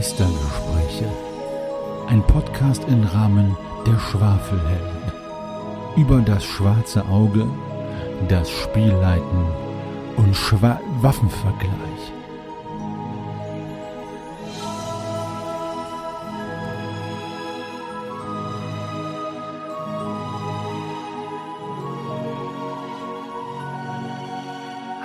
Meistergespräche. 0.00 1.12
Ein 2.08 2.22
Podcast 2.22 2.82
im 2.88 3.02
Rahmen 3.04 3.54
der 3.86 3.98
Schwafelhelden. 3.98 5.12
Über 5.94 6.22
das 6.22 6.42
schwarze 6.42 7.06
Auge, 7.06 7.46
das 8.26 8.48
Spielleiten 8.50 9.44
und 10.16 10.34
Schwa 10.34 10.80
Waffenvergleich. 11.02 12.14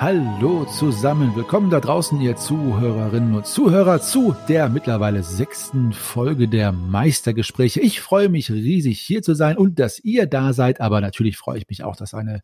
Hallo 0.05 0.65
zusammen, 0.65 1.35
willkommen 1.35 1.71
da 1.71 1.79
draußen, 1.79 2.21
ihr 2.21 2.35
Zuhörerinnen 2.35 3.33
und 3.33 3.47
Zuhörer, 3.47 3.99
zu 3.99 4.35
der 4.47 4.69
mittlerweile 4.69 5.23
sechsten 5.23 5.93
Folge 5.93 6.47
der 6.47 6.71
Meistergespräche. 6.71 7.81
Ich 7.81 8.01
freue 8.01 8.29
mich 8.29 8.51
riesig, 8.51 9.01
hier 9.01 9.23
zu 9.23 9.33
sein 9.33 9.57
und 9.57 9.79
dass 9.79 9.97
ihr 9.97 10.27
da 10.27 10.53
seid, 10.53 10.79
aber 10.79 11.01
natürlich 11.01 11.37
freue 11.37 11.57
ich 11.57 11.67
mich 11.69 11.83
auch, 11.83 11.95
dass 11.95 12.13
eine 12.13 12.43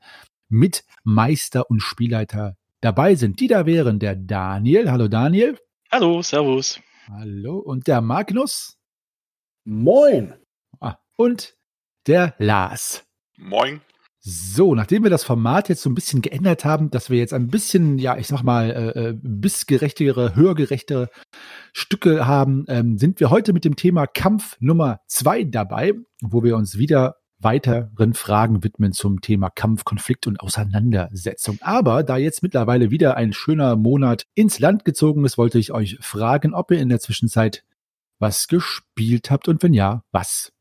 Mitmeister 0.49 1.70
und 1.70 1.81
Spielleiter 1.81 2.57
dabei 2.79 3.13
sind. 3.13 3.39
Die 3.39 3.47
da 3.47 3.67
wären 3.67 3.99
der 3.99 4.15
Daniel. 4.15 4.89
Hallo 4.89 5.07
Daniel. 5.07 5.55
Hallo, 5.91 6.23
Servus. 6.23 6.79
Hallo. 7.12 7.59
Und 7.59 7.85
der 7.85 8.01
Magnus. 8.01 8.79
Moin. 9.65 10.34
Ah, 10.79 10.98
und 11.15 11.55
der 12.07 12.34
Lars. 12.39 13.05
Moin. 13.37 13.82
So, 14.23 14.75
nachdem 14.75 15.01
wir 15.01 15.09
das 15.09 15.23
Format 15.23 15.67
jetzt 15.67 15.81
so 15.81 15.89
ein 15.89 15.95
bisschen 15.95 16.21
geändert 16.21 16.63
haben, 16.63 16.91
dass 16.91 17.09
wir 17.09 17.17
jetzt 17.17 17.33
ein 17.33 17.47
bisschen, 17.47 17.97
ja, 17.97 18.17
ich 18.17 18.27
sag 18.27 18.43
mal, 18.43 18.69
äh, 18.69 19.09
äh 19.09 19.13
bissgerechtigere, 19.19 20.35
hörgerechtere 20.35 21.09
Stücke 21.73 22.27
haben, 22.27 22.65
ähm, 22.67 22.99
sind 22.99 23.19
wir 23.19 23.31
heute 23.31 23.51
mit 23.51 23.65
dem 23.65 23.75
Thema 23.75 24.05
Kampf 24.05 24.57
Nummer 24.59 24.99
zwei 25.07 25.43
dabei, 25.43 25.93
wo 26.21 26.43
wir 26.43 26.55
uns 26.55 26.77
wieder 26.77 27.15
weiteren 27.39 28.13
Fragen 28.13 28.63
widmen 28.63 28.93
zum 28.93 29.21
Thema 29.21 29.49
Kampf, 29.49 29.85
Konflikt 29.85 30.27
und 30.27 30.39
Auseinandersetzung. 30.39 31.57
Aber 31.61 32.03
da 32.03 32.17
jetzt 32.17 32.43
mittlerweile 32.43 32.91
wieder 32.91 33.17
ein 33.17 33.33
schöner 33.33 33.75
Monat 33.75 34.27
ins 34.35 34.59
Land 34.59 34.85
gezogen 34.85 35.25
ist, 35.25 35.39
wollte 35.39 35.57
ich 35.57 35.71
euch 35.71 35.97
fragen, 35.99 36.53
ob 36.53 36.69
ihr 36.69 36.79
in 36.79 36.89
der 36.89 36.99
Zwischenzeit 36.99 37.63
was 38.19 38.47
gespielt 38.47 39.31
habt 39.31 39.47
und 39.47 39.63
wenn 39.63 39.73
ja, 39.73 40.03
was. 40.11 40.51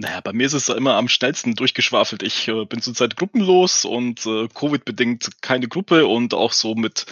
Naja, 0.00 0.20
bei 0.22 0.32
mir 0.32 0.46
ist 0.46 0.54
es 0.54 0.70
immer 0.70 0.94
am 0.94 1.08
schnellsten 1.08 1.56
durchgeschwafelt. 1.56 2.22
Ich 2.22 2.48
äh, 2.48 2.64
bin 2.64 2.80
zurzeit 2.80 3.16
gruppenlos 3.16 3.84
und 3.84 4.24
äh, 4.24 4.48
Covid-bedingt 4.48 5.42
keine 5.42 5.68
Gruppe 5.68 6.06
und 6.06 6.32
auch 6.32 6.52
so 6.52 6.74
mit 6.74 7.04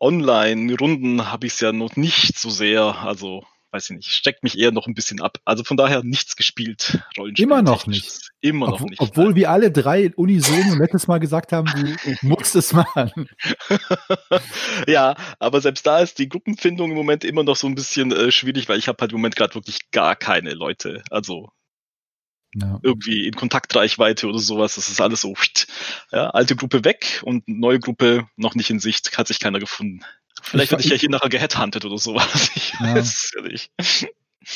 Online-Runden 0.00 1.30
habe 1.30 1.46
ich 1.46 1.52
es 1.52 1.60
ja 1.60 1.72
noch 1.72 1.94
nicht 1.94 2.36
so 2.36 2.50
sehr. 2.50 2.82
Also, 3.04 3.44
weiß 3.70 3.90
ich 3.90 3.96
nicht, 3.96 4.08
steckt 4.08 4.42
mich 4.42 4.58
eher 4.58 4.72
noch 4.72 4.88
ein 4.88 4.94
bisschen 4.94 5.20
ab. 5.20 5.38
Also 5.44 5.62
von 5.62 5.76
daher 5.76 6.02
nichts 6.02 6.34
gespielt. 6.34 6.98
Rollenspiel 7.16 7.44
Immer 7.44 7.62
noch 7.62 7.86
nicht. 7.86 8.30
Immer 8.40 8.70
noch 8.70 8.80
nicht. 8.80 9.00
Obwohl 9.00 9.26
nein. 9.26 9.34
wir 9.36 9.50
alle 9.52 9.70
drei 9.70 10.12
unisono 10.16 10.74
letztes 10.74 11.06
Mal 11.06 11.18
gesagt 11.18 11.52
haben, 11.52 11.68
du 11.72 12.14
musst 12.26 12.56
es 12.56 12.72
machen. 12.72 13.28
ja, 14.88 15.14
aber 15.38 15.60
selbst 15.60 15.86
da 15.86 16.00
ist 16.00 16.18
die 16.18 16.28
Gruppenfindung 16.28 16.90
im 16.90 16.96
Moment 16.96 17.22
immer 17.22 17.44
noch 17.44 17.54
so 17.54 17.68
ein 17.68 17.76
bisschen 17.76 18.10
äh, 18.10 18.32
schwierig, 18.32 18.68
weil 18.68 18.80
ich 18.80 18.88
habe 18.88 18.98
halt 19.02 19.12
im 19.12 19.18
Moment 19.18 19.36
gerade 19.36 19.54
wirklich 19.54 19.92
gar 19.92 20.16
keine 20.16 20.54
Leute. 20.54 21.04
Also 21.10 21.50
ja. 22.54 22.78
irgendwie 22.82 23.26
in 23.26 23.34
Kontaktreichweite 23.34 24.26
oder 24.28 24.38
sowas. 24.38 24.76
Das 24.76 24.88
ist 24.88 25.00
alles 25.00 25.22
so, 25.22 25.34
ja, 26.12 26.30
alte 26.30 26.56
Gruppe 26.56 26.84
weg 26.84 27.22
und 27.24 27.46
neue 27.48 27.80
Gruppe 27.80 28.26
noch 28.36 28.54
nicht 28.54 28.70
in 28.70 28.80
Sicht, 28.80 29.16
hat 29.16 29.28
sich 29.28 29.40
keiner 29.40 29.58
gefunden. 29.58 30.00
Vielleicht 30.42 30.70
werde 30.70 30.84
ich 30.84 30.90
ja 30.90 30.96
hier 30.96 31.10
nachher 31.10 31.28
geheadhuntet 31.28 31.84
oder 31.84 31.98
sowas. 31.98 32.50
Ich 32.56 32.72
ja. 32.80 32.94
weiß 32.94 33.06
es 33.06 33.32
nicht. 33.42 33.70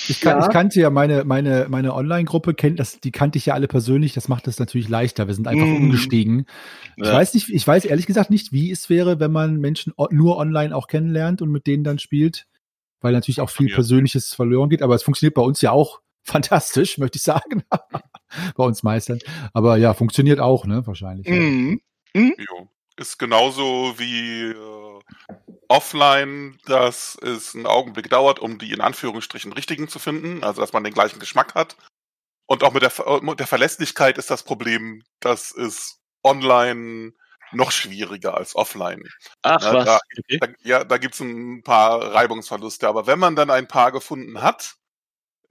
Ich, 0.08 0.20
kan 0.20 0.38
ja. 0.38 0.46
ich, 0.46 0.52
kannte 0.52 0.80
ja 0.80 0.90
meine, 0.90 1.24
meine, 1.24 1.66
meine 1.68 1.94
Online-Gruppe, 1.94 2.54
die 2.54 3.10
kannte 3.10 3.36
ich 3.36 3.46
ja 3.46 3.54
alle 3.54 3.68
persönlich, 3.68 4.14
das 4.14 4.28
macht 4.28 4.46
es 4.48 4.58
natürlich 4.58 4.88
leichter. 4.88 5.26
Wir 5.26 5.34
sind 5.34 5.48
einfach 5.48 5.66
mm. 5.66 5.76
umgestiegen. 5.76 6.46
Ich 6.96 7.06
ja. 7.06 7.12
weiß 7.12 7.34
nicht, 7.34 7.48
ich 7.50 7.66
weiß 7.66 7.84
ehrlich 7.84 8.06
gesagt 8.06 8.30
nicht, 8.30 8.52
wie 8.52 8.70
es 8.70 8.88
wäre, 8.88 9.20
wenn 9.20 9.32
man 9.32 9.56
Menschen 9.56 9.92
nur 10.10 10.38
online 10.38 10.74
auch 10.74 10.86
kennenlernt 10.86 11.42
und 11.42 11.50
mit 11.50 11.66
denen 11.66 11.84
dann 11.84 11.98
spielt, 11.98 12.46
weil 13.00 13.12
natürlich 13.12 13.40
auch 13.40 13.50
viel 13.50 13.74
Persönliches 13.74 14.32
verloren 14.32 14.70
geht, 14.70 14.82
aber 14.82 14.94
es 14.94 15.02
funktioniert 15.02 15.34
bei 15.34 15.42
uns 15.42 15.60
ja 15.60 15.72
auch 15.72 16.00
fantastisch, 16.22 16.98
möchte 16.98 17.16
ich 17.16 17.22
sagen. 17.22 17.64
Bei 18.56 18.64
uns 18.64 18.82
Meistern. 18.82 19.18
Aber 19.52 19.76
ja, 19.76 19.94
funktioniert 19.94 20.40
auch, 20.40 20.64
ne? 20.64 20.86
Wahrscheinlich. 20.86 21.28
Mhm. 21.28 21.80
Mhm. 22.14 22.34
Ist 22.96 23.18
genauso 23.18 23.94
wie 23.98 24.50
äh, 24.50 25.00
offline, 25.68 26.58
dass 26.66 27.16
es 27.22 27.54
einen 27.54 27.66
Augenblick 27.66 28.10
dauert, 28.10 28.38
um 28.38 28.58
die 28.58 28.72
in 28.72 28.80
Anführungsstrichen 28.80 29.52
richtigen 29.52 29.88
zu 29.88 29.98
finden, 29.98 30.44
also 30.44 30.60
dass 30.60 30.72
man 30.72 30.84
den 30.84 30.94
gleichen 30.94 31.18
Geschmack 31.18 31.54
hat. 31.54 31.76
Und 32.46 32.64
auch 32.64 32.72
mit 32.72 32.82
der, 32.82 33.22
mit 33.22 33.40
der 33.40 33.46
Verlässlichkeit 33.46 34.18
ist 34.18 34.30
das 34.30 34.42
Problem, 34.42 35.02
dass 35.20 35.52
es 35.52 36.00
online 36.22 37.12
noch 37.52 37.70
schwieriger 37.70 38.36
als 38.36 38.54
offline. 38.54 39.02
Ach, 39.42 39.62
ja, 39.62 39.74
was? 39.74 39.84
Da, 39.84 39.98
okay. 40.18 40.38
da, 40.38 40.48
ja, 40.62 40.84
da 40.84 40.98
gibt's 40.98 41.20
ein 41.20 41.62
paar 41.62 42.14
Reibungsverluste. 42.14 42.88
Aber 42.88 43.06
wenn 43.06 43.18
man 43.18 43.36
dann 43.36 43.50
ein 43.50 43.68
paar 43.68 43.92
gefunden 43.92 44.42
hat, 44.42 44.76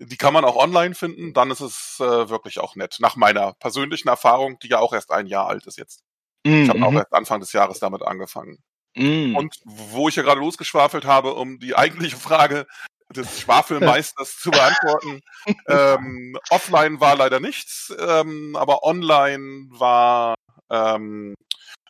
die 0.04 0.18
kann 0.18 0.34
man 0.34 0.46
auch 0.46 0.56
online 0.56 0.96
finden, 0.96 1.34
dann 1.34 1.52
ist 1.52 1.62
es 1.62 1.98
äh, 2.00 2.30
wirklich 2.30 2.60
auch 2.60 2.76
nett. 2.76 2.98
Nach 3.00 3.16
meiner 3.16 3.54
persönlichen 3.54 4.08
Erfahrung, 4.08 4.58
die 4.60 4.70
ja 4.70 4.80
auch 4.80 4.94
erst 4.94 5.12
ein 5.12 5.28
Jahr 5.28 5.48
alt 5.48 5.68
ist 5.68 5.78
jetzt. 5.78 6.02
Mhm. 6.46 6.64
Ich 6.64 6.70
habe 6.70 6.84
auch 6.84 6.94
erst 6.94 7.14
Anfang 7.14 7.40
des 7.40 7.54
Jahres 7.54 7.80
damit 7.80 8.02
angefangen. 8.02 8.58
Mhm. 8.96 9.36
Und 9.36 9.56
wo 9.64 10.10
ich 10.10 10.16
ja 10.16 10.24
gerade 10.24 10.42
losgeschwafelt 10.42 11.06
habe, 11.06 11.36
um 11.36 11.60
die 11.60 11.76
eigentliche 11.76 12.18
Frage 12.18 12.66
des 13.16 13.42
Schwafelmeisters 13.42 14.38
zu 14.38 14.52
beantworten. 14.52 15.22
Ähm, 15.68 16.38
offline 16.52 17.00
war 17.00 17.16
leider 17.16 17.40
nichts, 17.40 17.92
ähm, 17.98 18.56
aber 18.56 18.84
online 18.84 19.68
war 19.70 20.36
ähm, 20.70 21.34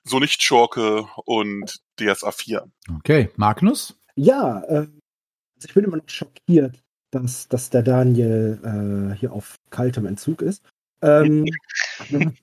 so 0.04 0.20
nicht 0.20 0.42
Schurke 0.42 1.06
und 1.26 1.80
DSA 2.00 2.32
4. 2.32 2.72
Okay, 3.00 3.30
Magnus? 3.36 4.00
Ja, 4.16 4.64
äh, 4.64 4.76
also 4.76 5.68
ich 5.68 5.74
bin 5.74 5.84
immer 5.84 5.98
noch 5.98 6.08
schockiert, 6.08 6.82
dass, 7.12 7.48
dass 7.48 7.70
der 7.70 7.84
Daniel 7.84 8.60
äh, 8.64 9.16
hier 9.16 9.34
auf 9.34 9.58
kaltem 9.70 10.06
Entzug 10.06 10.42
ist. 10.42 10.64
Ähm, 11.02 11.46
ähm, 12.10 12.34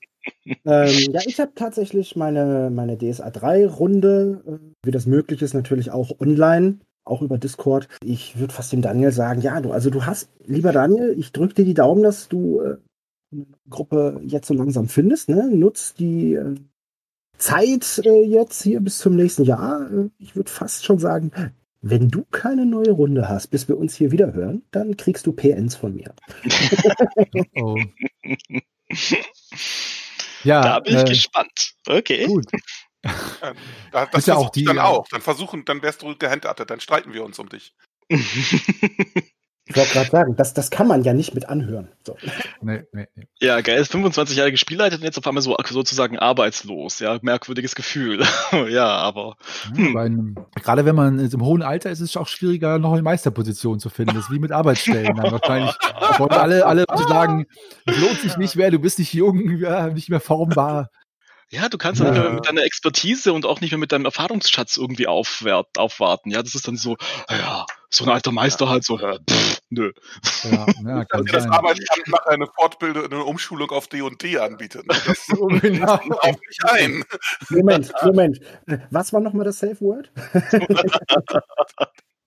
ja, 0.65 1.21
ich 1.25 1.39
habe 1.39 1.51
tatsächlich 1.55 2.15
meine, 2.15 2.69
meine 2.69 2.97
DSA 2.97 3.29
3-Runde, 3.29 4.43
äh, 4.45 4.85
wie 4.85 4.91
das 4.91 5.05
möglich 5.05 5.41
ist, 5.41 5.53
natürlich 5.53 5.91
auch 5.91 6.19
online, 6.19 6.79
auch 7.03 7.21
über 7.21 7.37
Discord. 7.37 7.87
Ich 8.03 8.37
würde 8.39 8.53
fast 8.53 8.71
dem 8.71 8.81
Daniel 8.81 9.11
sagen, 9.11 9.41
ja, 9.41 9.59
du, 9.61 9.71
also 9.71 9.89
du 9.89 10.05
hast, 10.05 10.29
lieber 10.45 10.71
Daniel, 10.71 11.15
ich 11.17 11.31
drücke 11.31 11.55
dir 11.55 11.65
die 11.65 11.73
Daumen, 11.73 12.03
dass 12.03 12.27
du 12.29 12.61
äh, 12.61 12.77
eine 13.31 13.45
Gruppe 13.69 14.21
jetzt 14.23 14.47
so 14.47 14.53
langsam 14.53 14.87
findest. 14.87 15.29
Ne? 15.29 15.49
Nutz 15.51 15.93
die 15.93 16.33
äh, 16.33 16.55
Zeit 17.37 18.01
äh, 18.05 18.23
jetzt 18.23 18.63
hier 18.63 18.81
bis 18.81 18.99
zum 18.99 19.15
nächsten 19.15 19.43
Jahr. 19.43 19.91
Äh, 19.91 20.09
ich 20.17 20.35
würde 20.35 20.51
fast 20.51 20.85
schon 20.85 20.99
sagen, 20.99 21.31
wenn 21.81 22.09
du 22.09 22.25
keine 22.25 22.65
neue 22.65 22.91
Runde 22.91 23.29
hast, 23.29 23.47
bis 23.47 23.67
wir 23.67 23.77
uns 23.77 23.95
hier 23.95 24.11
wieder 24.11 24.33
hören, 24.33 24.63
dann 24.71 24.97
kriegst 24.97 25.25
du 25.25 25.33
PNs 25.33 25.75
von 25.75 25.95
mir. 25.95 26.13
oh. 27.55 27.77
ja, 30.43 30.61
da 30.61 30.79
bin 30.79 30.95
ich 30.95 31.01
äh, 31.01 31.05
gespannt. 31.05 31.73
Okay. 31.87 32.25
Gut. 32.25 32.45
Ja, 33.93 34.05
das 34.07 34.19
ist 34.19 34.27
ja 34.27 34.35
auch 34.35 34.49
die, 34.49 34.65
dann 34.65 34.79
auch. 34.79 35.07
Dann 35.07 35.21
versuchen, 35.21 35.63
dann 35.63 35.81
wärst 35.81 36.01
du 36.01 36.15
gehandhabt, 36.17 36.69
dann 36.69 36.79
streiten 36.81 37.13
wir 37.13 37.23
uns 37.23 37.39
um 37.39 37.47
dich. 37.47 37.73
Ich 39.69 39.75
wollte 39.75 39.93
gerade 39.93 40.09
sagen, 40.09 40.35
das, 40.35 40.55
das 40.55 40.71
kann 40.71 40.87
man 40.87 41.03
ja 41.03 41.13
nicht 41.13 41.35
mit 41.35 41.47
anhören. 41.47 41.89
So. 42.03 42.17
Nee, 42.59 42.81
nee, 42.91 43.05
nee. 43.15 43.27
Ja, 43.39 43.61
geil, 43.61 43.83
25-jährige 43.83 44.57
Spielleiter 44.57 44.95
und 44.95 45.03
jetzt 45.03 45.19
auf 45.19 45.27
einmal 45.27 45.43
so 45.43 45.55
sozusagen 45.63 46.17
arbeitslos. 46.17 46.97
Ja, 46.97 47.19
merkwürdiges 47.21 47.75
Gefühl. 47.75 48.23
ja, 48.69 48.87
aber. 48.87 49.35
Hm. 49.75 49.95
Einem, 49.95 50.35
gerade 50.55 50.85
wenn 50.85 50.95
man 50.95 51.19
im 51.19 51.45
hohen 51.45 51.61
Alter 51.61 51.91
ist, 51.91 51.99
ist 51.99 52.09
es 52.09 52.17
auch 52.17 52.27
schwieriger, 52.27 52.79
noch 52.79 52.93
eine 52.93 53.03
Meisterposition 53.03 53.79
zu 53.79 53.89
finden. 53.89 54.15
Das 54.15 54.25
ist 54.25 54.31
wie 54.31 54.39
mit 54.39 54.51
Arbeitsstellen. 54.51 55.15
Dann 55.15 55.31
wahrscheinlich 55.31 55.75
wollen 56.17 56.31
alle, 56.31 56.65
alle 56.65 56.85
sagen, 57.07 57.45
es 57.85 57.99
lohnt 57.99 58.19
sich 58.21 58.37
nicht 58.37 58.55
mehr, 58.55 58.71
du 58.71 58.79
bist 58.79 58.97
nicht 58.97 59.13
jung, 59.13 59.59
ja, 59.59 59.89
nicht 59.89 60.09
mehr 60.09 60.19
formbar. 60.19 60.89
Ja, 61.51 61.67
du 61.67 61.79
kannst 61.79 61.99
ja. 61.99 62.11
dann 62.11 62.35
mit 62.35 62.47
deiner 62.47 62.63
Expertise 62.63 63.33
und 63.33 63.45
auch 63.45 63.59
nicht 63.59 63.71
mehr 63.71 63.79
mit 63.79 63.91
deinem 63.91 64.05
Erfahrungsschatz 64.05 64.77
irgendwie 64.77 65.07
aufwert, 65.07 65.79
aufwarten. 65.79 66.29
Ja, 66.29 66.43
das 66.43 66.53
ist 66.53 66.67
dann 66.67 66.77
so, 66.77 66.95
ja, 67.27 67.65
so 67.89 68.05
ein 68.05 68.11
alter 68.11 68.31
Meister 68.31 68.65
ja. 68.65 68.71
halt 68.71 68.83
so, 68.83 68.99
äh, 68.99 69.17
pff, 69.27 69.59
nö. 69.71 69.91
Ja, 70.43 70.65
ja, 70.85 71.05
kann 71.09 71.25
das 71.25 71.47
Arbeitsamt 71.47 72.07
nachher 72.07 72.33
eine 72.33 72.45
Fortbildung, 72.45 73.05
eine 73.05 73.23
Umschulung 73.23 73.71
auf 73.71 73.87
D&D 73.87 74.37
anbietet. 74.37 74.85
Ne? 74.85 74.95
Das 75.07 75.25
genau. 75.61 75.93
auch 75.93 76.25
nicht 76.47 76.65
ein. 76.65 77.03
Moment, 77.49 77.91
Moment. 78.03 78.39
Was 78.91 79.11
war 79.11 79.19
nochmal 79.19 79.45
das 79.45 79.57
Safe 79.59 79.79
Word? 79.81 80.11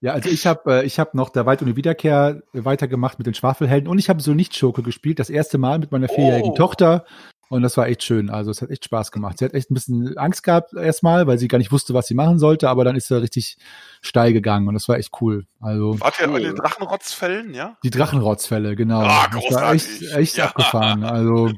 Ja, 0.04 0.14
also 0.14 0.30
ich 0.30 0.48
habe 0.48 0.80
äh, 0.80 0.84
ich 0.84 0.98
hab 0.98 1.14
noch 1.14 1.30
der 1.30 1.46
Weit- 1.46 1.62
und 1.62 1.76
Wiederkehr 1.76 2.42
weitergemacht 2.52 3.18
mit 3.18 3.26
den 3.28 3.34
Schwafelhelden 3.34 3.88
und 3.88 4.00
ich 4.00 4.08
habe 4.08 4.20
so 4.20 4.34
nicht 4.34 4.56
Schurke 4.56 4.82
gespielt, 4.82 5.20
das 5.20 5.30
erste 5.30 5.58
Mal 5.58 5.78
mit 5.78 5.92
meiner 5.92 6.08
vierjährigen 6.08 6.50
oh. 6.50 6.56
Tochter 6.56 7.04
Und 7.52 7.60
das 7.60 7.76
war 7.76 7.86
echt 7.86 8.02
schön. 8.02 8.30
Also 8.30 8.50
es 8.50 8.62
hat 8.62 8.70
echt 8.70 8.86
Spaß 8.86 9.12
gemacht. 9.12 9.36
Sie 9.36 9.44
hat 9.44 9.52
echt 9.52 9.70
ein 9.70 9.74
bisschen 9.74 10.16
Angst 10.16 10.42
gehabt 10.42 10.72
erstmal, 10.72 11.26
weil 11.26 11.36
sie 11.36 11.48
gar 11.48 11.58
nicht 11.58 11.70
wusste, 11.70 11.92
was 11.92 12.06
sie 12.06 12.14
machen 12.14 12.38
sollte, 12.38 12.70
aber 12.70 12.82
dann 12.82 12.96
ist 12.96 13.08
sie 13.08 13.20
richtig 13.20 13.58
steil 14.00 14.32
gegangen 14.32 14.68
und 14.68 14.72
das 14.72 14.88
war 14.88 14.96
echt 14.96 15.10
cool. 15.20 15.44
Also 15.60 16.00
Wart 16.00 16.18
ihr 16.18 16.30
cool. 16.30 16.40
den 16.40 16.56
Drachenrotzfällen, 16.56 17.52
ja? 17.52 17.76
Die 17.84 17.90
Drachenrotzfälle, 17.90 18.74
genau. 18.74 19.02
Ah, 19.02 19.28
das 19.30 19.54
war 19.54 19.74
echt, 19.74 20.00
echt 20.14 20.38
ja. 20.38 20.46
abgefahren. 20.46 21.04
Also 21.04 21.50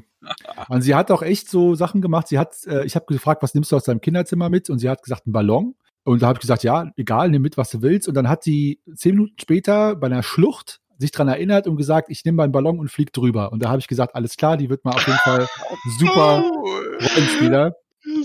und 0.67 0.81
sie 0.81 0.95
hat 0.95 1.11
auch 1.11 1.21
echt 1.21 1.49
so 1.49 1.75
Sachen 1.75 2.01
gemacht. 2.01 2.27
Sie 2.27 2.39
hat, 2.39 2.55
äh, 2.65 2.83
ich 2.83 2.97
habe 2.97 3.05
gefragt, 3.05 3.41
was 3.41 3.53
nimmst 3.53 3.71
du 3.71 3.77
aus 3.77 3.85
deinem 3.85 4.01
Kinderzimmer 4.01 4.49
mit? 4.49 4.69
Und 4.69 4.79
sie 4.79 4.89
hat 4.89 5.01
gesagt, 5.01 5.27
einen 5.27 5.31
Ballon. 5.31 5.75
Und 6.03 6.23
da 6.23 6.27
habe 6.27 6.35
ich 6.35 6.41
gesagt, 6.41 6.63
ja, 6.63 6.91
egal, 6.97 7.29
nimm 7.29 7.41
mit, 7.41 7.55
was 7.55 7.69
du 7.69 7.81
willst. 7.81 8.09
Und 8.09 8.15
dann 8.15 8.27
hat 8.27 8.43
sie 8.43 8.81
zehn 8.95 9.15
Minuten 9.15 9.35
später 9.39 9.95
bei 9.95 10.07
einer 10.07 10.23
Schlucht 10.23 10.81
sich 10.97 11.11
dran 11.11 11.27
erinnert 11.27 11.67
und 11.67 11.77
gesagt, 11.77 12.09
ich 12.09 12.23
nehme 12.25 12.37
meinen 12.37 12.51
Ballon 12.51 12.79
und 12.79 12.89
fliege 12.89 13.11
drüber. 13.11 13.51
Und 13.51 13.63
da 13.63 13.69
habe 13.69 13.79
ich 13.79 13.87
gesagt, 13.87 14.15
alles 14.15 14.37
klar, 14.37 14.57
die 14.57 14.69
wird 14.69 14.85
mal 14.85 14.93
auf 14.93 15.05
jeden 15.05 15.19
Fall 15.19 15.47
super 15.99 16.43
Rollenspieler. 16.43 17.75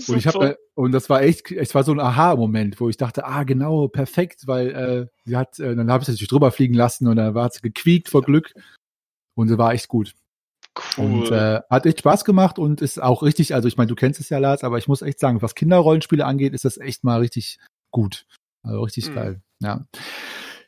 Und 0.07 0.17
ich 0.17 0.27
habe 0.27 0.57
und 0.75 0.91
das 0.91 1.09
war 1.09 1.21
echt, 1.21 1.51
es 1.51 1.75
war 1.75 1.83
so 1.83 1.91
ein 1.91 1.99
Aha-Moment, 1.99 2.79
wo 2.79 2.89
ich 2.89 2.97
dachte, 2.97 3.25
ah 3.25 3.43
genau, 3.43 3.87
perfekt, 3.87 4.47
weil 4.47 4.69
äh, 4.69 5.07
sie 5.25 5.35
hat, 5.35 5.59
äh, 5.59 5.75
dann 5.75 5.91
habe 5.91 6.01
ich 6.01 6.05
sie 6.05 6.13
natürlich 6.13 6.29
drüber 6.29 6.51
fliegen 6.51 6.73
lassen 6.73 7.07
und 7.07 7.17
dann 7.17 7.35
war 7.35 7.49
sie 7.51 7.61
gequiekt 7.61 8.09
vor 8.09 8.21
Glück 8.21 8.53
und 9.35 9.47
sie 9.47 9.57
war 9.57 9.73
echt 9.73 9.87
gut. 9.87 10.13
Cool. 10.97 11.05
Und 11.05 11.31
äh, 11.31 11.61
hat 11.69 11.85
echt 11.85 11.99
Spaß 11.99 12.23
gemacht 12.25 12.57
und 12.57 12.81
ist 12.81 13.01
auch 13.01 13.23
richtig, 13.23 13.53
also 13.53 13.67
ich 13.67 13.75
meine, 13.75 13.89
du 13.89 13.95
kennst 13.95 14.19
es 14.19 14.29
ja, 14.29 14.37
Lars, 14.37 14.63
aber 14.63 14.77
ich 14.77 14.87
muss 14.87 15.01
echt 15.01 15.19
sagen, 15.19 15.41
was 15.41 15.55
Kinderrollenspiele 15.55 16.25
angeht, 16.25 16.53
ist 16.53 16.65
das 16.65 16.77
echt 16.77 17.03
mal 17.03 17.19
richtig 17.19 17.59
gut. 17.91 18.25
Also 18.63 18.81
richtig 18.81 19.09
mhm. 19.09 19.15
geil. 19.15 19.41
Ja. 19.59 19.85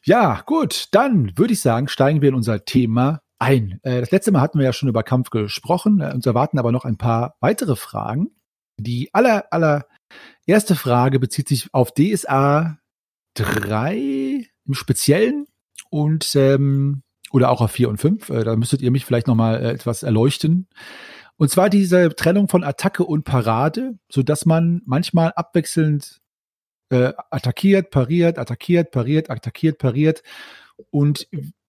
Ja, 0.05 0.41
gut, 0.45 0.89
dann 0.91 1.37
würde 1.37 1.53
ich 1.53 1.61
sagen, 1.61 1.87
steigen 1.87 2.21
wir 2.21 2.29
in 2.29 2.35
unser 2.35 2.65
Thema 2.65 3.21
ein. 3.39 3.79
Äh, 3.83 4.01
das 4.01 4.11
letzte 4.11 4.31
Mal 4.31 4.41
hatten 4.41 4.59
wir 4.59 4.65
ja 4.65 4.73
schon 4.73 4.89
über 4.89 5.03
Kampf 5.03 5.29
gesprochen. 5.29 6.01
Äh, 6.01 6.13
uns 6.13 6.25
erwarten 6.25 6.59
aber 6.59 6.71
noch 6.71 6.83
ein 6.83 6.97
paar 6.97 7.35
weitere 7.39 7.75
Fragen. 7.75 8.31
Die 8.77 9.13
aller, 9.13 9.45
aller 9.51 9.85
erste 10.45 10.75
Frage 10.75 11.19
bezieht 11.19 11.47
sich 11.47 11.73
auf 11.73 11.93
DSA 11.93 12.79
3 13.35 14.45
im 14.65 14.73
Speziellen 14.73 15.47
und 15.89 16.35
ähm, 16.35 17.03
oder 17.31 17.49
auch 17.49 17.61
auf 17.61 17.71
4 17.71 17.89
und 17.89 17.97
5. 17.97 18.29
Äh, 18.29 18.43
da 18.43 18.55
müsstet 18.57 18.81
ihr 18.81 18.91
mich 18.91 19.05
vielleicht 19.05 19.27
noch 19.27 19.35
mal 19.35 19.55
äh, 19.55 19.71
etwas 19.71 20.03
erleuchten. 20.03 20.67
Und 21.37 21.49
zwar 21.49 21.69
diese 21.69 22.13
Trennung 22.15 22.49
von 22.49 22.63
Attacke 22.63 23.05
und 23.05 23.23
Parade, 23.23 23.97
so 24.11 24.21
dass 24.21 24.45
man 24.45 24.81
manchmal 24.85 25.31
abwechselnd 25.35 26.21
äh, 26.93 27.13
attackiert, 27.31 27.91
pariert, 27.91 28.37
attackiert, 28.39 28.91
pariert, 28.91 29.29
attackiert, 29.29 29.77
pariert. 29.77 30.23
Und 30.91 31.27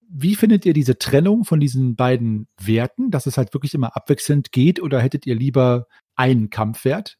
wie 0.08 0.36
findet 0.36 0.64
ihr 0.64 0.74
diese 0.74 0.98
Trennung 0.98 1.44
von 1.44 1.58
diesen 1.58 1.96
beiden 1.96 2.46
Werten, 2.60 3.10
dass 3.10 3.26
es 3.26 3.36
halt 3.36 3.52
wirklich 3.52 3.74
immer 3.74 3.96
abwechselnd 3.96 4.52
geht 4.52 4.80
oder 4.80 5.00
hättet 5.00 5.26
ihr 5.26 5.34
lieber 5.34 5.86
einen 6.14 6.50
Kampfwert? 6.50 7.16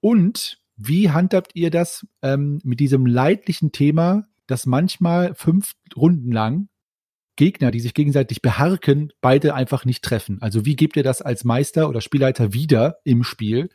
Und 0.00 0.58
wie 0.76 1.10
handhabt 1.10 1.52
ihr 1.54 1.70
das 1.70 2.06
ähm, 2.22 2.60
mit 2.64 2.80
diesem 2.80 3.06
leidlichen 3.06 3.72
Thema, 3.72 4.26
dass 4.46 4.66
manchmal 4.66 5.34
fünf 5.34 5.72
Runden 5.96 6.32
lang 6.32 6.68
Gegner, 7.36 7.70
die 7.70 7.80
sich 7.80 7.94
gegenseitig 7.94 8.42
beharken, 8.42 9.12
beide 9.20 9.54
einfach 9.54 9.84
nicht 9.84 10.02
treffen? 10.02 10.40
Also 10.42 10.64
wie 10.64 10.76
gebt 10.76 10.96
ihr 10.96 11.02
das 11.02 11.22
als 11.22 11.44
Meister 11.44 11.88
oder 11.88 12.00
Spielleiter 12.00 12.52
wieder 12.52 12.98
im 13.04 13.22
Spiel, 13.22 13.68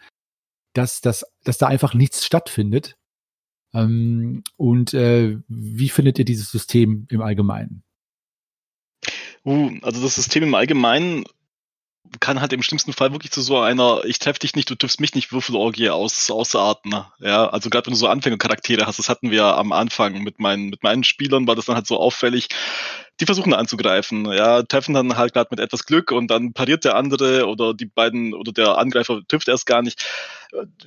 dass, 0.73 1.01
dass, 1.01 1.25
dass 1.43 1.57
da 1.57 1.67
einfach 1.67 1.93
nichts 1.93 2.25
stattfindet? 2.25 2.97
Ähm, 3.73 4.43
und 4.57 4.93
äh, 4.93 5.37
wie 5.47 5.89
findet 5.89 6.19
ihr 6.19 6.25
dieses 6.25 6.51
System 6.51 7.07
im 7.09 7.21
Allgemeinen? 7.21 7.83
Uh, 9.43 9.71
also 9.81 10.01
das 10.01 10.15
System 10.15 10.43
im 10.43 10.55
Allgemeinen 10.55 11.23
kann 12.19 12.41
halt 12.41 12.51
im 12.53 12.61
schlimmsten 12.61 12.93
Fall 12.93 13.13
wirklich 13.13 13.31
zu 13.31 13.41
so 13.41 13.59
einer 13.59 14.03
ich 14.05 14.19
treffe 14.19 14.39
dich 14.39 14.55
nicht, 14.55 14.69
du 14.69 14.75
triffst 14.75 14.99
mich 14.99 15.15
nicht 15.15 15.31
Würfelorgie 15.31 15.89
aus, 15.89 16.29
ausarten. 16.29 16.93
Ja, 17.19 17.47
also 17.47 17.69
gerade 17.69 17.87
wenn 17.87 17.93
du 17.93 17.99
so 17.99 18.07
Anfängercharaktere 18.07 18.85
hast, 18.85 18.99
das 18.99 19.09
hatten 19.09 19.31
wir 19.31 19.45
am 19.45 19.71
Anfang 19.71 20.21
mit 20.21 20.39
meinen, 20.39 20.69
mit 20.69 20.83
meinen 20.83 21.03
Spielern, 21.03 21.47
war 21.47 21.55
das 21.55 21.65
dann 21.65 21.75
halt 21.75 21.87
so 21.87 21.97
auffällig 21.99 22.49
die 23.21 23.25
versuchen 23.25 23.53
anzugreifen, 23.53 24.25
ja, 24.33 24.63
treffen 24.63 24.95
dann 24.95 25.15
halt 25.15 25.33
gerade 25.33 25.49
mit 25.51 25.59
etwas 25.59 25.85
Glück 25.85 26.11
und 26.11 26.27
dann 26.27 26.53
pariert 26.53 26.83
der 26.83 26.95
andere 26.95 27.47
oder 27.47 27.75
die 27.75 27.85
beiden 27.85 28.33
oder 28.33 28.51
der 28.51 28.79
Angreifer 28.79 29.21
trifft 29.27 29.47
erst 29.47 29.67
gar 29.67 29.83
nicht. 29.83 30.03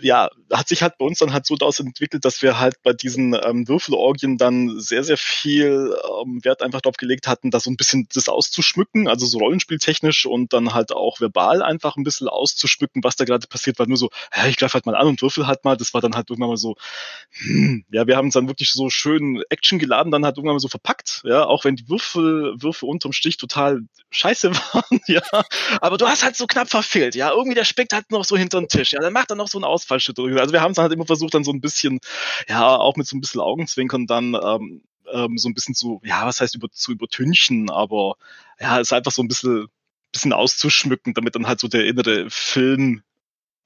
Ja, 0.00 0.28
hat 0.52 0.69
sich 0.69 0.82
halt 0.82 0.98
bei 0.98 1.06
uns 1.06 1.20
dann 1.20 1.32
halt 1.32 1.46
so 1.46 1.56
daraus 1.56 1.81
entwickelt, 1.81 2.26
dass 2.26 2.42
wir 2.42 2.58
halt 2.58 2.82
bei 2.82 2.92
diesen 2.92 3.32
ähm, 3.32 3.66
Würfelorgien 3.66 4.36
dann 4.36 4.78
sehr, 4.78 5.04
sehr 5.04 5.16
viel 5.16 5.96
ähm, 6.20 6.44
Wert 6.44 6.60
einfach 6.60 6.82
drauf 6.82 6.96
gelegt 6.98 7.26
hatten, 7.28 7.50
da 7.50 7.60
so 7.60 7.70
ein 7.70 7.78
bisschen 7.78 8.06
das 8.12 8.28
auszuschmücken, 8.28 9.08
also 9.08 9.25
so 9.25 9.38
rollenspieltechnisch 9.38 10.26
und 10.26 10.52
dann 10.52 10.75
halt 10.75 10.92
auch 10.92 11.19
verbal 11.19 11.62
einfach 11.62 11.96
ein 11.96 12.04
bisschen 12.04 12.28
auszuschmücken, 12.28 13.02
was 13.04 13.16
da 13.16 13.25
gerade 13.25 13.46
passiert, 13.46 13.78
weil 13.78 13.87
nur 13.87 13.96
so, 13.96 14.10
ja, 14.37 14.46
ich 14.48 14.58
greife 14.58 14.75
halt 14.75 14.84
mal 14.84 14.96
an 14.96 15.06
und 15.06 15.22
würfel 15.22 15.46
halt 15.46 15.64
mal, 15.64 15.78
das 15.78 15.94
war 15.94 16.02
dann 16.02 16.14
halt 16.14 16.28
irgendwann 16.28 16.50
mal 16.50 16.58
so, 16.58 16.75
hm, 17.30 17.87
ja, 17.90 18.06
wir 18.06 18.19
haben 18.19 18.28
es 18.28 18.34
dann 18.34 18.48
wirklich 18.48 18.70
so 18.70 18.90
schön 18.90 19.42
Action 19.48 19.78
geladen, 19.78 20.12
dann 20.12 20.26
halt 20.26 20.37
irgendwann 20.37 20.56
mal 20.56 20.60
so 20.60 20.69
verpackt, 20.69 21.22
ja, 21.25 21.46
auch 21.46 21.64
wenn 21.64 21.76
die 21.76 21.88
Würfel 21.88 22.24
Würfe, 22.25 22.62
Würfe 22.62 22.87
unterm 22.87 23.12
Stich 23.12 23.37
total 23.37 23.82
scheiße 24.11 24.50
waren, 24.73 25.00
ja. 25.06 25.23
Aber 25.81 25.99
du 25.99 26.06
hast 26.06 26.25
halt 26.25 26.37
so 26.37 26.47
knapp 26.47 26.69
verfehlt, 26.69 27.15
ja. 27.15 27.31
Irgendwie 27.31 27.55
der 27.55 27.65
speckt 27.65 27.93
halt 27.93 28.11
noch 28.11 28.25
so 28.25 28.37
hinter 28.37 28.61
den 28.61 28.69
Tisch, 28.69 28.93
ja. 28.93 29.00
Dann 29.00 29.12
macht 29.12 29.31
er 29.31 29.37
noch 29.37 29.49
so 29.49 29.59
einen 29.59 29.65
Ausfallschritt. 29.65 30.19
Also 30.19 30.53
wir 30.53 30.61
haben 30.61 30.73
es 30.73 30.79
halt 30.79 30.93
immer 30.93 31.06
versucht, 31.06 31.35
dann 31.35 31.44
so 31.44 31.53
ein 31.53 31.61
bisschen, 31.61 32.00
ja, 32.49 32.76
auch 32.76 32.97
mit 32.97 33.06
so 33.06 33.17
ein 33.17 33.21
bisschen 33.21 33.41
Augenzwinkern 33.41 34.06
dann 34.06 34.35
ähm, 34.35 34.82
ähm, 35.12 35.38
so 35.38 35.49
ein 35.49 35.55
bisschen 35.55 35.75
zu, 35.75 36.00
ja, 36.05 36.26
was 36.26 36.41
heißt 36.41 36.55
über, 36.55 36.71
zu 36.71 36.93
übertünchen, 36.93 37.71
aber 37.71 38.17
ja, 38.61 38.81
es 38.81 38.88
ist 38.88 38.93
einfach 38.93 39.12
so 39.12 39.23
ein 39.23 39.29
bisschen, 39.29 39.67
bisschen 40.12 40.32
auszuschmücken, 40.32 41.15
damit 41.15 41.35
dann 41.35 41.47
halt 41.47 41.61
so 41.61 41.69
der 41.69 41.85
innere 41.87 42.26
Film 42.31 43.03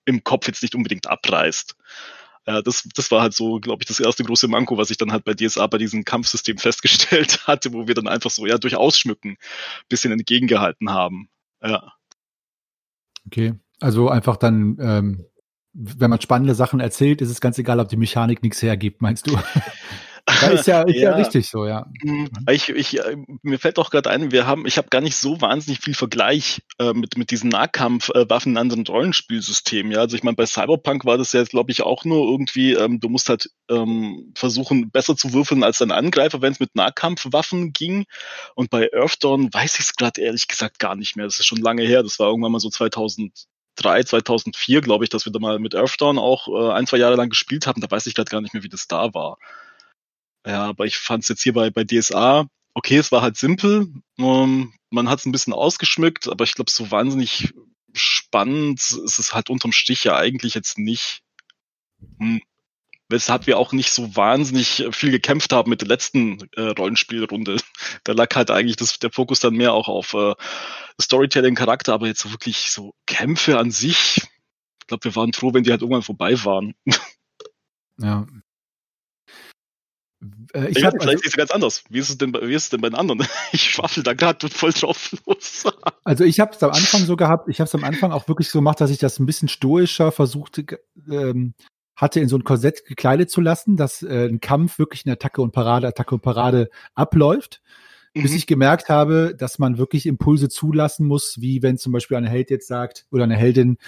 im 0.04 0.24
Kopf 0.24 0.46
jetzt 0.46 0.62
nicht 0.62 0.74
unbedingt 0.74 1.06
abreißt 1.06 1.76
ja, 2.48 2.62
das, 2.62 2.88
das 2.94 3.10
war 3.10 3.20
halt 3.20 3.34
so, 3.34 3.60
glaube 3.60 3.82
ich, 3.82 3.86
das 3.86 4.00
erste 4.00 4.24
große 4.24 4.48
Manko, 4.48 4.78
was 4.78 4.88
ich 4.88 4.96
dann 4.96 5.12
halt 5.12 5.22
bei 5.24 5.34
DSA 5.34 5.66
bei 5.66 5.76
diesem 5.76 6.06
Kampfsystem 6.06 6.56
festgestellt 6.58 7.46
hatte, 7.46 7.74
wo 7.74 7.86
wir 7.86 7.94
dann 7.94 8.08
einfach 8.08 8.30
so, 8.30 8.46
ja, 8.46 8.56
durch 8.56 8.74
Ausschmücken 8.74 9.36
bisschen 9.90 10.12
entgegengehalten 10.12 10.90
haben. 10.90 11.28
Ja. 11.62 11.92
Okay, 13.26 13.52
also 13.80 14.08
einfach 14.08 14.38
dann, 14.38 14.78
ähm, 14.80 15.26
wenn 15.74 16.08
man 16.08 16.22
spannende 16.22 16.54
Sachen 16.54 16.80
erzählt, 16.80 17.20
ist 17.20 17.28
es 17.28 17.42
ganz 17.42 17.58
egal, 17.58 17.80
ob 17.80 17.88
die 17.90 17.98
Mechanik 17.98 18.42
nichts 18.42 18.62
hergibt, 18.62 19.02
meinst 19.02 19.26
du? 19.26 19.38
Ja, 20.28 20.48
ist 20.48 20.66
ja, 20.66 20.82
ist 20.86 20.96
ja. 20.96 21.10
ja 21.10 21.16
richtig 21.16 21.48
so, 21.48 21.66
ja. 21.66 21.86
Mhm. 22.02 22.28
Ich, 22.50 22.68
ich, 22.68 22.98
äh, 22.98 23.16
mir 23.42 23.58
fällt 23.58 23.78
auch 23.78 23.90
gerade 23.90 24.10
ein, 24.10 24.30
wir 24.30 24.46
haben, 24.46 24.66
ich 24.66 24.78
habe 24.78 24.88
gar 24.88 25.00
nicht 25.00 25.16
so 25.16 25.40
wahnsinnig 25.40 25.80
viel 25.80 25.94
Vergleich 25.94 26.62
äh, 26.78 26.92
mit, 26.92 27.16
mit 27.16 27.30
diesen 27.30 27.50
Nahkampfwaffen 27.50 28.52
äh, 28.52 28.54
in 28.54 28.58
anderen 28.58 28.86
Rollenspielsystemen. 28.86 29.92
Ja, 29.92 30.00
also 30.00 30.16
ich 30.16 30.22
meine, 30.22 30.36
bei 30.36 30.46
Cyberpunk 30.46 31.04
war 31.04 31.18
das 31.18 31.32
ja, 31.32 31.42
glaube 31.44 31.70
ich, 31.72 31.82
auch 31.82 32.04
nur 32.04 32.28
irgendwie, 32.30 32.72
ähm, 32.72 33.00
du 33.00 33.08
musst 33.08 33.28
halt 33.28 33.50
ähm, 33.70 34.32
versuchen, 34.34 34.90
besser 34.90 35.16
zu 35.16 35.32
würfeln 35.32 35.62
als 35.62 35.78
dein 35.78 35.92
Angreifer, 35.92 36.42
wenn 36.42 36.52
es 36.52 36.60
mit 36.60 36.74
Nahkampfwaffen 36.74 37.72
ging. 37.72 38.04
Und 38.54 38.70
bei 38.70 38.90
Earthdawn 38.92 39.52
weiß 39.52 39.74
ich 39.74 39.86
es 39.86 39.96
gerade 39.96 40.20
ehrlich 40.20 40.48
gesagt 40.48 40.78
gar 40.78 40.96
nicht 40.96 41.16
mehr. 41.16 41.26
Das 41.26 41.38
ist 41.38 41.46
schon 41.46 41.58
lange 41.58 41.82
her. 41.82 42.02
Das 42.02 42.18
war 42.18 42.28
irgendwann 42.28 42.52
mal 42.52 42.60
so 42.60 42.70
2000 42.70 43.46
2004, 43.80 44.80
glaube 44.80 45.04
ich, 45.04 45.10
dass 45.10 45.24
wir 45.24 45.32
da 45.32 45.38
mal 45.38 45.60
mit 45.60 45.74
Earthdawn 45.74 46.18
auch 46.18 46.48
äh, 46.48 46.72
ein, 46.72 46.88
zwei 46.88 46.96
Jahre 46.96 47.14
lang 47.14 47.28
gespielt 47.28 47.66
haben. 47.68 47.80
Da 47.80 47.88
weiß 47.90 48.06
ich 48.06 48.14
gerade 48.14 48.30
gar 48.30 48.40
nicht 48.40 48.52
mehr, 48.52 48.64
wie 48.64 48.68
das 48.68 48.88
da 48.88 49.14
war. 49.14 49.38
Ja, 50.48 50.64
aber 50.64 50.86
ich 50.86 50.96
fand 50.96 51.24
es 51.24 51.28
jetzt 51.28 51.42
hier 51.42 51.52
bei, 51.52 51.68
bei 51.68 51.84
DSA, 51.84 52.48
okay, 52.72 52.96
es 52.96 53.12
war 53.12 53.20
halt 53.20 53.36
simpel. 53.36 53.92
Um, 54.16 54.72
man 54.88 55.10
hat 55.10 55.18
es 55.18 55.26
ein 55.26 55.32
bisschen 55.32 55.52
ausgeschmückt, 55.52 56.26
aber 56.26 56.44
ich 56.44 56.54
glaube, 56.54 56.70
so 56.70 56.90
wahnsinnig 56.90 57.52
spannend 57.92 58.80
ist 58.80 59.18
es 59.18 59.34
halt 59.34 59.50
unterm 59.50 59.72
Strich 59.72 60.04
ja 60.04 60.16
eigentlich 60.16 60.54
jetzt 60.54 60.78
nicht. 60.78 61.20
Hm. 62.18 62.40
Weshalb 63.10 63.46
wir 63.46 63.58
auch 63.58 63.72
nicht 63.72 63.90
so 63.90 64.16
wahnsinnig 64.16 64.86
viel 64.92 65.10
gekämpft 65.10 65.52
haben 65.52 65.68
mit 65.68 65.82
der 65.82 65.88
letzten 65.88 66.48
äh, 66.56 66.62
Rollenspielrunde. 66.62 67.58
Da 68.04 68.12
lag 68.12 68.34
halt 68.34 68.50
eigentlich 68.50 68.76
das, 68.76 68.98
der 68.98 69.10
Fokus 69.10 69.40
dann 69.40 69.54
mehr 69.54 69.74
auch 69.74 69.88
auf 69.88 70.14
äh, 70.14 70.34
Storytelling-Charakter, 71.00 71.92
aber 71.92 72.06
jetzt 72.06 72.20
so 72.20 72.30
wirklich 72.30 72.70
so 72.70 72.94
Kämpfe 73.06 73.58
an 73.58 73.70
sich. 73.70 74.22
Ich 74.80 74.86
glaube, 74.86 75.04
wir 75.04 75.16
waren 75.16 75.34
froh, 75.34 75.52
wenn 75.52 75.64
die 75.64 75.70
halt 75.70 75.82
irgendwann 75.82 76.02
vorbei 76.02 76.42
waren. 76.44 76.74
Ja, 78.00 78.28
äh, 80.52 80.68
ich 80.68 80.78
ja, 80.78 80.86
hab, 80.86 80.94
vielleicht 80.94 81.08
also, 81.08 81.22
ist 81.22 81.26
es 81.26 81.36
ganz 81.36 81.50
anders. 81.50 81.84
Wie 81.88 81.98
ist 81.98 82.10
es 82.10 82.18
denn, 82.18 82.32
wie 82.32 82.54
ist 82.54 82.64
es 82.64 82.68
denn 82.70 82.80
bei 82.80 82.88
den 82.88 82.96
anderen? 82.96 83.26
Ich 83.52 83.62
schwaffel 83.62 84.02
da 84.02 84.14
gerade 84.14 84.48
voll 84.48 84.72
drauf 84.72 85.14
los. 85.26 85.64
also 86.04 86.24
ich 86.24 86.40
habe 86.40 86.52
es 86.54 86.62
am 86.62 86.70
Anfang 86.70 87.04
so 87.04 87.16
gehabt, 87.16 87.48
ich 87.48 87.60
habe 87.60 87.68
es 87.68 87.74
am 87.74 87.84
Anfang 87.84 88.12
auch 88.12 88.28
wirklich 88.28 88.48
so 88.48 88.58
gemacht, 88.58 88.80
dass 88.80 88.90
ich 88.90 88.98
das 88.98 89.18
ein 89.18 89.26
bisschen 89.26 89.48
stoischer 89.48 90.12
versuchte, 90.12 90.80
ähm, 91.10 91.54
hatte 91.96 92.20
in 92.20 92.28
so 92.28 92.36
ein 92.36 92.44
Korsett 92.44 92.84
gekleidet 92.86 93.30
zu 93.30 93.40
lassen, 93.40 93.76
dass 93.76 94.02
äh, 94.02 94.28
ein 94.28 94.40
Kampf 94.40 94.78
wirklich 94.78 95.04
in 95.04 95.12
Attacke 95.12 95.42
und 95.42 95.52
Parade, 95.52 95.86
Attacke 95.88 96.14
und 96.14 96.22
Parade 96.22 96.70
abläuft. 96.94 97.60
Mhm. 98.14 98.22
Bis 98.22 98.34
ich 98.34 98.46
gemerkt 98.46 98.88
habe, 98.88 99.34
dass 99.36 99.58
man 99.58 99.78
wirklich 99.78 100.06
Impulse 100.06 100.48
zulassen 100.48 101.06
muss, 101.06 101.40
wie 101.40 101.62
wenn 101.62 101.78
zum 101.78 101.92
Beispiel 101.92 102.16
ein 102.16 102.24
Held 102.24 102.50
jetzt 102.50 102.68
sagt 102.68 103.06
oder 103.10 103.24
eine 103.24 103.36
Heldin, 103.36 103.78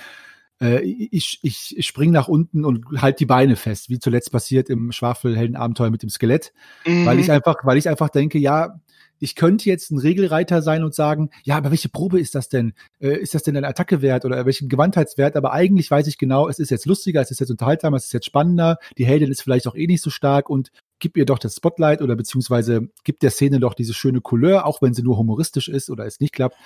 äh, 0.61 0.81
ich, 0.83 1.39
ich, 1.43 1.77
ich 1.77 1.87
spring 1.87 2.11
nach 2.11 2.29
unten 2.29 2.65
und 2.65 2.85
halt 3.01 3.21
die 3.21 3.27
Beine 3.27 3.57
fest, 3.57 3.89
wie 3.91 3.99
zuletzt 3.99 4.33
passiert 4.33 4.69
im 4.71 4.93
Schwafelheldenabenteuer 4.93 5.91
mit 5.91 6.03
dem 6.03 6.11
Skelett, 6.11 6.53
mhm. 6.87 7.07
weil 7.07 7.19
ich 7.19 7.31
einfach, 7.31 7.57
weil 7.65 7.79
ich 7.79 7.89
einfach 7.89 8.09
denke, 8.09 8.39
ja, 8.39 8.81
ich 9.21 9.35
könnte 9.35 9.69
jetzt 9.69 9.91
ein 9.91 9.99
Regelreiter 9.99 10.63
sein 10.63 10.83
und 10.83 10.95
sagen, 10.95 11.31
ja, 11.45 11.57
aber 11.57 11.71
welche 11.71 11.91
Probe 11.91 12.19
ist 12.19 12.35
das 12.35 12.49
denn? 12.49 12.73
Äh, 13.01 13.19
ist 13.19 13.35
das 13.35 13.43
denn 13.43 13.57
ein 13.57 13.67
Attackewert 13.67 14.25
oder 14.25 14.47
welchen 14.47 14.69
Gewandheitswert? 14.69 15.37
Aber 15.37 15.53
eigentlich 15.53 15.91
weiß 15.91 16.07
ich 16.07 16.17
genau, 16.17 16.49
es 16.49 16.59
ist 16.59 16.71
jetzt 16.71 16.87
lustiger, 16.87 17.21
es 17.21 17.31
ist 17.31 17.39
jetzt 17.39 17.51
unterhaltsamer, 17.51 17.99
es 17.99 18.07
ist 18.07 18.13
jetzt 18.15 18.27
spannender, 18.27 18.79
die 18.97 19.05
Heldin 19.05 19.31
ist 19.31 19.43
vielleicht 19.43 19.69
auch 19.69 19.77
eh 19.77 19.87
nicht 19.87 20.03
so 20.03 20.11
stark 20.11 20.49
und 20.49 20.71
gib 20.99 21.17
ihr 21.17 21.27
doch 21.27 21.39
das 21.39 21.57
Spotlight 21.57 22.01
oder 22.01 22.17
beziehungsweise 22.17 22.89
gib 23.05 23.21
der 23.21 23.31
Szene 23.31 23.61
doch 23.61 23.75
diese 23.75 23.95
schöne 23.95 24.23
Couleur, 24.23 24.67
auch 24.67 24.81
wenn 24.81 24.95
sie 24.95 25.03
nur 25.03 25.19
humoristisch 25.19 25.69
ist 25.69 25.91
oder 25.91 26.07
es 26.07 26.21
nicht 26.21 26.33
klappt. 26.33 26.57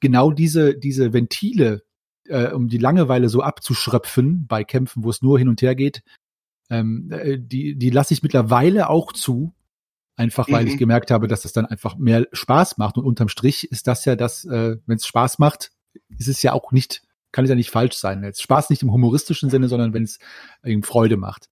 Genau 0.00 0.30
diese, 0.30 0.76
diese 0.76 1.12
Ventile, 1.12 1.82
äh, 2.28 2.52
um 2.52 2.68
die 2.68 2.78
Langeweile 2.78 3.28
so 3.28 3.42
abzuschröpfen 3.42 4.46
bei 4.46 4.64
Kämpfen, 4.64 5.04
wo 5.04 5.10
es 5.10 5.22
nur 5.22 5.38
hin 5.38 5.48
und 5.48 5.62
her 5.62 5.74
geht, 5.74 6.02
ähm, 6.70 7.10
äh, 7.10 7.38
die, 7.38 7.76
die 7.76 7.90
lasse 7.90 8.14
ich 8.14 8.22
mittlerweile 8.22 8.88
auch 8.88 9.12
zu. 9.12 9.54
Einfach 10.18 10.48
weil 10.50 10.64
mhm. 10.64 10.70
ich 10.70 10.78
gemerkt 10.78 11.10
habe, 11.10 11.28
dass 11.28 11.42
das 11.42 11.52
dann 11.52 11.66
einfach 11.66 11.96
mehr 11.98 12.26
Spaß 12.32 12.78
macht. 12.78 12.96
Und 12.96 13.04
unterm 13.04 13.28
Strich 13.28 13.70
ist 13.70 13.86
das 13.86 14.04
ja 14.06 14.16
das, 14.16 14.44
äh, 14.46 14.76
wenn 14.86 14.96
es 14.96 15.06
Spaß 15.06 15.38
macht, 15.38 15.72
ist 16.16 16.28
es 16.28 16.42
ja 16.42 16.52
auch 16.52 16.72
nicht, 16.72 17.02
kann 17.32 17.44
es 17.44 17.50
ja 17.50 17.54
nicht 17.54 17.70
falsch 17.70 17.96
sein. 17.96 18.24
Jetzt 18.24 18.40
Spaß 18.40 18.70
nicht 18.70 18.82
im 18.82 18.92
humoristischen 18.92 19.50
Sinne, 19.50 19.68
sondern 19.68 19.92
wenn 19.92 20.04
es 20.04 20.18
ihm 20.64 20.82
Freude 20.82 21.18
macht. 21.18 21.50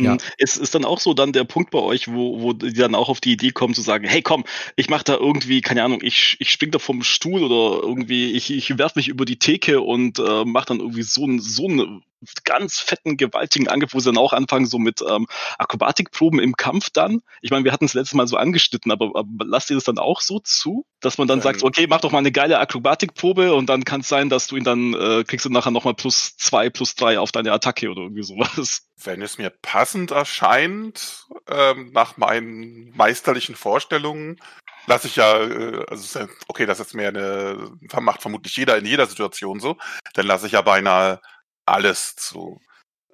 Ja. 0.00 0.16
Es 0.38 0.56
ist 0.56 0.74
dann 0.74 0.84
auch 0.84 0.98
so 0.98 1.14
dann 1.14 1.32
der 1.32 1.44
Punkt 1.44 1.70
bei 1.70 1.78
euch, 1.78 2.08
wo, 2.08 2.42
wo 2.42 2.52
die 2.52 2.72
dann 2.72 2.96
auch 2.96 3.08
auf 3.08 3.20
die 3.20 3.32
Idee 3.32 3.52
kommen 3.52 3.74
zu 3.74 3.82
sagen, 3.82 4.08
hey 4.08 4.22
komm, 4.22 4.44
ich 4.74 4.88
mach 4.88 5.04
da 5.04 5.14
irgendwie, 5.14 5.60
keine 5.60 5.84
Ahnung, 5.84 6.00
ich, 6.02 6.36
ich 6.40 6.50
spring 6.50 6.72
da 6.72 6.80
vom 6.80 7.04
Stuhl 7.04 7.44
oder 7.44 7.80
irgendwie, 7.82 8.32
ich, 8.32 8.50
ich 8.50 8.76
werf 8.76 8.96
mich 8.96 9.06
über 9.06 9.24
die 9.24 9.38
Theke 9.38 9.80
und 9.80 10.18
äh, 10.18 10.44
mach 10.44 10.64
dann 10.64 10.80
irgendwie 10.80 11.04
so 11.04 11.24
ein, 11.26 11.38
so 11.38 11.68
ein 11.68 12.02
ganz 12.44 12.78
fetten, 12.78 13.16
gewaltigen 13.16 13.68
Angriff, 13.68 13.94
wo 13.94 14.00
sie 14.00 14.10
dann 14.10 14.18
auch 14.18 14.32
anfangen, 14.32 14.66
so 14.66 14.78
mit 14.78 15.02
ähm, 15.02 15.26
Akrobatikproben 15.58 16.40
im 16.40 16.56
Kampf 16.56 16.90
dann. 16.90 17.22
Ich 17.40 17.50
meine, 17.50 17.64
wir 17.64 17.72
hatten 17.72 17.84
es 17.84 17.94
letztes 17.94 18.14
Mal 18.14 18.26
so 18.26 18.36
angeschnitten, 18.36 18.90
aber, 18.90 19.10
aber 19.14 19.44
lasst 19.44 19.70
ihr 19.70 19.76
das 19.76 19.84
dann 19.84 19.98
auch 19.98 20.20
so 20.20 20.38
zu, 20.40 20.86
dass 21.00 21.18
man 21.18 21.28
dann 21.28 21.38
ähm, 21.38 21.42
sagt, 21.42 21.62
okay, 21.62 21.86
mach 21.88 22.00
doch 22.00 22.12
mal 22.12 22.18
eine 22.18 22.32
geile 22.32 22.58
Akrobatikprobe 22.58 23.54
und 23.54 23.66
dann 23.68 23.84
kann 23.84 24.00
es 24.00 24.08
sein, 24.08 24.28
dass 24.28 24.46
du 24.46 24.56
ihn 24.56 24.64
dann 24.64 24.94
äh, 24.94 25.24
kriegst 25.24 25.44
du 25.44 25.50
nachher 25.50 25.70
nochmal 25.70 25.94
plus 25.94 26.36
zwei, 26.36 26.70
plus 26.70 26.94
drei 26.94 27.18
auf 27.18 27.32
deine 27.32 27.52
Attacke 27.52 27.90
oder 27.90 28.02
irgendwie 28.02 28.22
sowas. 28.22 28.82
Wenn 29.02 29.22
es 29.22 29.38
mir 29.38 29.50
passend 29.50 30.12
erscheint, 30.12 31.26
ähm, 31.48 31.90
nach 31.92 32.16
meinen 32.16 32.90
meisterlichen 32.96 33.54
Vorstellungen, 33.54 34.38
lasse 34.86 35.08
ich 35.08 35.16
ja, 35.16 35.42
äh, 35.42 35.84
also 35.88 36.26
okay, 36.48 36.66
das 36.66 36.80
ist 36.80 36.94
mehr 36.94 37.08
eine, 37.08 37.70
macht 38.00 38.22
vermutlich 38.22 38.56
jeder 38.56 38.76
in 38.78 38.86
jeder 38.86 39.06
Situation 39.06 39.60
so, 39.60 39.76
dann 40.14 40.26
lasse 40.26 40.46
ich 40.46 40.52
ja 40.52 40.62
beinahe 40.62 41.20
alles 41.66 42.16
zu. 42.16 42.60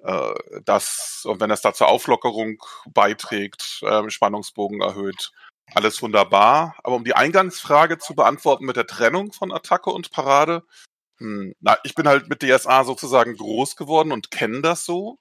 Äh, 0.03 0.33
das, 0.65 1.23
und 1.25 1.39
wenn 1.39 1.51
es 1.51 1.61
da 1.61 1.73
zur 1.73 1.87
Auflockerung 1.87 2.61
beiträgt, 2.93 3.81
äh, 3.83 4.09
Spannungsbogen 4.09 4.81
erhöht, 4.81 5.31
alles 5.73 6.01
wunderbar. 6.01 6.75
Aber 6.83 6.95
um 6.95 7.03
die 7.03 7.15
Eingangsfrage 7.15 7.97
zu 7.97 8.15
beantworten 8.15 8.65
mit 8.65 8.75
der 8.75 8.87
Trennung 8.87 9.31
von 9.31 9.51
Attacke 9.51 9.89
und 9.89 10.11
Parade, 10.11 10.63
hm, 11.17 11.53
na, 11.59 11.77
ich 11.83 11.95
bin 11.95 12.07
halt 12.07 12.29
mit 12.29 12.41
DSA 12.41 12.83
sozusagen 12.83 13.37
groß 13.37 13.75
geworden 13.75 14.11
und 14.11 14.31
kenne 14.31 14.61
das 14.61 14.85
so. 14.85 15.19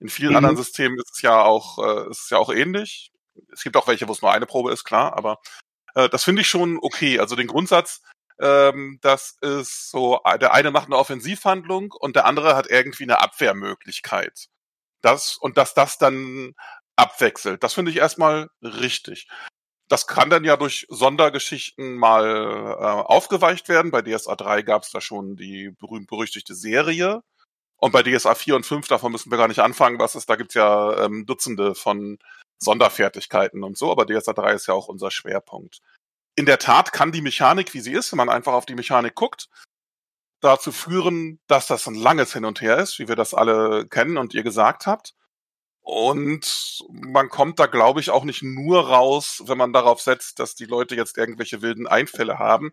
In 0.00 0.08
vielen 0.08 0.30
mhm. 0.30 0.36
anderen 0.36 0.56
Systemen 0.56 0.98
ist 0.98 1.12
es 1.16 1.22
ja 1.22 1.42
auch, 1.42 1.78
äh, 1.78 2.10
ist 2.10 2.24
es 2.24 2.30
ja 2.30 2.38
auch 2.38 2.50
ähnlich. 2.50 3.12
Es 3.52 3.62
gibt 3.62 3.76
auch 3.76 3.86
welche, 3.86 4.08
wo 4.08 4.12
es 4.12 4.22
nur 4.22 4.32
eine 4.32 4.46
Probe 4.46 4.72
ist, 4.72 4.84
klar, 4.84 5.16
aber 5.16 5.38
äh, 5.94 6.08
das 6.08 6.24
finde 6.24 6.42
ich 6.42 6.48
schon 6.48 6.78
okay. 6.80 7.18
Also 7.20 7.36
den 7.36 7.46
Grundsatz, 7.46 8.02
ähm, 8.40 8.98
das 9.00 9.36
ist 9.40 9.90
so, 9.90 10.20
der 10.40 10.52
eine 10.54 10.70
macht 10.70 10.86
eine 10.86 10.96
Offensivhandlung 10.96 11.92
und 11.92 12.16
der 12.16 12.26
andere 12.26 12.56
hat 12.56 12.68
irgendwie 12.68 13.04
eine 13.04 13.20
Abwehrmöglichkeit. 13.20 14.48
Das, 15.02 15.36
und 15.36 15.56
dass 15.58 15.74
das 15.74 15.98
dann 15.98 16.54
abwechselt, 16.96 17.62
das 17.62 17.74
finde 17.74 17.90
ich 17.90 17.98
erstmal 17.98 18.48
richtig. 18.62 19.28
Das 19.88 20.06
kann 20.06 20.30
dann 20.30 20.44
ja 20.44 20.56
durch 20.56 20.86
Sondergeschichten 20.88 21.96
mal 21.96 22.24
äh, 22.26 22.84
aufgeweicht 22.84 23.68
werden. 23.68 23.90
Bei 23.90 24.02
DSA 24.02 24.34
3 24.34 24.62
gab 24.62 24.82
es 24.82 24.90
da 24.90 25.00
schon 25.00 25.36
die 25.36 25.70
berühmt-berüchtigte 25.78 26.54
Serie. 26.54 27.22
Und 27.76 27.92
bei 27.92 28.02
DSA 28.02 28.34
4 28.34 28.56
und 28.56 28.66
5, 28.66 28.88
davon 28.88 29.12
müssen 29.12 29.30
wir 29.30 29.38
gar 29.38 29.48
nicht 29.48 29.60
anfangen, 29.60 29.98
was 29.98 30.14
ist, 30.14 30.30
da 30.30 30.36
gibt's 30.36 30.54
ja 30.54 31.04
ähm, 31.04 31.26
Dutzende 31.26 31.74
von 31.74 32.18
Sonderfertigkeiten 32.58 33.62
und 33.62 33.76
so, 33.76 33.92
aber 33.92 34.06
DSA 34.06 34.32
3 34.32 34.54
ist 34.54 34.66
ja 34.68 34.74
auch 34.74 34.88
unser 34.88 35.10
Schwerpunkt 35.10 35.82
in 36.36 36.46
der 36.46 36.58
Tat 36.58 36.92
kann 36.92 37.12
die 37.12 37.22
Mechanik, 37.22 37.74
wie 37.74 37.80
sie 37.80 37.92
ist, 37.92 38.12
wenn 38.12 38.16
man 38.16 38.28
einfach 38.28 38.52
auf 38.52 38.66
die 38.66 38.74
Mechanik 38.74 39.14
guckt, 39.14 39.48
dazu 40.40 40.72
führen, 40.72 41.40
dass 41.46 41.66
das 41.66 41.86
ein 41.86 41.94
langes 41.94 42.32
Hin 42.32 42.44
und 42.44 42.60
Her 42.60 42.78
ist, 42.78 42.98
wie 42.98 43.08
wir 43.08 43.16
das 43.16 43.34
alle 43.34 43.86
kennen 43.86 44.18
und 44.18 44.34
ihr 44.34 44.42
gesagt 44.42 44.86
habt. 44.86 45.14
Und 45.80 46.82
man 46.90 47.28
kommt 47.28 47.58
da, 47.58 47.66
glaube 47.66 48.00
ich, 48.00 48.10
auch 48.10 48.24
nicht 48.24 48.42
nur 48.42 48.88
raus, 48.88 49.42
wenn 49.46 49.58
man 49.58 49.72
darauf 49.72 50.00
setzt, 50.00 50.38
dass 50.38 50.54
die 50.54 50.64
Leute 50.64 50.96
jetzt 50.96 51.18
irgendwelche 51.18 51.62
wilden 51.62 51.86
Einfälle 51.86 52.38
haben. 52.38 52.72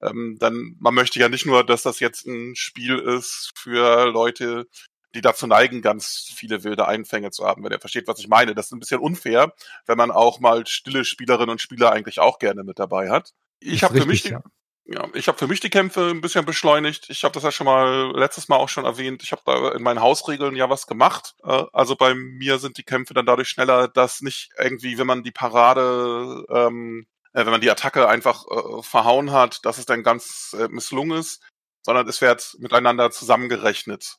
Ähm, 0.00 0.36
dann, 0.38 0.76
man 0.78 0.94
möchte 0.94 1.18
ja 1.18 1.28
nicht 1.28 1.46
nur, 1.46 1.64
dass 1.64 1.82
das 1.82 2.00
jetzt 2.00 2.26
ein 2.26 2.54
Spiel 2.56 2.98
ist 2.98 3.52
für 3.56 4.06
Leute, 4.06 4.68
die 5.14 5.20
dazu 5.20 5.46
neigen, 5.46 5.82
ganz 5.82 6.30
viele 6.34 6.64
wilde 6.64 6.88
Einfänge 6.88 7.30
zu 7.30 7.44
haben, 7.44 7.64
wenn 7.64 7.72
er 7.72 7.80
versteht, 7.80 8.08
was 8.08 8.18
ich 8.18 8.28
meine. 8.28 8.54
Das 8.54 8.66
ist 8.66 8.72
ein 8.72 8.80
bisschen 8.80 9.00
unfair, 9.00 9.52
wenn 9.86 9.98
man 9.98 10.10
auch 10.10 10.40
mal 10.40 10.66
stille 10.66 11.04
Spielerinnen 11.04 11.50
und 11.50 11.60
Spieler 11.60 11.92
eigentlich 11.92 12.20
auch 12.20 12.38
gerne 12.38 12.64
mit 12.64 12.78
dabei 12.78 13.10
hat. 13.10 13.32
Ich 13.60 13.84
habe 13.84 14.00
für 14.00 14.06
mich 14.06 14.22
die, 14.22 14.30
ja. 14.30 14.42
ja 14.86 15.06
ich 15.14 15.28
habe 15.28 15.38
für 15.38 15.46
mich 15.46 15.60
die 15.60 15.70
Kämpfe 15.70 16.10
ein 16.10 16.20
bisschen 16.20 16.44
beschleunigt. 16.44 17.10
Ich 17.10 17.24
habe 17.24 17.34
das 17.34 17.42
ja 17.42 17.52
schon 17.52 17.66
mal 17.66 18.12
letztes 18.16 18.48
Mal 18.48 18.56
auch 18.56 18.68
schon 18.68 18.84
erwähnt. 18.84 19.22
Ich 19.22 19.32
habe 19.32 19.42
da 19.44 19.72
in 19.72 19.82
meinen 19.82 20.00
Hausregeln 20.00 20.56
ja 20.56 20.70
was 20.70 20.86
gemacht. 20.86 21.34
Äh, 21.44 21.64
also 21.72 21.96
bei 21.96 22.14
mir 22.14 22.58
sind 22.58 22.78
die 22.78 22.84
Kämpfe 22.84 23.14
dann 23.14 23.26
dadurch 23.26 23.48
schneller, 23.48 23.88
dass 23.88 24.22
nicht 24.22 24.50
irgendwie, 24.58 24.98
wenn 24.98 25.06
man 25.06 25.22
die 25.22 25.32
Parade 25.32 26.44
ähm, 26.50 27.06
äh, 27.32 27.44
wenn 27.44 27.52
man 27.52 27.60
die 27.60 27.70
Attacke 27.70 28.08
einfach 28.08 28.44
äh, 28.46 28.82
verhauen 28.82 29.32
hat, 29.32 29.64
dass 29.64 29.78
es 29.78 29.86
dann 29.86 30.02
ganz 30.02 30.54
äh, 30.58 30.68
misslungen 30.68 31.18
ist, 31.18 31.42
sondern 31.82 32.08
es 32.08 32.20
wird 32.20 32.56
miteinander 32.58 33.10
zusammengerechnet. 33.10 34.18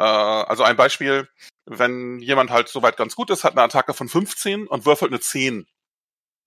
Äh, 0.00 0.04
also 0.04 0.62
ein 0.62 0.76
Beispiel, 0.76 1.28
wenn 1.66 2.18
jemand 2.20 2.50
halt 2.50 2.68
soweit 2.68 2.96
ganz 2.96 3.14
gut 3.14 3.30
ist, 3.30 3.44
hat 3.44 3.52
eine 3.52 3.62
Attacke 3.62 3.92
von 3.92 4.08
15 4.08 4.66
und 4.66 4.86
würfelt 4.86 5.12
eine 5.12 5.20
10, 5.20 5.66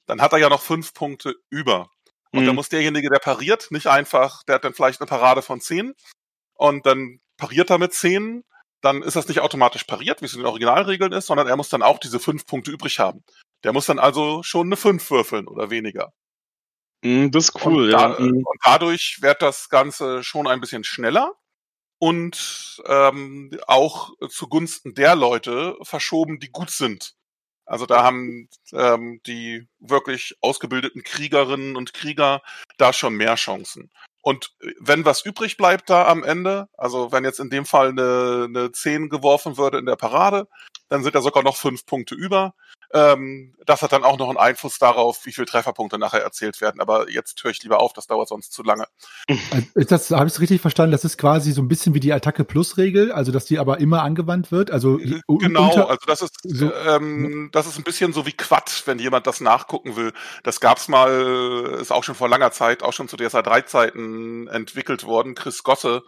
dann 0.07 0.21
hat 0.21 0.33
er 0.33 0.39
ja 0.39 0.49
noch 0.49 0.61
fünf 0.61 0.93
Punkte 0.93 1.35
über. 1.49 1.89
Und 2.31 2.41
mhm. 2.41 2.47
dann 2.47 2.55
muss 2.55 2.69
derjenige, 2.69 3.09
der 3.09 3.19
pariert, 3.19 3.67
nicht 3.69 3.87
einfach, 3.87 4.41
der 4.43 4.55
hat 4.55 4.63
dann 4.63 4.73
vielleicht 4.73 4.99
eine 4.99 5.07
Parade 5.07 5.43
von 5.43 5.61
10 5.61 5.93
und 6.55 6.85
dann 6.87 7.19
pariert 7.37 7.69
er 7.69 7.77
mit 7.77 7.93
10, 7.93 8.43
dann 8.81 9.03
ist 9.03 9.15
das 9.15 9.27
nicht 9.27 9.39
automatisch 9.39 9.83
pariert, 9.83 10.21
wie 10.21 10.25
es 10.25 10.33
in 10.33 10.39
den 10.39 10.47
Originalregeln 10.47 11.13
ist, 11.13 11.27
sondern 11.27 11.47
er 11.47 11.55
muss 11.55 11.69
dann 11.69 11.83
auch 11.83 11.99
diese 11.99 12.19
fünf 12.19 12.47
Punkte 12.47 12.71
übrig 12.71 12.97
haben. 12.97 13.23
Der 13.63 13.71
muss 13.71 13.85
dann 13.85 13.99
also 13.99 14.41
schon 14.41 14.67
eine 14.67 14.77
5 14.77 15.11
würfeln 15.11 15.47
oder 15.47 15.69
weniger. 15.69 16.11
Mhm, 17.03 17.31
das 17.31 17.49
ist 17.49 17.65
cool, 17.65 17.85
und 17.85 17.91
ja. 17.91 18.09
Da, 18.09 18.15
und 18.15 18.45
dadurch 18.63 19.19
wird 19.21 19.43
das 19.43 19.69
Ganze 19.69 20.23
schon 20.23 20.47
ein 20.47 20.59
bisschen 20.59 20.83
schneller 20.83 21.33
und 22.03 22.83
ähm, 22.85 23.49
auch 23.65 24.09
zugunsten 24.27 24.93
der 24.93 25.15
Leute 25.15 25.77
verschoben, 25.83 26.37
die 26.37 26.49
gut 26.49 26.69
sind. 26.69 27.15
Also 27.65 27.85
da 27.85 28.03
haben 28.03 28.49
ähm, 28.73 29.21
die 29.25 29.69
wirklich 29.79 30.35
ausgebildeten 30.41 31.03
Kriegerinnen 31.03 31.77
und 31.77 31.93
Krieger 31.93 32.41
da 32.77 32.91
schon 32.91 33.15
mehr 33.15 33.35
Chancen. 33.35 33.89
Und 34.21 34.53
wenn 34.81 35.05
was 35.05 35.23
übrig 35.23 35.55
bleibt 35.55 35.89
da 35.89 36.05
am 36.05 36.25
Ende, 36.25 36.67
also 36.77 37.13
wenn 37.13 37.23
jetzt 37.23 37.39
in 37.39 37.49
dem 37.49 37.65
Fall 37.65 37.91
eine, 37.91 38.47
eine 38.49 38.71
10 38.73 39.07
geworfen 39.07 39.55
würde 39.55 39.77
in 39.77 39.85
der 39.85 39.95
Parade, 39.95 40.49
dann 40.89 41.03
sind 41.03 41.15
da 41.15 41.21
sogar 41.21 41.43
noch 41.43 41.55
fünf 41.55 41.85
Punkte 41.85 42.15
über. 42.15 42.53
Ähm, 42.93 43.55
das 43.65 43.81
hat 43.81 43.91
dann 43.91 44.03
auch 44.03 44.19
noch 44.19 44.29
einen 44.29 44.37
Einfluss 44.37 44.77
darauf, 44.77 45.25
wie 45.25 45.31
viele 45.31 45.47
Trefferpunkte 45.47 45.97
nachher 45.97 46.21
erzählt 46.21 46.61
werden. 46.61 46.79
Aber 46.79 47.09
jetzt 47.09 47.43
höre 47.43 47.49
ich 47.49 47.63
lieber 47.63 47.79
auf, 47.79 47.93
das 47.93 48.05
dauert 48.05 48.27
sonst 48.27 48.53
zu 48.53 48.61
lange. 48.61 48.85
Ist 49.73 49.91
das, 49.91 50.11
habe 50.11 50.27
ich 50.27 50.33
es 50.33 50.39
richtig 50.39 50.61
verstanden? 50.61 50.91
Das 50.91 51.03
ist 51.03 51.17
quasi 51.17 51.53
so 51.53 51.61
ein 51.61 51.67
bisschen 51.67 51.95
wie 51.95 51.99
die 51.99 52.13
Attacke 52.13 52.43
Plus 52.43 52.77
Regel, 52.77 53.11
also 53.11 53.31
dass 53.31 53.45
die 53.45 53.57
aber 53.57 53.79
immer 53.79 54.03
angewandt 54.03 54.51
wird. 54.51 54.69
Also 54.69 54.99
äh, 54.99 55.21
genau, 55.27 55.85
also 55.85 56.05
das 56.05 56.21
ist 56.21 56.37
so, 56.43 56.71
ähm, 56.73 57.49
das 57.51 57.65
ist 57.65 57.77
ein 57.77 57.83
bisschen 57.83 58.13
so 58.13 58.27
wie 58.27 58.33
Quad, 58.33 58.83
wenn 58.85 58.99
jemand 58.99 59.25
das 59.25 59.41
nachgucken 59.41 59.95
will. 59.95 60.13
Das 60.43 60.59
gab's 60.59 60.87
mal, 60.87 61.77
ist 61.81 61.91
auch 61.91 62.03
schon 62.03 62.15
vor 62.15 62.29
langer 62.29 62.51
Zeit, 62.51 62.83
auch 62.83 62.93
schon 62.93 63.07
zu 63.07 63.17
DSA 63.17 63.41
3 63.41 63.61
Zeiten 63.61 64.47
entwickelt 64.47 65.03
worden. 65.03 65.33
Chris 65.33 65.63
Gosse 65.63 66.03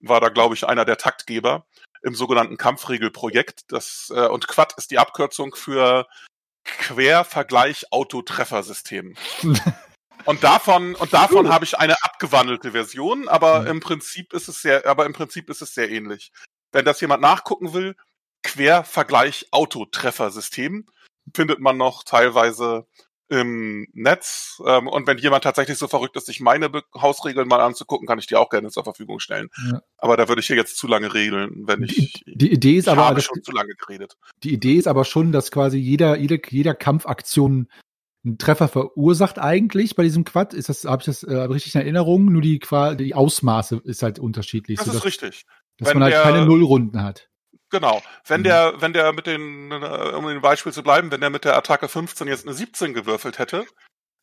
war 0.00 0.20
da, 0.20 0.30
glaube 0.30 0.54
ich, 0.54 0.66
einer 0.66 0.86
der 0.86 0.96
Taktgeber 0.96 1.66
im 2.02 2.14
sogenannten 2.14 2.56
Kampfregelprojekt. 2.56 3.72
Das, 3.72 4.10
äh, 4.14 4.26
und 4.26 4.48
Quad 4.48 4.72
ist 4.76 4.90
die 4.90 4.98
Abkürzung 4.98 5.54
für 5.54 6.06
Quervergleich-Autotreffersystem. 6.64 9.14
Und 10.26 10.44
davon, 10.44 10.96
und 10.96 11.14
davon 11.14 11.48
habe 11.48 11.64
ich 11.64 11.78
eine 11.78 11.96
abgewandelte 12.02 12.72
Version, 12.72 13.26
aber 13.26 13.60
mhm. 13.60 13.68
im 13.68 13.80
Prinzip 13.80 14.34
ist 14.34 14.48
es 14.48 14.60
sehr, 14.60 14.86
aber 14.86 15.06
im 15.06 15.14
Prinzip 15.14 15.48
ist 15.48 15.62
es 15.62 15.72
sehr 15.72 15.90
ähnlich. 15.90 16.30
Wenn 16.72 16.84
das 16.84 17.00
jemand 17.00 17.22
nachgucken 17.22 17.72
will, 17.72 17.96
Quervergleich-Autotreffersystem 18.42 20.84
findet 21.34 21.60
man 21.60 21.78
noch 21.78 22.04
teilweise 22.04 22.86
im 23.30 23.86
Netz. 23.92 24.60
Ähm, 24.66 24.88
und 24.88 25.06
wenn 25.06 25.18
jemand 25.18 25.44
tatsächlich 25.44 25.78
so 25.78 25.86
verrückt 25.86 26.16
ist, 26.16 26.26
sich 26.26 26.40
meine 26.40 26.68
Be 26.68 26.82
Hausregeln 26.94 27.48
mal 27.48 27.60
anzugucken, 27.60 28.06
kann 28.06 28.18
ich 28.18 28.26
die 28.26 28.36
auch 28.36 28.50
gerne 28.50 28.70
zur 28.70 28.84
Verfügung 28.84 29.20
stellen. 29.20 29.48
Ja. 29.70 29.80
Aber 29.98 30.16
da 30.16 30.28
würde 30.28 30.40
ich 30.40 30.48
hier 30.48 30.56
jetzt 30.56 30.76
zu 30.76 30.88
lange 30.88 31.14
regeln, 31.14 31.62
wenn 31.66 31.84
ich. 31.84 32.24
Die, 32.26 32.36
die 32.36 32.52
Idee 32.52 32.76
ist 32.76 32.86
ich 32.86 32.92
aber 32.92 33.06
habe 33.06 33.20
schon 33.20 33.42
zu 33.42 33.52
lange 33.52 33.74
geredet. 33.74 34.16
Die 34.42 34.52
Idee 34.52 34.74
ist 34.74 34.88
aber 34.88 35.04
schon, 35.04 35.30
dass 35.30 35.52
quasi 35.52 35.78
jeder, 35.78 36.16
jede, 36.16 36.40
jeder 36.48 36.74
Kampfaktion 36.74 37.68
einen 38.24 38.36
Treffer 38.36 38.68
verursacht 38.68 39.38
eigentlich 39.38 39.94
bei 39.94 40.02
diesem 40.02 40.24
Quad. 40.24 40.52
Ist 40.52 40.68
das, 40.68 40.84
habe 40.84 41.00
ich 41.00 41.06
das 41.06 41.22
äh, 41.22 41.34
richtig 41.34 41.74
in 41.76 41.82
Erinnerung? 41.82 42.26
Nur 42.26 42.42
die, 42.42 42.58
die 42.98 43.14
Ausmaße 43.14 43.80
ist 43.84 44.02
halt 44.02 44.18
unterschiedlich. 44.18 44.78
Das 44.78 44.92
ist 44.92 45.04
richtig. 45.04 45.46
Dass 45.78 45.88
wenn 45.88 45.98
man 45.98 46.04
halt 46.04 46.14
der, 46.14 46.22
keine 46.22 46.44
Nullrunden 46.44 47.02
hat. 47.02 47.29
Genau. 47.70 48.02
Wenn 48.26 48.40
mhm. 48.40 48.44
der, 48.44 48.80
wenn 48.80 48.92
der 48.92 49.12
mit 49.12 49.26
den, 49.26 49.70
äh, 49.70 50.12
um 50.16 50.28
in 50.28 50.34
dem 50.34 50.42
Beispiel 50.42 50.72
zu 50.72 50.82
bleiben, 50.82 51.10
wenn 51.10 51.20
der 51.20 51.30
mit 51.30 51.44
der 51.44 51.56
Attacke 51.56 51.88
15 51.88 52.26
jetzt 52.26 52.46
eine 52.46 52.54
17 52.54 52.94
gewürfelt 52.94 53.38
hätte, 53.38 53.64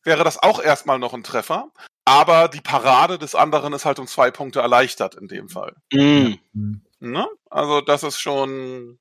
wäre 0.04 0.24
das 0.24 0.42
auch 0.42 0.60
erstmal 0.60 0.98
noch 0.98 1.14
ein 1.14 1.24
Treffer. 1.24 1.72
Aber 2.04 2.48
die 2.48 2.60
Parade 2.60 3.18
des 3.18 3.34
anderen 3.34 3.72
ist 3.72 3.84
halt 3.84 3.98
um 3.98 4.06
zwei 4.06 4.30
Punkte 4.30 4.60
erleichtert 4.60 5.14
in 5.14 5.28
dem 5.28 5.48
Fall. 5.48 5.76
Mhm. 5.92 6.38
Ne? 7.00 7.28
Also 7.50 7.80
das 7.80 8.02
ist 8.02 8.18
schon, 8.18 8.98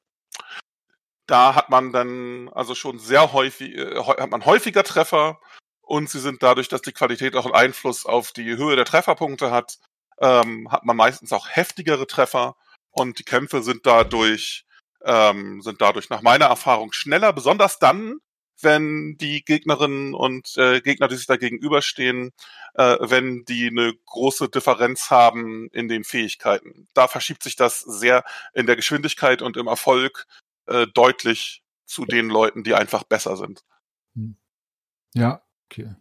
da 1.26 1.56
hat 1.56 1.70
man 1.70 1.92
dann 1.92 2.50
also 2.50 2.76
schon 2.76 3.00
sehr 3.00 3.34
häufig, 3.34 3.76
äh, 3.76 4.04
hat 4.04 4.30
man 4.30 4.46
häufiger 4.46 4.84
Treffer 4.84 5.40
und 5.82 6.10
sie 6.10 6.20
sind 6.20 6.44
dadurch, 6.44 6.68
dass 6.68 6.82
die 6.82 6.92
Qualität 6.92 7.36
auch 7.36 7.46
einen 7.46 7.56
Einfluss 7.56 8.06
auf 8.06 8.32
die 8.32 8.58
Höhe 8.58 8.76
der 8.76 8.86
Trefferpunkte 8.86 9.52
hat, 9.52 9.78
ähm, 10.20 10.72
hat 10.72 10.86
man 10.86 10.98
meistens 10.98 11.32
auch 11.32 11.48
heftigere 11.50 12.08
Treffer 12.08 12.56
und 13.00 13.20
die 13.20 13.24
Kämpfe 13.24 13.62
sind 13.64 13.86
dadurch 13.86 14.66
ähm, 15.04 15.62
sind 15.62 15.82
dadurch 15.82 16.10
nach 16.10 16.22
meiner 16.22 16.46
Erfahrung 16.46 16.92
schneller, 16.92 17.32
besonders 17.34 17.80
dann, 17.80 18.20
wenn 18.60 19.18
die 19.18 19.46
Gegnerinnen 19.46 20.14
und 20.14 20.58
äh, 20.58 20.82
Gegner, 20.82 21.08
die 21.08 21.16
sich 21.16 21.28
da 21.28 21.38
gegenüberstehen, 21.38 22.32
äh, 22.74 22.98
wenn 23.00 23.46
die 23.46 23.68
eine 23.68 23.94
große 24.06 24.50
Differenz 24.50 25.12
haben 25.12 25.70
in 25.72 25.88
den 25.88 26.04
Fähigkeiten. 26.04 26.88
Da 26.94 27.08
verschiebt 27.08 27.44
sich 27.44 27.56
das 27.56 27.82
sehr 27.82 28.24
in 28.54 28.66
der 28.66 28.76
Geschwindigkeit 28.76 29.42
und 29.42 29.58
im 29.58 29.68
Erfolg 29.68 30.26
äh, 30.66 30.88
deutlich 30.88 31.64
zu 31.86 32.06
den 32.06 32.30
Leuten, 32.30 32.64
die 32.64 32.74
einfach 32.74 33.04
besser 33.04 33.38
sind. 33.38 33.64
Hm. 34.16 34.36
Ja, 35.14 35.44
okay. 35.70 35.96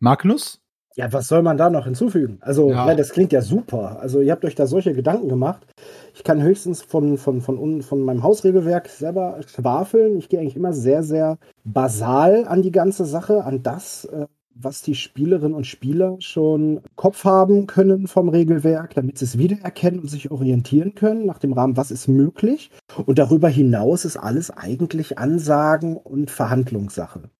Magnus? 0.00 0.60
Ja, 0.98 1.12
was 1.12 1.28
soll 1.28 1.42
man 1.42 1.56
da 1.56 1.70
noch 1.70 1.84
hinzufügen? 1.84 2.38
Also, 2.40 2.70
ja. 2.70 2.92
das 2.92 3.10
klingt 3.10 3.32
ja 3.32 3.40
super. 3.40 4.00
Also, 4.00 4.20
ihr 4.20 4.32
habt 4.32 4.44
euch 4.44 4.56
da 4.56 4.66
solche 4.66 4.94
Gedanken 4.94 5.28
gemacht. 5.28 5.64
Ich 6.12 6.24
kann 6.24 6.42
höchstens 6.42 6.82
von, 6.82 7.18
von, 7.18 7.40
von, 7.40 7.82
von 7.82 8.00
meinem 8.00 8.24
Hausregelwerk 8.24 8.88
selber 8.88 9.38
schwafeln. 9.46 10.18
Ich 10.18 10.28
gehe 10.28 10.40
eigentlich 10.40 10.56
immer 10.56 10.72
sehr, 10.72 11.04
sehr 11.04 11.38
basal 11.62 12.46
an 12.48 12.62
die 12.62 12.72
ganze 12.72 13.04
Sache, 13.04 13.44
an 13.44 13.62
das, 13.62 14.06
äh, 14.06 14.26
was 14.56 14.82
die 14.82 14.96
Spielerinnen 14.96 15.54
und 15.54 15.68
Spieler 15.68 16.16
schon 16.18 16.80
Kopf 16.96 17.22
haben 17.22 17.68
können 17.68 18.08
vom 18.08 18.28
Regelwerk, 18.28 18.94
damit 18.94 19.18
sie 19.18 19.26
es 19.26 19.38
wiedererkennen 19.38 20.00
und 20.00 20.08
sich 20.10 20.32
orientieren 20.32 20.96
können 20.96 21.26
nach 21.26 21.38
dem 21.38 21.52
Rahmen, 21.52 21.76
was 21.76 21.92
ist 21.92 22.08
möglich. 22.08 22.72
Und 23.06 23.20
darüber 23.20 23.48
hinaus 23.48 24.04
ist 24.04 24.16
alles 24.16 24.50
eigentlich 24.50 25.16
Ansagen 25.16 25.96
und 25.96 26.32
Verhandlungssache. 26.32 27.30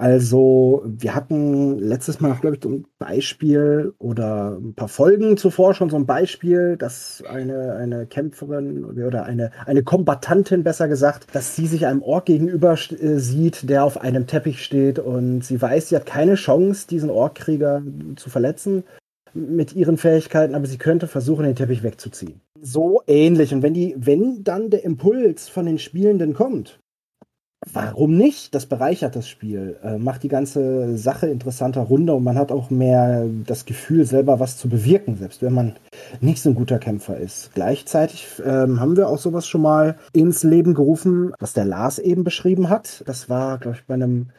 Also, 0.00 0.84
wir 0.86 1.16
hatten 1.16 1.76
letztes 1.80 2.20
Mal, 2.20 2.36
glaube 2.40 2.54
ich, 2.54 2.62
so 2.62 2.68
ein 2.68 2.86
Beispiel 3.00 3.94
oder 3.98 4.56
ein 4.56 4.74
paar 4.74 4.86
Folgen 4.86 5.36
zuvor 5.36 5.74
schon 5.74 5.90
so 5.90 5.96
ein 5.96 6.06
Beispiel, 6.06 6.76
dass 6.76 7.24
eine, 7.28 7.74
eine 7.74 8.06
Kämpferin 8.06 8.84
oder 8.84 9.24
eine, 9.24 9.50
eine 9.66 9.82
Kombatantin 9.82 10.62
besser 10.62 10.86
gesagt, 10.86 11.34
dass 11.34 11.56
sie 11.56 11.66
sich 11.66 11.84
einem 11.84 12.02
Ork 12.02 12.26
gegenüber 12.26 12.74
äh, 12.74 13.18
sieht, 13.18 13.68
der 13.68 13.82
auf 13.82 14.00
einem 14.00 14.28
Teppich 14.28 14.62
steht 14.62 15.00
und 15.00 15.42
sie 15.42 15.60
weiß, 15.60 15.88
sie 15.88 15.96
hat 15.96 16.06
keine 16.06 16.36
Chance, 16.36 16.86
diesen 16.86 17.10
Orkkrieger 17.10 17.82
zu 18.14 18.30
verletzen 18.30 18.84
mit 19.34 19.74
ihren 19.74 19.96
Fähigkeiten, 19.96 20.54
aber 20.54 20.66
sie 20.66 20.78
könnte 20.78 21.08
versuchen, 21.08 21.44
den 21.44 21.56
Teppich 21.56 21.82
wegzuziehen. 21.82 22.40
So 22.60 23.02
ähnlich. 23.08 23.52
Und 23.52 23.62
wenn 23.62 23.74
die, 23.74 23.96
wenn 23.98 24.44
dann 24.44 24.70
der 24.70 24.84
Impuls 24.84 25.48
von 25.48 25.66
den 25.66 25.80
Spielenden 25.80 26.34
kommt, 26.34 26.78
Warum 27.72 28.16
nicht? 28.16 28.54
Das 28.54 28.66
bereichert 28.66 29.16
das 29.16 29.28
Spiel, 29.28 29.76
äh, 29.82 29.98
macht 29.98 30.22
die 30.22 30.28
ganze 30.28 30.96
Sache 30.96 31.26
interessanter, 31.26 31.82
runder 31.82 32.14
und 32.14 32.24
man 32.24 32.38
hat 32.38 32.52
auch 32.52 32.70
mehr 32.70 33.26
das 33.46 33.64
Gefühl, 33.64 34.04
selber 34.04 34.40
was 34.40 34.56
zu 34.56 34.68
bewirken, 34.68 35.16
selbst 35.16 35.42
wenn 35.42 35.52
man 35.52 35.76
nicht 36.20 36.40
so 36.40 36.50
ein 36.50 36.54
guter 36.54 36.78
Kämpfer 36.78 37.18
ist. 37.18 37.50
Gleichzeitig 37.54 38.26
ähm, 38.44 38.80
haben 38.80 38.96
wir 38.96 39.08
auch 39.08 39.18
sowas 39.18 39.46
schon 39.46 39.62
mal 39.62 39.96
ins 40.12 40.42
Leben 40.42 40.74
gerufen, 40.74 41.32
was 41.38 41.52
der 41.52 41.64
Lars 41.64 41.98
eben 41.98 42.24
beschrieben 42.24 42.68
hat. 42.68 43.02
Das 43.06 43.28
war, 43.28 43.58
glaube 43.58 43.76
ich, 43.78 43.86
bei 43.86 43.94
einem, 43.94 44.30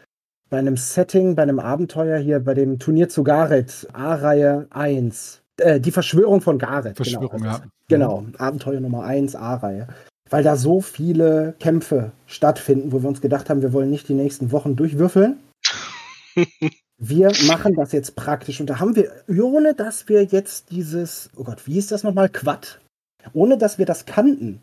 bei 0.49 0.57
einem 0.57 0.77
Setting, 0.77 1.35
bei 1.35 1.43
einem 1.43 1.59
Abenteuer 1.59 2.17
hier, 2.17 2.39
bei 2.39 2.53
dem 2.53 2.79
Turnier 2.79 3.09
zu 3.09 3.23
Gareth, 3.23 3.87
A-Reihe 3.93 4.67
1. 4.71 5.41
Äh, 5.57 5.79
die 5.79 5.91
Verschwörung 5.91 6.41
von 6.41 6.57
Gareth. 6.57 6.95
Genau. 6.95 7.09
Verschwörung, 7.09 7.41
genau. 7.41 7.51
ja. 7.51 7.61
Genau, 7.87 8.25
Abenteuer 8.37 8.79
Nummer 8.79 9.03
1, 9.03 9.35
A-Reihe 9.35 9.87
weil 10.29 10.43
da 10.43 10.55
so 10.55 10.81
viele 10.81 11.55
Kämpfe 11.59 12.11
stattfinden, 12.27 12.91
wo 12.91 13.01
wir 13.01 13.09
uns 13.09 13.21
gedacht 13.21 13.49
haben, 13.49 13.61
wir 13.61 13.73
wollen 13.73 13.89
nicht 13.89 14.07
die 14.07 14.13
nächsten 14.13 14.51
Wochen 14.51 14.75
durchwürfeln. 14.75 15.39
wir 16.97 17.31
machen 17.47 17.75
das 17.75 17.91
jetzt 17.91 18.15
praktisch 18.15 18.59
und 18.59 18.69
da 18.69 18.79
haben 18.79 18.95
wir, 18.95 19.11
ohne 19.27 19.73
dass 19.73 20.07
wir 20.07 20.23
jetzt 20.23 20.71
dieses, 20.71 21.29
oh 21.35 21.43
Gott, 21.43 21.67
wie 21.67 21.77
ist 21.77 21.91
das 21.91 22.03
nochmal, 22.03 22.29
Quad? 22.29 22.79
Ohne 23.33 23.57
dass 23.57 23.77
wir 23.77 23.85
das 23.85 24.05
kannten, 24.05 24.61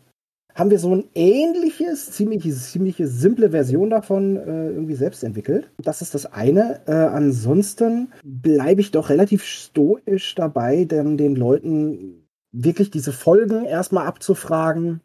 haben 0.57 0.71
wir 0.71 0.79
so 0.79 0.95
ein 0.95 1.03
ähnliches, 1.13 2.11
ziemlich, 2.11 2.51
ziemlich 2.55 2.95
simple 2.99 3.51
Version 3.51 3.91
davon 3.91 4.37
äh, 4.37 4.69
irgendwie 4.69 4.95
selbst 4.95 5.23
entwickelt. 5.23 5.69
Das 5.77 6.01
ist 6.01 6.15
das 6.15 6.25
eine. 6.33 6.81
Äh, 6.87 6.93
ansonsten 6.93 8.11
bleibe 8.23 8.81
ich 8.81 8.89
doch 8.89 9.09
relativ 9.09 9.43
stoisch 9.43 10.33
dabei, 10.33 10.85
denn 10.85 11.15
den 11.15 11.35
Leuten 11.35 12.27
wirklich 12.51 12.89
diese 12.89 13.13
Folgen 13.13 13.65
erstmal 13.65 14.07
abzufragen, 14.07 15.01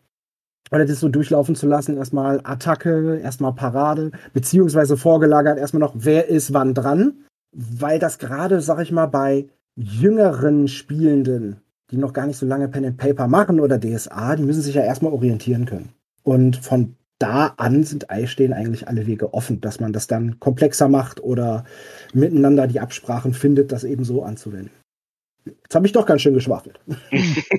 oder 0.73 0.87
das 0.87 1.01
so 1.01 1.09
durchlaufen 1.09 1.55
zu 1.55 1.67
lassen, 1.67 1.97
erstmal 1.97 2.41
Attacke, 2.45 3.19
erstmal 3.19 3.53
Parade, 3.53 4.11
beziehungsweise 4.33 4.97
vorgelagert 4.97 5.59
erstmal 5.59 5.81
noch, 5.81 5.95
wer 5.95 6.29
ist 6.29 6.53
wann 6.53 6.75
dran, 6.75 7.25
weil 7.53 7.99
das 7.99 8.19
gerade, 8.19 8.61
sag 8.61 8.81
ich 8.81 8.91
mal, 8.91 9.07
bei 9.07 9.47
jüngeren 9.77 10.69
Spielenden, 10.69 11.59
die 11.91 11.99
noch 11.99 12.15
gar 12.15 12.27
nicht 12.27 12.39
so 12.39 12.47
lange 12.47 12.69
Pen 12.69 12.87
and 12.87 12.97
Paper 12.97 13.29
machen 13.29 13.61
oder 13.61 13.79
DSA, 13.79 14.37
die 14.37 14.43
müssen 14.43 14.63
sich 14.63 14.75
ja 14.75 14.83
erstmal 14.83 15.13
orientieren 15.13 15.67
können. 15.67 15.91
Und 16.23 16.57
von 16.57 16.97
da 17.19 17.55
an 17.57 17.85
sind 17.85 18.07
stehen 18.25 18.53
eigentlich 18.53 18.89
alle 18.89 19.07
Wege 19.07 19.33
offen, 19.35 19.61
dass 19.61 19.79
man 19.79 19.93
das 19.93 20.07
dann 20.07 20.41
komplexer 20.41 20.89
macht 20.89 21.23
oder 21.23 21.65
miteinander 22.15 22.67
die 22.67 22.81
Absprachen 22.81 23.35
findet, 23.35 23.71
das 23.73 23.85
eben 23.85 24.05
so 24.05 24.23
anzuwenden. 24.23 24.82
Jetzt 25.45 25.75
habe 25.75 25.87
ich 25.87 25.93
doch 25.93 26.07
ganz 26.07 26.23
schön 26.23 26.35
geschwafelt. 26.35 26.79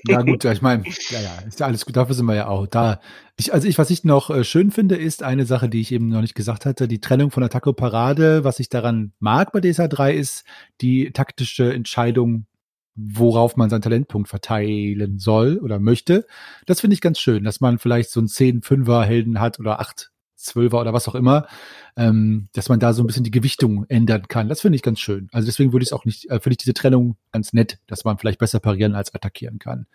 Ja, 0.08 0.22
gut, 0.22 0.44
ich 0.44 0.62
meine, 0.62 0.84
ja, 1.10 1.22
ja, 1.22 1.40
ist 1.48 1.60
ja 1.60 1.66
alles 1.66 1.86
gut, 1.86 1.96
dafür 1.96 2.14
sind 2.14 2.26
wir 2.26 2.36
ja 2.36 2.48
auch 2.48 2.68
da. 2.68 3.00
Ich, 3.38 3.54
also 3.54 3.68
ich, 3.68 3.78
was 3.78 3.90
ich 3.90 4.04
noch 4.04 4.30
äh, 4.30 4.44
schön 4.44 4.70
finde, 4.72 4.96
ist 4.96 5.24
eine 5.24 5.46
Sache, 5.46 5.70
die 5.70 5.80
ich 5.80 5.92
eben 5.92 6.10
noch 6.10 6.22
nicht 6.22 6.36
gesagt 6.36 6.66
hatte, 6.66 6.88
die 6.88 7.00
Trennung 7.00 7.32
von 7.32 7.44
Attacke 7.44 7.74
Parade. 7.74 8.44
Was 8.44 8.60
ich 8.60 8.70
daran 8.70 9.14
mag 9.20 9.52
bei 9.54 9.62
DSA 9.62 9.88
3 9.88 10.14
ist 10.14 10.44
die 10.82 11.12
taktische 11.12 11.74
Entscheidung, 11.74 12.48
worauf 12.96 13.56
man 13.56 13.70
seinen 13.70 13.82
Talentpunkt 13.82 14.30
verteilen 14.30 15.20
soll 15.20 15.58
oder 15.58 15.80
möchte. 15.80 16.26
Das 16.66 16.82
finde 16.82 16.96
ich 16.96 17.02
ganz 17.02 17.20
schön, 17.20 17.44
dass 17.44 17.62
man 17.62 17.80
vielleicht 17.80 18.12
so 18.12 18.20
einen 18.20 18.28
10-5er 18.28 19.04
Helden 19.04 19.40
hat 19.40 19.60
oder 19.60 19.80
8 19.80 20.13
Zwölfer 20.44 20.82
oder 20.82 20.94
was 20.94 21.08
auch 21.08 21.16
immer, 21.16 21.48
ähm, 21.96 22.48
dass 22.54 22.70
man 22.70 22.80
da 22.80 22.94
so 22.94 23.04
ein 23.04 23.08
bisschen 23.08 23.24
die 23.24 23.32
Gewichtung 23.32 23.86
ändern 23.90 24.28
kann. 24.28 24.50
Das 24.50 24.62
finde 24.62 24.76
ich 24.76 24.84
ganz 24.84 25.00
schön. 25.00 25.30
Also 25.32 25.46
deswegen 25.46 25.74
würde 25.74 25.84
ich 25.84 25.90
es 25.90 25.94
auch 25.94 26.06
nicht, 26.06 26.30
äh, 26.30 26.40
finde 26.40 26.54
ich 26.54 26.58
diese 26.58 26.74
Trennung 26.74 27.18
ganz 27.32 27.54
nett, 27.54 27.80
dass 27.88 28.04
man 28.04 28.18
vielleicht 28.18 28.40
besser 28.40 28.60
parieren 28.60 28.96
als 28.96 29.14
attackieren 29.14 29.60
kann. 29.60 29.88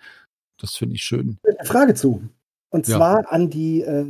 Das 0.61 0.75
finde 0.75 0.97
ich 0.97 1.03
schön. 1.03 1.39
Frage 1.65 1.95
zu. 1.95 2.23
Und 2.71 2.87
zwar 2.87 3.23
ja. 3.23 3.29
an 3.29 3.51
die 3.51 3.83
äh, 3.83 4.07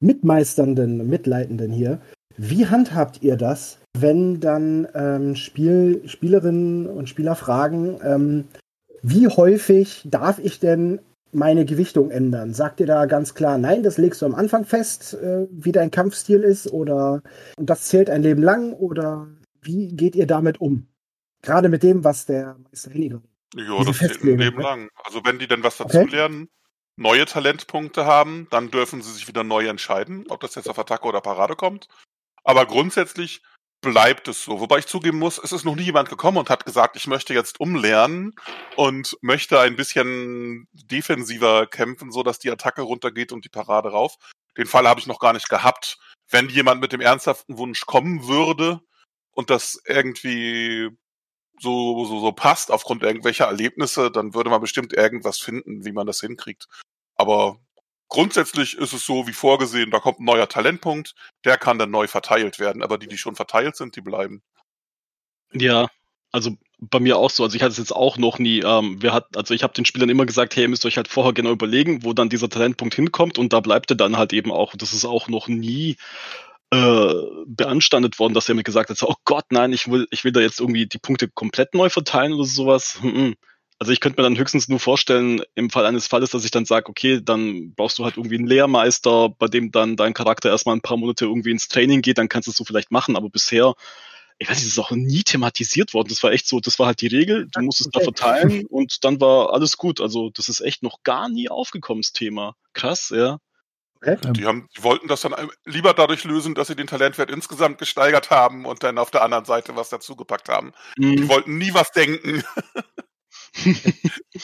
Mitmeisternden, 0.00 1.08
Mitleitenden 1.08 1.72
hier. 1.72 2.00
Wie 2.36 2.66
handhabt 2.66 3.22
ihr 3.22 3.36
das, 3.36 3.78
wenn 3.96 4.40
dann 4.40 4.86
ähm, 4.94 5.34
Spiel, 5.34 6.02
Spielerinnen 6.06 6.86
und 6.86 7.08
Spieler 7.08 7.34
fragen, 7.34 7.98
ähm, 8.02 8.44
wie 9.02 9.28
häufig 9.28 10.06
darf 10.08 10.38
ich 10.38 10.60
denn 10.60 11.00
meine 11.32 11.64
Gewichtung 11.64 12.10
ändern? 12.10 12.54
Sagt 12.54 12.80
ihr 12.80 12.86
da 12.86 13.06
ganz 13.06 13.34
klar, 13.34 13.58
nein, 13.58 13.82
das 13.82 13.98
legst 13.98 14.22
du 14.22 14.26
am 14.26 14.34
Anfang 14.34 14.64
fest, 14.64 15.14
äh, 15.14 15.46
wie 15.50 15.72
dein 15.72 15.90
Kampfstil 15.90 16.42
ist 16.42 16.72
oder 16.72 17.22
und 17.56 17.68
das 17.70 17.84
zählt 17.84 18.10
ein 18.10 18.22
Leben 18.22 18.42
lang 18.42 18.72
oder 18.72 19.28
wie 19.62 19.88
geht 19.88 20.16
ihr 20.16 20.26
damit 20.26 20.60
um? 20.60 20.88
Gerade 21.42 21.68
mit 21.68 21.82
dem, 21.82 22.04
was 22.04 22.26
der 22.26 22.56
Meister 22.64 22.90
Henniger. 22.90 23.22
Ja, 23.54 23.82
das 23.84 23.98
zählt 23.98 24.22
ein 24.22 24.38
Leben 24.38 24.60
lang. 24.60 24.88
Also 25.04 25.24
wenn 25.24 25.38
die 25.38 25.48
denn 25.48 25.62
was 25.62 25.76
dazulernen, 25.76 26.42
okay. 26.42 26.50
neue 26.96 27.24
Talentpunkte 27.26 28.06
haben, 28.06 28.46
dann 28.50 28.70
dürfen 28.70 29.02
sie 29.02 29.12
sich 29.12 29.28
wieder 29.28 29.44
neu 29.44 29.66
entscheiden, 29.66 30.24
ob 30.28 30.40
das 30.40 30.54
jetzt 30.54 30.68
auf 30.68 30.78
Attacke 30.78 31.06
oder 31.06 31.20
Parade 31.20 31.56
kommt. 31.56 31.88
Aber 32.44 32.66
grundsätzlich 32.66 33.42
bleibt 33.80 34.28
es 34.28 34.44
so. 34.44 34.60
Wobei 34.60 34.78
ich 34.78 34.86
zugeben 34.86 35.18
muss, 35.18 35.38
es 35.38 35.52
ist 35.52 35.64
noch 35.64 35.76
nie 35.76 35.82
jemand 35.82 36.08
gekommen 36.08 36.38
und 36.38 36.50
hat 36.50 36.64
gesagt, 36.64 36.96
ich 36.96 37.06
möchte 37.06 37.34
jetzt 37.34 37.60
umlernen 37.60 38.34
und 38.76 39.16
möchte 39.20 39.60
ein 39.60 39.76
bisschen 39.76 40.66
defensiver 40.72 41.66
kämpfen, 41.66 42.10
so 42.10 42.22
dass 42.22 42.38
die 42.38 42.50
Attacke 42.50 42.82
runtergeht 42.82 43.32
und 43.32 43.44
die 43.44 43.50
Parade 43.50 43.90
rauf. 43.90 44.16
Den 44.56 44.66
Fall 44.66 44.88
habe 44.88 45.00
ich 45.00 45.06
noch 45.06 45.20
gar 45.20 45.32
nicht 45.32 45.48
gehabt. 45.48 45.98
Wenn 46.30 46.48
jemand 46.48 46.80
mit 46.80 46.92
dem 46.92 47.00
ernsthaften 47.00 47.56
Wunsch 47.58 47.86
kommen 47.86 48.26
würde 48.26 48.80
und 49.32 49.50
das 49.50 49.80
irgendwie 49.86 50.90
so, 51.60 52.04
so, 52.04 52.20
so 52.20 52.32
passt 52.32 52.70
aufgrund 52.70 53.02
irgendwelcher 53.02 53.46
Erlebnisse, 53.46 54.10
dann 54.10 54.34
würde 54.34 54.50
man 54.50 54.60
bestimmt 54.60 54.92
irgendwas 54.92 55.38
finden, 55.38 55.84
wie 55.84 55.92
man 55.92 56.06
das 56.06 56.20
hinkriegt. 56.20 56.66
Aber 57.16 57.60
grundsätzlich 58.08 58.76
ist 58.76 58.92
es 58.92 59.04
so 59.04 59.26
wie 59.26 59.32
vorgesehen, 59.32 59.90
da 59.90 60.00
kommt 60.00 60.20
ein 60.20 60.24
neuer 60.24 60.48
Talentpunkt, 60.48 61.14
der 61.44 61.58
kann 61.58 61.78
dann 61.78 61.90
neu 61.90 62.08
verteilt 62.08 62.58
werden, 62.58 62.82
aber 62.82 62.98
die, 62.98 63.08
die 63.08 63.18
schon 63.18 63.36
verteilt 63.36 63.76
sind, 63.76 63.96
die 63.96 64.00
bleiben. 64.00 64.42
Ja, 65.52 65.88
also 66.32 66.56
bei 66.78 67.00
mir 67.00 67.16
auch 67.16 67.30
so. 67.30 67.42
Also 67.42 67.56
ich 67.56 67.62
hatte 67.62 67.72
es 67.72 67.78
jetzt 67.78 67.94
auch 67.94 68.18
noch 68.18 68.38
nie. 68.38 68.60
Ähm, 68.60 69.02
wir 69.02 69.12
hatten, 69.12 69.36
also 69.36 69.54
ich 69.54 69.62
habe 69.62 69.72
den 69.72 69.84
Spielern 69.84 70.08
immer 70.08 70.26
gesagt, 70.26 70.54
hey, 70.56 70.64
ihr 70.64 70.68
müsst 70.68 70.86
euch 70.86 70.96
halt 70.96 71.08
vorher 71.08 71.32
genau 71.32 71.50
überlegen, 71.50 72.04
wo 72.04 72.12
dann 72.12 72.28
dieser 72.28 72.48
Talentpunkt 72.48 72.94
hinkommt 72.94 73.38
und 73.38 73.52
da 73.52 73.60
bleibt 73.60 73.90
er 73.90 73.96
dann 73.96 74.16
halt 74.16 74.32
eben 74.32 74.52
auch. 74.52 74.74
Das 74.76 74.92
ist 74.92 75.04
auch 75.04 75.28
noch 75.28 75.48
nie 75.48 75.96
äh, 76.70 77.14
beanstandet 77.46 78.18
worden, 78.18 78.34
dass 78.34 78.48
er 78.48 78.54
mir 78.54 78.62
gesagt 78.62 78.90
hat, 78.90 79.02
oh 79.02 79.14
Gott, 79.24 79.46
nein, 79.50 79.72
ich 79.72 79.90
will, 79.90 80.06
ich 80.10 80.24
will 80.24 80.32
da 80.32 80.40
jetzt 80.40 80.60
irgendwie 80.60 80.86
die 80.86 80.98
Punkte 80.98 81.28
komplett 81.28 81.74
neu 81.74 81.88
verteilen 81.88 82.34
oder 82.34 82.44
sowas. 82.44 82.98
Hm, 83.00 83.34
also 83.78 83.92
ich 83.92 84.00
könnte 84.00 84.20
mir 84.20 84.28
dann 84.28 84.38
höchstens 84.38 84.68
nur 84.68 84.80
vorstellen, 84.80 85.42
im 85.54 85.70
Fall 85.70 85.86
eines 85.86 86.06
Falles, 86.06 86.30
dass 86.30 86.44
ich 86.44 86.50
dann 86.50 86.64
sage, 86.64 86.88
okay, 86.88 87.20
dann 87.22 87.74
brauchst 87.74 87.98
du 87.98 88.04
halt 88.04 88.16
irgendwie 88.16 88.36
einen 88.36 88.46
Lehrmeister, 88.46 89.28
bei 89.28 89.46
dem 89.46 89.70
dann 89.70 89.96
dein 89.96 90.14
Charakter 90.14 90.50
erstmal 90.50 90.76
ein 90.76 90.80
paar 90.80 90.96
Monate 90.96 91.26
irgendwie 91.26 91.50
ins 91.50 91.68
Training 91.68 92.02
geht, 92.02 92.18
dann 92.18 92.28
kannst 92.28 92.48
du 92.48 92.50
es 92.50 92.56
so 92.56 92.64
vielleicht 92.64 92.90
machen, 92.90 93.16
aber 93.16 93.30
bisher 93.30 93.74
ich 94.38 94.48
weiß 94.48 94.56
nicht, 94.56 94.66
das 94.66 94.72
ist 94.72 94.78
auch 94.78 94.92
nie 94.92 95.24
thematisiert 95.24 95.94
worden. 95.94 96.08
Das 96.08 96.22
war 96.22 96.30
echt 96.30 96.46
so, 96.46 96.60
das 96.60 96.78
war 96.78 96.86
halt 96.86 97.00
die 97.00 97.08
Regel, 97.08 97.48
du 97.50 97.60
musstest 97.60 97.88
okay. 97.88 97.98
da 97.98 98.04
verteilen 98.04 98.66
und 98.70 99.04
dann 99.04 99.20
war 99.20 99.52
alles 99.52 99.76
gut. 99.76 100.00
Also 100.00 100.30
das 100.30 100.48
ist 100.48 100.60
echt 100.60 100.82
noch 100.82 101.02
gar 101.02 101.28
nie 101.28 101.48
aufgekommen, 101.48 102.02
das 102.02 102.12
Thema. 102.12 102.54
Krass, 102.72 103.12
ja. 103.14 103.38
Okay. 103.96 104.16
Die, 104.30 104.46
haben, 104.46 104.68
die 104.76 104.84
wollten 104.84 105.08
das 105.08 105.22
dann 105.22 105.34
lieber 105.64 105.92
dadurch 105.92 106.22
lösen, 106.22 106.54
dass 106.54 106.68
sie 106.68 106.76
den 106.76 106.86
Talentwert 106.86 107.32
insgesamt 107.32 107.78
gesteigert 107.78 108.30
haben 108.30 108.64
und 108.64 108.84
dann 108.84 108.96
auf 108.96 109.10
der 109.10 109.24
anderen 109.24 109.44
Seite 109.44 109.74
was 109.74 109.88
dazugepackt 109.88 110.48
haben. 110.48 110.72
Mhm. 110.96 111.16
Die 111.16 111.28
wollten 111.28 111.58
nie 111.58 111.74
was 111.74 111.90
denken. 111.90 112.44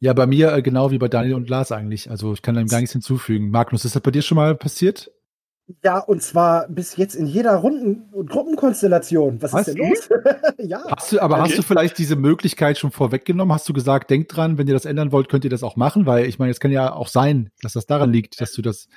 ja, 0.00 0.12
bei 0.12 0.26
mir 0.26 0.52
äh, 0.52 0.62
genau 0.62 0.90
wie 0.90 0.98
bei 0.98 1.08
Daniel 1.08 1.34
und 1.34 1.48
Lars 1.48 1.72
eigentlich. 1.72 2.10
Also 2.10 2.32
ich 2.32 2.42
kann 2.42 2.54
dem 2.54 2.68
gar 2.68 2.80
nichts 2.80 2.92
hinzufügen. 2.92 3.50
Magnus, 3.50 3.84
ist 3.84 3.94
das 3.94 4.02
bei 4.02 4.10
dir 4.10 4.22
schon 4.22 4.36
mal 4.36 4.54
passiert? 4.54 5.10
Ja, 5.84 5.98
und 5.98 6.22
zwar 6.22 6.66
bis 6.68 6.96
jetzt 6.96 7.14
in 7.14 7.26
jeder 7.26 7.54
Runden- 7.56 8.08
und 8.12 8.30
Gruppenkonstellation. 8.30 9.42
Was, 9.42 9.52
Was 9.52 9.68
ist 9.68 9.76
denn 9.76 9.88
los? 9.88 10.08
ja. 10.58 10.82
Hast 10.96 11.12
du, 11.12 11.20
aber 11.20 11.34
okay. 11.34 11.44
hast 11.44 11.58
du 11.58 11.62
vielleicht 11.62 11.98
diese 11.98 12.16
Möglichkeit 12.16 12.78
schon 12.78 12.90
vorweggenommen? 12.90 13.52
Hast 13.52 13.68
du 13.68 13.74
gesagt, 13.74 14.08
denkt 14.08 14.34
dran, 14.34 14.56
wenn 14.56 14.66
ihr 14.66 14.72
das 14.72 14.86
ändern 14.86 15.12
wollt, 15.12 15.28
könnt 15.28 15.44
ihr 15.44 15.50
das 15.50 15.62
auch 15.62 15.76
machen? 15.76 16.06
Weil 16.06 16.24
ich 16.24 16.38
meine, 16.38 16.52
es 16.52 16.60
kann 16.60 16.70
ja 16.70 16.92
auch 16.92 17.08
sein, 17.08 17.50
dass 17.60 17.74
das 17.74 17.84
daran 17.84 18.10
liegt, 18.10 18.40
dass 18.40 18.52
du 18.52 18.62
das, 18.62 18.88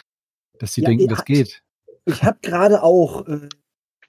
dass 0.60 0.74
sie 0.74 0.82
ja, 0.82 0.88
denken, 0.88 1.10
das 1.10 1.26
geht. 1.26 1.62
Ich 2.06 2.24
habe 2.24 2.40
gerade 2.42 2.84
auch 2.84 3.28
äh, 3.28 3.50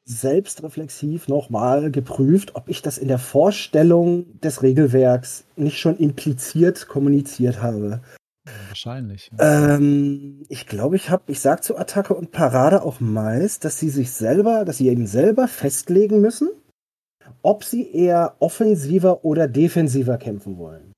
selbstreflexiv 0.05 1.29
nochmal 1.29 1.91
geprüft, 1.91 2.55
ob 2.55 2.69
ich 2.69 2.83
das 2.83 2.99
in 2.99 3.09
der 3.09 3.19
Vorstellung 3.19 4.41
des 4.41 4.63
Regelwerks 4.63 5.45
nicht 5.57 5.79
schon 5.79 5.97
impliziert 5.97 6.89
kommuniziert 6.89 7.63
habe. 7.63 8.01
Wahrscheinlich. 8.69 9.31
Ähm, 9.39 10.45
ich 10.49 10.67
glaube, 10.67 10.97
ich 10.97 11.11
habe, 11.11 11.23
ich 11.29 11.39
sage 11.41 11.61
zu 11.61 11.77
Attacke 11.77 12.15
und 12.15 12.33
Parade 12.33 12.83
auch 12.83 12.99
meist, 12.99 13.65
dass 13.65 13.79
sie 13.79 13.91
sich 13.91 14.11
selber, 14.11 14.65
dass 14.65 14.79
sie 14.79 14.89
eben 14.89 15.07
selber 15.07 15.47
festlegen 15.47 16.21
müssen, 16.21 16.49
ob 17.43 17.63
sie 17.63 17.89
eher 17.93 18.35
offensiver 18.41 19.25
oder 19.25 19.47
defensiver 19.47 20.19
kämpfen 20.19 20.59
wollen. 20.59 20.93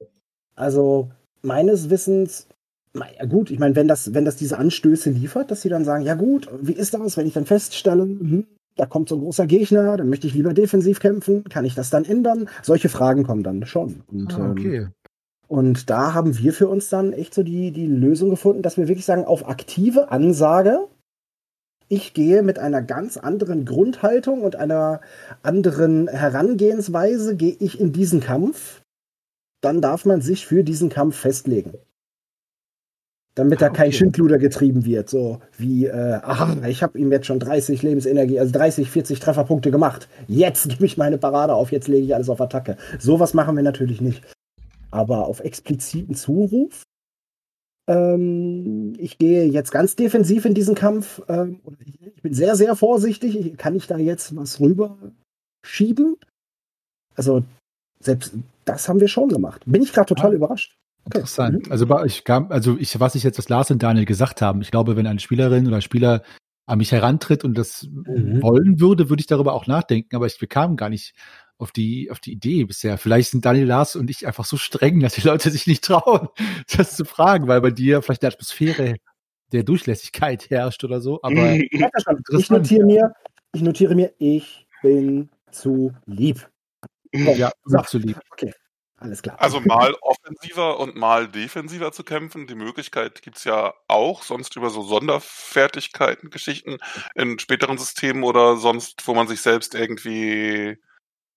Also 0.56 1.10
meines 1.42 1.90
Wissens, 1.90 2.48
ja 2.94 3.26
gut, 3.26 3.50
ich 3.50 3.58
meine, 3.58 3.76
wenn 3.76 3.88
das, 3.88 4.14
wenn 4.14 4.24
das 4.24 4.36
diese 4.36 4.56
Anstöße 4.56 5.10
liefert, 5.10 5.50
dass 5.50 5.60
sie 5.60 5.68
dann 5.68 5.84
sagen, 5.84 6.04
ja 6.04 6.14
gut, 6.14 6.48
wie 6.62 6.72
ist 6.72 6.94
das, 6.94 7.16
wenn 7.18 7.26
ich 7.26 7.34
dann 7.34 7.44
feststelle, 7.44 8.04
hm, 8.04 8.46
da 8.76 8.87
kommt 8.87 9.08
so 9.08 9.16
ein 9.16 9.20
großer 9.20 9.46
Gegner, 9.46 9.96
dann 9.96 10.08
möchte 10.08 10.26
ich 10.26 10.34
lieber 10.34 10.52
defensiv 10.52 11.00
kämpfen, 11.00 11.44
kann 11.44 11.64
ich 11.64 11.74
das 11.74 11.90
dann 11.90 12.04
ändern? 12.04 12.48
Solche 12.62 12.88
Fragen 12.88 13.24
kommen 13.24 13.42
dann 13.42 13.64
schon. 13.66 14.02
Und, 14.10 14.34
ah, 14.34 14.50
okay. 14.50 14.76
Ähm, 14.76 14.92
und 15.46 15.90
da 15.90 16.14
haben 16.14 16.38
wir 16.38 16.52
für 16.52 16.68
uns 16.68 16.88
dann 16.88 17.12
echt 17.12 17.34
so 17.34 17.42
die, 17.42 17.70
die 17.70 17.87
Lösung 17.87 18.30
gefunden, 18.30 18.62
dass 18.62 18.76
wir 18.76 18.88
wirklich 18.88 19.04
sagen, 19.04 19.24
auf 19.24 19.48
aktive 19.48 20.10
Ansage, 20.10 20.88
ich 21.88 22.14
gehe 22.14 22.42
mit 22.42 22.58
einer 22.58 22.82
ganz 22.82 23.16
anderen 23.16 23.64
Grundhaltung 23.64 24.42
und 24.42 24.56
einer 24.56 25.00
anderen 25.42 26.08
Herangehensweise, 26.08 27.37
gehe 27.37 27.56
ich 27.60 27.78
in 27.78 27.92
diesen 27.92 28.20
Kampf, 28.20 28.82
dann 29.60 29.80
darf 29.80 30.04
man 30.04 30.20
sich 30.20 30.46
für 30.46 30.64
diesen 30.64 30.88
Kampf 30.88 31.16
festlegen. 31.16 31.74
Damit 33.37 33.61
da 33.61 33.68
kein 33.68 33.90
Schindluder 33.90 34.38
getrieben 34.38 34.85
wird, 34.85 35.11
so 35.11 35.40
wie, 35.59 35.87
äh, 35.87 36.20
aha, 36.23 36.57
ich 36.68 36.85
habe 36.85 36.97
ihm 36.99 37.11
jetzt 37.11 37.27
schon 37.27 37.40
30 37.40 37.83
Lebensenergie, 37.83 38.38
also 38.38 38.53
30, 38.53 38.88
40 38.88 39.18
Trefferpunkte 39.18 39.73
gemacht. 39.73 40.09
Jetzt 40.29 40.68
gebe 40.68 40.87
ich 40.87 40.97
meine 40.97 41.18
Parade 41.18 41.53
auf, 41.55 41.73
jetzt 41.73 41.88
lege 41.88 42.07
ich 42.07 42.14
alles 42.14 42.29
auf 42.29 42.40
Attacke. 42.40 42.77
Sowas 43.01 43.35
machen 43.35 43.57
wir 43.57 43.64
natürlich 43.64 44.01
nicht 44.01 44.23
aber 44.94 45.27
auf 45.27 45.40
expliziten 45.40 46.14
Zuruf. 46.14 46.85
Ähm, 47.88 48.94
ich 48.97 49.18
gehe 49.18 49.44
jetzt 49.44 49.73
ganz 49.73 49.97
defensiv 49.97 50.44
in 50.44 50.55
diesen 50.55 50.77
Kampf. 50.77 51.20
Ähm, 51.29 51.61
ich 52.14 52.23
bin 52.23 52.33
sehr, 52.33 52.55
sehr 52.55 52.77
vorsichtig. 52.77 53.59
Kann 53.59 53.75
ich 53.75 53.88
da 53.88 53.99
jetzt 53.99 54.37
was 54.37 54.61
rüber 54.61 54.97
schieben? 55.66 56.16
Also, 57.16 57.42
selbst 58.01 58.35
das 58.64 58.88
haben 58.88 59.01
wir 59.01 59.09
schon 59.09 59.29
gemacht. 59.29 59.62
Bin 59.66 59.83
ich 59.83 59.92
gerade 59.92 60.07
total 60.07 60.31
ah, 60.31 60.35
überrascht. 60.35 60.77
Interessant. 61.06 61.66
Mhm. 61.66 61.72
Also, 61.72 62.04
ich 62.04 62.24
kam, 62.24 62.50
also 62.50 62.76
ich, 62.78 62.98
was 62.98 63.14
ich 63.14 63.22
jetzt, 63.22 63.38
was 63.38 63.48
Lars 63.48 63.70
und 63.70 63.82
Daniel 63.82 64.06
gesagt 64.06 64.42
haben, 64.42 64.62
ich 64.62 64.70
glaube, 64.70 64.96
wenn 64.96 65.06
eine 65.06 65.20
Spielerin 65.20 65.66
oder 65.66 65.80
Spieler 65.80 66.22
an 66.66 66.78
mich 66.78 66.92
herantritt 66.92 67.44
und 67.44 67.58
das 67.58 67.86
mhm. 67.90 68.42
wollen 68.42 68.80
würde, 68.80 69.10
würde 69.10 69.20
ich 69.20 69.26
darüber 69.26 69.52
auch 69.52 69.66
nachdenken, 69.66 70.16
aber 70.16 70.26
ich 70.26 70.38
bekam 70.38 70.76
gar 70.76 70.88
nicht 70.88 71.14
auf 71.58 71.72
die, 71.72 72.10
auf 72.10 72.20
die 72.20 72.32
Idee 72.32 72.64
bisher. 72.64 72.98
Vielleicht 72.98 73.30
sind 73.30 73.44
Daniel 73.44 73.66
Lars 73.66 73.96
und 73.96 74.10
ich 74.10 74.26
einfach 74.26 74.44
so 74.44 74.56
streng, 74.56 75.00
dass 75.00 75.14
die 75.14 75.26
Leute 75.26 75.50
sich 75.50 75.66
nicht 75.66 75.84
trauen, 75.84 76.28
das 76.76 76.96
zu 76.96 77.04
fragen, 77.04 77.48
weil 77.48 77.60
bei 77.60 77.70
dir 77.70 78.02
vielleicht 78.02 78.22
eine 78.22 78.32
Atmosphäre 78.32 78.96
der 79.52 79.62
Durchlässigkeit 79.62 80.50
herrscht 80.50 80.82
oder 80.84 81.00
so. 81.00 81.20
Aber 81.22 81.54
ich 81.54 82.50
notiere 82.50 82.84
mir, 82.84 83.12
ich 83.54 83.62
notiere 83.62 83.94
mir, 83.94 84.12
ich 84.18 84.66
bin 84.82 85.30
zu 85.50 85.92
lieb. 86.06 86.48
Ja, 87.12 87.52
so. 87.64 87.78
zu 87.82 87.98
lieb. 87.98 88.18
Okay. 88.32 88.52
Alles 89.04 89.20
klar. 89.20 89.36
Also 89.38 89.60
mal 89.60 89.94
offensiver 90.00 90.80
und 90.80 90.96
mal 90.96 91.28
defensiver 91.28 91.92
zu 91.92 92.04
kämpfen. 92.04 92.46
Die 92.46 92.54
Möglichkeit 92.54 93.20
gibt 93.20 93.36
es 93.36 93.44
ja 93.44 93.74
auch, 93.86 94.22
sonst 94.22 94.56
über 94.56 94.70
so 94.70 94.82
Sonderfertigkeiten, 94.82 96.30
Geschichten 96.30 96.78
in 97.14 97.38
späteren 97.38 97.76
Systemen 97.76 98.24
oder 98.24 98.56
sonst, 98.56 99.06
wo 99.06 99.12
man 99.12 99.28
sich 99.28 99.42
selbst 99.42 99.74
irgendwie 99.74 100.78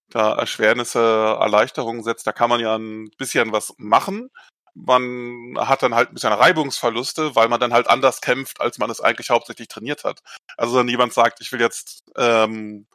da 0.09 0.33
Erschwernisse, 0.35 0.99
Erleichterungen 0.99 2.03
setzt, 2.03 2.25
da 2.25 2.31
kann 2.31 2.49
man 2.49 2.61
ja 2.61 2.77
ein 2.77 3.09
bisschen 3.17 3.51
was 3.51 3.73
machen. 3.77 4.29
Man 4.73 5.55
hat 5.57 5.83
dann 5.83 5.93
halt 5.93 6.11
ein 6.11 6.13
bisschen 6.13 6.31
Reibungsverluste, 6.31 7.35
weil 7.35 7.49
man 7.49 7.59
dann 7.59 7.73
halt 7.73 7.87
anders 7.89 8.21
kämpft, 8.21 8.61
als 8.61 8.77
man 8.77 8.89
es 8.89 9.01
eigentlich 9.01 9.29
hauptsächlich 9.29 9.67
trainiert 9.67 10.05
hat. 10.05 10.21
Also 10.55 10.77
wenn 10.77 10.87
jemand 10.87 11.11
sagt, 11.11 11.41
ich 11.41 11.51
will 11.51 11.59
jetzt, 11.59 12.05
ähm, 12.15 12.87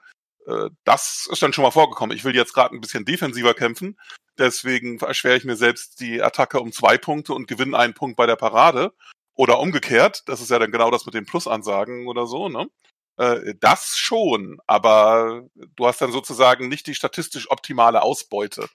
äh, 0.46 0.70
das 0.84 1.28
ist 1.30 1.42
dann 1.42 1.52
schon 1.52 1.62
mal 1.62 1.70
vorgekommen, 1.70 2.16
ich 2.16 2.24
will 2.24 2.34
jetzt 2.34 2.54
gerade 2.54 2.74
ein 2.74 2.80
bisschen 2.80 3.04
defensiver 3.04 3.54
kämpfen, 3.54 3.98
deswegen 4.38 4.98
erschwere 5.00 5.36
ich 5.36 5.44
mir 5.44 5.56
selbst 5.56 6.00
die 6.00 6.22
Attacke 6.22 6.60
um 6.60 6.72
zwei 6.72 6.98
Punkte 6.98 7.34
und 7.34 7.48
gewinne 7.48 7.78
einen 7.78 7.94
Punkt 7.94 8.16
bei 8.16 8.26
der 8.26 8.36
Parade. 8.36 8.92
Oder 9.34 9.60
umgekehrt, 9.60 10.24
das 10.26 10.42
ist 10.42 10.50
ja 10.50 10.58
dann 10.58 10.70
genau 10.70 10.90
das 10.90 11.06
mit 11.06 11.14
den 11.14 11.24
Plusansagen 11.24 12.06
oder 12.06 12.26
so, 12.26 12.50
ne? 12.50 12.68
Äh, 13.16 13.54
das 13.60 13.96
schon, 13.96 14.58
aber 14.66 15.48
du 15.54 15.86
hast 15.86 16.02
dann 16.02 16.12
sozusagen 16.12 16.68
nicht 16.68 16.86
die 16.86 16.94
statistisch 16.94 17.50
optimale 17.50 18.02
Ausbeute. 18.02 18.68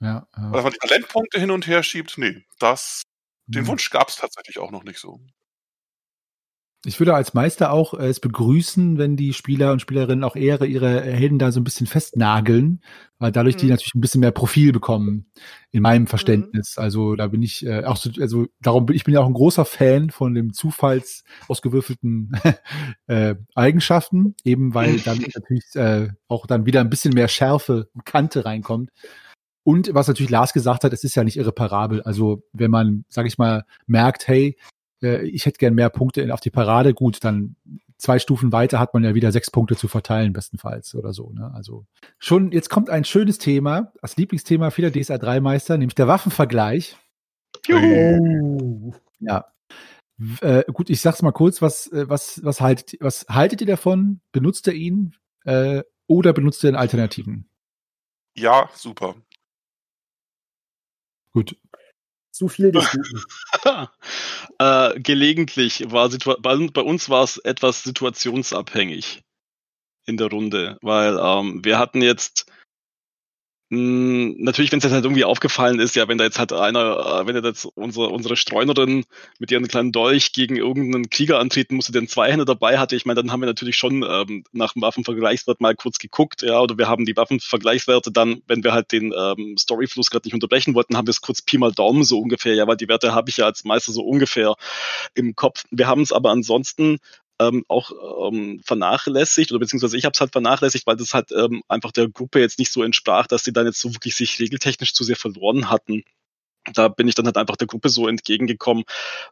Ja, 0.00 0.26
ja. 0.36 0.50
Dass 0.50 0.64
man 0.64 0.72
die 0.72 0.78
Talentpunkte 0.78 1.38
hin 1.38 1.50
und 1.50 1.66
her 1.66 1.82
schiebt, 1.82 2.18
nee, 2.18 2.44
das, 2.58 3.02
den 3.46 3.62
mhm. 3.62 3.68
Wunsch 3.68 3.90
gab 3.90 4.08
es 4.08 4.16
tatsächlich 4.16 4.58
auch 4.58 4.70
noch 4.70 4.84
nicht 4.84 4.98
so. 4.98 5.20
Ich 6.86 6.98
würde 6.98 7.14
als 7.14 7.34
Meister 7.34 7.72
auch 7.72 7.92
äh, 7.92 8.08
es 8.08 8.20
begrüßen, 8.20 8.96
wenn 8.96 9.14
die 9.14 9.34
Spieler 9.34 9.72
und 9.72 9.82
Spielerinnen 9.82 10.24
auch 10.24 10.34
eher 10.34 10.62
ihre 10.62 11.02
Helden 11.02 11.38
da 11.38 11.52
so 11.52 11.60
ein 11.60 11.64
bisschen 11.64 11.86
festnageln, 11.86 12.80
weil 13.18 13.32
dadurch 13.32 13.56
mhm. 13.56 13.58
die 13.58 13.66
natürlich 13.66 13.94
ein 13.94 14.00
bisschen 14.00 14.22
mehr 14.22 14.30
Profil 14.30 14.72
bekommen, 14.72 15.30
in 15.72 15.82
meinem 15.82 16.02
mhm. 16.02 16.06
Verständnis. 16.06 16.76
Mhm. 16.78 16.82
Also 16.82 17.16
da 17.16 17.26
bin 17.26 17.42
ich 17.42 17.66
äh, 17.66 17.84
auch 17.84 17.98
so, 17.98 18.10
also 18.18 18.46
darum 18.62 18.86
bin 18.86 18.96
ich 18.96 19.04
bin 19.04 19.12
ja 19.12 19.20
auch 19.20 19.26
ein 19.26 19.34
großer 19.34 19.66
Fan 19.66 20.08
von 20.08 20.34
dem 20.34 20.54
Zufalls 20.54 21.22
ausgewürfelten 21.48 22.32
äh, 23.08 23.34
Eigenschaften, 23.54 24.34
eben 24.44 24.72
weil 24.72 24.98
dann 25.04 25.18
natürlich 25.18 25.74
äh, 25.74 26.08
auch 26.28 26.46
dann 26.46 26.64
wieder 26.64 26.80
ein 26.80 26.90
bisschen 26.90 27.12
mehr 27.12 27.28
Schärfe 27.28 27.88
und 27.92 28.06
Kante 28.06 28.46
reinkommt. 28.46 28.88
Und 29.64 29.92
was 29.92 30.08
natürlich 30.08 30.30
Lars 30.30 30.54
gesagt 30.54 30.84
hat, 30.84 30.94
es 30.94 31.04
ist 31.04 31.14
ja 31.14 31.24
nicht 31.24 31.36
irreparabel. 31.36 32.00
Also 32.02 32.42
wenn 32.54 32.70
man, 32.70 33.04
sag 33.10 33.26
ich 33.26 33.36
mal, 33.36 33.64
merkt, 33.86 34.26
hey, 34.26 34.56
äh, 35.02 35.22
ich 35.26 35.46
hätte 35.46 35.58
gern 35.58 35.74
mehr 35.74 35.90
Punkte 35.90 36.32
auf 36.32 36.40
die 36.40 36.50
Parade, 36.50 36.94
gut, 36.94 37.24
dann 37.24 37.56
zwei 38.00 38.18
Stufen 38.18 38.52
weiter 38.52 38.78
hat 38.78 38.94
man 38.94 39.04
ja 39.04 39.14
wieder 39.14 39.30
sechs 39.30 39.50
Punkte 39.50 39.76
zu 39.76 39.88
verteilen, 39.88 40.32
bestenfalls 40.32 40.94
oder 40.94 41.12
so. 41.12 41.30
Ne? 41.30 41.50
Also 41.54 41.86
schon, 42.18 42.52
jetzt 42.52 42.70
kommt 42.70 42.90
ein 42.90 43.04
schönes 43.04 43.38
Thema, 43.38 43.92
das 44.00 44.16
Lieblingsthema 44.16 44.70
vieler 44.70 44.90
DSA 44.90 45.16
3-Meister, 45.16 45.76
nämlich 45.76 45.94
der 45.94 46.08
Waffenvergleich. 46.08 46.96
Juhu. 47.66 48.94
Ja. 49.18 49.52
Äh, 50.40 50.64
gut, 50.72 50.90
ich 50.90 51.00
sag's 51.00 51.22
mal 51.22 51.32
kurz, 51.32 51.62
was, 51.62 51.90
äh, 51.92 52.08
was, 52.08 52.42
was, 52.44 52.60
haltet, 52.60 52.98
was 53.00 53.26
haltet 53.28 53.60
ihr 53.60 53.66
davon? 53.66 54.20
Benutzt 54.32 54.66
ihr 54.66 54.74
ihn 54.74 55.16
äh, 55.44 55.82
oder 56.06 56.32
benutzt 56.32 56.62
ihr 56.64 56.68
einen 56.68 56.76
Alternativen? 56.76 57.48
Ja, 58.36 58.68
super. 58.74 59.16
Gut. 61.32 61.56
zu 62.32 62.48
viel 62.48 62.72
des 62.72 62.90
Guten. 62.90 63.88
Äh, 64.58 64.98
gelegentlich 65.00 65.84
war 65.90 66.10
bei, 66.40 66.56
bei 66.72 66.82
uns 66.82 67.08
war 67.08 67.24
es 67.24 67.38
etwas 67.38 67.82
situationsabhängig 67.82 69.22
in 70.06 70.16
der 70.16 70.28
Runde, 70.28 70.78
weil 70.82 71.18
ähm, 71.20 71.64
wir 71.64 71.78
hatten 71.78 72.02
jetzt 72.02 72.50
natürlich, 73.72 74.72
wenn 74.72 74.78
es 74.78 74.84
jetzt 74.84 74.92
halt 74.92 75.04
irgendwie 75.04 75.24
aufgefallen 75.24 75.78
ist, 75.78 75.94
ja, 75.94 76.08
wenn 76.08 76.18
da 76.18 76.24
jetzt 76.24 76.40
halt 76.40 76.52
einer, 76.52 77.22
äh, 77.22 77.26
wenn 77.26 77.36
jetzt 77.42 77.66
unsere, 77.66 78.08
unsere 78.08 78.34
Streunerin 78.34 79.04
mit 79.38 79.52
ihrem 79.52 79.68
kleinen 79.68 79.92
Dolch 79.92 80.32
gegen 80.32 80.56
irgendeinen 80.56 81.08
Krieger 81.08 81.38
antreten 81.38 81.76
musste, 81.76 81.92
der 81.92 82.00
einen 82.00 82.08
Zweihänder 82.08 82.44
dabei 82.44 82.78
hatte, 82.78 82.96
ich 82.96 83.06
meine, 83.06 83.22
dann 83.22 83.30
haben 83.30 83.40
wir 83.40 83.46
natürlich 83.46 83.76
schon 83.76 84.02
ähm, 84.02 84.42
nach 84.50 84.72
dem 84.72 84.82
Waffenvergleichswert 84.82 85.60
mal 85.60 85.76
kurz 85.76 85.98
geguckt, 85.98 86.42
ja, 86.42 86.60
oder 86.60 86.78
wir 86.78 86.88
haben 86.88 87.04
die 87.04 87.16
Waffenvergleichswerte 87.16 88.10
dann, 88.10 88.42
wenn 88.48 88.64
wir 88.64 88.72
halt 88.72 88.90
den 88.90 89.14
ähm, 89.16 89.56
Storyfluss 89.56 90.10
gerade 90.10 90.26
nicht 90.26 90.34
unterbrechen 90.34 90.74
wollten, 90.74 90.96
haben 90.96 91.06
wir 91.06 91.12
es 91.12 91.20
kurz 91.20 91.40
Pi 91.40 91.56
mal 91.56 91.70
Daumen 91.70 92.02
so 92.02 92.18
ungefähr, 92.18 92.56
ja, 92.56 92.66
weil 92.66 92.76
die 92.76 92.88
Werte 92.88 93.14
habe 93.14 93.30
ich 93.30 93.36
ja 93.36 93.44
als 93.44 93.62
Meister 93.62 93.92
so 93.92 94.02
ungefähr 94.02 94.56
im 95.14 95.36
Kopf. 95.36 95.62
Wir 95.70 95.86
haben 95.86 96.02
es 96.02 96.10
aber 96.10 96.30
ansonsten 96.30 96.98
ähm, 97.40 97.64
auch 97.68 97.90
ähm, 98.30 98.60
vernachlässigt 98.64 99.50
oder 99.50 99.60
beziehungsweise 99.60 99.96
ich 99.96 100.04
habe 100.04 100.12
es 100.12 100.20
halt 100.20 100.32
vernachlässigt, 100.32 100.86
weil 100.86 100.96
das 100.96 101.14
halt 101.14 101.32
ähm, 101.32 101.62
einfach 101.68 101.90
der 101.90 102.08
Gruppe 102.08 102.38
jetzt 102.38 102.58
nicht 102.58 102.70
so 102.70 102.82
entsprach, 102.82 103.26
dass 103.26 103.42
sie 103.42 103.52
dann 103.52 103.66
jetzt 103.66 103.80
so 103.80 103.92
wirklich 103.94 104.14
sich 104.14 104.38
regeltechnisch 104.38 104.94
zu 104.94 105.02
sehr 105.04 105.16
verloren 105.16 105.70
hatten 105.70 106.04
da 106.74 106.88
bin 106.88 107.08
ich 107.08 107.14
dann 107.14 107.26
halt 107.26 107.36
einfach 107.36 107.56
der 107.56 107.66
Gruppe 107.66 107.88
so 107.88 108.06
entgegengekommen. 108.06 108.84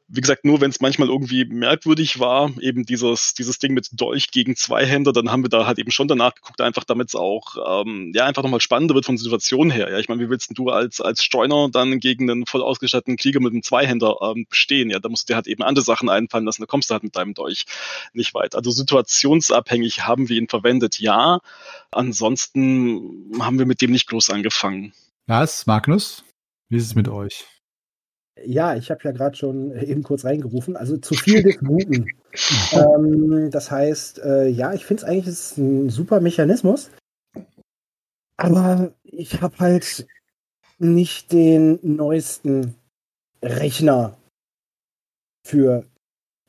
Wie 0.08 0.20
gesagt, 0.20 0.44
nur 0.44 0.60
wenn 0.60 0.70
es 0.70 0.80
manchmal 0.80 1.08
irgendwie 1.08 1.44
merkwürdig 1.44 2.18
war, 2.20 2.50
eben 2.60 2.86
dieses, 2.86 3.34
dieses 3.34 3.58
Ding 3.58 3.74
mit 3.74 3.88
Dolch 3.92 4.30
gegen 4.30 4.56
Zweihänder, 4.56 5.12
dann 5.12 5.30
haben 5.30 5.44
wir 5.44 5.50
da 5.50 5.66
halt 5.66 5.78
eben 5.78 5.90
schon 5.90 6.08
danach 6.08 6.34
geguckt, 6.34 6.60
einfach 6.60 6.84
damit 6.84 7.08
es 7.08 7.14
auch 7.14 7.82
ähm, 7.82 8.12
ja 8.14 8.24
einfach 8.24 8.42
nochmal 8.42 8.60
spannender 8.60 8.94
wird 8.94 9.04
von 9.04 9.16
der 9.16 9.22
Situation 9.22 9.70
her. 9.70 9.90
Ja, 9.90 9.98
ich 9.98 10.08
meine, 10.08 10.22
wie 10.22 10.30
willst 10.30 10.50
du 10.56 10.70
als, 10.70 11.00
als 11.00 11.22
Streuner 11.22 11.68
dann 11.70 12.00
gegen 12.00 12.30
einen 12.30 12.46
voll 12.46 12.62
ausgestatteten 12.62 13.16
Krieger 13.16 13.40
mit 13.40 13.52
einem 13.52 13.62
Zweihänder 13.62 14.16
ähm, 14.22 14.46
bestehen? 14.48 14.90
Ja, 14.90 14.98
da 14.98 15.08
musst 15.08 15.28
du 15.28 15.32
dir 15.32 15.36
halt 15.36 15.46
eben 15.46 15.62
andere 15.62 15.84
Sachen 15.84 16.08
einfallen 16.08 16.44
lassen, 16.44 16.62
da 16.62 16.66
kommst 16.66 16.90
du 16.90 16.94
halt 16.94 17.04
mit 17.04 17.16
deinem 17.16 17.34
Dolch 17.34 17.66
nicht 18.12 18.34
weit. 18.34 18.54
Also 18.54 18.70
situationsabhängig 18.70 20.06
haben 20.06 20.28
wir 20.28 20.36
ihn 20.36 20.48
verwendet, 20.48 20.98
ja. 20.98 21.40
Ansonsten 21.90 23.32
haben 23.40 23.58
wir 23.58 23.66
mit 23.66 23.80
dem 23.80 23.92
nicht 23.92 24.08
groß 24.08 24.30
angefangen. 24.30 24.92
Was, 25.26 25.66
Magnus? 25.66 26.24
Wie 26.68 26.76
ist 26.76 26.86
es 26.86 26.94
mit 26.94 27.08
euch? 27.08 27.46
Ja, 28.44 28.76
ich 28.76 28.90
habe 28.90 29.00
ja 29.04 29.10
gerade 29.10 29.36
schon 29.36 29.76
eben 29.76 30.02
kurz 30.02 30.24
reingerufen. 30.24 30.76
Also 30.76 30.96
zu 30.96 31.14
viel 31.14 31.42
des 31.42 31.58
Guten. 31.58 32.06
ähm, 32.72 33.50
das 33.50 33.70
heißt, 33.70 34.20
äh, 34.20 34.48
ja, 34.48 34.74
ich 34.74 34.84
finde 34.84 35.02
es 35.02 35.08
eigentlich 35.08 35.26
ist 35.26 35.58
ein 35.58 35.90
super 35.90 36.20
Mechanismus. 36.20 36.90
Aber 38.36 38.92
ich 39.02 39.40
habe 39.42 39.58
halt 39.58 40.06
nicht 40.78 41.32
den 41.32 41.80
neuesten 41.82 42.74
Rechner 43.42 44.16
für 45.44 45.84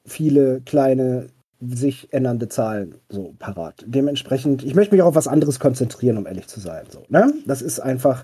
viele 0.05 0.62
kleine 0.62 1.29
sich 1.62 2.13
ändernde 2.13 2.47
Zahlen 2.47 2.95
so 3.10 3.36
parat. 3.38 3.84
Dementsprechend, 3.86 4.63
ich 4.63 4.75
möchte 4.75 4.95
mich 4.95 5.01
auch 5.01 5.08
auf 5.08 5.15
was 5.15 5.27
anderes 5.27 5.60
konzentrieren, 5.60 6.17
um 6.17 6.25
ehrlich 6.25 6.47
zu 6.47 6.60
sein. 6.60 6.86
So, 6.89 7.03
ne? 7.10 7.34
Das 7.45 7.62
ist 7.62 7.79
einfach 7.79 8.23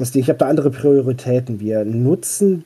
das 0.00 0.12
Ding, 0.12 0.22
ich 0.22 0.28
habe 0.28 0.38
da 0.38 0.48
andere 0.48 0.70
Prioritäten. 0.70 1.60
Wir 1.60 1.84
nutzen 1.84 2.64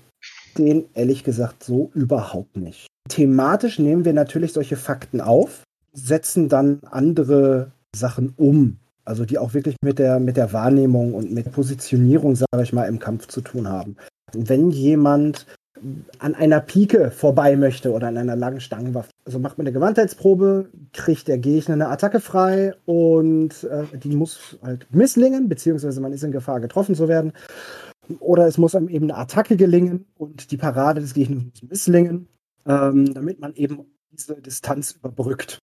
den 0.57 0.85
ehrlich 0.94 1.25
gesagt 1.25 1.64
so 1.64 1.90
überhaupt 1.94 2.57
nicht. 2.57 2.87
Thematisch 3.09 3.81
nehmen 3.81 4.05
wir 4.05 4.12
natürlich 4.12 4.53
solche 4.53 4.77
Fakten 4.77 5.20
auf, 5.20 5.64
setzen 5.92 6.49
dann 6.49 6.79
andere 6.90 7.73
Sachen 7.94 8.35
um. 8.37 8.79
Also 9.05 9.25
die 9.25 9.38
auch 9.38 9.53
wirklich 9.53 9.77
mit 9.83 9.99
der, 9.99 10.20
mit 10.20 10.37
der 10.37 10.53
Wahrnehmung 10.53 11.12
und 11.12 11.33
mit 11.33 11.51
Positionierung, 11.51 12.37
sage 12.37 12.62
ich 12.62 12.73
mal, 12.73 12.85
im 12.85 13.01
Kampf 13.01 13.27
zu 13.27 13.40
tun 13.40 13.68
haben. 13.68 13.97
Wenn 14.33 14.70
jemand 14.70 15.47
an 16.18 16.34
einer 16.34 16.60
Pike 16.60 17.10
vorbei 17.10 17.56
möchte 17.56 17.92
oder 17.92 18.08
an 18.08 18.16
einer 18.16 18.37
langen 18.37 18.60
Stangenwaffe. 18.60 19.10
Also 19.24 19.38
macht 19.38 19.58
man 19.58 19.66
eine 19.66 19.74
Gewandheitsprobe, 19.74 20.70
kriegt 20.92 21.28
der 21.28 21.38
Gegner 21.38 21.74
eine 21.74 21.88
Attacke 21.88 22.20
frei 22.20 22.74
und 22.84 23.64
äh, 23.64 23.98
die 23.98 24.14
muss 24.14 24.58
halt 24.62 24.87
misslingen, 24.90 25.48
beziehungsweise 25.48 26.00
man 26.00 26.12
ist 26.12 26.22
in 26.22 26.32
Gefahr, 26.32 26.60
getroffen 26.60 26.94
zu 26.94 27.08
werden. 27.08 27.32
Oder 28.20 28.46
es 28.46 28.58
muss 28.58 28.74
einem 28.74 28.88
eben 28.88 29.10
eine 29.10 29.18
Attacke 29.18 29.56
gelingen 29.56 30.06
und 30.16 30.50
die 30.50 30.56
Parade 30.56 31.00
des 31.00 31.14
Gegners 31.14 31.44
muss 31.44 31.62
misslingen, 31.62 32.28
ähm, 32.66 33.12
damit 33.12 33.40
man 33.40 33.54
eben 33.54 33.80
diese 34.12 34.40
Distanz 34.40 34.92
überbrückt. 34.92 35.58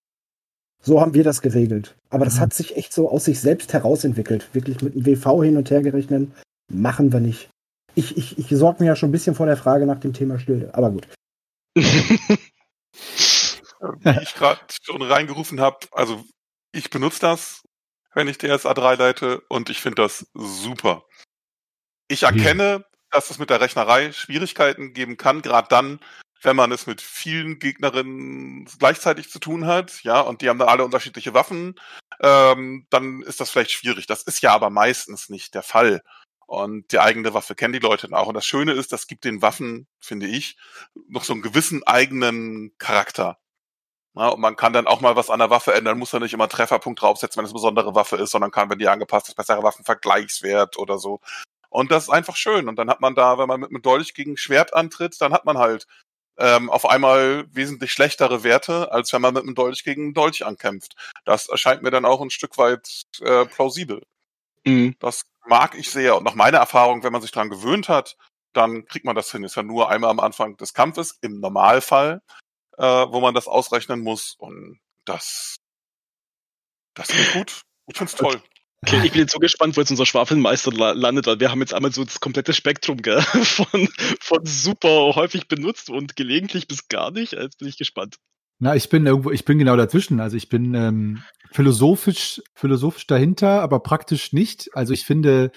So 0.84 1.00
haben 1.00 1.14
wir 1.14 1.24
das 1.24 1.42
geregelt. 1.42 1.96
Aber 2.10 2.26
das 2.26 2.38
mhm. 2.38 2.40
hat 2.42 2.54
sich 2.54 2.76
echt 2.76 2.92
so 2.92 3.10
aus 3.10 3.26
sich 3.26 3.40
selbst 3.40 3.72
herausentwickelt. 3.72 4.50
Wirklich 4.54 4.82
mit 4.82 4.96
dem 4.96 5.06
WV 5.06 5.44
hin 5.44 5.58
und 5.58 5.70
her 5.70 5.82
gerechnet. 5.82 6.30
Machen 6.70 7.14
wir 7.14 7.20
nicht 7.20 7.52
ich, 7.96 8.18
ich, 8.18 8.38
ich 8.38 8.50
sorge 8.50 8.84
mir 8.84 8.90
ja 8.90 8.96
schon 8.96 9.10
ein 9.10 9.14
bisschen 9.14 9.36
vor 9.36 9.46
der 9.46 9.58
Frage 9.58 9.86
nach 9.86 10.00
dem 10.00 10.14
Thema 10.14 10.40
Stille, 10.40 10.74
aber 10.74 10.92
gut. 10.92 11.08
Wie 11.76 12.20
ich 14.22 14.36
gerade 14.36 14.60
schon 14.84 15.02
reingerufen 15.02 15.60
habe, 15.60 15.80
also 15.92 16.24
ich 16.72 16.90
benutze 16.90 17.22
das, 17.22 17.64
wenn 18.14 18.28
ich 18.28 18.38
DSA 18.38 18.74
3 18.74 18.96
leite 18.96 19.42
und 19.50 19.70
ich 19.70 19.82
finde 19.82 20.04
das 20.04 20.28
super. 20.34 21.06
Ich 22.08 22.24
erkenne, 22.24 22.86
dass 23.10 23.30
es 23.30 23.40
mit 23.40 23.50
der 23.50 23.62
Rechnerei 23.62 24.12
Schwierigkeiten 24.12 24.94
geben 24.94 25.18
kann, 25.18 25.42
gerade 25.42 25.68
dann, 25.70 26.00
wenn 26.42 26.56
man 26.56 26.72
es 26.72 26.88
mit 26.88 27.02
vielen 27.02 27.60
Gegnerinnen 27.60 28.68
gleichzeitig 28.80 29.30
zu 29.30 29.40
tun 29.40 29.66
hat, 29.66 30.04
ja, 30.04 30.22
und 30.22 30.42
die 30.42 30.50
haben 30.50 30.60
dann 30.60 30.70
alle 30.70 30.84
unterschiedliche 30.84 31.34
Waffen, 31.34 31.76
ähm, 32.22 32.86
dann 32.90 33.22
ist 33.22 33.40
das 33.40 33.50
vielleicht 33.50 33.72
schwierig. 33.72 34.08
Das 34.08 34.24
ist 34.24 34.42
ja 34.42 34.54
aber 34.54 34.70
meistens 34.70 35.30
nicht 35.30 35.54
der 35.54 35.64
Fall. 35.64 36.02
Und 36.52 36.92
die 36.92 37.00
eigene 37.00 37.34
Waffe 37.34 37.56
kennen 37.56 37.72
die 37.72 37.80
Leute 37.80 38.10
dann 38.10 38.20
auch. 38.20 38.28
Und 38.28 38.34
das 38.34 38.46
Schöne 38.46 38.74
ist, 38.74 38.92
das 38.92 39.08
gibt 39.08 39.24
den 39.24 39.42
Waffen, 39.42 39.88
finde 40.02 40.28
ich, 40.28 40.58
noch 41.08 41.24
so 41.24 41.32
einen 41.32 41.42
gewissen 41.42 41.82
eigenen 41.84 42.78
Charakter. 42.78 43.40
Ja, 44.16 44.28
und 44.28 44.42
man 44.42 44.58
kann 44.58 44.74
dann 44.74 44.86
auch 44.86 45.00
mal 45.00 45.16
was 45.16 45.30
an 45.30 45.40
der 45.40 45.50
Waffe 45.50 45.74
ändern, 45.74 45.98
muss 45.98 46.12
dann 46.12 46.22
nicht 46.22 46.34
immer 46.34 46.44
einen 46.44 46.52
Trefferpunkt 46.52 47.02
draufsetzen, 47.02 47.40
wenn 47.40 47.46
es 47.46 47.52
eine 47.52 47.58
besondere 47.58 47.96
Waffe 47.96 48.18
ist, 48.18 48.32
sondern 48.32 48.52
kann, 48.52 48.70
wenn 48.70 48.80
die 48.80 48.90
angepasst 48.90 49.30
ist, 49.30 49.36
bessere 49.36 49.64
Waffenvergleichswert 49.64 50.78
oder 50.78 51.00
so. 51.00 51.22
Und 51.70 51.90
das 51.90 52.04
ist 52.04 52.10
einfach 52.10 52.36
schön. 52.36 52.68
Und 52.68 52.76
dann 52.76 52.90
hat 52.90 53.00
man 53.00 53.16
da, 53.16 53.38
wenn 53.38 53.48
man 53.48 53.62
mit 53.62 53.70
einem 53.70 53.82
Dolch 53.82 54.14
gegen 54.14 54.36
Schwert 54.36 54.74
antritt, 54.74 55.22
dann 55.22 55.32
hat 55.32 55.46
man 55.46 55.58
halt 55.58 55.88
ähm, 56.38 56.70
auf 56.70 56.86
einmal 56.86 57.46
wesentlich 57.54 57.94
schlechtere 57.94 58.44
Werte, 58.44 58.92
als 58.92 59.14
wenn 59.14 59.22
man 59.22 59.36
mit 59.36 59.44
einem 59.44 59.56
Dolch 59.56 59.86
gegen 59.86 60.04
einen 60.04 60.14
Dolch 60.14 60.46
ankämpft. 60.46 60.98
Das 61.24 61.48
erscheint 61.48 61.82
mir 61.82 61.92
dann 61.92 62.04
auch 62.04 62.20
ein 62.20 62.30
Stück 62.30 62.58
weit 62.58 63.04
äh, 63.22 63.46
plausibel. 63.46 64.02
Mhm. 64.66 64.96
Das 65.00 65.24
mag 65.46 65.76
ich 65.76 65.90
sehr. 65.92 66.18
Und 66.18 66.24
nach 66.24 66.36
meiner 66.36 66.58
Erfahrung, 66.58 67.04
wenn 67.04 67.14
man 67.14 67.22
sich 67.22 67.32
daran 67.32 67.50
gewöhnt 67.50 67.90
hat, 67.90 68.18
dann 68.54 68.86
kriegt 68.86 69.06
man 69.06 69.16
das 69.16 69.32
hin. 69.32 69.44
Ist 69.44 69.56
ja 69.56 69.64
nur 69.64 69.90
einmal 69.90 70.10
am 70.10 70.20
Anfang 70.20 70.58
des 70.58 70.74
Kampfes, 70.74 71.18
im 71.22 71.40
Normalfall, 71.40 72.22
äh, 72.78 72.84
wo 72.84 73.22
man 73.22 73.34
das 73.34 73.48
ausrechnen 73.48 74.02
muss. 74.02 74.36
Und 74.38 74.80
das, 75.06 75.58
das 76.94 77.08
geht 77.08 77.34
gut. 77.34 77.62
Ich 77.88 77.98
find's 77.98 78.16
toll. 78.16 78.42
Okay, 78.84 79.06
ich 79.06 79.12
bin 79.12 79.22
jetzt 79.22 79.34
so 79.34 79.38
gespannt, 79.38 79.78
wo 79.78 79.82
jetzt 79.82 79.92
unser 79.92 80.08
Schwafelmeister 80.08 80.72
landet, 80.72 81.28
weil 81.28 81.40
wir 81.40 81.52
haben 81.52 81.60
jetzt 81.60 81.74
einmal 81.74 81.92
so 81.92 82.04
das 82.04 82.20
komplette 82.20 82.52
Spektrum 82.52 82.98
gell? 82.98 83.22
Von, 83.32 83.88
von 84.20 84.46
super 84.46 85.14
häufig 85.16 85.48
benutzt 85.48 85.92
und 85.92 86.16
gelegentlich 86.16 86.68
bis 86.68 86.88
gar 86.88 87.12
nicht. 87.12 87.34
Jetzt 87.34 87.60
bin 87.60 87.68
ich 87.68 87.78
gespannt. 87.78 88.18
Na, 88.64 88.76
ich 88.76 88.90
bin 88.90 89.08
irgendwo, 89.08 89.32
ich 89.32 89.44
bin 89.44 89.58
genau 89.58 89.76
dazwischen. 89.76 90.20
Also 90.20 90.38
ich 90.38 90.48
bin 90.48 90.76
ähm, 90.76 91.24
philosophisch, 91.52 92.44
philosophisch 92.54 93.08
dahinter, 93.08 93.60
aber 93.60 93.80
praktisch 93.80 94.34
nicht. 94.34 94.70
Also 94.74 94.94
ich 94.94 95.04
finde 95.04 95.52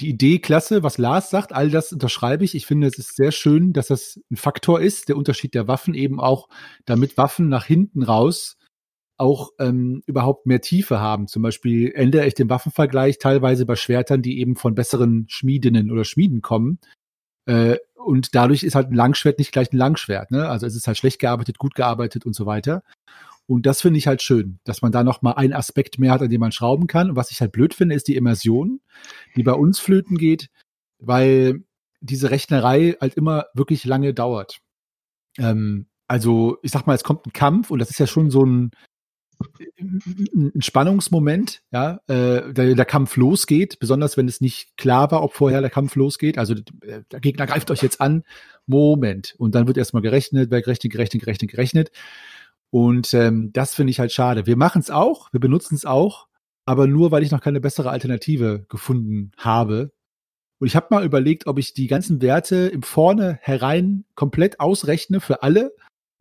die 0.00 0.08
Idee 0.08 0.40
klasse, 0.40 0.82
was 0.82 0.98
Lars 0.98 1.30
sagt, 1.30 1.52
all 1.52 1.70
das 1.70 1.92
unterschreibe 1.92 2.44
ich. 2.44 2.56
Ich 2.56 2.66
finde, 2.66 2.88
es 2.88 2.98
ist 2.98 3.14
sehr 3.14 3.30
schön, 3.30 3.72
dass 3.72 3.86
das 3.86 4.20
ein 4.28 4.36
Faktor 4.36 4.80
ist, 4.80 5.08
der 5.08 5.16
Unterschied 5.16 5.54
der 5.54 5.68
Waffen 5.68 5.94
eben 5.94 6.18
auch, 6.18 6.48
damit 6.84 7.16
Waffen 7.16 7.48
nach 7.48 7.64
hinten 7.64 8.02
raus 8.02 8.56
auch 9.18 9.50
ähm, 9.60 10.02
überhaupt 10.06 10.46
mehr 10.46 10.60
Tiefe 10.60 10.98
haben. 10.98 11.28
Zum 11.28 11.42
Beispiel 11.42 11.92
ändere 11.94 12.26
ich 12.26 12.34
den 12.34 12.50
Waffenvergleich 12.50 13.18
teilweise 13.18 13.66
bei 13.66 13.76
Schwertern, 13.76 14.20
die 14.20 14.40
eben 14.40 14.56
von 14.56 14.74
besseren 14.74 15.26
Schmiedinnen 15.28 15.92
oder 15.92 16.04
Schmieden 16.04 16.42
kommen. 16.42 16.80
Äh, 17.46 17.76
und 17.98 18.34
dadurch 18.34 18.62
ist 18.62 18.74
halt 18.74 18.90
ein 18.90 18.94
Langschwert 18.94 19.38
nicht 19.38 19.52
gleich 19.52 19.72
ein 19.72 19.76
Langschwert. 19.76 20.30
Ne? 20.30 20.48
Also 20.48 20.66
es 20.66 20.76
ist 20.76 20.86
halt 20.86 20.96
schlecht 20.96 21.18
gearbeitet, 21.18 21.58
gut 21.58 21.74
gearbeitet 21.74 22.24
und 22.24 22.34
so 22.34 22.46
weiter. 22.46 22.82
Und 23.46 23.66
das 23.66 23.80
finde 23.80 23.98
ich 23.98 24.06
halt 24.06 24.22
schön, 24.22 24.60
dass 24.64 24.82
man 24.82 24.92
da 24.92 25.02
noch 25.02 25.22
mal 25.22 25.32
einen 25.32 25.54
Aspekt 25.54 25.98
mehr 25.98 26.12
hat, 26.12 26.22
an 26.22 26.28
dem 26.28 26.40
man 26.40 26.52
schrauben 26.52 26.86
kann. 26.86 27.10
Und 27.10 27.16
was 27.16 27.30
ich 27.30 27.40
halt 27.40 27.52
blöd 27.52 27.74
finde, 27.74 27.94
ist 27.94 28.06
die 28.06 28.16
Immersion, 28.16 28.80
die 29.36 29.42
bei 29.42 29.52
uns 29.52 29.80
flöten 29.80 30.18
geht, 30.18 30.50
weil 30.98 31.64
diese 32.00 32.30
Rechnerei 32.30 32.96
halt 33.00 33.14
immer 33.14 33.46
wirklich 33.54 33.84
lange 33.84 34.14
dauert. 34.14 34.60
Ähm, 35.38 35.86
also 36.06 36.58
ich 36.62 36.70
sag 36.70 36.86
mal, 36.86 36.94
es 36.94 37.04
kommt 37.04 37.26
ein 37.26 37.32
Kampf 37.32 37.70
und 37.70 37.78
das 37.78 37.90
ist 37.90 37.98
ja 37.98 38.06
schon 38.06 38.30
so 38.30 38.44
ein, 38.44 38.70
ein 39.80 40.60
Spannungsmoment, 40.60 41.62
ja, 41.70 42.00
äh, 42.08 42.52
der, 42.52 42.74
der 42.74 42.84
Kampf 42.84 43.16
losgeht, 43.16 43.78
besonders 43.78 44.16
wenn 44.16 44.28
es 44.28 44.40
nicht 44.40 44.76
klar 44.76 45.10
war, 45.10 45.22
ob 45.22 45.34
vorher 45.34 45.60
der 45.60 45.70
Kampf 45.70 45.94
losgeht. 45.96 46.38
Also 46.38 46.54
äh, 46.54 47.02
der 47.10 47.20
Gegner 47.20 47.46
greift 47.46 47.70
euch 47.70 47.82
jetzt 47.82 48.00
an, 48.00 48.24
Moment. 48.66 49.34
Und 49.38 49.54
dann 49.54 49.66
wird 49.66 49.76
erstmal 49.76 50.02
gerechnet, 50.02 50.50
wer 50.50 50.62
gerechnet, 50.62 50.92
gerechnet, 50.92 51.22
gerechnet, 51.22 51.50
gerechnet. 51.50 51.90
Und 52.70 53.14
ähm, 53.14 53.52
das 53.52 53.74
finde 53.74 53.92
ich 53.92 54.00
halt 54.00 54.12
schade. 54.12 54.46
Wir 54.46 54.56
machen 54.56 54.80
es 54.80 54.90
auch, 54.90 55.32
wir 55.32 55.40
benutzen 55.40 55.74
es 55.74 55.84
auch, 55.84 56.26
aber 56.66 56.86
nur, 56.86 57.10
weil 57.10 57.22
ich 57.22 57.30
noch 57.30 57.40
keine 57.40 57.60
bessere 57.60 57.90
Alternative 57.90 58.66
gefunden 58.68 59.32
habe. 59.38 59.92
Und 60.58 60.66
ich 60.66 60.76
habe 60.76 60.88
mal 60.90 61.04
überlegt, 61.04 61.46
ob 61.46 61.58
ich 61.58 61.72
die 61.72 61.86
ganzen 61.86 62.20
Werte 62.20 62.68
im 62.68 62.82
Vorne 62.82 63.38
herein 63.40 64.04
komplett 64.14 64.60
ausrechne 64.60 65.20
für 65.20 65.42
alle 65.42 65.72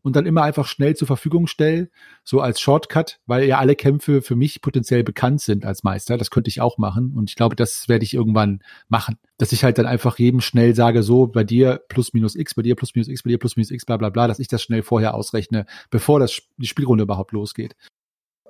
und 0.01 0.15
dann 0.15 0.25
immer 0.25 0.43
einfach 0.43 0.67
schnell 0.67 0.95
zur 0.95 1.07
Verfügung 1.07 1.47
stelle, 1.47 1.89
so 2.23 2.39
als 2.39 2.61
Shortcut, 2.61 3.19
weil 3.25 3.43
ja 3.45 3.59
alle 3.59 3.75
Kämpfe 3.75 4.21
für 4.21 4.35
mich 4.35 4.61
potenziell 4.61 5.03
bekannt 5.03 5.41
sind 5.41 5.65
als 5.65 5.83
Meister. 5.83 6.17
Das 6.17 6.29
könnte 6.31 6.49
ich 6.49 6.61
auch 6.61 6.77
machen 6.77 7.13
und 7.15 7.29
ich 7.29 7.35
glaube, 7.35 7.55
das 7.55 7.89
werde 7.89 8.05
ich 8.05 8.13
irgendwann 8.13 8.61
machen, 8.87 9.17
dass 9.37 9.51
ich 9.51 9.63
halt 9.63 9.77
dann 9.77 9.85
einfach 9.85 10.19
jedem 10.19 10.41
schnell 10.41 10.75
sage, 10.75 11.03
so 11.03 11.27
bei 11.27 11.43
dir 11.43 11.81
plus 11.89 12.13
minus 12.13 12.35
x, 12.35 12.55
bei 12.55 12.61
dir 12.61 12.75
plus 12.75 12.95
minus 12.95 13.07
x, 13.07 13.23
bei 13.23 13.29
dir 13.29 13.39
plus 13.39 13.57
minus 13.57 13.71
x, 13.71 13.85
bla 13.85 13.97
bla 13.97 14.09
bla, 14.09 14.27
dass 14.27 14.39
ich 14.39 14.47
das 14.47 14.63
schnell 14.63 14.83
vorher 14.83 15.13
ausrechne, 15.13 15.65
bevor 15.89 16.19
das 16.19 16.41
die 16.57 16.67
Spielrunde 16.67 17.03
überhaupt 17.03 17.31
losgeht. 17.31 17.75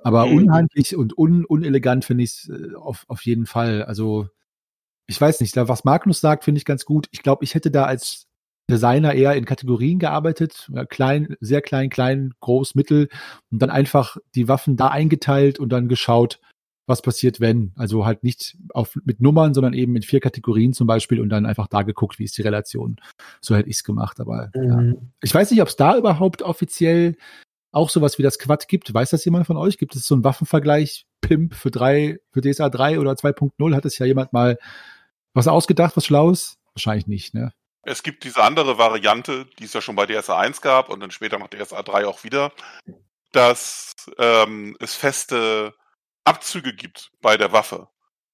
Aber 0.02 0.26
mhm. 0.26 0.36
unhandlich 0.36 0.96
und 0.96 1.16
un 1.18 1.44
unelegant 1.44 2.04
finde 2.04 2.24
ich 2.24 2.30
es 2.30 2.48
äh, 2.48 2.74
auf, 2.76 3.04
auf 3.08 3.22
jeden 3.22 3.46
Fall. 3.46 3.82
Also 3.82 4.28
ich 5.06 5.20
weiß 5.20 5.40
nicht, 5.40 5.56
was 5.56 5.84
Magnus 5.84 6.20
sagt, 6.20 6.44
finde 6.44 6.58
ich 6.58 6.64
ganz 6.64 6.84
gut. 6.84 7.08
Ich 7.10 7.22
glaube, 7.22 7.42
ich 7.42 7.54
hätte 7.54 7.70
da 7.70 7.84
als 7.84 8.27
Designer 8.70 9.14
eher 9.14 9.34
in 9.34 9.44
Kategorien 9.44 9.98
gearbeitet, 9.98 10.70
klein, 10.90 11.36
sehr 11.40 11.62
klein, 11.62 11.88
klein, 11.90 12.34
groß, 12.40 12.74
mittel 12.74 13.08
und 13.50 13.62
dann 13.62 13.70
einfach 13.70 14.18
die 14.34 14.48
Waffen 14.48 14.76
da 14.76 14.88
eingeteilt 14.88 15.58
und 15.58 15.70
dann 15.70 15.88
geschaut, 15.88 16.38
was 16.88 17.02
passiert, 17.02 17.38
wenn. 17.40 17.72
Also 17.76 18.06
halt 18.06 18.24
nicht 18.24 18.56
auf, 18.70 18.96
mit 19.04 19.20
Nummern, 19.20 19.54
sondern 19.54 19.74
eben 19.74 19.94
in 19.94 20.02
vier 20.02 20.20
Kategorien 20.20 20.72
zum 20.72 20.86
Beispiel 20.86 21.20
und 21.20 21.28
dann 21.28 21.46
einfach 21.46 21.68
da 21.68 21.82
geguckt, 21.82 22.18
wie 22.18 22.24
ist 22.24 22.36
die 22.38 22.42
Relation. 22.42 22.96
So 23.40 23.54
hätte 23.54 23.68
ich 23.68 23.76
es 23.76 23.84
gemacht. 23.84 24.20
Aber 24.20 24.50
mhm. 24.54 24.94
ja. 24.94 24.94
ich 25.22 25.34
weiß 25.34 25.50
nicht, 25.50 25.62
ob 25.62 25.68
es 25.68 25.76
da 25.76 25.96
überhaupt 25.96 26.42
offiziell 26.42 27.16
auch 27.72 27.90
sowas 27.90 28.18
wie 28.18 28.22
das 28.22 28.38
Quad 28.38 28.68
gibt. 28.68 28.92
Weiß 28.92 29.10
das 29.10 29.24
jemand 29.24 29.46
von 29.46 29.58
euch? 29.58 29.76
Gibt 29.76 29.94
es 29.94 30.06
so 30.06 30.14
einen 30.14 30.24
Waffenvergleich 30.24 31.06
Pimp 31.20 31.54
für 31.54 31.70
drei, 31.70 32.18
für 32.32 32.40
DSA 32.40 32.70
3 32.70 32.98
oder 32.98 33.12
2.0? 33.12 33.74
Hat 33.74 33.84
es 33.84 33.98
ja 33.98 34.06
jemand 34.06 34.32
mal 34.32 34.58
was 35.34 35.46
ausgedacht, 35.46 35.96
was 35.96 36.06
Schlaues? 36.06 36.58
Wahrscheinlich 36.74 37.06
nicht, 37.06 37.34
ne? 37.34 37.52
Es 37.88 38.02
gibt 38.02 38.24
diese 38.24 38.42
andere 38.42 38.76
Variante, 38.76 39.46
die 39.58 39.64
es 39.64 39.72
ja 39.72 39.80
schon 39.80 39.96
bei 39.96 40.04
DSA 40.04 40.38
1 40.38 40.60
gab 40.60 40.90
und 40.90 41.00
dann 41.00 41.10
später 41.10 41.38
noch 41.38 41.48
DSA 41.48 41.82
3 41.82 42.06
auch 42.06 42.22
wieder, 42.22 42.52
dass 43.32 43.94
ähm, 44.18 44.76
es 44.78 44.94
feste 44.94 45.74
Abzüge 46.22 46.74
gibt 46.74 47.10
bei 47.22 47.38
der 47.38 47.52
Waffe. 47.52 47.88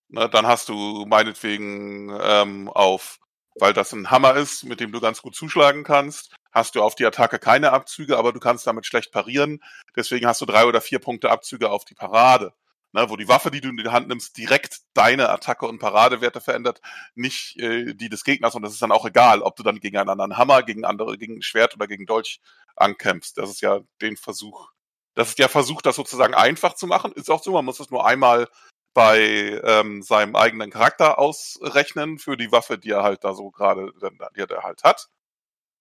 Ne, 0.08 0.28
dann 0.28 0.48
hast 0.48 0.68
du 0.68 1.06
meinetwegen 1.06 2.10
ähm, 2.20 2.68
auf, 2.68 3.20
weil 3.54 3.72
das 3.72 3.92
ein 3.92 4.10
Hammer 4.10 4.34
ist, 4.34 4.64
mit 4.64 4.80
dem 4.80 4.90
du 4.90 5.00
ganz 5.00 5.22
gut 5.22 5.36
zuschlagen 5.36 5.84
kannst, 5.84 6.34
hast 6.50 6.74
du 6.74 6.82
auf 6.82 6.96
die 6.96 7.06
Attacke 7.06 7.38
keine 7.38 7.70
Abzüge, 7.70 8.18
aber 8.18 8.32
du 8.32 8.40
kannst 8.40 8.66
damit 8.66 8.86
schlecht 8.86 9.12
parieren. 9.12 9.60
Deswegen 9.94 10.26
hast 10.26 10.40
du 10.40 10.46
drei 10.46 10.64
oder 10.64 10.80
vier 10.80 10.98
Punkte 10.98 11.30
Abzüge 11.30 11.70
auf 11.70 11.84
die 11.84 11.94
Parade 11.94 12.52
ne, 12.94 13.10
wo 13.10 13.16
die 13.16 13.28
Waffe, 13.28 13.50
die 13.50 13.60
du 13.60 13.68
in 13.68 13.76
die 13.76 13.88
Hand 13.88 14.08
nimmst, 14.08 14.36
direkt 14.38 14.78
deine 14.94 15.28
Attacke 15.28 15.66
und 15.66 15.80
Paradewerte 15.80 16.40
verändert, 16.40 16.80
nicht 17.14 17.58
äh, 17.58 17.92
die 17.94 18.08
des 18.08 18.24
Gegners. 18.24 18.54
Und 18.54 18.62
das 18.62 18.72
ist 18.72 18.80
dann 18.80 18.92
auch 18.92 19.04
egal, 19.04 19.42
ob 19.42 19.56
du 19.56 19.62
dann 19.62 19.80
gegen 19.80 19.98
einen 19.98 20.08
anderen 20.08 20.38
Hammer, 20.38 20.62
gegen 20.62 20.84
andere, 20.84 21.18
gegen 21.18 21.38
ein 21.38 21.42
Schwert 21.42 21.74
oder 21.74 21.88
gegen 21.88 22.06
Dolch 22.06 22.40
ankämpfst. 22.76 23.36
Das 23.36 23.50
ist 23.50 23.60
ja 23.60 23.80
den 24.00 24.16
Versuch. 24.16 24.70
Das 25.14 25.28
ist 25.28 25.38
der 25.38 25.48
Versuch, 25.48 25.82
das 25.82 25.96
sozusagen 25.96 26.34
einfach 26.34 26.74
zu 26.74 26.86
machen. 26.86 27.12
Ist 27.12 27.30
auch 27.30 27.42
so, 27.42 27.52
man 27.52 27.64
muss 27.64 27.80
es 27.80 27.90
nur 27.90 28.06
einmal 28.06 28.48
bei 28.94 29.60
ähm, 29.64 30.02
seinem 30.02 30.36
eigenen 30.36 30.70
Charakter 30.70 31.18
ausrechnen 31.18 32.18
für 32.18 32.36
die 32.36 32.52
Waffe, 32.52 32.78
die 32.78 32.90
er 32.90 33.02
halt 33.02 33.24
da 33.24 33.34
so 33.34 33.50
gerade, 33.50 33.92
die 34.36 34.40
er 34.40 34.62
halt 34.62 34.84
hat 34.84 35.08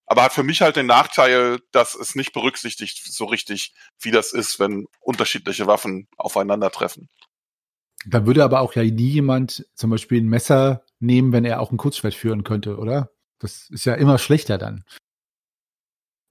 aber 0.05 0.23
hat 0.23 0.33
für 0.33 0.43
mich 0.43 0.61
halt 0.61 0.75
den 0.75 0.85
Nachteil, 0.85 1.59
dass 1.71 1.95
es 1.95 2.15
nicht 2.15 2.33
berücksichtigt 2.33 3.01
so 3.11 3.25
richtig, 3.25 3.73
wie 3.99 4.11
das 4.11 4.33
ist, 4.33 4.59
wenn 4.59 4.85
unterschiedliche 4.99 5.67
Waffen 5.67 6.07
aufeinandertreffen. 6.17 7.09
Da 8.05 8.25
würde 8.25 8.43
aber 8.43 8.59
auch 8.61 8.75
ja 8.75 8.83
nie 8.83 9.09
jemand 9.09 9.65
zum 9.75 9.89
Beispiel 9.89 10.21
ein 10.21 10.27
Messer 10.27 10.83
nehmen, 10.99 11.31
wenn 11.31 11.45
er 11.45 11.61
auch 11.61 11.71
ein 11.71 11.77
Kurzschwert 11.77 12.13
führen 12.13 12.43
könnte, 12.43 12.77
oder? 12.77 13.11
Das 13.39 13.69
ist 13.69 13.85
ja 13.85 13.93
immer 13.95 14.17
schlechter 14.17 14.57
dann. 14.57 14.83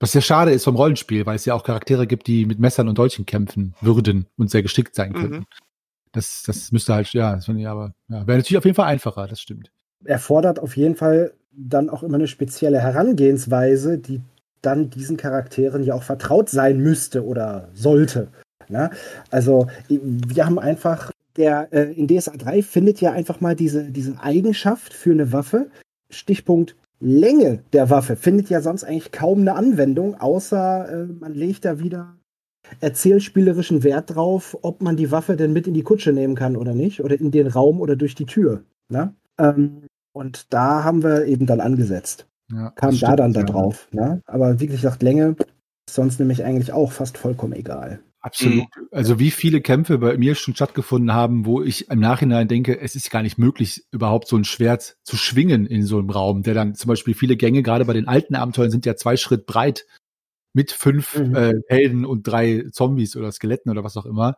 Was 0.01 0.15
ja 0.15 0.21
schade 0.21 0.51
ist 0.51 0.65
vom 0.65 0.77
Rollenspiel, 0.77 1.27
weil 1.27 1.37
es 1.37 1.45
ja 1.45 1.55
auch 1.55 1.63
Charaktere 1.63 2.07
gibt, 2.07 2.27
die 2.27 2.45
mit 2.45 2.59
Messern 2.59 2.89
und 2.89 2.99
Dolchen 2.99 3.25
kämpfen 3.25 3.75
würden 3.81 4.27
und 4.37 4.51
sehr 4.51 4.63
geschickt 4.63 4.95
sein 4.95 5.13
könnten. 5.13 5.37
Mhm. 5.41 5.47
Das, 6.11 6.43
das 6.43 6.73
müsste 6.73 6.95
halt, 6.95 7.13
ja, 7.13 7.37
das 7.37 7.47
finde 7.47 7.63
ich 7.63 7.69
aber, 7.69 7.95
ja, 8.09 8.27
wäre 8.27 8.39
natürlich 8.39 8.59
auf 8.59 8.65
jeden 8.65 8.75
Fall 8.75 8.89
einfacher, 8.89 9.27
das 9.29 9.41
stimmt. 9.41 9.71
Erfordert 10.05 10.59
auf 10.59 10.77
jeden 10.77 10.97
Fall 10.97 11.35
dann 11.55 11.91
auch 11.91 12.03
immer 12.03 12.17
eine 12.17 12.29
spezielle 12.29 12.81
Herangehensweise, 12.81 13.99
die 13.99 14.21
dann 14.63 14.91
diesen 14.91 15.17
Charakteren 15.17 15.83
ja 15.83 15.95
auch 15.95 16.03
vertraut 16.03 16.49
sein 16.49 16.79
müsste 16.79 17.25
oder 17.25 17.69
sollte. 17.75 18.29
Ne? 18.69 18.91
Also 19.31 19.67
wir 19.89 20.47
haben 20.47 20.59
einfach, 20.59 21.11
der 21.37 21.69
äh, 21.73 21.93
in 21.93 22.07
DSA 22.07 22.37
3 22.37 22.63
findet 22.63 23.01
ja 23.01 23.13
einfach 23.13 23.41
mal 23.41 23.57
diese, 23.57 23.91
diese 23.91 24.19
Eigenschaft 24.21 24.95
für 24.95 25.11
eine 25.11 25.33
Waffe, 25.33 25.69
Stichpunkt 26.11 26.77
Länge 27.01 27.65
der 27.73 27.91
Waffe, 27.91 28.15
findet 28.15 28.49
ja 28.49 28.61
sonst 28.61 28.85
eigentlich 28.85 29.11
kaum 29.11 29.41
eine 29.41 29.55
Anwendung, 29.55 30.15
außer 30.15 30.89
äh, 30.89 31.07
man 31.07 31.35
legt 31.35 31.65
da 31.65 31.81
wieder 31.81 32.15
erzählspielerischen 32.81 33.83
Wert 33.83 34.15
drauf, 34.15 34.57
ob 34.63 34.83
man 34.83 34.97
die 34.97 35.11
Waffe 35.11 35.37
denn 35.37 35.53
mit 35.53 35.67
in 35.67 35.75
die 35.75 35.83
Kutsche 35.83 36.13
nehmen 36.13 36.37
kann 36.37 36.57
oder 36.57 36.75
nicht, 36.75 37.03
oder 37.03 37.21
in 37.21 37.33
den 37.33 37.49
Raum 37.49 37.81
oder 37.81 37.97
durch 37.97 38.15
die 38.15 38.25
Tür. 38.25 38.63
Ne? 38.89 39.15
Ähm, 39.39 39.83
und 40.13 40.53
da 40.53 40.85
haben 40.85 41.03
wir 41.03 41.27
eben 41.27 41.47
dann 41.47 41.61
angesetzt. 41.61 42.27
Ja, 42.51 42.71
Kam 42.71 42.99
da 42.99 43.17
dann 43.17 43.33
da 43.33 43.43
drauf. 43.43 43.89
Ne? 43.93 44.23
Aber 44.27 44.61
wie 44.61 44.67
gesagt, 44.67 45.03
Länge 45.03 45.37
ist 45.89 45.95
sonst 45.95 46.19
nämlich 46.19 46.45
eigentlich 46.45 46.73
auch 46.73 46.93
fast 46.93 47.17
vollkommen 47.17 47.55
egal. 47.55 48.01
Absolut. 48.21 48.67
Mhm. 48.77 48.89
Also 48.93 49.19
wie 49.19 49.33
viele 49.33 49.61
Kämpfe 49.61 49.99
bei 49.99 50.17
mir 50.17 50.37
schon 50.37 50.55
stattgefunden 50.55 51.13
haben, 51.13 51.45
wo 51.45 51.61
ich 51.61 51.91
im 51.91 51.99
Nachhinein 51.99 52.47
denke, 52.47 52.81
es 52.81 52.95
ist 52.95 53.11
gar 53.11 53.23
nicht 53.23 53.37
möglich, 53.37 53.85
überhaupt 53.91 54.29
so 54.29 54.37
ein 54.37 54.45
Schwert 54.45 54.97
zu 55.03 55.17
schwingen 55.17 55.67
in 55.67 55.85
so 55.85 55.99
einem 55.99 56.11
Raum, 56.11 56.43
der 56.43 56.55
dann 56.55 56.77
zum 56.77 56.89
Beispiel 56.89 57.15
viele 57.15 57.37
Gänge, 57.37 57.63
gerade 57.63 57.85
bei 57.85 57.95
den 57.95 58.07
alten 58.07 58.37
Abenteuern, 58.37 58.71
sind 58.71 58.87
ja 58.87 58.95
zwei 58.95 59.17
Schritt 59.17 59.47
breit 59.47 59.87
mit 60.53 60.71
fünf 60.73 61.17
mhm. 61.17 61.35
äh, 61.35 61.55
Helden 61.69 62.05
und 62.05 62.27
drei 62.27 62.67
Zombies 62.73 63.17
oder 63.17 63.33
Skeletten 63.33 63.71
oder 63.71 63.85
was 63.85 63.97
auch 63.97 64.07
immer. 64.07 64.37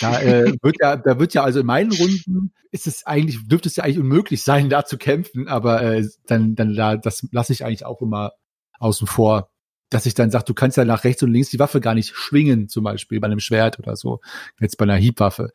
Da 0.00 0.20
äh, 0.22 0.52
wird 0.62 0.76
ja, 0.80 0.96
da 0.96 1.18
wird 1.18 1.34
ja 1.34 1.42
also 1.42 1.60
in 1.60 1.66
meinen 1.66 1.92
Runden 1.92 2.52
ist 2.70 2.86
es 2.86 3.06
eigentlich, 3.06 3.46
dürfte 3.46 3.68
es 3.68 3.76
ja 3.76 3.84
eigentlich 3.84 4.00
unmöglich 4.00 4.42
sein, 4.44 4.68
da 4.68 4.84
zu 4.84 4.98
kämpfen, 4.98 5.48
aber 5.48 5.82
äh, 5.82 6.06
dann, 6.26 6.54
dann 6.54 6.74
da, 6.74 6.96
das 6.96 7.26
lasse 7.30 7.52
ich 7.52 7.64
eigentlich 7.64 7.86
auch 7.86 8.02
immer 8.02 8.32
außen 8.78 9.06
vor, 9.06 9.50
dass 9.90 10.06
ich 10.06 10.14
dann 10.14 10.30
sage, 10.30 10.44
du 10.46 10.54
kannst 10.54 10.76
ja 10.76 10.84
nach 10.84 11.04
rechts 11.04 11.22
und 11.22 11.32
links 11.32 11.50
die 11.50 11.58
Waffe 11.58 11.80
gar 11.80 11.94
nicht 11.94 12.14
schwingen, 12.14 12.68
zum 12.68 12.84
Beispiel 12.84 13.20
bei 13.20 13.26
einem 13.26 13.38
Schwert 13.38 13.78
oder 13.78 13.94
so, 13.96 14.20
jetzt 14.60 14.76
bei 14.76 14.82
einer 14.82 14.96
Hiebwaffe. 14.96 15.50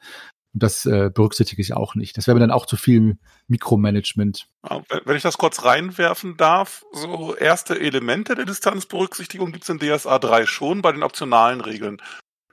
Und 0.53 0.63
das 0.63 0.85
äh, 0.85 1.11
berücksichtige 1.13 1.61
ich 1.61 1.73
auch 1.73 1.95
nicht. 1.95 2.17
Das 2.17 2.25
wäre 2.25 2.35
mir 2.35 2.41
dann 2.41 2.51
auch 2.51 2.65
zu 2.65 2.75
viel 2.75 3.17
Mikromanagement. 3.47 4.47
Wenn 5.05 5.15
ich 5.15 5.21
das 5.21 5.37
kurz 5.37 5.63
reinwerfen 5.63 6.37
darf, 6.37 6.85
so 6.91 7.35
erste 7.35 7.79
Elemente 7.79 8.35
der 8.35 8.45
Distanzberücksichtigung 8.45 9.51
gibt 9.51 9.63
es 9.63 9.69
in 9.69 9.79
DSA 9.79 10.17
3 10.17 10.45
schon 10.45 10.81
bei 10.81 10.91
den 10.91 11.03
optionalen 11.03 11.61
Regeln. 11.61 12.01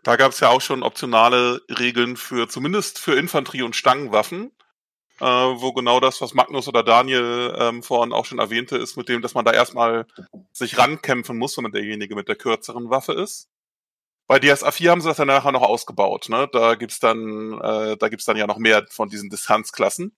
Da 0.02 0.16
gab 0.16 0.32
es 0.32 0.40
ja 0.40 0.50
auch 0.50 0.60
schon 0.60 0.82
optionale 0.82 1.62
Regeln 1.68 2.16
für 2.16 2.48
zumindest 2.48 2.98
für 2.98 3.14
Infanterie- 3.14 3.64
und 3.64 3.74
Stangenwaffen, 3.74 4.52
äh, 5.20 5.24
wo 5.24 5.72
genau 5.72 5.98
das, 5.98 6.20
was 6.20 6.34
Magnus 6.34 6.68
oder 6.68 6.82
Daniel 6.82 7.56
ähm, 7.58 7.82
vorhin 7.82 8.12
auch 8.12 8.26
schon 8.26 8.38
erwähnte, 8.38 8.76
ist 8.76 8.96
mit 8.96 9.08
dem, 9.08 9.22
dass 9.22 9.34
man 9.34 9.44
da 9.44 9.52
erstmal 9.52 10.06
sich 10.52 10.78
rankämpfen 10.78 11.38
muss, 11.38 11.56
wenn 11.56 11.64
man 11.64 11.72
derjenige 11.72 12.14
mit 12.14 12.28
der 12.28 12.36
kürzeren 12.36 12.90
Waffe 12.90 13.14
ist. 13.14 13.48
Bei 14.28 14.40
DSA 14.40 14.72
4 14.72 14.90
haben 14.90 15.00
sie 15.00 15.08
das 15.08 15.18
dann 15.18 15.28
nachher 15.28 15.52
noch 15.52 15.62
ausgebaut. 15.62 16.28
Ne? 16.28 16.48
Da 16.52 16.74
gibt's 16.74 16.98
dann, 16.98 17.60
äh, 17.60 17.96
da 17.96 18.08
gibt's 18.08 18.24
dann 18.24 18.36
ja 18.36 18.46
noch 18.46 18.58
mehr 18.58 18.84
von 18.90 19.08
diesen 19.08 19.30
Distanzklassen, 19.30 20.16